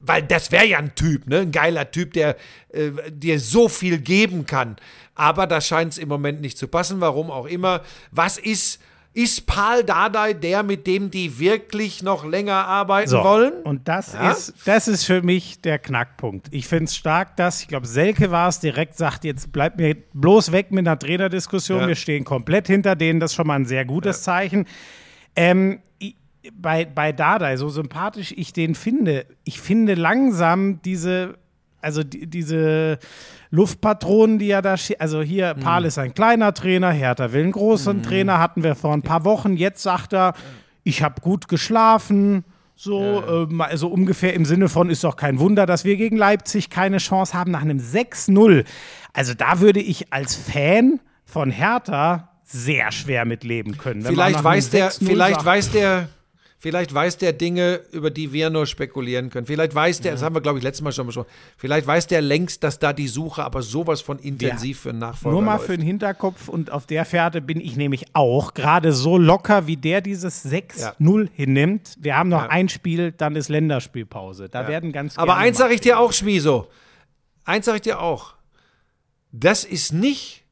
Weil 0.00 0.22
das 0.22 0.50
wäre 0.50 0.66
ja 0.66 0.78
ein 0.78 0.94
Typ, 0.94 1.26
ne? 1.26 1.40
Ein 1.40 1.52
geiler 1.52 1.90
Typ, 1.90 2.14
der 2.14 2.36
äh, 2.70 2.90
dir 3.10 3.38
so 3.38 3.68
viel 3.68 3.98
geben 3.98 4.46
kann. 4.46 4.76
Aber 5.14 5.46
da 5.46 5.60
scheint 5.60 5.92
es 5.92 5.98
im 5.98 6.08
Moment 6.08 6.40
nicht 6.40 6.56
zu 6.56 6.68
passen, 6.68 7.02
warum 7.02 7.30
auch 7.30 7.46
immer. 7.46 7.82
Was 8.12 8.38
ist, 8.38 8.80
ist 9.14 9.46
Paul 9.46 9.84
Dardai 9.84 10.32
der, 10.32 10.62
mit 10.62 10.86
dem 10.86 11.10
die 11.10 11.38
wirklich 11.38 12.02
noch 12.02 12.24
länger 12.24 12.66
arbeiten 12.66 13.10
So, 13.10 13.22
wollen? 13.22 13.52
Und 13.64 13.86
das, 13.86 14.14
Ja? 14.14 14.30
ist, 14.30 14.54
das 14.64 14.88
ist 14.88 15.04
für 15.04 15.22
mich 15.22 15.60
der 15.60 15.78
Knackpunkt. 15.78 16.48
Ich 16.50 16.66
finde 16.66 16.84
es 16.84 16.96
stark, 16.96 17.36
dass, 17.36 17.60
ich 17.60 17.68
glaube, 17.68 17.86
Selke 17.86 18.30
war 18.30 18.48
es, 18.48 18.60
direkt 18.60 18.96
sagt, 18.96 19.24
jetzt 19.24 19.52
bleibt 19.52 19.76
mir 19.76 19.96
bloß 20.14 20.52
weg 20.52 20.70
mit 20.70 20.86
einer 20.86 20.98
Trainerdiskussion. 20.98 21.80
Ja. 21.82 21.88
Wir 21.88 21.94
stehen 21.94 22.24
komplett 22.24 22.66
hinter 22.68 22.96
denen. 22.96 23.20
Das 23.20 23.32
ist 23.32 23.36
schon 23.36 23.46
mal 23.46 23.56
ein 23.56 23.66
sehr 23.66 23.84
gutes 23.84 24.22
Zeichen. 24.22 24.66
Ähm, 25.36 25.80
bei, 26.54 26.84
bei 26.86 27.12
Dardai, 27.12 27.56
so 27.56 27.68
sympathisch 27.68 28.32
ich 28.36 28.52
den 28.52 28.74
finde, 28.74 29.26
ich 29.44 29.60
finde 29.60 29.94
langsam 29.94 30.82
diese, 30.82 31.38
also 31.80 32.02
die, 32.02 32.26
diese 32.26 32.98
Luftpatronen, 33.52 34.38
die 34.38 34.46
ja 34.46 34.62
da, 34.62 34.76
also 34.98 35.20
hier, 35.20 35.52
Paul 35.52 35.84
ist 35.84 35.98
ein 35.98 36.14
kleiner 36.14 36.54
Trainer, 36.54 36.90
Hertha 36.90 37.32
will 37.32 37.42
einen 37.42 37.52
großen 37.52 38.02
Trainer, 38.02 38.38
hatten 38.38 38.62
wir 38.62 38.74
vor 38.74 38.94
ein 38.94 39.02
paar 39.02 39.26
Wochen. 39.26 39.58
Jetzt 39.58 39.82
sagt 39.82 40.14
er, 40.14 40.32
ich 40.84 41.02
habe 41.02 41.20
gut 41.20 41.48
geschlafen. 41.48 42.44
So, 42.74 43.22
ähm, 43.28 43.60
also 43.60 43.88
ungefähr 43.88 44.32
im 44.32 44.46
Sinne 44.46 44.70
von, 44.70 44.88
ist 44.88 45.04
doch 45.04 45.16
kein 45.16 45.38
Wunder, 45.38 45.66
dass 45.66 45.84
wir 45.84 45.96
gegen 45.96 46.16
Leipzig 46.16 46.70
keine 46.70 46.96
Chance 46.96 47.34
haben 47.34 47.50
nach 47.50 47.60
einem 47.60 47.78
6-0. 47.78 48.64
Also 49.12 49.34
da 49.34 49.60
würde 49.60 49.80
ich 49.80 50.12
als 50.14 50.34
Fan 50.34 50.98
von 51.26 51.50
Hertha 51.50 52.30
sehr 52.42 52.90
schwer 52.90 53.26
mit 53.26 53.44
leben 53.44 53.76
können. 53.76 54.02
Vielleicht 54.02 54.42
weiß 54.42 54.70
der, 54.70 54.90
6-0 54.90 55.06
vielleicht 55.06 55.44
weiß 55.44 55.72
der, 55.72 56.08
vielleicht 56.62 56.94
weiß 56.94 57.18
der 57.18 57.32
Dinge, 57.32 57.80
über 57.90 58.10
die 58.10 58.32
wir 58.32 58.48
nur 58.48 58.66
spekulieren 58.66 59.30
können. 59.30 59.46
Vielleicht 59.46 59.74
weiß 59.74 60.00
der, 60.00 60.12
das 60.12 60.22
haben 60.22 60.36
wir, 60.36 60.40
glaube 60.40 60.58
ich, 60.58 60.64
letztes 60.64 60.80
Mal 60.82 60.92
schon 60.92 61.06
besprochen, 61.08 61.26
vielleicht 61.56 61.88
weiß 61.88 62.06
der 62.06 62.22
längst, 62.22 62.62
dass 62.62 62.78
da 62.78 62.92
die 62.92 63.08
Suche 63.08 63.42
aber 63.42 63.62
sowas 63.62 64.00
von 64.00 64.20
intensiv 64.20 64.78
für 64.82 64.90
einen 64.90 65.00
Nachfolger 65.00 65.32
Nur 65.32 65.42
mal 65.42 65.54
läuft. 65.56 65.66
für 65.66 65.76
den 65.76 65.84
Hinterkopf 65.84 66.48
und 66.48 66.70
auf 66.70 66.86
der 66.86 67.04
Fährte 67.04 67.40
bin 67.40 67.60
ich 67.60 67.74
nämlich 67.76 68.06
auch 68.14 68.54
gerade 68.54 68.92
so 68.92 69.18
locker, 69.18 69.66
wie 69.66 69.76
der 69.76 70.00
dieses 70.02 70.46
6-0 70.46 71.28
hinnimmt. 71.34 71.96
Wir 71.98 72.16
haben 72.16 72.28
noch 72.28 72.42
Ja. 72.44 72.48
ein 72.50 72.68
Spiel, 72.68 73.10
dann 73.10 73.34
ist 73.34 73.48
Länderspielpause. 73.48 74.48
Da 74.48 74.68
werden 74.68 74.92
ganz 74.92 75.18
Aber 75.18 75.36
eins 75.36 75.58
sage 75.58 75.74
ich 75.74 75.80
dir 75.80 75.98
auch, 75.98 76.12
Schmiso. 76.12 76.68
Eins 77.44 77.66
sage 77.66 77.76
ich 77.78 77.82
dir 77.82 78.00
auch. 78.00 78.34
Das 79.32 79.64
ist 79.64 79.92
nicht 79.92 80.44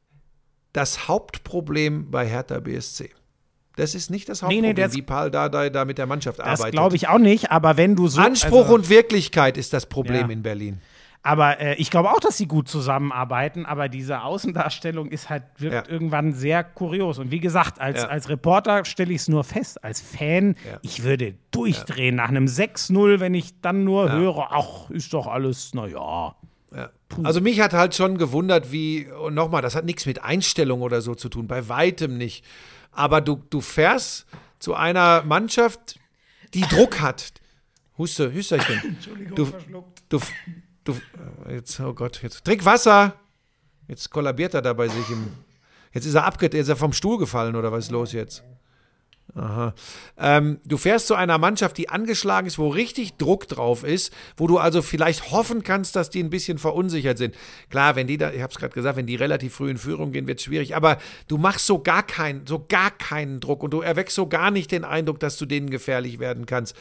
das 0.72 1.06
Hauptproblem 1.06 2.10
bei 2.10 2.26
Hertha 2.26 2.58
BSC. 2.58 3.10
Das 3.76 3.94
ist 3.94 4.10
nicht 4.10 4.28
das 4.28 4.42
Nee, 4.42 4.48
nee, 4.48 4.54
Hauptproblem, 4.68 4.76
das- 4.86 4.94
wie 4.96 5.02
Paul 5.02 5.30
Dardai 5.30 5.70
da 5.70 5.84
mit 5.84 5.96
der 5.98 6.06
Mannschaft 6.06 6.38
Das 6.40 6.46
arbeitet. 6.60 6.72
glaube 6.72 6.96
ich 6.96 7.08
auch 7.08 7.18
nicht, 7.18 7.50
aber 7.50 7.76
wenn 7.76 7.96
du 7.96 8.08
so. 8.08 8.20
Anspruch 8.20 8.62
also, 8.62 8.74
und 8.74 8.88
Wirklichkeit 8.90 9.56
ist 9.56 9.72
das 9.72 9.86
Problem 9.86 10.26
Ja. 10.26 10.32
in 10.32 10.42
Berlin. 10.42 10.80
Aber 11.22 11.60
äh, 11.60 11.74
ich 11.74 11.90
glaube 11.90 12.10
auch, 12.10 12.18
dass 12.20 12.38
sie 12.38 12.46
gut 12.46 12.66
zusammenarbeiten, 12.66 13.66
aber 13.66 13.90
diese 13.90 14.22
Außendarstellung 14.22 15.08
ist 15.10 15.28
halt, 15.28 15.42
wirkt 15.58 15.86
Ja. 15.88 15.92
irgendwann 15.92 16.32
sehr 16.32 16.64
kurios. 16.64 17.18
Und 17.18 17.30
wie 17.30 17.40
gesagt, 17.40 17.78
als, 17.78 18.00
Ja. 18.02 18.08
als 18.08 18.30
Reporter 18.30 18.86
stelle 18.86 19.12
ich 19.12 19.20
es 19.20 19.28
nur 19.28 19.44
fest, 19.44 19.84
als 19.84 20.00
Fan, 20.00 20.56
Ja. 20.66 20.78
ich 20.80 21.02
würde 21.04 21.34
durchdrehen 21.50 22.16
nach 22.16 22.30
einem 22.30 22.46
6-0, 22.48 23.20
wenn 23.20 23.34
ich 23.34 23.60
dann 23.60 23.84
nur 23.84 24.10
höre, 24.10 24.48
ach, 24.50 24.88
ist 24.88 25.12
doch 25.12 25.26
alles, 25.26 25.74
naja. 25.74 26.34
Ja. 27.16 27.24
Also 27.24 27.40
mich 27.40 27.60
hat 27.60 27.72
halt 27.72 27.94
schon 27.94 28.18
gewundert, 28.18 28.72
wie, 28.72 29.06
und 29.06 29.34
nochmal, 29.34 29.62
das 29.62 29.74
hat 29.74 29.84
nichts 29.84 30.06
mit 30.06 30.22
Einstellung 30.22 30.82
oder 30.82 31.00
so 31.00 31.14
zu 31.14 31.28
tun, 31.28 31.46
bei 31.46 31.68
weitem 31.68 32.16
nicht. 32.16 32.44
Aber 32.92 33.20
du, 33.20 33.42
du 33.50 33.60
fährst 33.60 34.26
zu 34.58 34.74
einer 34.74 35.22
Mannschaft, 35.24 35.98
die 36.54 36.60
Druck 36.70 37.00
hat. 37.00 37.32
Huste, 37.98 38.32
Hüsterchen. 38.32 38.80
Entschuldigung, 38.84 39.34
du, 39.34 39.52
du, 40.08 40.20
du, 40.84 40.92
äh, 41.46 41.54
jetzt, 41.56 41.80
oh 41.80 41.92
Gott, 41.94 42.22
jetzt, 42.22 42.44
trink 42.44 42.64
Wasser. 42.64 43.14
Jetzt 43.88 44.10
kollabiert 44.10 44.54
er 44.54 44.62
da 44.62 44.72
bei 44.72 44.88
sich 44.88 45.10
im, 45.10 45.26
jetzt 45.92 46.06
ist 46.06 46.14
er 46.14 46.24
abge, 46.24 46.46
jetzt 46.46 46.54
ist 46.54 46.68
er 46.68 46.76
vom 46.76 46.92
Stuhl 46.92 47.18
gefallen 47.18 47.56
oder 47.56 47.72
was 47.72 47.86
ist 47.86 47.90
los 47.90 48.12
jetzt? 48.12 48.44
Ähm, 50.18 50.60
du 50.64 50.76
fährst 50.76 51.06
zu 51.06 51.14
einer 51.14 51.38
Mannschaft, 51.38 51.78
die 51.78 51.88
angeschlagen 51.88 52.46
ist, 52.46 52.58
wo 52.58 52.68
richtig 52.68 53.14
Druck 53.14 53.48
drauf 53.48 53.84
ist, 53.84 54.12
wo 54.36 54.46
du 54.46 54.58
also 54.58 54.82
vielleicht 54.82 55.30
hoffen 55.30 55.62
kannst, 55.62 55.96
dass 55.96 56.10
die 56.10 56.22
ein 56.22 56.30
bisschen 56.30 56.58
verunsichert 56.58 57.18
sind. 57.18 57.34
Klar, 57.68 57.96
wenn 57.96 58.06
die 58.06 58.18
da, 58.18 58.32
ich 58.32 58.42
habe 58.42 58.52
es 58.52 58.58
gerade 58.58 58.74
gesagt, 58.74 58.96
wenn 58.96 59.06
die 59.06 59.16
relativ 59.16 59.54
früh 59.54 59.70
in 59.70 59.78
Führung 59.78 60.12
gehen, 60.12 60.26
wird 60.26 60.38
es 60.38 60.44
schwierig. 60.44 60.74
Aber 60.74 60.98
du 61.28 61.38
machst 61.38 61.66
so 61.66 61.80
gar 61.80 62.02
keinen, 62.02 62.46
so 62.46 62.64
gar 62.68 62.90
keinen 62.90 63.40
Druck 63.40 63.62
und 63.62 63.72
du 63.72 63.80
erweckst 63.80 64.16
so 64.16 64.26
gar 64.26 64.50
nicht 64.50 64.72
den 64.72 64.84
Eindruck, 64.84 65.20
dass 65.20 65.36
du 65.36 65.46
denen 65.46 65.70
gefährlich 65.70 66.18
werden 66.18 66.46
kannst. 66.46 66.76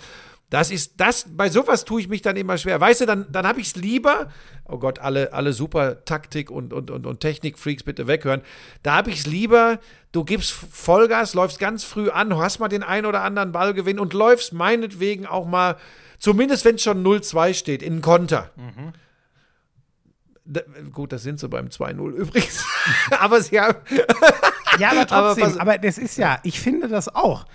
Das 0.50 0.72
ist 0.72 0.94
das, 1.00 1.26
bei 1.30 1.50
sowas 1.50 1.86
tue 1.86 2.02
ich 2.02 2.08
mich 2.10 2.24
dann 2.24 2.36
immer 2.36 2.58
schwer. 2.58 2.80
Weißt 2.82 3.02
du, 3.02 3.06
dann, 3.06 3.32
dann 3.32 3.46
habe 3.46 3.62
ich 3.62 3.68
es 3.68 3.76
lieber, 3.76 4.30
oh 4.66 4.80
Gott, 4.80 4.98
alle, 4.98 5.32
alle 5.32 5.54
super 5.54 6.04
Taktik 6.06 6.50
und, 6.50 6.74
und, 6.74 6.90
und, 6.90 7.06
und 7.06 7.20
Technik-Freaks 7.20 7.84
bitte 7.84 8.08
weghören. 8.08 8.42
Da 8.82 8.96
habe 8.96 9.12
ich 9.12 9.20
es 9.20 9.26
lieber, 9.28 9.80
du 10.12 10.24
gibst 10.24 10.52
Vollgas, 10.52 11.36
läufst 11.36 11.60
ganz 11.60 11.84
früh 11.84 12.10
an, 12.10 12.36
hast 12.36 12.58
mal 12.60 12.68
den 12.68 12.82
einen 12.82 13.06
oder 13.06 13.22
anderen 13.22 13.52
Ballgewinn 13.52 14.00
und 14.00 14.14
läufst 14.16 14.52
meinetwegen 14.54 15.28
auch 15.28 15.46
mal, 15.46 15.76
zumindest 16.18 16.66
wenn 16.66 16.76
es 16.76 16.82
schon 16.82 17.04
0-2 17.06 17.54
steht, 17.54 17.84
in 17.84 18.02
Konter. 18.02 18.50
Da, 20.46 20.62
gut, 20.94 21.12
das 21.12 21.22
sind 21.22 21.40
sie 21.40 21.48
beim 21.48 21.68
2-0 21.68 22.12
übrigens. 22.12 22.66
aber 23.20 23.40
sie 23.42 23.60
haben. 23.60 23.78
Ja, 24.80 24.92
aber 24.92 25.06
trotzdem, 25.08 25.46
was- 25.46 25.58
aber, 25.58 25.78
das 25.78 26.00
ist 26.00 26.18
ja, 26.18 26.40
ich 26.44 26.60
finde 26.60 26.88
das 26.88 27.14
auch. 27.14 27.46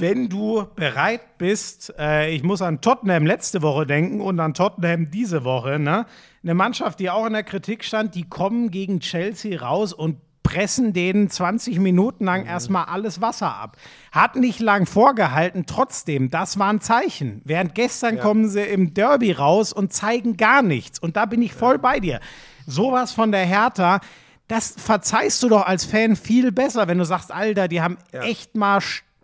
Wenn 0.00 0.30
du 0.30 0.66
bereit 0.76 1.36
bist, 1.36 1.92
äh, 1.98 2.34
ich 2.34 2.42
muss 2.42 2.62
an 2.62 2.80
Tottenham 2.80 3.26
letzte 3.26 3.60
Woche 3.60 3.86
denken 3.86 4.22
und 4.22 4.40
an 4.40 4.54
Tottenham 4.54 5.10
diese 5.10 5.44
Woche, 5.44 5.78
ne? 5.78 6.06
Eine 6.42 6.54
Mannschaft, 6.54 7.00
die 7.00 7.10
auch 7.10 7.26
in 7.26 7.34
der 7.34 7.42
Kritik 7.42 7.84
stand, 7.84 8.14
die 8.14 8.26
kommen 8.26 8.70
gegen 8.70 9.00
Chelsea 9.00 9.60
raus 9.60 9.92
und 9.92 10.16
pressen 10.42 10.94
denen 10.94 11.28
20 11.28 11.78
Minuten 11.80 12.24
lang 12.24 12.46
erstmal 12.46 12.86
alles 12.86 13.20
Wasser 13.20 13.54
ab. 13.54 13.76
Hat 14.10 14.36
nicht 14.36 14.58
lang 14.60 14.86
vorgehalten, 14.86 15.66
trotzdem, 15.66 16.30
das 16.30 16.58
war 16.58 16.72
ein 16.72 16.80
Zeichen. 16.80 17.42
Während 17.44 17.74
gestern 17.74 18.18
kommen 18.18 18.48
sie 18.48 18.62
im 18.62 18.94
Derby 18.94 19.32
raus 19.32 19.72
und 19.72 19.92
zeigen 19.92 20.38
gar 20.38 20.62
nichts. 20.62 20.98
Und 20.98 21.16
da 21.16 21.26
bin 21.26 21.42
ich 21.42 21.52
voll 21.52 21.78
bei 21.78 22.00
dir. 22.00 22.20
Sowas 22.66 23.12
von 23.12 23.32
der 23.32 23.44
Hertha, 23.44 24.00
das 24.48 24.74
verzeihst 24.78 25.42
du 25.42 25.50
doch 25.50 25.66
als 25.66 25.84
Fan 25.84 26.16
viel 26.16 26.52
besser, 26.52 26.88
wenn 26.88 26.98
du 26.98 27.04
sagst, 27.04 27.30
Alter, 27.30 27.68
die 27.68 27.82
haben 27.82 27.98
echt 28.12 28.56
mal 28.56 28.80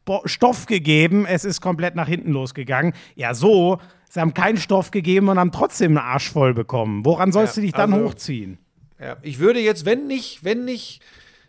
Spo- 0.06 0.26
Stoff 0.28 0.66
gegeben, 0.66 1.26
es 1.26 1.44
ist 1.44 1.60
komplett 1.60 1.96
nach 1.96 2.08
hinten 2.08 2.30
losgegangen. 2.32 2.92
Ja, 3.16 3.34
so, 3.34 3.78
sie 4.08 4.20
haben 4.20 4.34
keinen 4.34 4.56
Stoff 4.58 4.90
gegeben 4.92 5.28
und 5.28 5.38
haben 5.38 5.50
trotzdem 5.52 5.96
einen 5.98 6.06
Arsch 6.06 6.30
voll 6.30 6.54
bekommen. 6.54 7.04
Woran 7.04 7.32
sollst 7.32 7.56
Ja, 7.56 7.60
du 7.60 7.66
dich 7.66 7.74
dann 7.74 7.92
also- 7.92 8.06
hochziehen? 8.06 8.58
Ja, 9.00 9.16
ich 9.22 9.38
würde 9.40 9.60
jetzt, 9.60 9.84
wenn 9.84 10.06
nicht, 10.06 10.42
wenn 10.44 10.64
nicht, 10.64 11.02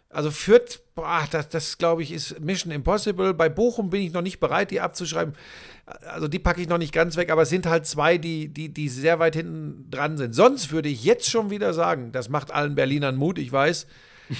also 0.09 0.31
Fürth, 0.31 0.81
boah, 0.95 1.23
das, 1.31 1.47
das 1.49 1.77
glaube 1.77 2.01
ich, 2.03 2.11
ist 2.11 2.39
Mission 2.41 2.73
Impossible. 2.73 3.33
Bei 3.33 3.47
Bochum 3.47 3.89
bin 3.89 4.01
ich 4.01 4.11
noch 4.11 4.21
nicht 4.21 4.39
bereit, 4.39 4.71
die 4.71 4.81
abzuschreiben. 4.81 5.33
Also 6.09 6.27
die 6.27 6.39
packe 6.39 6.59
ich 6.61 6.67
noch 6.67 6.77
nicht 6.77 6.91
ganz 6.93 7.15
weg, 7.15 7.31
aber 7.31 7.43
es 7.43 7.49
sind 7.49 7.65
halt 7.67 7.85
zwei, 7.85 8.17
die, 8.17 8.49
die, 8.49 8.73
die 8.73 8.89
sehr 8.89 9.19
weit 9.19 9.35
hinten 9.35 9.89
dran 9.89 10.17
sind. 10.17 10.33
Sonst 10.35 10.71
würde 10.73 10.89
ich 10.89 11.05
jetzt 11.05 11.29
schon 11.29 11.49
wieder 11.49 11.73
sagen, 11.73 12.11
das 12.11 12.27
macht 12.27 12.51
allen 12.51 12.75
Berlinern 12.75 13.15
Mut, 13.15 13.37
ich 13.37 13.51
weiß, 13.51 13.87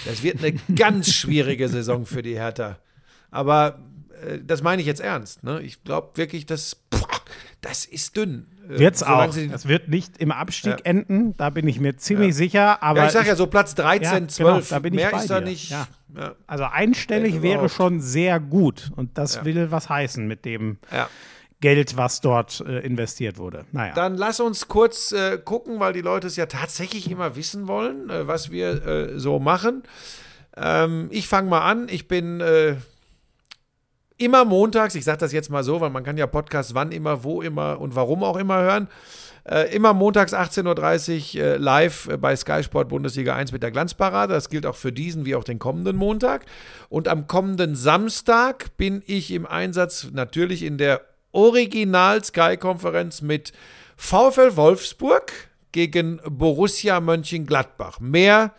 das 0.06 0.24
wird 0.24 0.44
eine 0.44 0.58
ganz 0.76 1.14
schwierige 1.14 1.70
Saison 1.70 2.06
für 2.06 2.24
die 2.24 2.36
Hertha. 2.36 2.80
Aber 3.32 3.80
das 4.44 4.62
meine 4.62 4.82
ich 4.82 4.88
jetzt 4.88 5.02
ernst. 5.02 5.44
Ne? 5.44 5.62
Ich 5.62 5.84
glaube 5.84 6.18
wirklich, 6.18 6.46
das, 6.46 6.76
boah, 6.90 7.08
das 7.62 7.86
ist 7.86 8.16
dünn. 8.18 8.48
Äh, 8.70 8.80
Wird's 8.80 9.00
solange 9.00 9.32
auch. 9.32 9.36
Es 9.54 9.68
wird 9.68 9.88
nicht 9.90 10.18
im 10.18 10.32
Abstieg 10.32 10.72
Ja. 10.80 10.86
enden, 10.86 11.36
da 11.38 11.50
bin 11.50 11.68
ich 11.68 11.80
mir 11.80 11.98
ziemlich 11.98 12.36
sicher. 12.36 12.82
Aber 12.84 13.00
ja, 13.02 13.06
ich 13.08 13.12
sage 13.14 13.28
ja 13.28 13.36
so 13.36 13.48
Platz 13.48 13.76
13, 13.76 14.04
Ja, 14.04 14.18
genau, 14.20 14.28
12. 14.28 14.70
da 14.70 14.80
bin 14.80 14.94
ich 14.94 15.00
Mehr 15.02 15.12
bei 15.12 15.20
ist 15.20 15.30
da 15.30 15.42
nicht. 15.42 15.70
Ja. 15.72 15.88
Ja. 16.16 16.36
also 16.48 16.64
einstellig 16.64 17.42
wäre 17.42 17.56
überhaupt. 17.56 17.72
schon 17.74 18.00
sehr 18.02 18.40
gut. 18.40 18.92
Und 18.96 19.18
das 19.18 19.44
will 19.46 19.72
was 19.72 19.90
heißen 19.90 20.26
mit 20.26 20.46
dem 20.46 20.78
Ja. 20.92 21.10
Geld, 21.60 21.98
was 21.98 22.22
dort 22.22 22.62
äh, 22.68 22.80
investiert 22.80 23.38
wurde. 23.40 23.66
Naja. 23.72 23.94
Dann 23.96 24.16
lass 24.16 24.40
uns 24.40 24.68
kurz 24.68 25.12
äh, 25.12 25.38
gucken, 25.44 25.80
weil 25.80 25.92
die 25.94 26.02
Leute 26.02 26.28
es 26.28 26.36
ja 26.36 26.46
tatsächlich 26.46 27.10
immer 27.10 27.36
wissen 27.36 27.68
wollen, 27.68 28.10
äh, 28.12 28.28
was 28.28 28.52
wir 28.52 28.86
äh, 28.86 29.20
so 29.20 29.40
machen. 29.40 29.82
Ähm, 30.56 31.08
ich 31.12 31.28
fange 31.28 31.50
mal 31.50 31.62
an. 31.62 31.88
Ich 31.90 32.08
bin 32.08 32.42
äh, 32.42 32.76
immer 34.18 34.46
montags, 34.46 34.96
ich 34.96 35.06
sage 35.06 35.20
das 35.20 35.32
jetzt 35.32 35.50
mal 35.50 35.64
so, 35.64 35.82
weil 35.82 35.90
man 35.90 36.04
kann 36.04 36.18
ja 36.18 36.28
Podcasts 36.28 36.74
wann 36.74 36.92
immer, 36.92 37.24
wo 37.24 37.42
immer 37.42 37.80
und 37.80 37.96
warum 37.96 38.24
auch 38.24 38.38
immer 38.38 38.62
hören. 38.62 38.88
Äh, 39.50 39.74
immer 39.74 39.94
montags 39.94 40.34
18.30 40.34 41.38
Uhr 41.38 41.44
äh, 41.44 41.58
live 41.58 42.10
äh, 42.10 42.18
bei 42.18 42.36
Sky 42.36 42.64
Sport 42.64 42.90
Bundesliga 42.90 43.34
1 43.34 43.54
mit 43.54 43.64
der 43.64 43.72
Glanzparade. 43.72 44.34
Das 44.34 44.50
gilt 44.50 44.66
auch 44.66 44.76
für 44.76 44.92
diesen 44.92 45.26
wie 45.26 45.36
auch 45.36 45.46
den 45.46 45.58
kommenden 45.58 45.96
Montag. 45.96 46.46
Und 46.90 47.08
am 47.08 47.28
kommenden 47.28 47.76
Samstag 47.76 48.76
bin 48.76 49.02
ich 49.06 49.32
im 49.32 49.46
Einsatz 49.46 50.08
natürlich 50.12 50.64
in 50.64 50.78
der 50.78 51.02
Original 51.32 52.22
Sky-Konferenz 52.24 53.22
mit 53.22 53.54
VfL 53.96 54.58
Wolfsburg 54.58 55.32
gegen 55.72 56.20
Borussia 56.28 57.00
Mönchengladbach. 57.00 58.02
Mehr 58.02 58.52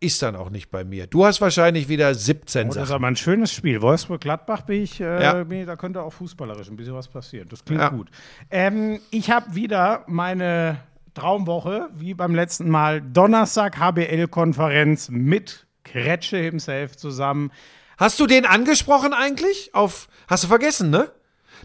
ist 0.00 0.22
dann 0.22 0.36
auch 0.36 0.50
nicht 0.50 0.70
bei 0.70 0.84
mir. 0.84 1.06
Du 1.08 1.24
hast 1.24 1.40
wahrscheinlich 1.40 1.88
wieder 1.88 2.14
17 2.14 2.62
Oh, 2.62 2.68
das 2.68 2.76
ist 2.76 2.88
Sachen. 2.88 2.94
aber 2.96 3.06
ein 3.08 3.16
schönes 3.16 3.52
Spiel. 3.52 3.82
Wolfsburg-Gladbach 3.82 4.62
bin 4.62 4.82
ich, 4.82 5.00
äh, 5.00 5.22
Ja. 5.22 5.44
bin 5.44 5.60
ich, 5.60 5.66
da 5.66 5.74
könnte 5.76 6.02
auch 6.02 6.12
fußballerisch 6.12 6.68
ein 6.68 6.76
bisschen 6.76 6.94
was 6.94 7.08
passieren. 7.08 7.48
Das 7.48 7.64
klingt 7.64 7.80
Ja. 7.82 7.88
gut. 7.88 8.08
Ähm, 8.50 9.00
ich 9.10 9.30
habe 9.30 9.54
wieder 9.56 10.04
meine 10.06 10.78
Traumwoche, 11.14 11.88
wie 11.94 12.14
beim 12.14 12.34
letzten 12.34 12.70
Mal. 12.70 13.00
Donnerstag 13.00 13.78
HBL-Konferenz 13.78 15.08
mit 15.08 15.66
Kretsche 15.84 16.36
himself 16.36 16.96
zusammen. 16.96 17.50
Hast 17.96 18.20
du 18.20 18.26
den 18.26 18.46
angesprochen 18.46 19.12
eigentlich? 19.12 19.74
Auf, 19.74 20.08
hast 20.28 20.44
du 20.44 20.48
vergessen, 20.48 20.90
ne? 20.90 21.10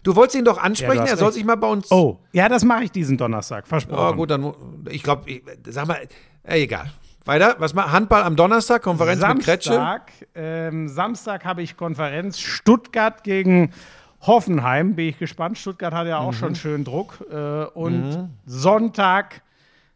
Du 0.02 0.16
wolltest 0.16 0.36
ihn 0.36 0.44
doch 0.44 0.58
ansprechen, 0.58 1.02
hast 1.02 1.10
er 1.10 1.16
soll 1.18 1.32
sich 1.32 1.44
mal 1.44 1.56
bei 1.56 1.68
uns. 1.68 1.90
Oh, 1.92 2.18
ja, 2.32 2.48
das 2.48 2.64
mache 2.64 2.82
ich 2.84 2.90
diesen 2.90 3.16
Donnerstag, 3.16 3.68
versprochen. 3.68 4.14
Oh, 4.14 4.16
gut, 4.16 4.30
dann, 4.30 4.52
ich 4.90 5.04
glaube, 5.04 5.30
sag 5.68 5.86
mal, 5.86 6.00
egal. 6.42 6.90
Weiter, 7.24 7.56
was 7.58 7.72
mal? 7.74 7.90
Handball 7.90 8.22
am 8.22 8.36
Donnerstag, 8.36 8.82
Konferenz 8.82 9.22
mit 9.26 9.42
Kretsche. 9.44 9.72
Samstag, 9.72 10.12
ähm, 10.34 10.88
Samstag 10.88 11.44
habe 11.44 11.62
ich 11.62 11.76
Konferenz 11.76 12.38
Stuttgart 12.38 13.24
gegen 13.24 13.72
Hoffenheim. 14.20 14.94
Bin 14.94 15.08
ich 15.08 15.18
gespannt. 15.18 15.56
Stuttgart 15.56 15.94
hat 15.94 16.06
ja 16.06 16.18
auch 16.18 16.32
Mhm. 16.32 16.36
schon 16.36 16.54
schön 16.54 16.84
Druck. 16.84 17.24
Äh, 17.30 17.64
und 17.64 18.28
Sonntag, 18.44 19.40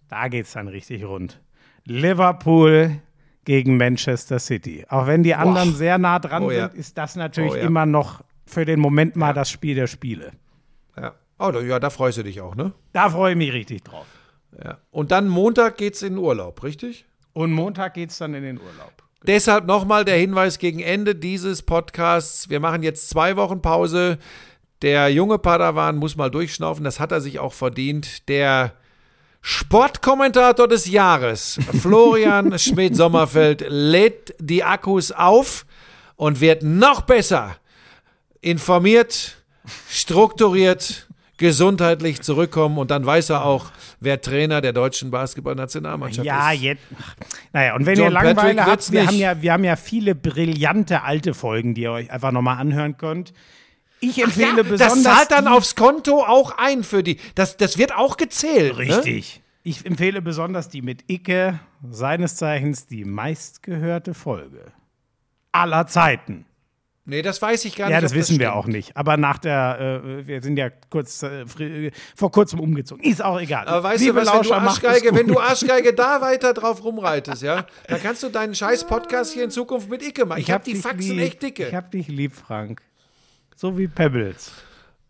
da 0.08 0.28
geht 0.28 0.46
es 0.46 0.52
dann 0.52 0.68
richtig 0.68 1.04
rund. 1.04 1.40
Liverpool 1.84 3.00
gegen 3.44 3.76
Manchester 3.76 4.38
City. 4.38 4.86
Auch 4.88 5.06
wenn 5.06 5.22
die 5.22 5.34
anderen 5.34 5.74
sehr 5.74 5.98
nah 5.98 6.18
dran 6.18 6.44
Oh 6.44 6.50
ja. 6.50 6.68
sind, 6.70 6.78
ist 6.78 6.96
das 6.96 7.16
natürlich 7.16 7.52
Oh 7.52 7.56
ja. 7.56 7.62
immer 7.62 7.84
noch 7.86 8.22
für 8.46 8.64
den 8.64 8.80
Moment 8.80 9.16
mal 9.16 9.34
das 9.34 9.50
Spiel 9.50 9.74
der 9.74 9.86
Spiele. 9.86 10.32
Ja. 10.96 11.14
Oh, 11.38 11.50
da- 11.50 11.60
ja, 11.60 11.78
da 11.78 11.90
freust 11.90 12.18
du 12.18 12.22
dich 12.22 12.40
auch, 12.40 12.54
ne? 12.56 12.72
Da 12.92 13.10
freue 13.10 13.32
ich 13.32 13.38
mich 13.38 13.52
richtig 13.52 13.84
drauf. 13.84 14.06
Ja. 14.64 14.78
Und 14.90 15.10
dann 15.12 15.28
Montag 15.28 15.76
geht's 15.76 16.02
in 16.02 16.14
den 16.14 16.18
Urlaub, 16.18 16.62
richtig? 16.62 17.04
Und 17.38 17.52
Montag 17.52 17.94
geht 17.94 18.10
es 18.10 18.18
dann 18.18 18.34
in 18.34 18.42
den 18.42 18.58
Urlaub. 18.58 18.92
Deshalb 19.22 19.64
nochmal 19.64 20.04
der 20.04 20.16
Hinweis 20.16 20.58
gegen 20.58 20.80
Ende 20.80 21.14
dieses 21.14 21.62
Podcasts. 21.62 22.50
Wir 22.50 22.58
machen 22.58 22.82
jetzt 22.82 23.08
zwei 23.10 23.36
Wochen 23.36 23.62
Pause. 23.62 24.18
Der 24.82 25.08
junge 25.08 25.38
Padawan 25.38 25.98
muss 25.98 26.16
mal 26.16 26.32
durchschnaufen. 26.32 26.82
Das 26.82 26.98
hat 26.98 27.12
er 27.12 27.20
sich 27.20 27.38
auch 27.38 27.52
verdient. 27.52 28.28
Der 28.28 28.72
Sportkommentator 29.40 30.66
des 30.66 30.90
Jahres, 30.90 31.60
Florian 31.80 32.58
Schmidt-Sommerfeld, 32.58 33.66
lädt 33.68 34.34
die 34.40 34.64
Akkus 34.64 35.12
auf 35.12 35.64
und 36.16 36.40
wird 36.40 36.64
noch 36.64 37.02
besser 37.02 37.54
informiert, 38.40 39.36
strukturiert, 39.88 41.07
gesundheitlich 41.38 42.20
zurückkommen. 42.20 42.76
Und 42.78 42.90
dann 42.90 43.06
weiß 43.06 43.30
er 43.30 43.44
auch, 43.44 43.70
wer 44.00 44.20
Trainer 44.20 44.60
der 44.60 44.72
deutschen 44.72 45.10
Basketballnationalmannschaft 45.10 46.26
Ja, 46.26 46.52
ist. 46.52 46.60
jetzt. 46.62 46.82
Naja, 47.52 47.74
und 47.74 47.86
wenn 47.86 47.96
John 47.96 48.06
ihr 48.08 48.10
Langeweile 48.10 48.56
Patrick 48.56 48.60
habt, 48.60 48.92
wir 48.92 49.06
haben, 49.06 49.16
ja, 49.16 49.42
wir 49.42 49.52
haben 49.52 49.64
ja 49.64 49.76
viele 49.76 50.14
brillante 50.14 51.02
alte 51.02 51.32
Folgen, 51.34 51.74
die 51.74 51.82
ihr 51.82 51.92
euch 51.92 52.10
einfach 52.10 52.32
nochmal 52.32 52.58
anhören 52.58 52.96
könnt. 52.98 53.32
Ich 54.00 54.22
empfehle 54.22 54.58
Ja, 54.58 54.62
besonders. 54.62 54.92
das 54.94 55.02
zahlt 55.02 55.30
dann 55.32 55.48
aufs 55.48 55.74
Konto 55.74 56.22
auch 56.22 56.56
ein 56.58 56.84
für 56.84 57.02
die. 57.02 57.18
Das, 57.34 57.56
das 57.56 57.78
wird 57.78 57.94
auch 57.96 58.16
gezählt. 58.16 58.74
Ne? 58.78 58.96
Richtig. 58.96 59.40
Ich 59.64 59.84
empfehle 59.84 60.22
besonders 60.22 60.68
die 60.68 60.82
mit 60.82 61.10
Icke, 61.10 61.58
seines 61.90 62.36
Zeichens 62.36 62.86
die 62.86 63.04
meistgehörte 63.04 64.14
Folge 64.14 64.72
aller 65.52 65.86
Zeiten. 65.88 66.44
Nee, 67.10 67.22
das 67.22 67.40
weiß 67.40 67.64
ich 67.64 67.74
gar 67.74 67.86
nicht. 67.86 67.94
Ja, 67.94 68.02
das 68.02 68.12
wissen 68.12 68.38
wir 68.38 68.48
stimmt. 68.48 68.58
auch 68.58 68.66
nicht. 68.66 68.94
Aber 68.94 69.16
nach 69.16 69.38
der, 69.38 70.02
äh, 70.04 70.26
wir 70.26 70.42
sind 70.42 70.58
ja 70.58 70.68
kurz, 70.90 71.22
äh, 71.22 71.90
vor 72.14 72.30
kurzem 72.30 72.60
umgezogen. 72.60 73.02
Ist 73.02 73.24
auch 73.24 73.40
egal. 73.40 73.66
Aber 73.66 73.82
weißt 73.82 74.02
Liebe 74.02 74.20
du, 74.20 74.26
was, 74.26 74.26
wenn 74.26 74.42
du, 74.42 74.48
Lauscher, 74.50 74.60
macht 74.60 74.82
es 74.82 74.88
Arschgeige, 74.90 75.16
wenn 75.16 75.26
du 75.26 75.40
Arschgeige 75.40 75.94
da 75.94 76.20
weiter 76.20 76.52
drauf 76.52 76.84
rumreitest, 76.84 77.42
ja, 77.42 77.64
dann 77.88 78.02
kannst 78.02 78.22
du 78.24 78.28
deinen 78.28 78.54
scheiß 78.54 78.86
Podcast 78.86 79.32
hier 79.32 79.44
in 79.44 79.50
Zukunft 79.50 79.88
mit 79.88 80.02
Icke 80.02 80.26
machen. 80.26 80.40
Ich, 80.40 80.50
hab 80.50 80.64
die 80.64 80.74
dich 80.74 80.82
Faxen 80.82 81.16
lieb. 81.16 81.20
echt 81.26 81.42
dicke. 81.42 81.68
Ich 81.68 81.74
hab 81.74 81.90
dich 81.90 82.08
lieb, 82.08 82.34
Frank. 82.34 82.82
So 83.56 83.78
wie 83.78 83.88
Pebbles. 83.88 84.52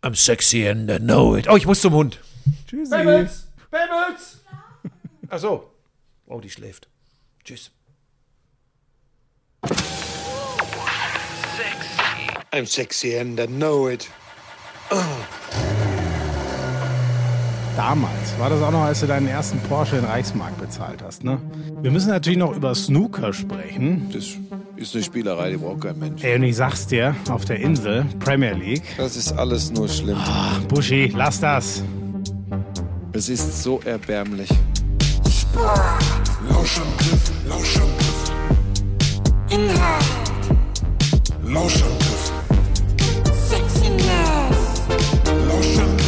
I'm 0.05 0.15
sexy 0.15 0.69
and 0.69 0.89
I 0.89 0.99
know 0.99 1.35
it. 1.37 1.49
Oh, 1.51 1.57
ich 1.57 1.67
muss 1.67 1.81
zum 1.81 1.95
Hund. 1.95 2.21
Tschüssi. 2.69 2.91
Pebbles! 2.95 3.49
Pebbles! 3.73 4.45
Ach 5.29 5.39
so. 5.41 5.73
Oh, 6.27 6.41
die 6.41 6.49
schläft. 6.49 6.89
Tschüss. 7.43 7.73
I'm 12.51 12.65
sexy 12.67 13.19
and 13.19 13.39
I 13.39 13.47
know 13.47 13.89
it. 13.89 14.09
Damals 17.77 18.39
war 18.39 18.49
das 18.49 18.63
auch 18.63 18.71
noch, 18.71 18.83
als 18.83 19.01
du 19.01 19.07
deinen 19.07 19.29
ersten 19.29 19.61
Porsche 19.61 19.97
in 19.97 20.05
Reichsmark 20.05 20.57
bezahlt 20.59 21.03
hast, 21.03 21.25
ne? 21.25 21.39
Wir 21.83 21.91
müssen 21.91 22.09
natürlich 22.09 22.39
noch 22.39 22.57
über 22.57 22.75
Snooker 22.75 23.35
sprechen. 23.35 24.11
Das 24.13 24.25
ist 24.77 24.95
eine 24.95 25.05
Spielerei, 25.05 25.51
die 25.51 25.57
braucht 25.59 25.83
kein 25.83 25.99
Mensch. 25.99 26.25
Ey, 26.25 26.37
und 26.37 26.43
ich 26.45 26.57
sag's 26.57 26.87
dir, 26.87 27.15
auf 27.31 27.45
der 27.45 27.61
Insel, 27.61 28.07
Premier 28.19 28.55
League. 28.55 28.97
Das 28.97 29.15
ist 29.17 29.33
alles 29.33 29.71
nur 29.71 29.87
schlimm. 29.87 30.17
Ach, 30.19 30.59
Buschi, 30.63 31.13
lass 31.15 31.41
das. 31.41 31.83
Es 33.13 33.29
ist 33.29 33.63
so 33.63 33.81
erbärmlich. 33.85 34.49
Lauschangriff, 36.49 37.31
Lauschangriff, 37.47 38.33
Inhalt. 39.51 40.05
Lauschangriff. 41.45 42.08
ocean. 45.59 46.08